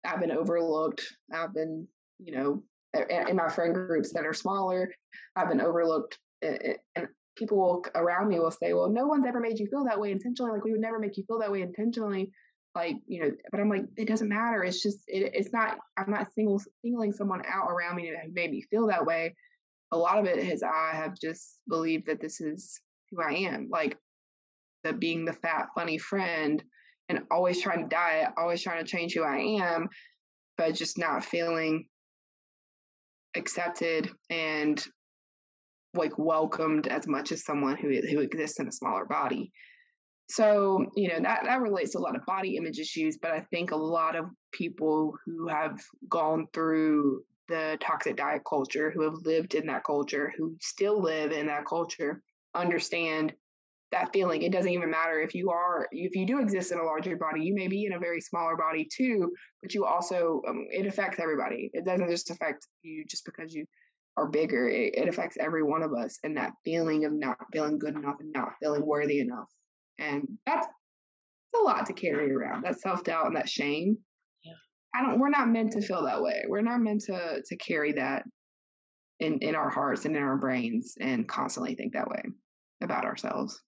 I've 0.05 0.21
been 0.21 0.31
overlooked. 0.31 1.03
I've 1.33 1.55
been, 1.55 1.89
you 2.19 2.37
know, 2.37 2.63
in 3.09 3.37
my 3.37 3.49
friend 3.49 3.75
groups 3.75 4.13
that 4.13 4.27
are 4.27 4.35
smaller, 4.35 4.93
I've 5.35 5.49
been 5.49 5.61
overlooked 5.61 6.19
and 6.43 7.09
people 7.37 7.59
will, 7.59 7.85
around 7.95 8.29
me 8.29 8.39
will 8.39 8.51
say, 8.51 8.75
well, 8.75 8.91
no 8.91 9.07
one's 9.07 9.27
ever 9.27 9.41
made 9.41 9.59
you 9.59 9.67
feel 9.67 9.85
that 9.85 9.99
way 9.99 10.13
intentionally. 10.13 10.53
Like 10.53 10.65
we 10.65 10.73
would 10.73 10.81
never 10.81 10.99
make 10.99 11.17
you 11.17 11.25
feel 11.27 11.39
that 11.41 11.51
way 11.51 11.63
intentionally. 11.63 12.31
Like, 12.75 12.97
you 13.07 13.23
know, 13.23 13.31
but 13.51 13.61
I'm 13.61 13.71
like, 13.71 13.85
it 13.97 14.09
doesn't 14.09 14.29
matter. 14.29 14.63
It's 14.63 14.83
just, 14.83 14.99
it, 15.07 15.33
it's 15.35 15.53
not, 15.53 15.79
I'm 15.97 16.11
not 16.11 16.33
single, 16.35 16.61
singling 16.85 17.13
someone 17.13 17.43
out 17.49 17.71
around 17.71 17.97
me 17.97 18.11
that 18.11 18.33
made 18.33 18.51
me 18.51 18.63
feel 18.71 18.89
that 18.89 19.07
way. 19.07 19.35
A 19.93 19.97
lot 19.97 20.19
of 20.19 20.27
it 20.27 20.39
is 20.39 20.63
I 20.63 20.91
have 20.93 21.19
just 21.19 21.61
believed 21.69 22.07
that 22.07 22.21
this 22.21 22.41
is 22.41 22.81
who 23.11 23.23
I 23.23 23.33
am. 23.33 23.69
Like 23.71 23.97
the 24.85 24.93
being 24.93 25.25
the 25.25 25.33
fat, 25.33 25.69
funny 25.75 25.99
friend 25.99 26.63
and 27.09 27.21
always 27.31 27.61
trying 27.61 27.83
to 27.83 27.89
diet, 27.89 28.31
always 28.37 28.63
trying 28.63 28.85
to 28.85 28.91
change 28.91 29.15
who 29.15 29.23
I 29.23 29.39
am, 29.39 29.89
but 30.57 30.75
just 30.75 30.99
not 30.99 31.25
feeling 31.25 31.87
accepted 33.37 34.11
and 34.31 34.85
like 35.95 36.17
welcomed 36.19 36.87
as 36.87 37.07
much 37.07 37.33
as 37.33 37.45
someone 37.45 37.77
who 37.77 37.89
who 38.09 38.21
exists 38.21 38.61
in 38.61 38.69
a 38.69 38.73
smaller 38.73 39.05
body. 39.05 39.53
So, 40.29 40.87
you 40.97 41.09
know, 41.09 41.21
that, 41.21 41.43
that 41.45 41.61
relates 41.61 41.93
to 41.93 41.99
a 41.99 42.01
lot 42.01 42.17
of 42.17 42.25
body 42.25 42.57
image 42.57 42.79
issues, 42.79 43.19
but 43.21 43.31
I 43.31 43.41
think 43.51 43.71
a 43.71 43.77
lot 43.77 44.17
of 44.17 44.31
people 44.53 45.15
who 45.27 45.49
have 45.49 45.79
gone 46.09 46.47
through 46.55 47.25
the 47.49 47.77
toxic 47.81 48.17
diet 48.17 48.43
culture, 48.49 48.91
who 48.91 49.03
have 49.03 49.15
lived 49.25 49.55
in 49.55 49.67
that 49.67 49.85
culture, 49.85 50.33
who 50.37 50.57
still 50.61 51.01
live 51.01 51.31
in 51.31 51.47
that 51.49 51.67
culture, 51.67 52.23
understand 52.55 53.35
that 53.95 54.13
feeling. 54.13 54.43
It 54.43 54.53
doesn't 54.53 54.71
even 54.71 54.91
matter 54.91 55.21
if 55.21 55.35
you 55.35 55.51
are, 55.51 55.89
if 55.93 56.15
you 56.15 56.27
do 56.27 56.41
exist 56.41 56.73
in 56.73 56.79
a 56.79 56.83
larger 56.83 57.17
body, 57.17 57.43
you 57.43 57.55
may 57.55 57.69
be 57.69 57.87
in 57.87 57.95
a 57.95 57.99
very 57.99 58.21
smaller 58.21 58.57
body 58.57 58.87
too, 58.95 59.33
but 59.63 59.73
you 59.73 59.85
also, 59.85 60.43
um, 60.49 60.67
it 60.71 60.87
affects 60.87 61.21
everybody. 61.21 61.71
It 61.73 61.85
doesn't 61.85 62.11
just 62.11 62.31
affect 62.31 62.67
you 62.83 63.05
just 63.09 63.25
because 63.25 63.55
you 63.55 63.65
are 64.17 64.29
bigger. 64.29 64.69
It, 64.69 64.95
it 64.97 65.09
affects 65.09 65.37
every 65.41 65.63
one 65.63 65.83
of 65.83 65.93
us, 65.95 66.19
and 66.25 66.37
that 66.37 66.53
feeling 66.65 67.05
of 67.05 67.13
not 67.13 67.37
feeling 67.53 67.79
good 67.79 67.97
enough 67.97 68.17
and 68.21 68.33
not 68.33 68.53
feeling 68.61 68.85
worthy 68.85 69.21
enough, 69.21 69.49
and 69.99 70.27
that's 70.47 70.67
a 71.55 71.63
lot 71.63 71.87
to 71.87 71.93
carry 71.93 72.33
around. 72.33 72.65
That 72.65 72.81
self 72.81 73.05
doubt 73.05 73.27
and 73.27 73.37
that 73.37 73.49
shame. 73.49 73.97
Yeah. 74.45 74.53
I 74.95 75.03
don't. 75.03 75.19
We're 75.21 75.31
not 75.31 75.49
meant 75.49 75.73
to 75.73 75.83
feel 75.83 76.05
that 76.05 76.23
way. 76.23 76.45
We're 76.49 76.63
not 76.63 76.81
meant 76.81 77.03
to 77.07 77.43
to 77.45 77.57
carry 77.57 77.93
that 77.93 78.25
in 79.21 79.39
in 79.39 79.55
our 79.55 79.71
hearts 79.71 80.05
and 80.05 80.17
in 80.17 80.23
our 80.23 80.37
brains 80.37 80.95
and 81.01 81.29
constantly 81.29 81.75
think 81.75 81.93
that 81.93 82.09
way 82.09 82.23
about 82.83 83.05
ourselves. 83.05 83.61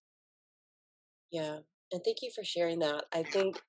Yeah, 1.30 1.58
and 1.92 2.02
thank 2.04 2.18
you 2.22 2.30
for 2.34 2.44
sharing 2.44 2.78
that. 2.80 3.04
I 3.12 3.22
think 3.22 3.60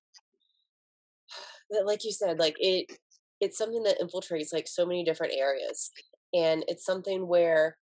that, 1.70 1.86
like 1.86 2.04
you 2.04 2.12
said, 2.12 2.40
like 2.40 2.56
it 2.60 2.92
it's 3.40 3.58
something 3.58 3.84
that 3.84 4.00
infiltrates 4.00 4.54
like 4.54 4.68
so 4.68 4.86
many 4.86 5.04
different 5.04 5.34
areas 5.36 5.92
and 6.34 6.66
it's 6.68 6.84
something 6.84 7.28
where 7.28 7.78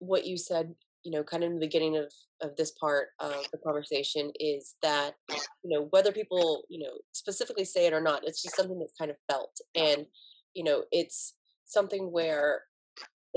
what 0.00 0.26
you 0.26 0.36
said 0.36 0.74
you 1.04 1.10
know 1.10 1.22
kind 1.22 1.42
of 1.42 1.48
in 1.48 1.54
the 1.54 1.66
beginning 1.66 1.96
of 1.96 2.12
of 2.42 2.56
this 2.56 2.72
part 2.72 3.08
of 3.20 3.34
the 3.52 3.58
conversation 3.58 4.30
is 4.38 4.74
that 4.82 5.14
you 5.30 5.70
know 5.70 5.88
whether 5.90 6.12
people 6.12 6.64
you 6.68 6.78
know 6.84 6.92
specifically 7.12 7.64
say 7.64 7.86
it 7.86 7.94
or 7.94 8.00
not 8.02 8.22
it's 8.26 8.42
just 8.42 8.56
something 8.56 8.78
that's 8.78 8.96
kind 8.98 9.10
of 9.10 9.16
felt 9.30 9.58
and 9.74 10.06
you 10.54 10.64
know 10.64 10.84
it's 10.92 11.34
something 11.64 12.12
where 12.12 12.62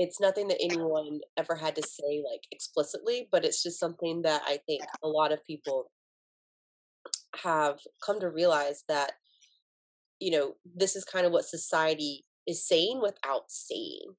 it's 0.00 0.18
nothing 0.18 0.48
that 0.48 0.62
anyone 0.62 1.20
ever 1.36 1.54
had 1.54 1.76
to 1.76 1.82
say 1.82 2.22
like 2.28 2.40
explicitly 2.50 3.28
but 3.30 3.44
it's 3.44 3.62
just 3.62 3.78
something 3.78 4.22
that 4.22 4.40
i 4.46 4.58
think 4.66 4.82
a 5.04 5.08
lot 5.08 5.30
of 5.30 5.44
people 5.44 5.90
have 7.44 7.78
come 8.04 8.18
to 8.18 8.30
realize 8.30 8.82
that 8.88 9.12
you 10.18 10.30
know 10.30 10.54
this 10.74 10.96
is 10.96 11.04
kind 11.04 11.26
of 11.26 11.32
what 11.32 11.44
society 11.44 12.24
is 12.46 12.66
saying 12.66 12.98
without 13.02 13.44
saying 13.48 14.14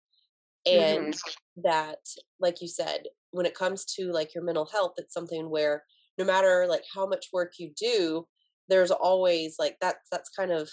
and 0.68 1.16
mm-hmm. 1.16 1.62
that 1.64 1.98
like 2.40 2.62
you 2.62 2.68
said 2.68 3.02
when 3.32 3.48
it 3.48 3.58
comes 3.58 3.84
to 3.84 4.12
like 4.12 4.36
your 4.36 4.44
mental 4.44 4.70
health 4.72 4.94
it's 4.98 5.14
something 5.14 5.50
where 5.50 5.84
no 6.20 6.24
matter 6.24 6.68
like 6.70 6.84
how 6.94 7.08
much 7.08 7.26
work 7.34 7.54
you 7.58 7.72
do 7.76 8.28
there's 8.70 8.92
always 8.92 9.56
like 9.58 9.78
that's 9.82 10.08
that's 10.12 10.30
kind 10.30 10.52
of 10.52 10.70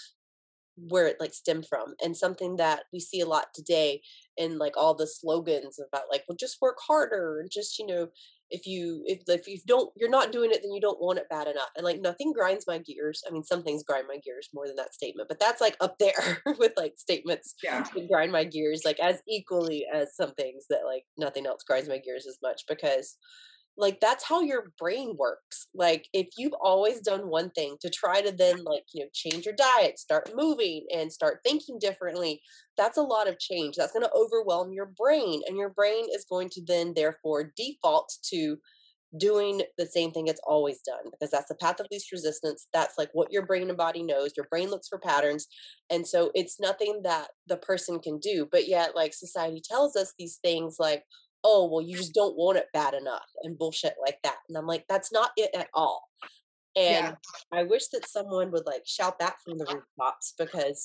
where 0.87 1.07
it 1.07 1.17
like 1.19 1.33
stemmed 1.33 1.65
from 1.67 1.95
and 2.03 2.15
something 2.15 2.55
that 2.57 2.83
we 2.93 2.99
see 2.99 3.19
a 3.19 3.27
lot 3.27 3.47
today 3.53 4.01
in 4.37 4.57
like 4.57 4.77
all 4.77 4.95
the 4.95 5.07
slogans 5.07 5.79
about 5.79 6.03
like 6.11 6.23
well 6.27 6.37
just 6.39 6.57
work 6.61 6.77
harder 6.87 7.39
and 7.39 7.49
just 7.51 7.77
you 7.77 7.85
know 7.85 8.07
if 8.51 8.65
you 8.65 9.03
if 9.05 9.19
if 9.27 9.47
you 9.47 9.59
don't 9.67 9.91
you're 9.95 10.09
not 10.09 10.31
doing 10.31 10.51
it 10.51 10.61
then 10.61 10.71
you 10.71 10.81
don't 10.81 11.01
want 11.01 11.19
it 11.19 11.29
bad 11.29 11.47
enough 11.47 11.69
and 11.75 11.83
like 11.85 12.01
nothing 12.01 12.33
grinds 12.33 12.65
my 12.67 12.77
gears 12.79 13.21
i 13.27 13.31
mean 13.31 13.43
some 13.43 13.61
things 13.61 13.83
grind 13.83 14.05
my 14.07 14.17
gears 14.23 14.49
more 14.53 14.67
than 14.67 14.75
that 14.75 14.93
statement 14.93 15.27
but 15.27 15.39
that's 15.39 15.61
like 15.61 15.77
up 15.81 15.97
there 15.99 16.39
with 16.57 16.71
like 16.77 16.93
statements 16.97 17.55
yeah. 17.63 17.83
that 17.93 18.07
grind 18.07 18.31
my 18.31 18.43
gears 18.43 18.81
like 18.85 18.99
as 18.99 19.21
equally 19.27 19.85
as 19.93 20.15
some 20.15 20.33
things 20.33 20.65
that 20.69 20.81
like 20.85 21.03
nothing 21.17 21.45
else 21.45 21.63
grinds 21.63 21.89
my 21.89 21.99
gears 21.99 22.25
as 22.27 22.37
much 22.41 22.63
because 22.67 23.17
like 23.79 23.99
that's 24.01 24.25
how 24.25 24.41
your 24.41 24.71
brain 24.77 25.15
works 25.17 25.67
like 25.73 26.07
if 26.13 26.27
you've 26.37 26.53
always 26.61 26.99
done 26.99 27.29
one 27.29 27.49
thing 27.51 27.77
to 27.79 27.89
try 27.89 28.21
to 28.21 28.31
then 28.31 28.63
like 28.63 28.83
you 28.93 29.03
know 29.03 29.09
change 29.13 29.45
your 29.45 29.55
diet 29.55 29.97
start 29.97 30.29
moving 30.35 30.85
and 30.93 31.11
start 31.11 31.39
thinking 31.43 31.79
differently 31.79 32.41
that's 32.77 32.97
a 32.97 33.01
lot 33.01 33.27
of 33.27 33.39
change 33.39 33.75
that's 33.75 33.93
going 33.93 34.05
to 34.05 34.13
overwhelm 34.13 34.73
your 34.73 34.91
brain 34.97 35.41
and 35.47 35.57
your 35.57 35.69
brain 35.69 36.05
is 36.13 36.25
going 36.29 36.49
to 36.49 36.61
then 36.67 36.93
therefore 36.95 37.51
default 37.55 38.11
to 38.21 38.57
doing 39.17 39.61
the 39.77 39.87
same 39.87 40.11
thing 40.11 40.27
it's 40.27 40.41
always 40.43 40.81
done 40.81 41.09
because 41.11 41.31
that's 41.31 41.47
the 41.47 41.55
path 41.55 41.79
of 41.79 41.87
least 41.89 42.11
resistance 42.11 42.67
that's 42.73 42.95
like 42.95 43.09
what 43.13 43.31
your 43.31 43.43
brain 43.43 43.67
and 43.67 43.77
body 43.77 44.03
knows 44.03 44.33
your 44.37 44.45
brain 44.51 44.69
looks 44.69 44.87
for 44.87 44.99
patterns 44.99 45.47
and 45.89 46.05
so 46.05 46.29
it's 46.35 46.59
nothing 46.59 47.01
that 47.03 47.29
the 47.47 47.57
person 47.57 47.97
can 47.97 48.19
do 48.19 48.47
but 48.51 48.67
yet 48.67 48.95
like 48.95 49.13
society 49.13 49.63
tells 49.67 49.95
us 49.95 50.13
these 50.19 50.37
things 50.43 50.75
like 50.77 51.03
oh, 51.43 51.69
well, 51.71 51.81
you 51.81 51.95
just 51.95 52.13
don't 52.13 52.37
want 52.37 52.57
it 52.57 52.67
bad 52.73 52.93
enough 52.93 53.29
and 53.43 53.57
bullshit 53.57 53.95
like 54.01 54.17
that. 54.23 54.37
And 54.47 54.57
I'm 54.57 54.67
like, 54.67 54.85
that's 54.89 55.11
not 55.11 55.31
it 55.37 55.51
at 55.55 55.69
all. 55.73 56.03
And 56.75 57.07
yeah. 57.07 57.13
I 57.51 57.63
wish 57.63 57.87
that 57.87 58.07
someone 58.07 58.51
would 58.51 58.65
like 58.65 58.83
shout 58.85 59.19
that 59.19 59.35
from 59.43 59.57
the 59.57 59.65
rooftops 59.65 60.33
because 60.37 60.83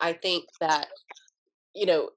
I 0.00 0.12
think 0.12 0.44
that, 0.60 0.88
you 1.74 1.86
know, 1.86 2.10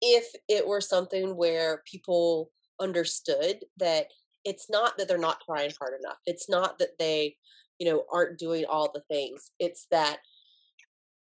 if 0.00 0.26
it 0.48 0.66
were 0.66 0.80
something 0.80 1.36
where 1.36 1.82
people 1.90 2.50
understood 2.80 3.64
that 3.78 4.06
it's 4.44 4.68
not 4.68 4.98
that 4.98 5.08
they're 5.08 5.18
not 5.18 5.42
trying 5.44 5.72
hard 5.78 5.94
enough, 6.00 6.18
it's 6.26 6.48
not 6.48 6.78
that 6.78 6.98
they 6.98 7.36
you 7.82 7.90
know, 7.90 8.04
aren't 8.12 8.38
doing 8.38 8.64
all 8.64 8.92
the 8.94 9.02
things. 9.10 9.50
It's 9.58 9.88
that 9.90 10.18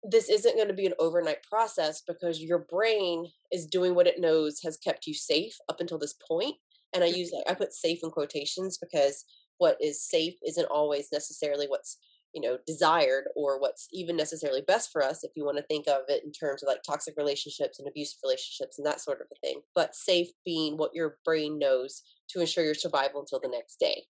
this 0.03 0.29
isn't 0.29 0.57
going 0.57 0.69
to 0.69 0.75
be 0.75 0.87
an 0.87 0.95
overnight 0.99 1.43
process 1.43 2.03
because 2.07 2.41
your 2.41 2.61
brain 2.71 3.27
is 3.53 3.67
doing 3.67 3.95
what 3.95 4.07
it 4.07 4.21
knows 4.21 4.61
has 4.63 4.77
kept 4.77 5.07
you 5.07 5.15
safe 5.15 5.57
up 5.69 5.81
until 5.81 5.99
this 5.99 6.15
point. 6.27 6.57
And 6.95 7.03
I 7.03 7.09
mm-hmm. 7.09 7.19
use 7.19 7.33
I 7.49 7.55
put 7.55 7.73
safe 7.73 8.01
in 8.03 8.11
quotations 8.11 8.79
because 8.79 9.25
what 9.59 9.77
is 9.81 10.03
safe 10.03 10.35
isn't 10.47 10.67
always 10.67 11.09
necessarily 11.13 11.67
what's 11.67 11.99
you 12.35 12.41
know 12.41 12.59
desired 12.67 13.25
or 13.37 13.61
what's 13.61 13.89
even 13.93 14.17
necessarily 14.17 14.63
best 14.67 14.91
for 14.93 15.03
us 15.03 15.25
if 15.25 15.31
you 15.35 15.45
want 15.45 15.57
to 15.57 15.65
think 15.65 15.87
of 15.89 16.03
it 16.09 16.23
in 16.25 16.33
terms 16.33 16.63
of 16.63 16.67
like 16.67 16.83
toxic 16.83 17.15
relationships 17.17 17.79
and 17.79 17.89
abusive 17.89 18.19
relationships 18.23 18.79
and 18.79 18.87
that 18.87 19.01
sort 19.01 19.21
of 19.21 19.27
a 19.33 19.47
thing 19.47 19.61
but 19.75 19.95
safe 19.95 20.29
being 20.45 20.77
what 20.77 20.95
your 20.95 21.17
brain 21.25 21.59
knows 21.59 22.03
to 22.29 22.41
ensure 22.41 22.65
your 22.65 22.75
survival 22.75 23.21
until 23.21 23.41
the 23.41 23.49
next 23.49 23.81
day 23.81 24.03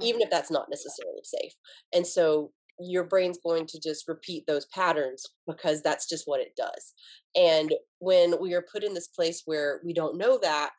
even 0.00 0.20
if 0.20 0.26
mm-hmm. 0.28 0.36
that's 0.36 0.50
not 0.50 0.68
necessarily 0.70 1.22
safe 1.24 1.52
and 1.92 2.06
so 2.06 2.52
your 2.80 3.04
brain's 3.04 3.38
going 3.44 3.66
to 3.66 3.80
just 3.80 4.06
repeat 4.06 4.44
those 4.46 4.66
patterns 4.66 5.24
because 5.46 5.82
that's 5.82 6.08
just 6.08 6.24
what 6.26 6.40
it 6.40 6.54
does 6.56 6.92
and 7.34 7.74
when 7.98 8.34
we 8.40 8.54
are 8.54 8.64
put 8.72 8.84
in 8.84 8.94
this 8.94 9.08
place 9.08 9.42
where 9.46 9.80
we 9.84 9.94
don't 9.94 10.18
know 10.18 10.38
that 10.42 10.70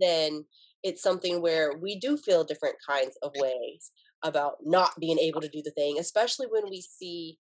then 0.00 0.44
it's 0.86 1.02
something 1.02 1.42
where 1.42 1.72
we 1.80 1.98
do 1.98 2.16
feel 2.16 2.44
different 2.44 2.76
kinds 2.88 3.18
of 3.22 3.32
ways 3.36 3.90
about 4.22 4.54
not 4.64 4.92
being 5.00 5.18
able 5.18 5.40
to 5.40 5.48
do 5.48 5.60
the 5.64 5.72
thing, 5.72 5.98
especially 5.98 6.46
when 6.48 6.64
we 6.70 6.80
see 6.80 7.38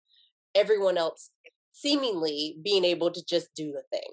everyone 0.55 0.97
else 0.97 1.31
seemingly 1.73 2.57
being 2.63 2.83
able 2.83 3.11
to 3.11 3.23
just 3.29 3.49
do 3.55 3.71
the 3.71 3.83
thing. 3.91 4.09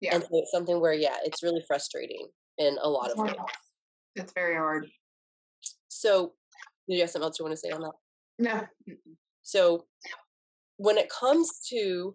Yeah. 0.00 0.14
And 0.14 0.22
so 0.24 0.28
it's 0.32 0.50
something 0.50 0.80
where, 0.80 0.92
yeah, 0.92 1.16
it's 1.24 1.42
really 1.42 1.62
frustrating 1.66 2.28
in 2.58 2.76
a 2.82 2.88
lot 2.88 3.10
it's 3.10 3.18
of 3.18 3.24
ways. 3.26 3.34
It's 4.16 4.32
very 4.32 4.56
hard. 4.56 4.86
So, 5.88 6.32
do 6.88 6.94
you 6.94 7.00
have 7.02 7.10
something 7.10 7.26
else 7.26 7.38
you 7.38 7.44
want 7.44 7.52
to 7.54 7.60
say 7.60 7.70
on 7.70 7.82
that? 7.82 7.92
No. 8.38 8.66
So, 9.42 9.86
when 10.76 10.98
it 10.98 11.08
comes 11.08 11.60
to, 11.70 12.14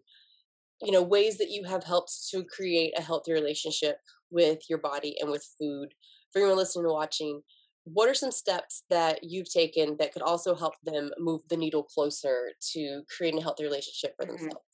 you 0.81 0.91
know, 0.91 1.01
ways 1.01 1.37
that 1.37 1.49
you 1.49 1.63
have 1.65 1.83
helped 1.83 2.11
to 2.31 2.43
create 2.43 2.93
a 2.97 3.01
healthy 3.01 3.33
relationship 3.33 3.97
with 4.29 4.59
your 4.69 4.79
body 4.79 5.15
and 5.19 5.31
with 5.31 5.47
food, 5.59 5.89
for 6.31 6.39
anyone 6.39 6.57
listening 6.57 6.85
and 6.85 6.93
watching, 6.93 7.41
what 7.83 8.09
are 8.09 8.13
some 8.13 8.31
steps 8.31 8.83
that 8.89 9.19
you've 9.23 9.51
taken 9.51 9.97
that 9.97 10.13
could 10.13 10.21
also 10.21 10.55
help 10.55 10.75
them 10.83 11.09
move 11.17 11.41
the 11.49 11.57
needle 11.57 11.83
closer 11.83 12.51
to 12.73 13.01
creating 13.15 13.39
a 13.39 13.43
healthy 13.43 13.63
relationship 13.63 14.13
for 14.15 14.25
mm-hmm. 14.25 14.43
themselves? 14.43 14.65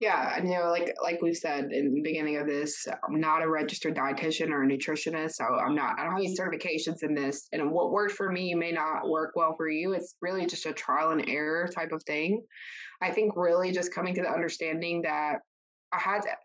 Yeah, 0.00 0.42
you 0.42 0.50
know, 0.50 0.70
like 0.70 0.94
like 1.02 1.22
we 1.22 1.32
said 1.32 1.72
in 1.72 1.94
the 1.94 2.02
beginning 2.02 2.36
of 2.36 2.46
this, 2.46 2.86
I'm 3.08 3.20
not 3.20 3.42
a 3.42 3.48
registered 3.48 3.96
dietitian 3.96 4.50
or 4.50 4.64
a 4.64 4.66
nutritionist, 4.66 5.32
so 5.34 5.44
I'm 5.44 5.74
not. 5.74 5.98
I 5.98 6.02
don't 6.04 6.12
have 6.12 6.20
any 6.20 6.36
certifications 6.36 7.02
in 7.02 7.14
this, 7.14 7.48
and 7.52 7.70
what 7.70 7.92
worked 7.92 8.14
for 8.14 8.30
me 8.30 8.54
may 8.54 8.72
not 8.72 9.08
work 9.08 9.32
well 9.36 9.54
for 9.56 9.68
you. 9.68 9.92
It's 9.92 10.16
really 10.20 10.46
just 10.46 10.66
a 10.66 10.72
trial 10.72 11.10
and 11.10 11.28
error 11.28 11.68
type 11.68 11.92
of 11.92 12.02
thing. 12.02 12.44
I 13.00 13.12
think 13.12 13.34
really 13.36 13.70
just 13.70 13.94
coming 13.94 14.14
to 14.16 14.22
the 14.22 14.30
understanding 14.30 15.02
that 15.02 15.36
I 15.92 15.98
had 16.00 16.22
to, 16.22 16.36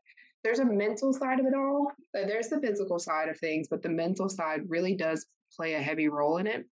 there's 0.43 0.59
a 0.59 0.65
mental 0.65 1.11
side 1.11 1.39
of 1.39 1.45
it 1.47 1.55
all. 1.55 1.91
Uh, 2.17 2.27
there's 2.27 2.49
the 2.49 2.61
physical 2.61 2.99
side 2.99 3.29
of 3.29 3.39
things, 3.39 3.67
but 3.69 3.81
the 3.81 3.89
mental 3.89 4.29
side 4.29 4.61
really 4.67 4.95
does 4.95 5.25
play 5.57 5.73
a 5.73 5.81
heavy 5.81 6.07
role 6.07 6.37
in 6.37 6.47
it. 6.47 6.65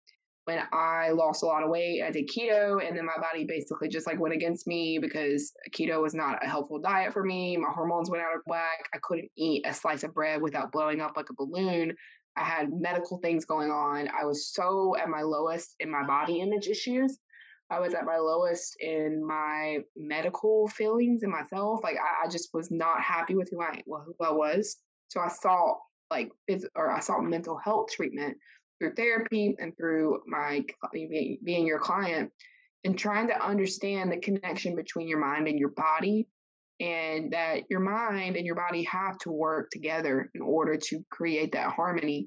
When 0.45 0.61
I 0.73 1.11
lost 1.11 1.43
a 1.43 1.47
lot 1.47 1.63
of 1.63 1.71
weight, 1.71 2.03
I 2.03 2.11
did 2.11 2.29
keto, 2.29 2.87
and 2.87 2.97
then 2.97 3.07
my 3.07 3.17
body 3.19 3.45
basically 3.45 3.89
just 3.89 4.07
like 4.07 4.21
went 4.21 4.35
against 4.35 4.67
me 4.67 4.99
because 4.99 5.53
keto 5.75 6.03
was 6.03 6.15
not 6.15 6.45
a 6.45 6.49
helpful 6.49 6.79
diet 6.79 7.15
for 7.15 7.25
me. 7.25 7.57
My 7.57 7.71
hormones 7.71 8.11
went 8.11 8.23
out 8.23 8.35
of 8.35 8.43
whack. 8.47 8.89
I 8.93 8.99
couldn't 9.03 9.31
eat 9.37 9.67
a 9.67 9.73
slice 9.73 10.03
of 10.03 10.13
bread 10.13 10.43
without 10.43 10.71
blowing 10.71 11.01
up 11.01 11.17
like 11.17 11.31
a 11.31 11.35
balloon. 11.35 11.95
I 12.37 12.45
had 12.45 12.73
medical 12.73 13.19
things 13.19 13.45
going 13.45 13.71
on. 13.71 14.09
I 14.09 14.25
was 14.25 14.53
so 14.53 14.97
at 14.97 15.09
my 15.09 15.23
lowest 15.23 15.77
in 15.81 15.91
my 15.91 16.05
body 16.05 16.41
image 16.41 16.67
issues. 16.67 17.19
I 17.71 17.81
was 17.81 17.95
at 17.95 18.05
my 18.05 18.19
lowest 18.19 18.77
in 18.81 19.27
my 19.27 19.79
medical 19.97 20.69
feelings 20.69 21.23
in 21.23 21.31
myself. 21.31 21.81
Like 21.83 21.97
I, 21.97 22.27
I 22.27 22.29
just 22.29 22.51
was 22.53 22.71
not 22.71 23.01
happy 23.01 23.35
with 23.35 23.49
who 23.51 23.63
I 23.63 23.83
who 23.87 24.15
I 24.21 24.33
was. 24.33 24.77
So 25.09 25.21
I 25.21 25.29
sought 25.29 25.79
like 26.11 26.31
or 26.75 26.91
I 26.91 27.01
sought 27.01 27.23
mental 27.23 27.57
health 27.57 27.91
treatment 27.93 28.37
through 28.79 28.95
therapy 28.95 29.55
and 29.59 29.77
through 29.77 30.21
my 30.27 30.65
being 31.45 31.67
your 31.67 31.79
client 31.79 32.31
and 32.85 32.99
trying 32.99 33.29
to 33.29 33.45
understand 33.45 34.13
the 34.13 34.19
connection 34.19 34.77
between 34.77 35.09
your 35.09 35.19
mind 35.19 35.49
and 35.49 35.59
your 35.59 35.71
body 35.71 36.27
and 36.81 37.33
that 37.33 37.63
your 37.71 37.81
mind 37.81 38.37
and 38.37 38.45
your 38.45 38.57
body 38.57 38.83
have 38.85 39.17
to 39.19 39.31
work 39.31 39.71
together 39.71 40.31
in 40.35 40.43
order 40.43 40.77
to 40.77 41.01
create 41.11 41.53
that 41.53 41.73
harmony. 41.73 42.27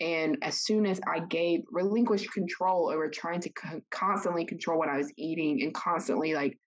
And 0.00 0.36
as 0.42 0.64
soon 0.64 0.86
as 0.86 1.00
i 1.06 1.20
gave 1.20 1.60
relinquished 1.70 2.32
control 2.32 2.90
over 2.90 3.08
trying 3.08 3.40
to 3.40 3.50
co- 3.50 3.80
constantly 3.92 4.44
control 4.44 4.78
what 4.78 4.88
i 4.88 4.98
was 4.98 5.12
eating 5.16 5.62
and 5.62 5.72
constantly 5.72 6.34
like 6.34 6.58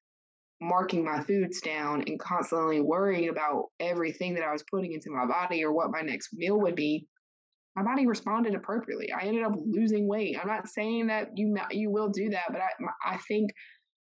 marking 0.61 1.03
my 1.03 1.21
foods 1.21 1.59
down 1.59 2.05
and 2.07 2.17
constantly 2.19 2.79
worrying 2.79 3.27
about 3.27 3.65
everything 3.81 4.33
that 4.33 4.45
i 4.45 4.51
was 4.53 4.63
putting 4.71 4.93
into 4.93 5.11
my 5.11 5.25
body 5.25 5.61
or 5.63 5.73
what 5.73 5.91
my 5.91 5.99
next 5.99 6.29
meal 6.33 6.57
would 6.59 6.75
be 6.75 7.05
my 7.77 7.83
body 7.83 8.07
responded 8.07 8.55
appropriately. 8.55 9.11
I 9.13 9.21
ended 9.21 9.43
up 9.43 9.53
losing 9.55 10.07
weight. 10.07 10.35
I'm 10.41 10.47
not 10.47 10.67
saying 10.67 11.07
that 11.07 11.29
you 11.35 11.55
you 11.69 11.91
will 11.91 12.09
do 12.09 12.29
that, 12.31 12.45
but 12.49 12.59
I 12.59 13.13
I 13.13 13.17
think 13.17 13.51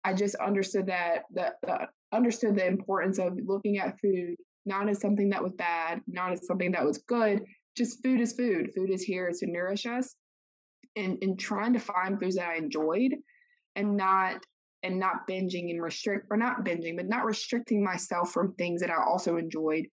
I 0.03 0.13
just 0.13 0.35
understood 0.35 0.87
that 0.87 1.25
the, 1.31 1.53
the 1.61 1.87
understood 2.11 2.55
the 2.55 2.65
importance 2.65 3.19
of 3.19 3.37
looking 3.45 3.77
at 3.77 3.99
food 3.99 4.35
not 4.65 4.89
as 4.89 4.99
something 4.99 5.29
that 5.29 5.43
was 5.43 5.53
bad, 5.53 6.01
not 6.07 6.31
as 6.31 6.45
something 6.45 6.71
that 6.71 6.85
was 6.85 6.97
good. 7.07 7.43
Just 7.77 8.03
food 8.03 8.19
is 8.19 8.33
food. 8.33 8.71
Food 8.75 8.89
is 8.89 9.03
here 9.03 9.31
to 9.31 9.47
nourish 9.47 9.85
us, 9.85 10.15
and 10.95 11.19
and 11.21 11.39
trying 11.39 11.73
to 11.73 11.79
find 11.79 12.19
foods 12.19 12.37
that 12.37 12.49
I 12.49 12.55
enjoyed, 12.55 13.13
and 13.75 13.95
not 13.95 14.43
and 14.81 14.99
not 14.99 15.27
binging 15.29 15.69
and 15.69 15.81
restrict 15.81 16.25
or 16.31 16.37
not 16.37 16.65
binging, 16.65 16.95
but 16.97 17.07
not 17.07 17.25
restricting 17.25 17.83
myself 17.83 18.31
from 18.31 18.55
things 18.55 18.81
that 18.81 18.89
I 18.89 19.03
also 19.03 19.37
enjoyed 19.37 19.85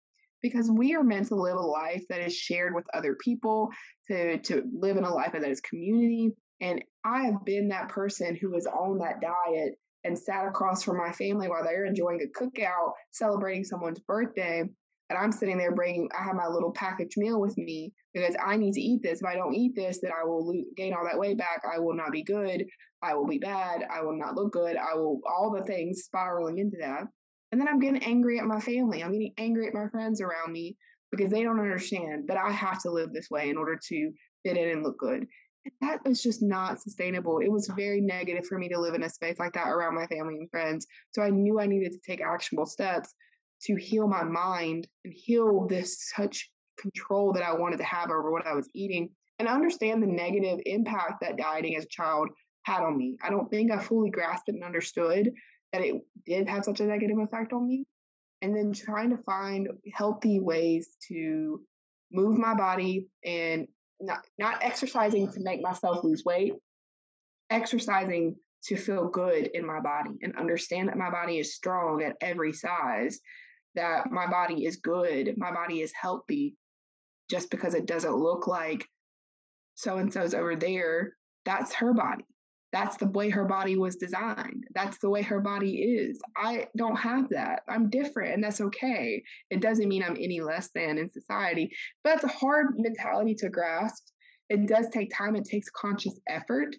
because 0.42 0.70
we 0.70 0.94
are 0.94 1.02
meant 1.02 1.28
to 1.28 1.34
live 1.34 1.56
a 1.56 1.60
life 1.60 2.04
that 2.08 2.20
is 2.20 2.36
shared 2.36 2.74
with 2.74 2.84
other 2.94 3.16
people, 3.16 3.70
to, 4.08 4.38
to 4.38 4.62
live 4.72 4.96
in 4.96 5.04
a 5.04 5.14
life 5.14 5.32
that 5.32 5.44
is 5.44 5.60
community. 5.60 6.30
And 6.60 6.82
I 7.04 7.24
have 7.24 7.44
been 7.44 7.68
that 7.68 7.88
person 7.88 8.36
who 8.36 8.50
was 8.50 8.66
on 8.66 8.98
that 8.98 9.20
diet 9.20 9.74
and 10.04 10.18
sat 10.18 10.46
across 10.46 10.82
from 10.82 10.96
my 10.98 11.12
family 11.12 11.48
while 11.48 11.64
they're 11.64 11.84
enjoying 11.84 12.20
a 12.22 12.38
cookout, 12.38 12.92
celebrating 13.10 13.64
someone's 13.64 14.00
birthday. 14.00 14.64
And 15.08 15.18
I'm 15.18 15.32
sitting 15.32 15.58
there 15.58 15.74
bringing, 15.74 16.08
I 16.18 16.24
have 16.24 16.34
my 16.34 16.48
little 16.48 16.72
packaged 16.72 17.16
meal 17.16 17.40
with 17.40 17.56
me 17.58 17.92
because 18.12 18.34
I 18.44 18.56
need 18.56 18.72
to 18.74 18.80
eat 18.80 19.02
this. 19.02 19.20
If 19.20 19.26
I 19.26 19.34
don't 19.34 19.54
eat 19.54 19.76
this, 19.76 20.00
then 20.00 20.10
I 20.10 20.24
will 20.24 20.52
gain 20.76 20.94
all 20.94 21.04
that 21.04 21.18
weight 21.18 21.38
back. 21.38 21.62
I 21.70 21.78
will 21.78 21.94
not 21.94 22.10
be 22.10 22.24
good. 22.24 22.64
I 23.02 23.14
will 23.14 23.26
be 23.26 23.38
bad. 23.38 23.84
I 23.92 24.02
will 24.02 24.16
not 24.16 24.34
look 24.34 24.52
good. 24.52 24.76
I 24.76 24.94
will, 24.96 25.20
all 25.28 25.50
the 25.50 25.64
things 25.64 26.04
spiraling 26.04 26.58
into 26.58 26.78
that. 26.80 27.04
And 27.52 27.60
then 27.60 27.68
I'm 27.68 27.78
getting 27.78 28.02
angry 28.02 28.38
at 28.38 28.44
my 28.44 28.60
family. 28.60 29.02
I'm 29.02 29.12
getting 29.12 29.34
angry 29.38 29.68
at 29.68 29.74
my 29.74 29.88
friends 29.88 30.20
around 30.20 30.52
me 30.52 30.76
because 31.10 31.30
they 31.30 31.42
don't 31.42 31.60
understand 31.60 32.28
that 32.28 32.36
I 32.36 32.50
have 32.50 32.82
to 32.82 32.90
live 32.90 33.12
this 33.12 33.30
way 33.30 33.48
in 33.48 33.56
order 33.56 33.78
to 33.88 34.12
fit 34.44 34.56
in 34.56 34.70
and 34.70 34.82
look 34.82 34.98
good. 34.98 35.26
And 35.64 35.72
that 35.80 36.04
was 36.04 36.22
just 36.22 36.42
not 36.42 36.80
sustainable. 36.80 37.38
It 37.38 37.50
was 37.50 37.68
very 37.76 38.00
negative 38.00 38.46
for 38.46 38.58
me 38.58 38.68
to 38.68 38.80
live 38.80 38.94
in 38.94 39.02
a 39.02 39.10
space 39.10 39.38
like 39.38 39.52
that 39.54 39.68
around 39.68 39.94
my 39.94 40.06
family 40.06 40.36
and 40.36 40.50
friends. 40.50 40.86
So 41.12 41.22
I 41.22 41.30
knew 41.30 41.60
I 41.60 41.66
needed 41.66 41.92
to 41.92 42.00
take 42.06 42.20
actionable 42.20 42.66
steps 42.66 43.12
to 43.62 43.74
heal 43.76 44.06
my 44.06 44.22
mind 44.22 44.86
and 45.04 45.14
heal 45.16 45.66
this 45.66 46.10
such 46.14 46.50
control 46.78 47.32
that 47.32 47.42
I 47.42 47.54
wanted 47.54 47.78
to 47.78 47.84
have 47.84 48.10
over 48.10 48.30
what 48.30 48.46
I 48.46 48.54
was 48.54 48.68
eating 48.74 49.08
and 49.38 49.48
understand 49.48 50.02
the 50.02 50.06
negative 50.06 50.60
impact 50.66 51.20
that 51.20 51.36
dieting 51.36 51.76
as 51.76 51.84
a 51.84 51.88
child 51.88 52.28
had 52.64 52.82
on 52.82 52.96
me. 52.96 53.16
I 53.22 53.30
don't 53.30 53.50
think 53.50 53.70
I 53.70 53.78
fully 53.78 54.10
grasped 54.10 54.48
it 54.48 54.54
and 54.54 54.64
understood 54.64 55.32
that 55.72 55.82
it 55.82 56.02
did 56.24 56.48
have 56.48 56.64
such 56.64 56.80
a 56.80 56.84
negative 56.84 57.18
effect 57.18 57.52
on 57.52 57.66
me. 57.66 57.84
And 58.42 58.54
then 58.54 58.72
trying 58.72 59.10
to 59.10 59.22
find 59.22 59.68
healthy 59.94 60.40
ways 60.40 60.88
to 61.08 61.60
move 62.12 62.38
my 62.38 62.54
body 62.54 63.08
and 63.24 63.66
not, 64.00 64.20
not 64.38 64.62
exercising 64.62 65.32
to 65.32 65.40
make 65.40 65.62
myself 65.62 66.04
lose 66.04 66.22
weight, 66.24 66.52
exercising 67.50 68.36
to 68.64 68.76
feel 68.76 69.08
good 69.08 69.46
in 69.54 69.66
my 69.66 69.80
body 69.80 70.10
and 70.22 70.36
understand 70.36 70.88
that 70.88 70.98
my 70.98 71.10
body 71.10 71.38
is 71.38 71.54
strong 71.54 72.02
at 72.02 72.16
every 72.20 72.52
size, 72.52 73.20
that 73.74 74.10
my 74.10 74.26
body 74.26 74.66
is 74.66 74.76
good, 74.76 75.34
my 75.36 75.52
body 75.52 75.80
is 75.80 75.92
healthy. 75.98 76.54
Just 77.30 77.50
because 77.50 77.74
it 77.74 77.86
doesn't 77.86 78.16
look 78.16 78.46
like 78.46 78.86
so 79.74 79.96
and 79.96 80.12
so's 80.12 80.34
over 80.34 80.54
there, 80.54 81.14
that's 81.44 81.74
her 81.74 81.92
body 81.92 82.24
that's 82.72 82.96
the 82.96 83.08
way 83.08 83.30
her 83.30 83.44
body 83.44 83.76
was 83.76 83.96
designed. 83.96 84.64
That's 84.74 84.98
the 84.98 85.08
way 85.08 85.22
her 85.22 85.40
body 85.40 85.82
is. 85.82 86.20
I 86.36 86.66
don't 86.76 86.96
have 86.96 87.28
that. 87.30 87.62
I'm 87.68 87.90
different, 87.90 88.34
and 88.34 88.44
that's 88.44 88.60
okay. 88.60 89.22
It 89.50 89.60
doesn't 89.60 89.88
mean 89.88 90.02
I'm 90.02 90.16
any 90.18 90.40
less 90.40 90.70
than 90.74 90.98
in 90.98 91.10
society, 91.10 91.70
but 92.02 92.14
it's 92.14 92.24
a 92.24 92.28
hard 92.28 92.74
mentality 92.76 93.34
to 93.36 93.48
grasp. 93.48 94.04
It 94.48 94.66
does 94.66 94.88
take 94.90 95.10
time, 95.14 95.36
it 95.36 95.44
takes 95.44 95.70
conscious 95.70 96.18
effort. 96.28 96.74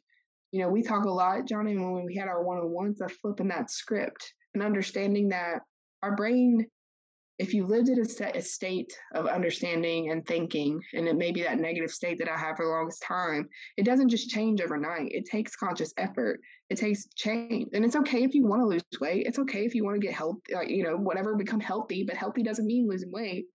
You 0.52 0.62
know, 0.62 0.70
we 0.70 0.84
talk 0.84 1.06
a 1.06 1.10
lot, 1.10 1.48
Johnna, 1.48 1.72
when 1.72 2.06
we 2.06 2.16
had 2.16 2.28
our 2.28 2.44
one 2.44 2.58
on 2.58 2.70
ones 2.70 3.02
of 3.02 3.12
flipping 3.14 3.50
that 3.50 3.70
script 3.70 4.34
and 4.54 4.64
understanding 4.64 5.30
that 5.30 5.60
our 6.04 6.16
brain 6.16 6.66
if 7.40 7.54
you 7.54 7.66
lived 7.66 7.90
in 7.90 8.00
a, 8.00 8.38
a 8.38 8.42
state 8.42 8.92
of 9.14 9.28
understanding 9.28 10.12
and 10.12 10.26
thinking, 10.26 10.80
and 10.94 11.08
it 11.08 11.16
may 11.16 11.32
be 11.32 11.44
that 11.44 11.60
negative 11.60 11.92
state 11.92 12.18
that 12.18 12.30
I 12.30 12.38
have 12.38 12.58
for 12.58 12.66
the 12.66 12.72
longest 12.72 13.04
time, 13.04 13.48
it 13.78 13.86
doesn't 13.86 14.10
just 14.10 14.30
change 14.30 14.60
overnight. 14.60 15.12
It 15.12 15.26
takes 15.26 15.56
conscious 15.56 15.94
effort. 15.98 16.40
It 16.70 16.78
takes 16.78 17.06
change, 17.16 17.70
and 17.74 17.86
it's 17.86 17.96
okay 17.96 18.24
if 18.24 18.34
you 18.34 18.46
want 18.46 18.62
to 18.62 18.68
lose 18.68 18.84
weight. 19.00 19.28
It's 19.28 19.40
okay 19.40 19.66
if 19.66 19.76
you 19.76 19.86
want 19.86 20.02
to 20.02 20.06
get 20.06 20.16
healthy, 20.16 20.54
like, 20.54 20.70
you 20.70 20.84
know, 20.84 20.98
whatever, 20.98 21.36
become 21.36 21.60
healthy. 21.60 22.04
But 22.04 22.18
healthy 22.18 22.44
doesn't 22.44 22.66
mean 22.66 22.88
losing 22.90 23.12
weight. 23.12 23.46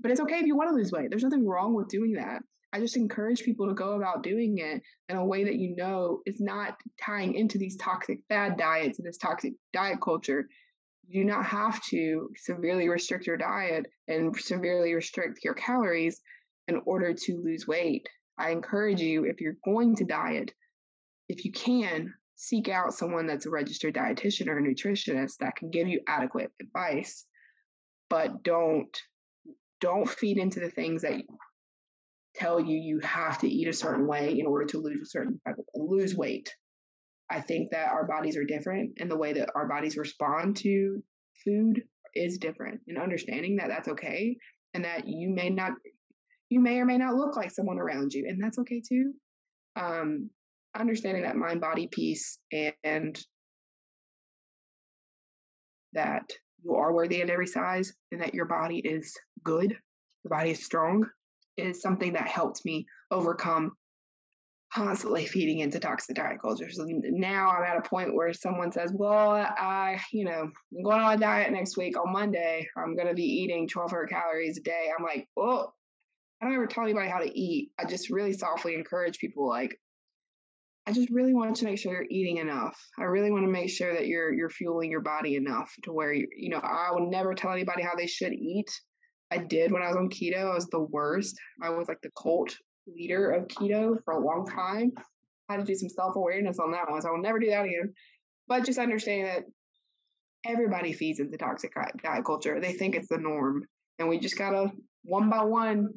But 0.00 0.10
it's 0.10 0.20
okay 0.20 0.38
if 0.38 0.46
you 0.46 0.56
want 0.56 0.70
to 0.70 0.74
lose 0.74 0.92
weight. 0.92 1.10
There's 1.10 1.24
nothing 1.24 1.46
wrong 1.46 1.74
with 1.74 1.88
doing 1.88 2.14
that. 2.14 2.40
I 2.72 2.80
just 2.80 2.96
encourage 2.96 3.42
people 3.42 3.66
to 3.66 3.74
go 3.74 3.92
about 3.92 4.22
doing 4.22 4.58
it 4.58 4.82
in 5.08 5.16
a 5.16 5.24
way 5.24 5.44
that 5.44 5.56
you 5.56 5.74
know 5.74 6.20
is 6.26 6.40
not 6.40 6.76
tying 7.02 7.34
into 7.34 7.58
these 7.58 7.76
toxic 7.76 8.20
fad 8.28 8.58
diets 8.58 8.98
and 8.98 9.06
this 9.06 9.16
toxic 9.16 9.54
diet 9.72 10.00
culture 10.02 10.48
you 11.08 11.22
do 11.22 11.28
not 11.28 11.46
have 11.46 11.82
to 11.84 12.28
severely 12.36 12.88
restrict 12.88 13.26
your 13.26 13.38
diet 13.38 13.86
and 14.08 14.36
severely 14.38 14.94
restrict 14.94 15.40
your 15.42 15.54
calories 15.54 16.20
in 16.68 16.80
order 16.84 17.14
to 17.14 17.42
lose 17.42 17.66
weight. 17.66 18.06
I 18.38 18.50
encourage 18.50 19.00
you, 19.00 19.24
if 19.24 19.40
you're 19.40 19.56
going 19.64 19.96
to 19.96 20.04
diet, 20.04 20.52
if 21.28 21.46
you 21.46 21.52
can, 21.52 22.12
seek 22.36 22.68
out 22.68 22.92
someone 22.92 23.26
that's 23.26 23.46
a 23.46 23.50
registered 23.50 23.94
dietitian 23.94 24.48
or 24.48 24.58
a 24.58 24.62
nutritionist 24.62 25.38
that 25.40 25.56
can 25.56 25.70
give 25.70 25.88
you 25.88 26.00
adequate 26.06 26.52
advice. 26.60 27.26
But 28.10 28.42
don't 28.42 28.96
don't 29.80 30.08
feed 30.08 30.38
into 30.38 30.60
the 30.60 30.70
things 30.70 31.02
that 31.02 31.22
tell 32.34 32.60
you 32.60 32.76
you 32.76 33.00
have 33.00 33.38
to 33.38 33.48
eat 33.48 33.68
a 33.68 33.72
certain 33.72 34.06
way 34.06 34.38
in 34.38 34.46
order 34.46 34.66
to 34.66 34.78
lose 34.78 35.02
a 35.02 35.06
certain 35.06 35.40
lose 35.74 36.14
weight. 36.14 36.54
I 37.30 37.40
think 37.40 37.70
that 37.72 37.90
our 37.90 38.06
bodies 38.06 38.36
are 38.36 38.44
different 38.44 38.92
and 38.98 39.10
the 39.10 39.16
way 39.16 39.32
that 39.34 39.50
our 39.54 39.68
bodies 39.68 39.96
respond 39.96 40.56
to 40.58 41.02
food 41.44 41.82
is 42.14 42.38
different 42.38 42.80
and 42.88 42.98
understanding 42.98 43.56
that 43.56 43.68
that's 43.68 43.88
okay 43.88 44.36
and 44.74 44.84
that 44.84 45.06
you 45.06 45.30
may 45.30 45.50
not 45.50 45.72
you 46.48 46.60
may 46.60 46.78
or 46.78 46.86
may 46.86 46.96
not 46.96 47.14
look 47.14 47.36
like 47.36 47.50
someone 47.50 47.78
around 47.78 48.12
you 48.12 48.26
and 48.28 48.42
that's 48.42 48.58
okay 48.58 48.82
too. 48.86 49.12
Um 49.76 50.30
understanding 50.76 51.22
that 51.22 51.36
mind 51.36 51.60
body 51.60 51.88
piece 51.90 52.38
and 52.52 53.18
that 55.92 56.30
you 56.62 56.74
are 56.74 56.92
worthy 56.92 57.20
in 57.20 57.30
every 57.30 57.46
size 57.46 57.92
and 58.12 58.20
that 58.20 58.34
your 58.34 58.44
body 58.44 58.78
is 58.78 59.14
good 59.44 59.70
your 59.70 60.30
body 60.30 60.50
is 60.50 60.64
strong 60.64 61.04
is 61.56 61.80
something 61.80 62.12
that 62.12 62.28
helped 62.28 62.64
me 62.64 62.86
overcome 63.10 63.72
constantly 64.72 65.24
feeding 65.24 65.60
into 65.60 65.80
toxic 65.80 66.16
diet 66.16 66.40
culture. 66.40 66.70
So 66.70 66.84
now 66.86 67.50
I'm 67.50 67.64
at 67.64 67.78
a 67.78 67.88
point 67.88 68.14
where 68.14 68.32
someone 68.32 68.70
says, 68.72 68.92
Well, 68.94 69.30
I, 69.30 70.00
you 70.12 70.24
know, 70.24 70.50
I'm 70.76 70.82
going 70.82 71.00
on 71.00 71.14
a 71.14 71.18
diet 71.18 71.52
next 71.52 71.76
week 71.76 71.98
on 71.98 72.12
Monday. 72.12 72.68
I'm 72.76 72.94
going 72.94 73.08
to 73.08 73.14
be 73.14 73.24
eating 73.24 73.62
1,200 73.72 74.08
calories 74.08 74.58
a 74.58 74.62
day. 74.62 74.90
I'm 74.96 75.04
like, 75.04 75.26
Well, 75.36 75.74
I 76.40 76.46
don't 76.46 76.54
ever 76.54 76.66
tell 76.66 76.84
anybody 76.84 77.08
how 77.08 77.18
to 77.18 77.38
eat. 77.38 77.70
I 77.78 77.84
just 77.84 78.10
really 78.10 78.32
softly 78.32 78.74
encourage 78.74 79.18
people, 79.18 79.48
like, 79.48 79.76
I 80.86 80.92
just 80.92 81.10
really 81.10 81.34
want 81.34 81.56
to 81.56 81.66
make 81.66 81.78
sure 81.78 81.92
you're 81.92 82.06
eating 82.08 82.38
enough. 82.38 82.78
I 82.98 83.02
really 83.02 83.30
want 83.30 83.44
to 83.44 83.50
make 83.50 83.68
sure 83.68 83.92
that 83.92 84.06
you're 84.06 84.32
you're 84.32 84.48
fueling 84.48 84.90
your 84.90 85.02
body 85.02 85.36
enough 85.36 85.70
to 85.82 85.92
where 85.92 86.14
you 86.14 86.26
you 86.34 86.48
know 86.48 86.60
I 86.62 86.88
would 86.92 87.10
never 87.10 87.34
tell 87.34 87.52
anybody 87.52 87.82
how 87.82 87.94
they 87.94 88.06
should 88.06 88.32
eat. 88.32 88.70
I 89.30 89.36
did 89.36 89.70
when 89.70 89.82
I 89.82 89.88
was 89.88 89.96
on 89.96 90.08
keto. 90.08 90.50
I 90.50 90.54
was 90.54 90.66
the 90.68 90.80
worst. 90.80 91.36
I 91.60 91.68
was 91.68 91.88
like 91.88 92.00
the 92.00 92.10
cult 92.16 92.56
leader 92.94 93.30
of 93.30 93.48
keto 93.48 94.02
for 94.04 94.14
a 94.14 94.24
long 94.24 94.46
time. 94.46 94.92
I 95.48 95.54
had 95.54 95.58
to 95.58 95.64
do 95.64 95.74
some 95.74 95.88
self 95.88 96.16
awareness 96.16 96.58
on 96.58 96.72
that 96.72 96.90
one, 96.90 97.00
so 97.00 97.08
I 97.08 97.12
will 97.12 97.22
never 97.22 97.38
do 97.38 97.50
that 97.50 97.64
again. 97.64 97.92
But 98.46 98.64
just 98.64 98.78
understanding 98.78 99.26
that 99.26 99.44
everybody 100.46 100.92
feeds 100.92 101.20
into 101.20 101.36
toxic 101.36 101.72
diet 102.02 102.24
culture. 102.24 102.60
They 102.60 102.72
think 102.72 102.94
it's 102.94 103.08
the 103.08 103.18
norm, 103.18 103.64
and 103.98 104.08
we 104.08 104.18
just 104.18 104.38
gotta 104.38 104.70
one 105.04 105.30
by 105.30 105.42
one, 105.42 105.88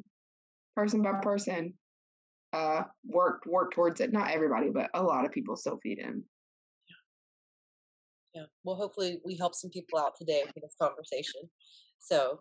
person 0.74 1.02
by 1.02 1.20
person, 1.22 1.74
uh, 2.52 2.82
work 3.06 3.42
work 3.46 3.72
towards 3.74 4.00
it. 4.00 4.12
Not 4.12 4.30
everybody, 4.30 4.70
but 4.70 4.90
a 4.94 5.02
lot 5.02 5.24
of 5.24 5.32
people 5.32 5.56
still 5.56 5.78
feed 5.82 5.98
in. 5.98 6.22
Yeah. 8.34 8.44
Well, 8.64 8.76
hopefully 8.76 9.20
we 9.24 9.36
help 9.36 9.54
some 9.54 9.70
people 9.70 9.98
out 9.98 10.12
today 10.18 10.42
with 10.46 10.62
this 10.62 10.74
conversation. 10.80 11.42
So 11.98 12.40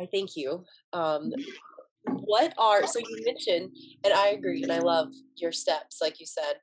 I 0.00 0.06
thank 0.12 0.36
you. 0.36 0.64
Um, 0.92 1.32
what 2.06 2.54
are 2.58 2.86
so 2.86 2.98
you 2.98 3.24
mentioned 3.24 3.70
and 4.04 4.12
i 4.14 4.28
agree 4.28 4.62
and 4.62 4.72
i 4.72 4.78
love 4.78 5.08
your 5.36 5.52
steps 5.52 5.98
like 6.00 6.20
you 6.20 6.26
said 6.26 6.54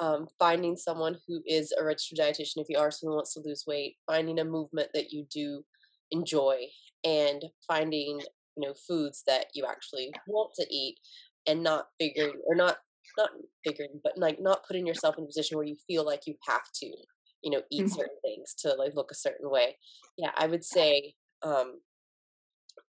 um, 0.00 0.28
finding 0.38 0.76
someone 0.76 1.16
who 1.26 1.40
is 1.44 1.72
a 1.72 1.84
registered 1.84 2.18
dietitian 2.18 2.58
if 2.58 2.68
you 2.68 2.78
are 2.78 2.90
someone 2.90 3.14
who 3.14 3.16
wants 3.16 3.34
to 3.34 3.40
lose 3.44 3.64
weight 3.66 3.96
finding 4.06 4.38
a 4.38 4.44
movement 4.44 4.88
that 4.94 5.12
you 5.12 5.26
do 5.32 5.64
enjoy 6.12 6.56
and 7.04 7.44
finding 7.66 8.20
you 8.56 8.68
know 8.68 8.74
foods 8.86 9.22
that 9.26 9.46
you 9.54 9.64
actually 9.68 10.12
want 10.26 10.50
to 10.54 10.66
eat 10.70 10.98
and 11.46 11.62
not 11.62 11.86
figuring 11.98 12.34
or 12.46 12.54
not 12.54 12.78
not 13.16 13.30
figuring 13.64 14.00
but 14.04 14.16
like 14.16 14.38
not 14.40 14.64
putting 14.66 14.86
yourself 14.86 15.16
in 15.18 15.24
a 15.24 15.26
position 15.26 15.56
where 15.56 15.66
you 15.66 15.76
feel 15.86 16.04
like 16.04 16.22
you 16.26 16.34
have 16.46 16.62
to 16.74 16.86
you 17.42 17.50
know 17.50 17.62
eat 17.70 17.82
mm-hmm. 17.86 17.94
certain 17.94 18.16
things 18.22 18.54
to 18.58 18.72
like 18.74 18.94
look 18.94 19.10
a 19.10 19.16
certain 19.16 19.50
way 19.50 19.76
yeah 20.16 20.30
i 20.36 20.46
would 20.46 20.64
say 20.64 21.14
um 21.42 21.78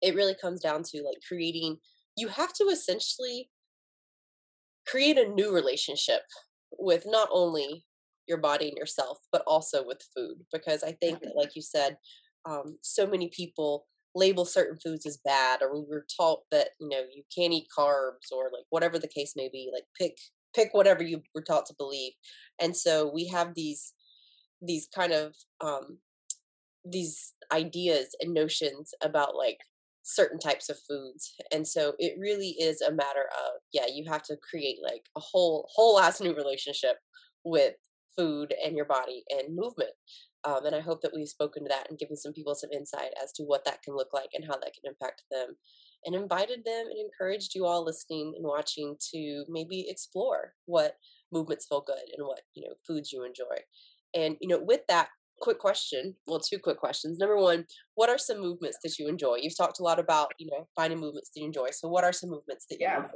it 0.01 0.15
really 0.15 0.35
comes 0.39 0.61
down 0.61 0.83
to 0.83 1.03
like 1.03 1.17
creating 1.27 1.77
you 2.17 2.27
have 2.27 2.53
to 2.53 2.65
essentially 2.65 3.49
create 4.87 5.17
a 5.17 5.29
new 5.29 5.53
relationship 5.53 6.21
with 6.77 7.03
not 7.05 7.27
only 7.31 7.83
your 8.27 8.37
body 8.37 8.67
and 8.69 8.77
yourself 8.77 9.19
but 9.31 9.43
also 9.47 9.85
with 9.85 10.01
food 10.15 10.37
because 10.51 10.83
i 10.83 10.91
think 11.01 11.19
that 11.21 11.35
like 11.35 11.55
you 11.55 11.61
said 11.61 11.97
um, 12.47 12.77
so 12.81 13.07
many 13.07 13.29
people 13.35 13.87
label 14.13 14.45
certain 14.45 14.77
foods 14.77 15.07
as 15.07 15.17
bad 15.25 15.61
or 15.61 15.73
we 15.73 15.85
were 15.89 16.05
taught 16.15 16.41
that 16.51 16.69
you 16.79 16.87
know 16.87 17.01
you 17.13 17.23
can't 17.35 17.53
eat 17.53 17.67
carbs 17.75 18.31
or 18.31 18.45
like 18.53 18.65
whatever 18.69 18.99
the 18.99 19.07
case 19.07 19.33
may 19.35 19.49
be 19.51 19.69
like 19.73 19.83
pick 19.99 20.15
pick 20.55 20.73
whatever 20.73 21.03
you 21.03 21.21
were 21.35 21.41
taught 21.41 21.65
to 21.67 21.75
believe. 21.77 22.13
And 22.59 22.75
so 22.75 23.11
we 23.13 23.27
have 23.27 23.53
these 23.53 23.93
these 24.61 24.87
kind 24.95 25.11
of 25.11 25.35
um 25.61 25.99
these 26.85 27.33
ideas 27.51 28.15
and 28.21 28.33
notions 28.33 28.93
about 29.03 29.35
like 29.35 29.59
certain 30.07 30.37
types 30.37 30.69
of 30.69 30.77
foods 30.87 31.33
and 31.51 31.67
so 31.67 31.93
it 31.97 32.13
really 32.19 32.49
is 32.59 32.79
a 32.81 32.91
matter 32.91 33.27
of 33.43 33.59
yeah 33.73 33.87
you 33.91 34.05
have 34.07 34.21
to 34.21 34.37
create 34.47 34.77
like 34.83 35.01
a 35.17 35.19
whole 35.19 35.67
whole 35.73 35.99
ass 35.99 36.21
new 36.21 36.35
relationship 36.35 36.97
with 37.43 37.73
food 38.15 38.53
and 38.63 38.75
your 38.75 38.85
body 38.85 39.23
and 39.31 39.55
movement 39.55 39.89
um, 40.43 40.63
and 40.63 40.75
i 40.75 40.79
hope 40.79 41.01
that 41.01 41.11
we've 41.15 41.27
spoken 41.27 41.63
to 41.63 41.69
that 41.69 41.89
and 41.89 41.97
given 41.97 42.15
some 42.15 42.33
people 42.33 42.53
some 42.53 42.69
insight 42.71 43.09
as 43.21 43.31
to 43.31 43.41
what 43.43 43.65
that 43.65 43.81
can 43.81 43.95
look 43.95 44.09
like 44.13 44.29
and 44.35 44.45
how 44.45 44.53
that 44.53 44.73
can 44.75 44.87
impact 44.87 45.23
them 45.31 45.55
and 46.05 46.13
invited 46.13 46.59
them 46.63 46.85
and 46.85 46.99
encouraged 46.99 47.55
you 47.55 47.65
all 47.65 47.83
listening 47.83 48.33
and 48.35 48.45
watching 48.45 48.95
to 49.11 49.43
maybe 49.49 49.87
explore 49.89 50.53
what 50.67 50.97
movements 51.31 51.65
feel 51.67 51.81
good 51.81 51.97
and 52.15 52.27
what 52.27 52.41
you 52.53 52.63
know 52.63 52.75
foods 52.85 53.11
you 53.11 53.23
enjoy 53.23 53.57
and 54.13 54.37
you 54.39 54.47
know 54.47 54.59
with 54.59 54.81
that 54.87 55.07
quick 55.41 55.59
question. 55.59 56.15
Well, 56.27 56.39
two 56.39 56.59
quick 56.59 56.77
questions. 56.77 57.19
Number 57.19 57.37
one, 57.37 57.65
what 57.95 58.09
are 58.09 58.17
some 58.17 58.39
movements 58.39 58.77
that 58.83 58.97
you 58.97 59.07
enjoy? 59.07 59.37
You've 59.41 59.57
talked 59.57 59.79
a 59.79 59.83
lot 59.83 59.99
about, 59.99 60.31
you 60.37 60.47
know, 60.51 60.67
finding 60.75 60.99
movements 60.99 61.31
that 61.33 61.39
you 61.39 61.45
enjoy. 61.45 61.67
So 61.71 61.87
what 61.87 62.03
are 62.03 62.13
some 62.13 62.29
movements 62.29 62.65
that 62.69 62.79
you 62.79 62.87
yeah. 62.87 62.97
enjoy? 62.97 63.09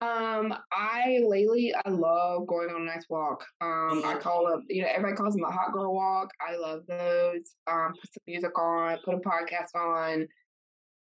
Um, 0.00 0.52
I 0.72 1.20
lately 1.26 1.72
I 1.74 1.88
love 1.88 2.46
going 2.46 2.68
on 2.68 2.82
a 2.82 2.84
nice 2.84 3.06
walk. 3.08 3.42
Um, 3.60 4.02
I 4.04 4.16
call 4.20 4.48
it 4.48 4.60
you 4.68 4.82
know 4.82 4.88
everybody 4.88 5.16
calls 5.16 5.34
them 5.34 5.44
a 5.44 5.50
hot 5.50 5.72
girl 5.72 5.94
walk. 5.94 6.30
I 6.46 6.56
love 6.56 6.82
those. 6.86 7.54
Um, 7.66 7.92
put 7.92 8.12
some 8.12 8.22
music 8.26 8.58
on, 8.58 8.98
put 9.04 9.14
a 9.14 9.18
podcast 9.18 9.74
on, 9.74 10.26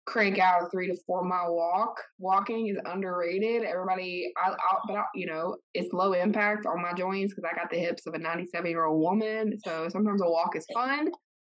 crank 0.05 0.39
out 0.39 0.63
a 0.63 0.69
three 0.69 0.87
to 0.87 0.97
four 1.05 1.23
mile 1.23 1.55
walk. 1.55 2.01
Walking 2.17 2.67
is 2.67 2.77
underrated. 2.85 3.63
Everybody, 3.63 4.31
I, 4.37 4.51
I 4.51 4.77
but 4.87 4.95
I, 4.95 5.03
you 5.13 5.27
know, 5.27 5.57
it's 5.73 5.93
low 5.93 6.13
impact 6.13 6.65
on 6.65 6.81
my 6.81 6.93
joints 6.93 7.33
because 7.33 7.49
I 7.49 7.55
got 7.55 7.69
the 7.69 7.77
hips 7.77 8.07
of 8.07 8.15
a 8.15 8.19
97 8.19 8.69
year 8.69 8.85
old 8.85 9.01
woman. 9.01 9.57
So 9.63 9.87
sometimes 9.89 10.21
a 10.21 10.29
walk 10.29 10.55
is 10.55 10.65
fun. 10.73 11.09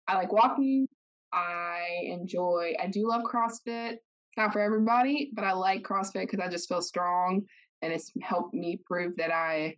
I 0.07 0.15
like 0.15 0.33
walking. 0.33 0.87
I 1.31 1.81
enjoy. 2.03 2.73
I 2.81 2.87
do 2.87 3.07
love 3.07 3.21
CrossFit. 3.21 3.95
Not 4.37 4.53
for 4.53 4.61
everybody, 4.61 5.31
but 5.33 5.43
I 5.43 5.53
like 5.53 5.83
CrossFit 5.83 6.21
because 6.21 6.39
I 6.39 6.49
just 6.49 6.69
feel 6.69 6.81
strong, 6.81 7.41
and 7.81 7.91
it's 7.91 8.11
helped 8.21 8.53
me 8.53 8.79
prove 8.85 9.15
that 9.17 9.31
I. 9.31 9.75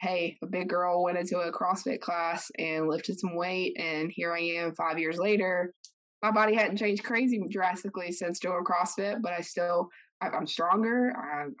Hey, 0.00 0.36
a 0.42 0.46
big 0.46 0.68
girl 0.68 1.04
went 1.04 1.18
into 1.18 1.38
a 1.38 1.52
CrossFit 1.52 2.00
class 2.00 2.50
and 2.58 2.88
lifted 2.88 3.20
some 3.20 3.36
weight, 3.36 3.76
and 3.78 4.10
here 4.10 4.32
I 4.32 4.40
am 4.40 4.74
five 4.74 4.98
years 4.98 5.18
later 5.18 5.72
my 6.22 6.30
body 6.30 6.54
hadn't 6.54 6.76
changed 6.76 7.04
crazy 7.04 7.42
drastically 7.50 8.12
since 8.12 8.38
doing 8.38 8.64
CrossFit, 8.64 9.22
but 9.22 9.32
I 9.32 9.40
still 9.40 9.88
I'm 10.20 10.46
stronger, 10.46 11.12
I'm 11.16 11.56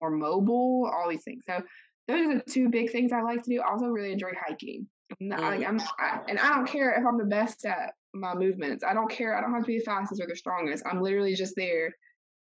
more 0.00 0.10
mobile, 0.10 0.90
all 0.92 1.08
these 1.08 1.22
things. 1.22 1.44
So 1.48 1.62
those 2.08 2.26
are 2.26 2.34
the 2.34 2.42
two 2.50 2.68
big 2.68 2.90
things 2.90 3.12
I 3.12 3.22
like 3.22 3.42
to 3.44 3.50
do. 3.50 3.60
I 3.60 3.70
also 3.70 3.86
really 3.86 4.12
enjoy 4.12 4.32
hiking. 4.44 4.86
And 5.20 5.32
I, 5.32 5.58
mm. 5.58 5.64
am 5.64 5.80
I, 5.98 6.20
and 6.28 6.38
I 6.38 6.54
don't 6.54 6.66
care 6.66 6.92
if 6.98 7.06
I'm 7.06 7.18
the 7.18 7.24
best 7.24 7.64
at 7.64 7.92
my 8.12 8.34
movements. 8.34 8.82
I 8.82 8.92
don't 8.92 9.10
care. 9.10 9.36
I 9.36 9.40
don't 9.40 9.52
have 9.52 9.62
to 9.62 9.66
be 9.66 9.78
the 9.78 9.84
fastest 9.84 10.20
or 10.20 10.26
the 10.26 10.34
strongest. 10.34 10.84
I'm 10.84 11.00
literally 11.00 11.34
just 11.34 11.54
there 11.56 11.92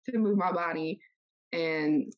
to 0.07 0.19
move 0.19 0.39
my 0.39 0.53
body. 0.53 0.99
And 1.53 2.11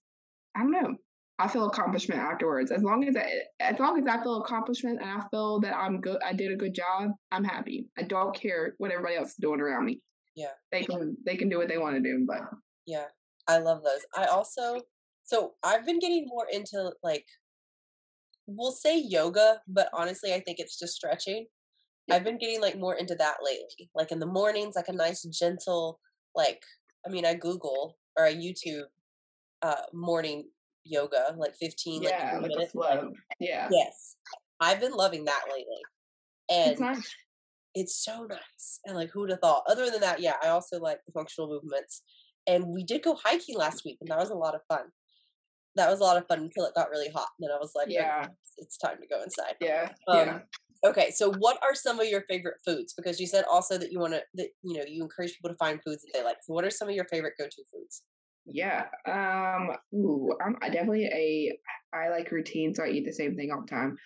I 0.57 0.61
don't 0.61 0.73
know. 0.73 0.95
I 1.41 1.49
feel 1.49 1.67
accomplishment 1.67 2.21
afterwards. 2.21 2.71
As 2.71 2.83
long 2.83 3.09
as 3.09 3.17
I, 3.17 3.27
as 3.61 3.79
long 3.79 3.99
as 3.99 4.07
I 4.07 4.23
feel 4.23 4.43
accomplishment 4.43 5.01
and 5.01 5.09
I 5.09 5.23
feel 5.31 5.59
that 5.61 5.75
I'm 5.75 6.03
good, 6.03 6.19
I 6.23 6.35
did 6.35 6.53
a 6.53 6.57
good 6.57 6.75
job. 6.75 7.13
I'm 7.33 7.45
happy. 7.45 7.89
I 7.99 8.03
don't 8.03 8.39
care 8.39 8.75
what 8.77 8.91
everybody 8.91 9.17
else 9.17 9.31
is 9.31 9.37
doing 9.41 9.59
around 9.59 9.87
me. 9.87 10.03
Yeah, 10.37 10.53
they 10.71 10.85
can 10.85 11.17
they 11.25 11.37
can 11.37 11.49
do 11.49 11.57
what 11.57 11.69
they 11.69 11.79
want 11.79 11.97
to 11.97 12.03
do. 12.03 12.27
But 12.29 12.43
yeah, 12.87 13.07
I 13.49 13.57
love 13.57 13.83
those. 13.83 14.01
I 14.15 14.27
also 14.27 14.83
so 15.25 15.55
I've 15.65 15.87
been 15.87 15.99
getting 15.99 16.27
more 16.29 16.47
into 16.53 16.93
like 17.03 17.25
we'll 18.47 18.73
say 18.73 18.99
yoga, 18.99 19.61
but 19.67 19.89
honestly, 19.95 20.35
I 20.35 20.41
think 20.41 20.59
it's 20.59 20.79
just 20.79 20.93
stretching. 20.93 21.47
I've 22.11 22.25
been 22.25 22.39
getting 22.39 22.61
like 22.61 22.77
more 22.79 22.97
into 22.97 23.15
that 23.15 23.37
lately. 23.43 23.89
Like 23.95 24.13
in 24.13 24.19
the 24.19 24.27
mornings, 24.27 24.75
like 24.77 24.89
a 24.89 24.93
nice 24.93 25.23
gentle, 25.23 26.01
like 26.35 26.61
I 27.07 27.09
mean, 27.09 27.25
I 27.25 27.33
Google 27.33 27.97
or 28.19 28.27
I 28.27 28.35
YouTube 28.35 28.85
uh 29.63 29.83
morning 29.95 30.45
yoga, 30.85 31.35
like 31.37 31.55
15 31.57 32.03
yeah, 32.03 32.39
like 32.41 32.51
minutes. 32.51 32.75
Like, 32.75 33.01
yeah. 33.39 33.69
Yes. 33.71 34.17
I've 34.61 34.81
been 34.81 34.93
loving 34.93 35.25
that 35.25 35.43
lately. 35.49 35.83
And 36.51 36.73
it's, 36.73 36.81
nice. 36.81 37.15
it's 37.75 38.05
so 38.05 38.27
nice. 38.29 38.81
And 38.87 38.97
like 38.97 39.11
who'd 39.11 39.31
have 39.31 39.41
thought? 39.41 39.65
Other 39.69 39.91
than 39.91 40.01
that, 40.01 40.21
yeah, 40.21 40.35
I 40.43 40.49
also 40.49 40.79
like 40.79 40.99
the 41.07 41.13
functional 41.13 41.49
movements. 41.49 42.03
And 42.47 42.67
we 42.67 42.85
did 42.85 43.03
go 43.03 43.17
hiking 43.23 43.57
last 43.57 43.85
week 43.85 43.99
and 44.01 44.11
that 44.11 44.19
was 44.19 44.31
a 44.31 44.35
lot 44.35 44.55
of 44.55 44.61
fun. 44.69 44.87
That 45.77 45.89
was 45.89 46.01
a 46.01 46.05
lot 46.05 46.17
of 46.17 46.27
fun 46.27 46.41
until 46.41 46.65
it 46.65 46.75
got 46.75 46.91
really 46.91 47.11
hot. 47.11 47.29
And 47.39 47.49
then 47.49 47.55
I 47.55 47.59
was 47.61 47.73
like, 47.77 47.89
yeah, 47.89 48.23
okay, 48.25 48.33
it's 48.59 48.77
time 48.77 48.97
to 49.01 49.07
go 49.07 49.23
inside. 49.23 49.55
Yeah. 49.61 49.91
Um, 50.09 50.27
yeah. 50.27 50.39
Okay, 50.83 51.11
so 51.11 51.31
what 51.39 51.59
are 51.63 51.75
some 51.75 52.01
of 52.01 52.07
your 52.07 52.23
favorite 52.23 52.57
foods? 52.65 52.95
Because 52.95 53.21
you 53.21 53.27
said 53.27 53.45
also 53.51 53.77
that 53.77 53.93
you 53.93 53.99
want 53.99 54.15
to 54.15 54.23
that 54.35 54.49
you 54.63 54.79
know 54.79 54.85
you 54.89 55.03
encourage 55.03 55.35
people 55.35 55.51
to 55.51 55.57
find 55.57 55.79
foods 55.85 56.03
that 56.03 56.11
they 56.15 56.25
like. 56.25 56.39
So 56.43 56.55
what 56.55 56.65
are 56.65 56.71
some 56.71 56.89
of 56.89 56.95
your 56.95 57.05
favorite 57.05 57.35
go-to 57.39 57.63
foods? 57.73 58.03
Yeah. 58.53 58.87
Um. 59.07 59.77
Ooh, 59.95 60.33
I'm 60.45 60.57
definitely 60.61 61.07
a. 61.07 61.59
I 61.97 62.09
like 62.09 62.31
routine, 62.31 62.75
so 62.75 62.85
I 62.85 62.89
eat 62.89 63.05
the 63.05 63.13
same 63.13 63.37
thing 63.37 63.51
all 63.51 63.63
the 63.63 63.69
time. 63.69 63.97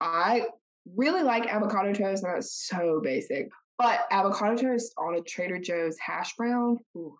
I 0.00 0.46
really 0.94 1.22
like 1.22 1.46
avocado 1.46 1.92
toast, 1.92 2.24
and 2.24 2.34
that's 2.34 2.66
so 2.68 3.00
basic. 3.02 3.48
But 3.78 4.00
avocado 4.10 4.56
toast 4.56 4.94
on 4.98 5.16
a 5.16 5.22
Trader 5.22 5.58
Joe's 5.58 5.96
hash 5.98 6.34
brown, 6.36 6.78
ooh, 6.96 7.14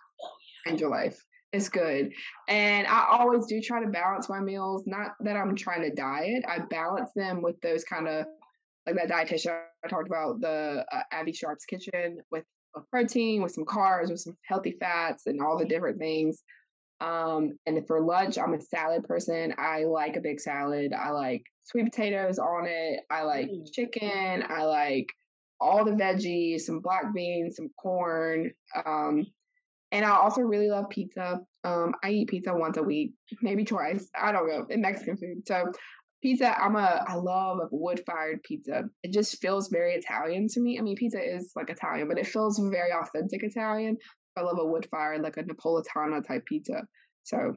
end 0.66 0.80
your 0.80 0.90
life. 0.90 1.22
It's 1.52 1.68
good. 1.68 2.12
And 2.48 2.86
I 2.86 3.06
always 3.10 3.46
do 3.46 3.60
try 3.60 3.82
to 3.82 3.90
balance 3.90 4.28
my 4.28 4.40
meals. 4.40 4.82
Not 4.86 5.12
that 5.20 5.36
I'm 5.36 5.54
trying 5.54 5.82
to 5.82 5.94
diet. 5.94 6.44
I 6.48 6.60
balance 6.60 7.10
them 7.14 7.40
with 7.42 7.60
those 7.60 7.84
kind 7.84 8.08
of 8.08 8.26
like 8.86 8.96
that 8.96 9.08
dietitian 9.08 9.58
I 9.84 9.88
talked 9.88 10.08
about, 10.08 10.40
the 10.40 10.84
uh, 10.92 11.00
Abbey 11.12 11.32
Sharp's 11.32 11.64
kitchen 11.64 12.18
with 12.30 12.44
a 12.76 12.80
protein, 12.90 13.42
with 13.42 13.52
some 13.52 13.64
carbs, 13.64 14.10
with 14.10 14.20
some 14.20 14.36
healthy 14.46 14.76
fats, 14.78 15.26
and 15.26 15.40
all 15.40 15.58
the 15.58 15.64
different 15.64 15.98
things. 15.98 16.42
Um, 17.00 17.58
and 17.66 17.86
for 17.86 18.00
lunch, 18.00 18.38
I'm 18.38 18.54
a 18.54 18.60
salad 18.60 19.04
person. 19.04 19.54
I 19.58 19.84
like 19.84 20.16
a 20.16 20.20
big 20.20 20.40
salad. 20.40 20.92
I 20.92 21.10
like 21.10 21.42
sweet 21.64 21.84
potatoes 21.84 22.38
on 22.38 22.66
it. 22.66 23.00
I 23.10 23.22
like 23.22 23.48
mm. 23.48 23.70
chicken. 23.72 24.44
I 24.48 24.64
like 24.64 25.06
all 25.60 25.84
the 25.84 25.92
veggies, 25.92 26.62
some 26.62 26.80
black 26.80 27.14
beans, 27.14 27.56
some 27.56 27.70
corn. 27.80 28.52
Um, 28.84 29.26
and 29.92 30.04
I 30.04 30.10
also 30.16 30.40
really 30.40 30.68
love 30.68 30.88
pizza. 30.90 31.40
Um, 31.64 31.94
I 32.02 32.10
eat 32.10 32.28
pizza 32.28 32.54
once 32.54 32.76
a 32.76 32.82
week, 32.82 33.12
maybe 33.42 33.64
twice. 33.64 34.08
I 34.20 34.32
don't 34.32 34.48
know, 34.48 34.66
in 34.68 34.80
Mexican 34.80 35.16
food. 35.16 35.46
So 35.46 35.72
pizza, 36.22 36.58
I'm 36.60 36.76
a 36.76 37.04
I 37.06 37.14
love 37.14 37.68
wood 37.70 38.02
fired 38.06 38.42
pizza. 38.42 38.84
It 39.02 39.12
just 39.12 39.40
feels 39.40 39.68
very 39.68 39.94
Italian 39.94 40.48
to 40.48 40.60
me. 40.60 40.78
I 40.78 40.82
mean, 40.82 40.96
pizza 40.96 41.20
is 41.20 41.52
like 41.54 41.70
Italian, 41.70 42.08
but 42.08 42.18
it 42.18 42.26
feels 42.26 42.58
very 42.58 42.92
authentic 42.92 43.42
Italian. 43.42 43.96
I 44.36 44.42
love 44.42 44.58
a 44.58 44.66
wood 44.66 44.86
fired, 44.90 45.22
like 45.22 45.36
a 45.36 45.42
Napolitana 45.42 46.26
type 46.26 46.44
pizza. 46.46 46.82
So 47.24 47.56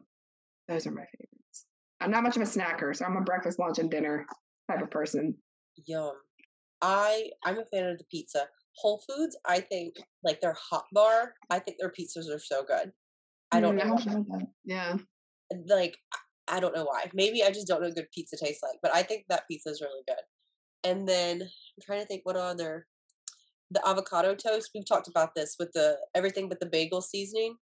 those 0.68 0.88
are 0.88 0.92
my 0.92 1.04
favorites. 1.04 1.66
I'm 2.02 2.12
not 2.12 2.24
much 2.24 2.38
of 2.38 2.42
a 2.42 2.46
snacker, 2.46 2.96
so 2.96 3.06
I'm 3.06 3.18
a 3.18 3.22
breakfast, 3.22 3.60
lunch, 3.60 3.80
and 3.80 3.92
dinner 3.92 4.26
type 4.70 4.82
of 4.82 4.92
person. 4.92 5.36
Yum. 5.86 6.14
I 6.82 7.30
I'm 7.44 7.60
a 7.60 7.66
fan 7.66 7.88
of 7.88 7.98
the 7.98 8.06
pizza. 8.10 8.48
Whole 8.76 9.04
Foods, 9.10 9.38
I 9.46 9.60
think 9.60 9.96
like 10.24 10.40
their 10.40 10.56
hot 10.70 10.86
bar, 10.94 11.34
I 11.50 11.60
think 11.60 11.78
their 11.80 11.92
pizzas 11.92 12.34
are 12.34 12.40
so 12.40 12.64
good. 12.64 12.92
I 13.52 13.60
don't 13.60 13.78
mm, 13.78 14.18
know. 14.28 14.48
Yeah. 14.64 14.98
Like 15.68 15.98
I 16.48 16.60
don't 16.60 16.76
know 16.76 16.86
why. 16.86 17.10
Maybe 17.14 17.44
I 17.44 17.52
just 17.52 17.68
don't 17.68 17.82
know 17.82 17.88
what 17.88 17.96
good 17.96 18.12
pizza 18.14 18.38
tastes 18.38 18.64
like, 18.64 18.80
but 18.82 18.96
I 18.96 19.04
think 19.04 19.26
that 19.30 19.48
pizza 19.50 19.70
is 19.70 19.82
really 19.82 20.04
good. 20.08 20.90
And 20.90 21.08
then 21.08 21.42
I'm 21.42 21.82
trying 21.84 22.00
to 22.00 22.06
think 22.06 22.22
what 22.24 22.38
other 22.38 22.88
the 23.72 23.86
avocado 23.88 24.36
toast. 24.36 24.72
We've 24.74 24.88
talked 24.88 25.08
about 25.08 25.36
this 25.36 25.56
with 25.60 25.72
the 25.74 25.98
everything 26.16 26.50
but 26.50 26.60
the 26.60 26.66
bagel 26.66 27.02
seasoning 27.02 27.56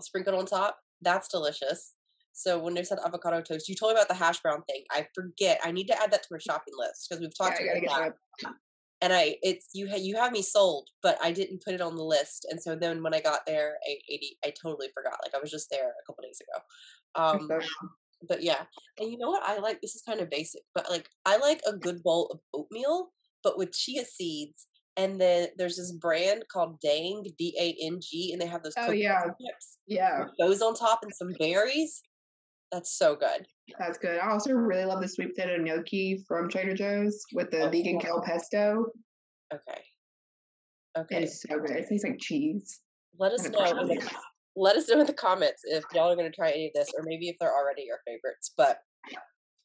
sprinkled 0.00 0.36
on 0.36 0.46
top. 0.46 0.78
That's 1.02 1.28
delicious. 1.28 1.94
So 2.32 2.58
when 2.58 2.74
they 2.74 2.82
said 2.82 2.98
avocado 3.04 3.40
toast, 3.40 3.68
you 3.68 3.76
told 3.76 3.92
me 3.92 4.00
about 4.00 4.08
the 4.08 4.14
hash 4.14 4.40
brown 4.40 4.62
thing. 4.68 4.82
I 4.90 5.06
forget. 5.14 5.60
I 5.64 5.70
need 5.70 5.86
to 5.86 6.02
add 6.02 6.10
that 6.10 6.22
to 6.24 6.28
my 6.32 6.38
shopping 6.38 6.74
list 6.76 7.06
because 7.08 7.20
we've 7.20 7.36
talked 7.36 7.60
yeah, 7.64 7.78
about 7.78 8.14
that. 8.42 8.52
And 9.00 9.12
I, 9.12 9.36
it's 9.42 9.68
you. 9.72 9.88
Ha, 9.88 9.96
you 9.96 10.16
have 10.16 10.32
me 10.32 10.42
sold, 10.42 10.88
but 11.02 11.16
I 11.22 11.30
didn't 11.30 11.62
put 11.62 11.74
it 11.74 11.80
on 11.80 11.94
the 11.94 12.02
list. 12.02 12.46
And 12.50 12.60
so 12.60 12.74
then 12.74 13.02
when 13.02 13.14
I 13.14 13.20
got 13.20 13.40
there, 13.46 13.76
I, 13.88 13.98
I, 14.10 14.48
I 14.48 14.52
totally 14.60 14.88
forgot. 14.94 15.18
Like 15.22 15.34
I 15.34 15.40
was 15.40 15.50
just 15.50 15.68
there 15.70 15.88
a 15.88 16.06
couple 16.06 16.22
days 16.22 16.40
ago. 16.40 17.24
Um, 17.24 17.48
but 18.28 18.42
yeah, 18.42 18.62
and 18.98 19.10
you 19.10 19.18
know 19.18 19.30
what 19.30 19.42
I 19.44 19.58
like? 19.58 19.80
This 19.80 19.94
is 19.94 20.02
kind 20.02 20.20
of 20.20 20.30
basic, 20.30 20.62
but 20.74 20.90
like 20.90 21.08
I 21.26 21.36
like 21.36 21.60
a 21.66 21.76
good 21.76 22.02
bowl 22.02 22.28
of 22.32 22.40
oatmeal, 22.52 23.10
but 23.44 23.58
with 23.58 23.72
chia 23.72 24.04
seeds. 24.04 24.66
And 24.96 25.20
then 25.20 25.48
there's 25.58 25.76
this 25.76 25.92
brand 25.92 26.44
called 26.50 26.80
Dang 26.80 27.24
D 27.36 27.56
A 27.60 27.86
N 27.86 27.98
G, 28.00 28.30
and 28.32 28.40
they 28.40 28.46
have 28.46 28.62
those 28.62 28.74
oh 28.78 28.92
yeah 28.92 29.22
chips. 29.22 29.78
yeah 29.86 30.26
those 30.38 30.62
on 30.62 30.74
top 30.74 31.00
and 31.02 31.12
some 31.14 31.32
berries. 31.38 32.00
That's 32.70 32.96
so 32.96 33.16
good. 33.16 33.46
That's 33.78 33.98
good. 33.98 34.18
I 34.18 34.30
also 34.30 34.52
really 34.52 34.84
love 34.84 35.00
the 35.00 35.08
sweet 35.08 35.34
potato 35.34 35.56
gnocchi 35.56 36.24
from 36.26 36.48
Trader 36.48 36.74
Joe's 36.74 37.22
with 37.32 37.50
the 37.50 37.62
oh, 37.62 37.70
vegan 37.70 37.98
kale 37.98 38.22
pesto. 38.24 38.86
Okay. 39.52 39.80
Okay. 40.96 41.22
It's 41.22 41.42
so 41.42 41.58
good. 41.58 41.70
It 41.70 41.88
tastes 41.88 42.04
like 42.04 42.18
cheese. 42.18 42.80
Let 43.18 43.32
us 43.32 43.48
know 43.48 43.58
let 44.56 44.76
us 44.76 44.88
know 44.88 45.00
in 45.00 45.06
the 45.06 45.12
comments 45.12 45.62
if 45.64 45.84
y'all 45.92 46.12
are 46.12 46.16
going 46.16 46.30
to 46.30 46.34
try 46.34 46.50
any 46.50 46.66
of 46.66 46.72
this 46.74 46.88
or 46.96 47.02
maybe 47.04 47.28
if 47.28 47.36
they're 47.40 47.54
already 47.54 47.82
your 47.82 47.98
favorites. 48.06 48.52
But 48.56 48.78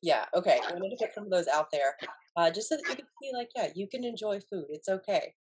yeah, 0.01 0.26
okay. 0.35 0.60
I'm 0.68 0.80
going 0.80 0.95
to 0.97 1.06
put 1.06 1.14
some 1.14 1.26
of 1.26 1.30
those 1.30 1.47
out 1.47 1.68
there 1.72 1.95
uh, 2.40 2.49
just 2.49 2.70
so 2.70 2.78
that 2.78 2.88
you 2.88 2.95
can 2.95 3.06
see, 3.22 3.32
like, 3.34 3.49
yeah, 3.56 3.68
you 3.76 3.88
can 3.88 4.06
enjoy 4.06 4.40
food. 4.49 4.66
It's 4.70 4.88
okay. 4.88 5.34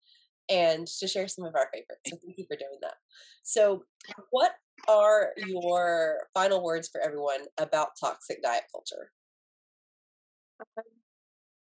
And 0.50 0.88
to 0.88 1.08
share 1.08 1.28
some 1.28 1.46
of 1.46 1.54
our 1.56 1.70
favorites. 1.72 2.02
So 2.08 2.18
thank 2.24 2.38
you 2.38 2.46
for 2.48 2.56
doing 2.56 2.80
that. 2.82 2.96
So, 3.44 3.84
what 4.32 4.54
are 4.88 5.30
your 5.46 6.28
final 6.34 6.64
words 6.64 6.90
for 6.90 7.02
everyone 7.02 7.42
about 7.60 7.90
toxic 8.00 8.42
diet 8.42 8.64
culture? 8.72 9.12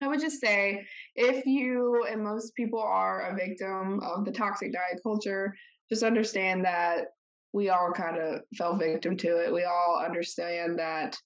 I 0.01 0.07
would 0.07 0.21
just 0.21 0.39
say 0.39 0.85
if 1.15 1.45
you 1.45 2.05
and 2.09 2.23
most 2.23 2.55
people 2.55 2.79
are 2.79 3.29
a 3.29 3.35
victim 3.35 3.99
of 3.99 4.25
the 4.25 4.31
toxic 4.31 4.71
diet 4.71 5.01
culture, 5.03 5.53
just 5.89 6.03
understand 6.03 6.63
that 6.65 7.07
we 7.51 7.69
all 7.69 7.91
kind 7.91 8.17
of 8.17 8.41
fell 8.57 8.77
victim 8.77 9.17
to 9.17 9.37
it. 9.45 9.53
We 9.53 9.65
all 9.65 10.01
understand 10.03 10.79
that 10.79 11.17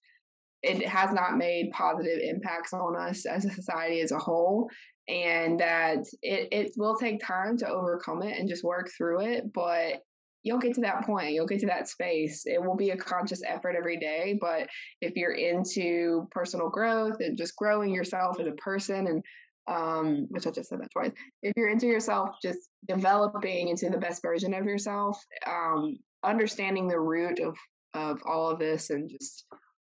it 0.64 0.88
has 0.88 1.12
not 1.12 1.38
made 1.38 1.72
positive 1.72 2.20
impacts 2.22 2.74
on 2.74 2.96
us 2.96 3.26
as 3.26 3.46
a 3.46 3.52
society 3.52 4.02
as 4.02 4.12
a 4.12 4.18
whole 4.18 4.70
and 5.10 5.60
that 5.60 6.00
it, 6.22 6.48
it 6.52 6.72
will 6.78 6.96
take 6.96 7.22
time 7.22 7.58
to 7.58 7.68
overcome 7.68 8.24
it 8.24 8.38
and 8.40 8.48
just 8.48 8.64
work 8.64 8.90
through 8.98 9.20
it 9.22 9.52
but 9.54 10.02
you'll 10.44 10.60
get 10.60 10.74
to 10.74 10.82
that 10.82 11.06
point 11.06 11.34
you'll 11.34 11.46
get 11.46 11.60
to 11.60 11.68
that 11.68 11.90
space 11.90 12.44
it 12.46 12.62
will 12.62 12.76
be 12.76 12.92
a 12.92 12.98
conscious 12.98 13.42
effort 13.46 13.76
every 13.78 13.98
day 13.98 14.38
but 14.40 14.68
if 15.02 15.14
you're 15.16 15.34
into 15.34 16.26
personal 16.32 16.70
growth 16.70 17.18
and 17.20 17.38
just 17.38 17.56
growing 17.58 17.94
yourself 17.94 18.40
as 18.40 18.48
a 18.48 18.52
person 18.52 19.08
and 19.08 19.24
um, 19.68 20.28
which 20.30 20.46
I 20.46 20.52
just 20.52 20.68
said 20.68 20.82
that 20.82 20.92
twice. 20.92 21.12
If 21.42 21.54
you're 21.56 21.70
into 21.70 21.88
yourself, 21.88 22.36
just 22.42 22.60
developing 22.86 23.70
into 23.70 23.90
the 23.90 23.98
best 23.98 24.22
version 24.22 24.54
of 24.54 24.66
yourself, 24.66 25.24
um, 25.48 25.98
understanding 26.22 26.90
the 26.90 27.00
root 27.00 27.40
of 27.40 27.56
of 27.94 28.20
all 28.26 28.50
of 28.50 28.60
this 28.60 28.90
and 28.90 29.10
just 29.10 29.46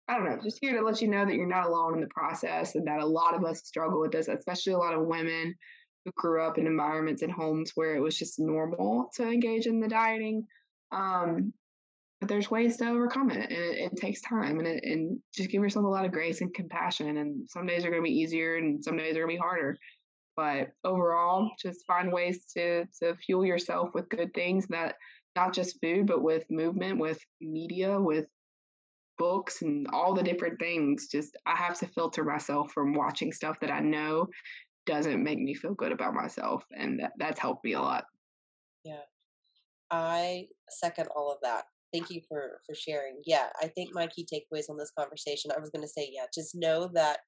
I 0.09 0.15
don't 0.15 0.25
know, 0.25 0.39
just 0.43 0.57
here 0.59 0.75
to 0.75 0.83
let 0.83 1.01
you 1.01 1.07
know 1.07 1.23
that 1.23 1.35
you're 1.35 1.45
not 1.45 1.67
alone 1.67 1.93
in 1.93 2.01
the 2.01 2.07
process 2.07 2.73
and 2.73 2.87
that 2.87 2.99
a 2.99 3.05
lot 3.05 3.35
of 3.35 3.43
us 3.43 3.61
struggle 3.63 4.01
with 4.01 4.11
this, 4.11 4.27
especially 4.27 4.73
a 4.73 4.77
lot 4.77 4.95
of 4.95 5.05
women 5.05 5.53
who 6.03 6.11
grew 6.15 6.43
up 6.43 6.57
in 6.57 6.65
environments 6.65 7.21
and 7.21 7.31
homes 7.31 7.73
where 7.75 7.95
it 7.95 7.99
was 7.99 8.17
just 8.17 8.39
normal 8.39 9.11
to 9.15 9.29
engage 9.29 9.67
in 9.67 9.79
the 9.79 9.87
dieting. 9.87 10.47
Um, 10.91 11.53
but 12.19 12.27
there's 12.27 12.49
ways 12.49 12.77
to 12.77 12.89
overcome 12.89 13.29
it, 13.29 13.51
and 13.51 13.51
it, 13.51 13.77
it 13.77 13.95
takes 13.97 14.19
time, 14.21 14.57
and, 14.57 14.67
it, 14.67 14.83
and 14.83 15.19
just 15.33 15.51
give 15.51 15.61
yourself 15.61 15.85
a 15.85 15.89
lot 15.89 16.05
of 16.05 16.11
grace 16.11 16.41
and 16.41 16.53
compassion. 16.55 17.17
And 17.17 17.47
some 17.47 17.67
days 17.67 17.85
are 17.85 17.91
going 17.91 18.01
to 18.01 18.09
be 18.09 18.19
easier, 18.19 18.57
and 18.57 18.83
some 18.83 18.97
days 18.97 19.15
are 19.15 19.25
going 19.25 19.35
to 19.37 19.39
be 19.39 19.47
harder. 19.47 19.77
But 20.35 20.69
overall, 20.83 21.51
just 21.61 21.85
find 21.85 22.11
ways 22.11 22.45
to 22.57 22.85
to 23.01 23.15
fuel 23.15 23.45
yourself 23.45 23.91
with 23.93 24.09
good 24.09 24.33
things 24.33 24.65
that 24.67 24.95
not 25.35 25.53
just 25.53 25.79
food, 25.81 26.07
but 26.07 26.23
with 26.23 26.43
movement, 26.49 26.99
with 26.99 27.19
media, 27.39 27.99
with 27.99 28.25
books 29.19 29.61
and 29.61 29.85
all 29.93 30.15
the 30.15 30.23
different 30.23 30.57
things. 30.59 31.07
Just 31.11 31.37
I 31.45 31.55
have 31.55 31.77
to 31.79 31.87
filter 31.87 32.23
myself 32.23 32.71
from 32.73 32.93
watching 32.93 33.31
stuff 33.31 33.57
that 33.61 33.69
I 33.69 33.81
know 33.81 34.27
doesn't 34.87 35.23
make 35.23 35.37
me 35.37 35.53
feel 35.53 35.75
good 35.75 35.91
about 35.91 36.15
myself. 36.15 36.63
And 36.75 36.99
that, 36.99 37.11
that's 37.19 37.39
helped 37.39 37.63
me 37.63 37.73
a 37.73 37.81
lot. 37.81 38.05
Yeah. 38.83 39.05
I 39.91 40.45
second 40.69 41.09
all 41.15 41.31
of 41.31 41.37
that. 41.43 41.65
thank 41.93 42.09
you 42.09 42.21
for 42.27 42.61
for 42.65 42.75
sharing. 42.75 43.21
Yeah, 43.25 43.47
I 43.61 43.67
think 43.67 43.89
my 43.93 44.07
key 44.07 44.25
takeaways 44.31 44.69
on 44.69 44.77
this 44.77 44.91
conversation. 44.97 45.51
I 45.51 45.59
was 45.59 45.69
going 45.69 45.83
to 45.83 45.89
say, 45.89 46.09
yeah, 46.11 46.25
just 46.33 46.55
know 46.55 46.89
that 46.93 47.19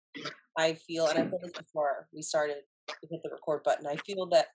I 0.58 0.74
feel, 0.74 1.08
and 1.08 1.18
I 1.18 1.24
said 1.24 1.40
this 1.42 1.52
before 1.58 2.08
we 2.14 2.22
started 2.22 2.58
to 2.88 3.08
hit 3.10 3.22
the 3.24 3.32
record 3.32 3.64
button. 3.64 3.88
I 3.88 3.96
feel 3.98 4.28
that 4.32 4.48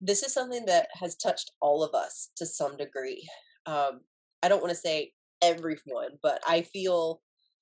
this 0.00 0.22
is 0.22 0.32
something 0.32 0.66
that 0.66 0.88
has 1.00 1.16
touched 1.16 1.52
all 1.60 1.82
of 1.82 1.94
us 1.94 2.30
to 2.36 2.46
some 2.46 2.76
degree. 2.76 3.26
Um, 3.66 4.00
I 4.42 4.48
don't 4.48 4.60
want 4.60 4.70
to 4.70 4.76
say 4.76 5.12
everyone, 5.42 6.18
but 6.22 6.40
I 6.46 6.62
feel 6.62 7.20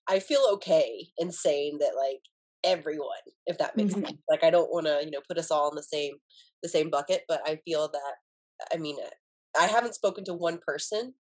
I 0.08 0.18
feel 0.18 0.44
okay 0.54 1.08
in 1.18 1.30
saying 1.30 1.78
that 1.80 1.92
like 1.96 2.20
everyone, 2.64 3.08
if 3.46 3.58
that 3.58 3.76
makes 3.76 3.94
mm-hmm. 3.94 4.06
sense. 4.06 4.18
Like 4.30 4.44
I 4.44 4.50
don't 4.50 4.70
want 4.70 4.86
to, 4.86 5.00
you 5.04 5.10
know, 5.10 5.20
put 5.26 5.38
us 5.38 5.50
all 5.50 5.70
in 5.70 5.76
the 5.76 5.82
same 5.82 6.14
the 6.62 6.68
same 6.68 6.90
bucket, 6.90 7.22
but 7.28 7.40
I 7.46 7.56
feel 7.64 7.88
that 7.92 8.14
I 8.72 8.78
mean, 8.78 8.96
I 9.58 9.66
haven't 9.66 9.94
spoken 9.94 10.24
to 10.24 10.34
one 10.34 10.58
person 10.66 11.14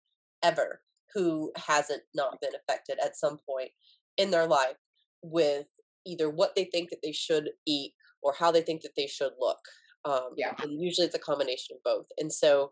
ever 0.43 0.81
who 1.13 1.51
hasn't 1.55 2.03
not 2.15 2.39
been 2.41 2.51
affected 2.55 2.97
at 3.03 3.17
some 3.17 3.37
point 3.47 3.71
in 4.17 4.31
their 4.31 4.47
life 4.47 4.77
with 5.21 5.65
either 6.05 6.29
what 6.29 6.55
they 6.55 6.65
think 6.65 6.89
that 6.89 6.99
they 7.03 7.11
should 7.11 7.49
eat 7.67 7.93
or 8.23 8.33
how 8.37 8.51
they 8.51 8.61
think 8.61 8.81
that 8.81 8.93
they 8.95 9.07
should 9.07 9.31
look. 9.39 9.59
Um, 10.05 10.29
yeah. 10.35 10.53
And 10.61 10.81
usually 10.81 11.05
it's 11.05 11.15
a 11.15 11.19
combination 11.19 11.75
of 11.75 11.83
both. 11.83 12.07
And 12.17 12.31
so, 12.31 12.71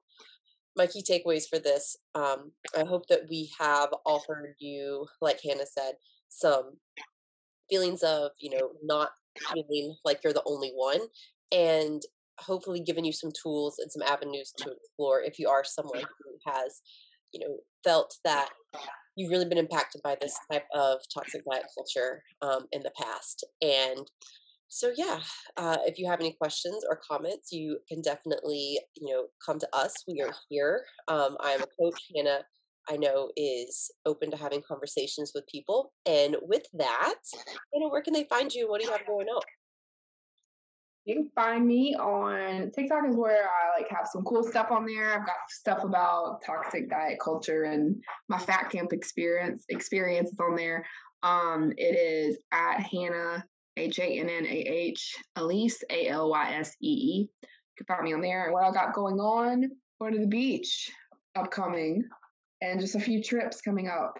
my 0.79 0.87
key 0.87 1.03
takeaways 1.03 1.43
for 1.47 1.59
this 1.59 1.97
um, 2.15 2.51
I 2.75 2.85
hope 2.85 3.07
that 3.09 3.27
we 3.29 3.51
have 3.59 3.89
offered 4.05 4.55
you, 4.59 5.05
like 5.21 5.39
Hannah 5.43 5.65
said, 5.65 5.93
some 6.29 6.77
feelings 7.69 8.01
of, 8.01 8.31
you 8.39 8.49
know, 8.49 8.71
not 8.81 9.09
feeling 9.53 9.95
like 10.03 10.21
you're 10.23 10.33
the 10.33 10.43
only 10.47 10.71
one 10.73 11.01
and 11.51 12.01
hopefully 12.39 12.79
given 12.79 13.05
you 13.05 13.11
some 13.11 13.31
tools 13.43 13.77
and 13.77 13.91
some 13.91 14.01
avenues 14.01 14.53
to 14.57 14.71
explore 14.71 15.21
if 15.21 15.37
you 15.37 15.49
are 15.49 15.63
someone 15.63 15.99
who 16.01 16.51
has 16.51 16.81
you 17.33 17.39
know 17.39 17.57
felt 17.83 18.15
that 18.23 18.49
you've 19.15 19.31
really 19.31 19.45
been 19.45 19.57
impacted 19.57 20.01
by 20.01 20.15
this 20.21 20.37
type 20.51 20.65
of 20.73 20.99
toxic 21.13 21.41
diet 21.49 21.65
culture 21.75 22.23
um, 22.41 22.67
in 22.71 22.81
the 22.83 22.91
past. 22.97 23.45
And 23.61 24.07
so 24.69 24.91
yeah 24.95 25.19
uh, 25.57 25.77
if 25.85 25.97
you 25.97 26.07
have 26.07 26.19
any 26.19 26.31
questions 26.33 26.83
or 26.89 27.01
comments 27.09 27.51
you 27.51 27.77
can 27.87 28.01
definitely 28.01 28.79
you 28.95 29.11
know 29.11 29.25
come 29.45 29.59
to 29.59 29.67
us 29.73 29.93
we 30.07 30.21
are 30.21 30.33
here 30.49 30.83
um, 31.07 31.35
i'm 31.41 31.61
a 31.61 31.67
coach 31.79 31.99
hannah 32.15 32.41
i 32.87 32.95
know 32.95 33.29
is 33.35 33.91
open 34.05 34.31
to 34.31 34.37
having 34.37 34.61
conversations 34.65 35.31
with 35.35 35.45
people 35.47 35.91
and 36.05 36.37
with 36.43 36.63
that 36.73 37.15
you 37.73 37.81
know 37.81 37.89
where 37.89 38.01
can 38.01 38.13
they 38.13 38.25
find 38.29 38.53
you 38.53 38.69
what 38.69 38.79
do 38.79 38.87
you 38.87 38.91
have 38.91 39.05
going 39.05 39.27
on 39.27 39.41
you 41.05 41.15
can 41.15 41.29
find 41.33 41.65
me 41.65 41.95
on 41.95 42.69
TikTok 42.69 43.03
is 43.09 43.15
where 43.15 43.45
I 43.45 43.79
like 43.79 43.89
have 43.89 44.05
some 44.11 44.21
cool 44.23 44.43
stuff 44.43 44.67
on 44.69 44.85
there. 44.85 45.11
I've 45.11 45.25
got 45.25 45.37
stuff 45.47 45.83
about 45.83 46.41
toxic 46.45 46.87
diet 46.87 47.17
culture 47.23 47.63
and 47.63 47.95
my 48.27 48.37
fat 48.37 48.69
camp 48.69 48.93
experience 48.93 49.65
experiences 49.69 50.35
on 50.39 50.55
there. 50.55 50.85
Um, 51.23 51.73
it 51.77 51.97
is 51.97 52.37
at 52.51 52.81
Hannah 52.81 53.43
H 53.77 53.99
A 53.99 54.19
N 54.19 54.29
N 54.29 54.45
A 54.45 54.49
H 54.49 55.15
Alysee 55.37 55.83
A 55.89 56.07
L 56.07 56.29
Y 56.29 56.53
S 56.53 56.75
E 56.81 56.87
E. 56.87 57.29
You 57.41 57.47
can 57.77 57.85
find 57.85 58.03
me 58.03 58.13
on 58.13 58.21
there. 58.21 58.45
And 58.45 58.53
what 58.53 58.63
I 58.63 58.71
got 58.71 58.93
going 58.93 59.19
on, 59.19 59.69
going 59.99 60.13
to 60.13 60.19
the 60.19 60.27
beach 60.27 60.89
upcoming, 61.35 62.03
and 62.61 62.79
just 62.79 62.95
a 62.95 62.99
few 62.99 63.23
trips 63.23 63.61
coming 63.61 63.87
up. 63.87 64.19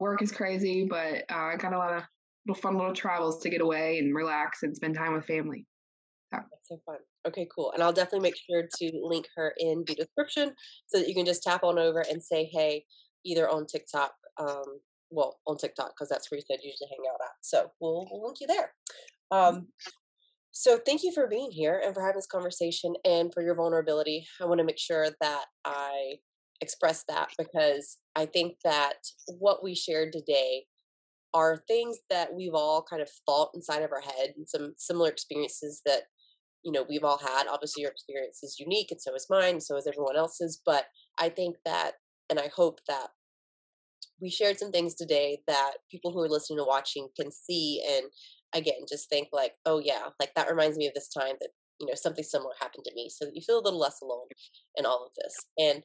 Work 0.00 0.22
is 0.22 0.32
crazy, 0.32 0.86
but 0.88 1.24
uh, 1.30 1.52
I 1.52 1.56
got 1.56 1.72
a 1.72 1.78
lot 1.78 1.94
of 1.94 2.02
little 2.46 2.60
fun 2.60 2.76
little 2.76 2.94
travels 2.94 3.40
to 3.42 3.50
get 3.50 3.60
away 3.60 3.98
and 3.98 4.14
relax 4.14 4.62
and 4.62 4.76
spend 4.76 4.96
time 4.96 5.14
with 5.14 5.24
family. 5.24 5.66
That's 6.32 6.68
so 6.68 6.80
fun. 6.84 6.98
Okay, 7.26 7.46
cool. 7.54 7.72
And 7.72 7.82
I'll 7.82 7.92
definitely 7.92 8.28
make 8.28 8.36
sure 8.36 8.62
to 8.62 9.00
link 9.02 9.26
her 9.36 9.54
in 9.58 9.84
the 9.86 9.94
description 9.94 10.52
so 10.86 10.98
that 10.98 11.08
you 11.08 11.14
can 11.14 11.26
just 11.26 11.42
tap 11.42 11.62
on 11.62 11.78
over 11.78 12.00
and 12.00 12.22
say 12.22 12.50
hey, 12.52 12.84
either 13.24 13.48
on 13.48 13.66
TikTok, 13.66 14.12
um, 14.38 14.80
well, 15.14 15.38
on 15.46 15.56
TikTok, 15.56 15.92
because 15.94 16.08
that's 16.08 16.30
where 16.30 16.38
you 16.38 16.44
said 16.46 16.60
you 16.62 16.70
usually 16.70 16.90
hang 16.90 17.10
out 17.10 17.20
at. 17.24 17.32
So 17.40 17.70
we'll, 17.80 18.08
we'll 18.10 18.24
link 18.24 18.38
you 18.40 18.46
there. 18.46 18.72
Mm-hmm. 19.32 19.56
Um, 19.56 19.66
so 20.52 20.78
thank 20.78 21.02
you 21.02 21.12
for 21.12 21.26
being 21.26 21.50
here 21.50 21.82
and 21.84 21.94
for 21.94 22.00
having 22.00 22.16
this 22.16 22.26
conversation 22.26 22.94
and 23.04 23.32
for 23.34 23.42
your 23.42 23.56
vulnerability. 23.56 24.26
I 24.40 24.44
want 24.44 24.58
to 24.58 24.64
make 24.64 24.78
sure 24.78 25.08
that 25.20 25.44
I 25.64 26.16
express 26.60 27.04
that 27.08 27.30
because 27.36 27.98
I 28.14 28.26
think 28.26 28.56
that 28.64 28.94
what 29.38 29.64
we 29.64 29.74
shared 29.74 30.12
today 30.12 30.66
are 31.34 31.62
things 31.66 31.98
that 32.08 32.32
we've 32.32 32.54
all 32.54 32.86
kind 32.88 33.02
of 33.02 33.10
thought 33.26 33.50
inside 33.54 33.82
of 33.82 33.90
our 33.90 34.00
head 34.00 34.34
and 34.36 34.48
some 34.48 34.74
similar 34.78 35.10
experiences 35.10 35.82
that 35.84 36.02
you 36.62 36.72
know 36.72 36.86
we've 36.88 37.04
all 37.04 37.18
had 37.18 37.46
obviously 37.50 37.82
your 37.82 37.90
experience 37.90 38.42
is 38.42 38.58
unique 38.58 38.90
and 38.90 39.00
so 39.00 39.14
is 39.14 39.26
mine 39.28 39.60
so 39.60 39.76
is 39.76 39.86
everyone 39.86 40.16
else's 40.16 40.62
but 40.64 40.86
i 41.18 41.28
think 41.28 41.56
that 41.64 41.92
and 42.30 42.38
i 42.38 42.48
hope 42.54 42.80
that 42.88 43.08
we 44.20 44.30
shared 44.30 44.58
some 44.58 44.70
things 44.70 44.94
today 44.94 45.38
that 45.46 45.72
people 45.90 46.12
who 46.12 46.20
are 46.20 46.28
listening 46.28 46.58
and 46.58 46.68
watching 46.68 47.08
can 47.18 47.30
see 47.30 47.82
and 47.88 48.06
again 48.54 48.86
just 48.88 49.08
think 49.08 49.28
like 49.32 49.52
oh 49.66 49.78
yeah 49.78 50.08
like 50.20 50.32
that 50.34 50.48
reminds 50.48 50.76
me 50.76 50.86
of 50.86 50.94
this 50.94 51.08
time 51.08 51.34
that 51.40 51.50
you 51.80 51.86
know 51.86 51.94
something 51.94 52.24
similar 52.24 52.52
happened 52.60 52.84
to 52.84 52.94
me 52.94 53.08
so 53.08 53.24
that 53.24 53.34
you 53.34 53.42
feel 53.42 53.58
a 53.58 53.64
little 53.64 53.80
less 53.80 54.00
alone 54.02 54.26
in 54.76 54.86
all 54.86 55.04
of 55.06 55.12
this. 55.16 55.34
And 55.58 55.82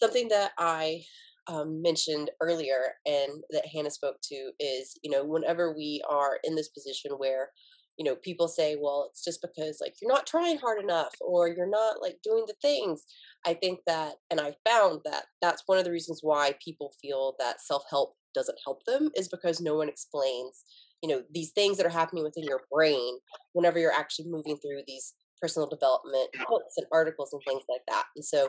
something 0.00 0.28
that 0.28 0.52
i 0.58 1.02
um, 1.48 1.80
mentioned 1.80 2.30
earlier 2.42 2.94
and 3.06 3.42
that 3.50 3.66
hannah 3.72 3.90
spoke 3.90 4.16
to 4.24 4.50
is 4.60 4.98
you 5.02 5.10
know 5.10 5.24
whenever 5.24 5.74
we 5.74 6.02
are 6.08 6.38
in 6.44 6.54
this 6.54 6.68
position 6.68 7.12
where 7.12 7.50
you 7.98 8.04
know 8.04 8.16
people 8.16 8.48
say 8.48 8.76
well 8.80 9.08
it's 9.10 9.24
just 9.24 9.42
because 9.42 9.78
like 9.80 9.94
you're 10.00 10.12
not 10.12 10.26
trying 10.26 10.58
hard 10.58 10.82
enough 10.82 11.14
or 11.20 11.48
you're 11.48 11.68
not 11.68 12.00
like 12.00 12.16
doing 12.22 12.44
the 12.46 12.54
things 12.62 13.04
i 13.46 13.52
think 13.52 13.80
that 13.86 14.14
and 14.30 14.40
i 14.40 14.54
found 14.68 15.00
that 15.04 15.24
that's 15.42 15.62
one 15.66 15.78
of 15.78 15.84
the 15.84 15.90
reasons 15.90 16.20
why 16.22 16.54
people 16.64 16.92
feel 17.02 17.34
that 17.38 17.60
self-help 17.60 18.14
doesn't 18.34 18.58
help 18.64 18.84
them 18.86 19.10
is 19.16 19.28
because 19.28 19.60
no 19.60 19.74
one 19.74 19.88
explains 19.88 20.64
you 21.02 21.08
know 21.08 21.22
these 21.32 21.50
things 21.50 21.76
that 21.76 21.86
are 21.86 21.90
happening 21.90 22.24
within 22.24 22.44
your 22.44 22.62
brain 22.72 23.18
whenever 23.52 23.78
you're 23.78 23.92
actually 23.92 24.28
moving 24.28 24.56
through 24.56 24.80
these 24.86 25.14
personal 25.40 25.68
development 25.68 26.28
books 26.48 26.74
and 26.76 26.86
articles 26.92 27.32
and 27.32 27.42
things 27.46 27.62
like 27.68 27.82
that 27.88 28.04
and 28.16 28.24
so 28.24 28.48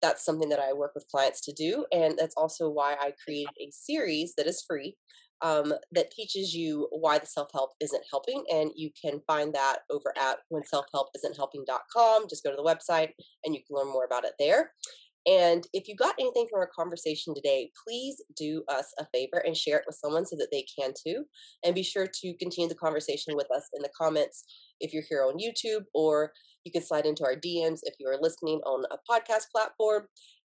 that's 0.00 0.24
something 0.24 0.48
that 0.48 0.60
I 0.60 0.72
work 0.72 0.92
with 0.94 1.08
clients 1.10 1.40
to 1.42 1.52
do. 1.52 1.84
And 1.92 2.16
that's 2.16 2.36
also 2.36 2.68
why 2.68 2.94
I 3.00 3.12
created 3.24 3.52
a 3.60 3.70
series 3.72 4.34
that 4.36 4.46
is 4.46 4.64
free 4.66 4.94
um, 5.42 5.72
that 5.92 6.10
teaches 6.10 6.54
you 6.54 6.88
why 6.90 7.18
the 7.18 7.26
self 7.26 7.48
help 7.52 7.70
isn't 7.80 8.04
helping. 8.10 8.44
And 8.52 8.70
you 8.74 8.90
can 9.00 9.20
find 9.26 9.54
that 9.54 9.78
over 9.90 10.12
at 10.20 10.38
when 10.48 10.64
self 10.64 10.86
help 10.92 11.08
isn't 11.14 11.36
helping.com. 11.36 12.28
Just 12.28 12.44
go 12.44 12.50
to 12.50 12.56
the 12.56 12.62
website 12.62 13.10
and 13.44 13.54
you 13.54 13.60
can 13.66 13.76
learn 13.76 13.92
more 13.92 14.04
about 14.04 14.24
it 14.24 14.32
there. 14.38 14.72
And 15.26 15.66
if 15.74 15.88
you 15.88 15.94
got 15.94 16.14
anything 16.18 16.46
from 16.50 16.60
our 16.60 16.70
conversation 16.74 17.34
today, 17.34 17.70
please 17.86 18.22
do 18.34 18.64
us 18.68 18.94
a 18.98 19.06
favor 19.12 19.42
and 19.44 19.54
share 19.54 19.76
it 19.76 19.84
with 19.86 19.96
someone 19.96 20.24
so 20.24 20.36
that 20.36 20.48
they 20.50 20.64
can 20.78 20.92
too. 21.06 21.24
And 21.62 21.74
be 21.74 21.82
sure 21.82 22.06
to 22.06 22.34
continue 22.40 22.68
the 22.68 22.74
conversation 22.74 23.36
with 23.36 23.50
us 23.54 23.68
in 23.74 23.82
the 23.82 23.90
comments 24.00 24.44
if 24.80 24.94
you're 24.94 25.02
here 25.06 25.24
on 25.24 25.38
YouTube, 25.38 25.84
or 25.92 26.32
you 26.64 26.72
can 26.72 26.82
slide 26.82 27.04
into 27.04 27.24
our 27.24 27.34
DMs 27.34 27.80
if 27.82 27.94
you 27.98 28.08
are 28.08 28.18
listening 28.18 28.60
on 28.64 28.84
a 28.90 28.96
podcast 29.10 29.50
platform. 29.54 30.04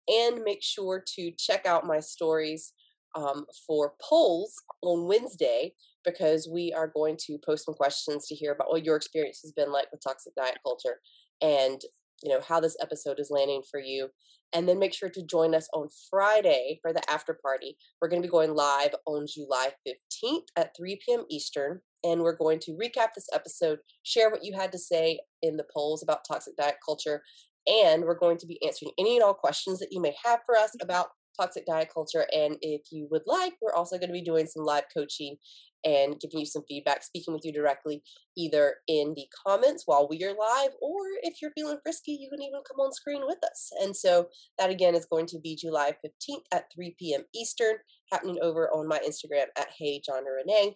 And 0.08 0.42
make 0.44 0.62
sure 0.62 1.02
to 1.16 1.32
check 1.36 1.66
out 1.66 1.86
my 1.86 1.98
stories 1.98 2.74
um, 3.16 3.46
for 3.66 3.94
polls 4.00 4.54
on 4.82 5.08
Wednesday 5.08 5.72
because 6.04 6.48
we 6.52 6.72
are 6.72 6.86
going 6.86 7.16
to 7.26 7.38
post 7.44 7.64
some 7.64 7.74
questions 7.74 8.26
to 8.26 8.34
hear 8.34 8.52
about 8.52 8.70
what 8.70 8.84
your 8.84 8.96
experience 8.96 9.40
has 9.42 9.52
been 9.52 9.72
like 9.72 9.90
with 9.90 10.02
toxic 10.06 10.34
diet 10.36 10.58
culture 10.64 11.00
and 11.42 11.80
you 12.22 12.30
know 12.30 12.40
how 12.46 12.60
this 12.60 12.76
episode 12.80 13.18
is 13.18 13.30
landing 13.30 13.62
for 13.68 13.80
you. 13.80 14.08
And 14.52 14.68
then 14.68 14.78
make 14.78 14.94
sure 14.94 15.08
to 15.10 15.26
join 15.26 15.54
us 15.54 15.68
on 15.74 15.88
friday 16.08 16.78
for 16.80 16.92
the 16.92 17.02
after 17.10 17.36
party. 17.42 17.76
We're 18.00 18.08
going 18.08 18.22
to 18.22 18.28
be 18.28 18.30
going 18.30 18.54
live 18.54 18.94
on 19.06 19.26
july 19.26 19.70
15th 19.86 20.46
at 20.56 20.70
3 20.76 20.98
p.m 21.04 21.24
eastern 21.30 21.80
and 22.04 22.22
we're 22.22 22.36
going 22.36 22.60
to 22.60 22.72
recap 22.72 23.08
this 23.14 23.28
episode 23.34 23.78
share 24.02 24.30
what 24.30 24.44
you 24.44 24.54
had 24.54 24.72
to 24.72 24.78
say 24.78 25.18
in 25.42 25.56
the 25.56 25.66
polls 25.74 26.02
about 26.02 26.24
toxic 26.26 26.56
diet 26.56 26.76
culture 26.84 27.22
and 27.66 28.04
we're 28.04 28.18
going 28.18 28.38
to 28.38 28.46
be 28.46 28.62
answering 28.64 28.92
any 28.98 29.16
and 29.16 29.24
all 29.24 29.34
questions 29.34 29.78
that 29.80 29.88
you 29.90 30.00
may 30.00 30.14
have 30.24 30.40
for 30.46 30.56
us 30.56 30.70
about 30.80 31.08
toxic 31.38 31.66
diet 31.66 31.90
culture. 31.92 32.26
And 32.34 32.56
if 32.62 32.82
you 32.90 33.08
would 33.10 33.22
like, 33.26 33.54
we're 33.60 33.74
also 33.74 33.98
going 33.98 34.08
to 34.08 34.14
be 34.14 34.22
doing 34.22 34.46
some 34.46 34.64
live 34.64 34.84
coaching 34.94 35.36
and 35.84 36.18
giving 36.20 36.40
you 36.40 36.46
some 36.46 36.64
feedback, 36.68 37.04
speaking 37.04 37.32
with 37.32 37.44
you 37.44 37.52
directly, 37.52 38.02
either 38.36 38.76
in 38.88 39.14
the 39.14 39.26
comments 39.46 39.84
while 39.86 40.08
we 40.08 40.24
are 40.24 40.34
live, 40.34 40.70
or 40.80 41.02
if 41.22 41.40
you're 41.40 41.52
feeling 41.52 41.78
frisky, 41.82 42.12
you 42.12 42.28
can 42.28 42.42
even 42.42 42.60
come 42.66 42.80
on 42.80 42.92
screen 42.92 43.22
with 43.24 43.38
us. 43.44 43.70
And 43.80 43.96
so 43.96 44.28
that 44.58 44.70
again 44.70 44.96
is 44.96 45.06
going 45.06 45.26
to 45.26 45.38
be 45.38 45.54
July 45.54 45.92
15th 46.04 46.42
at 46.52 46.64
3 46.74 46.96
p.m. 46.98 47.22
Eastern, 47.34 47.76
happening 48.10 48.38
over 48.42 48.68
on 48.70 48.88
my 48.88 48.98
Instagram 48.98 49.46
at 49.56 49.68
Hey 49.78 50.00
Johnna 50.04 50.26
Renée. 50.30 50.74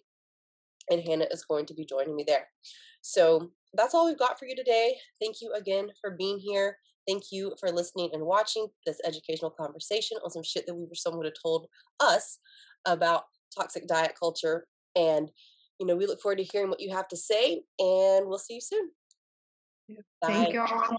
And 0.89 1.01
Hannah 1.05 1.27
is 1.29 1.43
going 1.43 1.65
to 1.67 1.73
be 1.73 1.85
joining 1.85 2.15
me 2.15 2.23
there. 2.25 2.47
So 3.01 3.51
that's 3.73 3.93
all 3.93 4.05
we've 4.05 4.17
got 4.17 4.39
for 4.39 4.45
you 4.45 4.55
today. 4.55 4.95
Thank 5.21 5.37
you 5.41 5.53
again 5.53 5.89
for 5.99 6.11
being 6.11 6.39
here. 6.39 6.77
Thank 7.07 7.31
you 7.31 7.55
for 7.59 7.71
listening 7.71 8.09
and 8.13 8.23
watching 8.23 8.67
this 8.85 8.99
educational 9.05 9.51
conversation 9.51 10.17
on 10.23 10.31
some 10.31 10.43
shit 10.43 10.65
that 10.67 10.75
we 10.75 10.85
were 10.85 10.95
someone 10.95 11.25
have 11.25 11.33
told 11.41 11.67
us 11.99 12.39
about 12.85 13.23
toxic 13.57 13.87
diet 13.87 14.13
culture. 14.19 14.67
And, 14.95 15.29
you 15.79 15.85
know, 15.85 15.95
we 15.95 16.05
look 16.05 16.21
forward 16.21 16.37
to 16.37 16.43
hearing 16.43 16.69
what 16.69 16.79
you 16.79 16.91
have 16.91 17.07
to 17.09 17.17
say, 17.17 17.63
and 17.79 18.27
we'll 18.27 18.37
see 18.37 18.55
you 18.55 18.61
soon. 18.61 18.89
Bye. 20.21 20.27
Thank 20.27 20.53
you 20.53 20.61
all. 20.61 20.97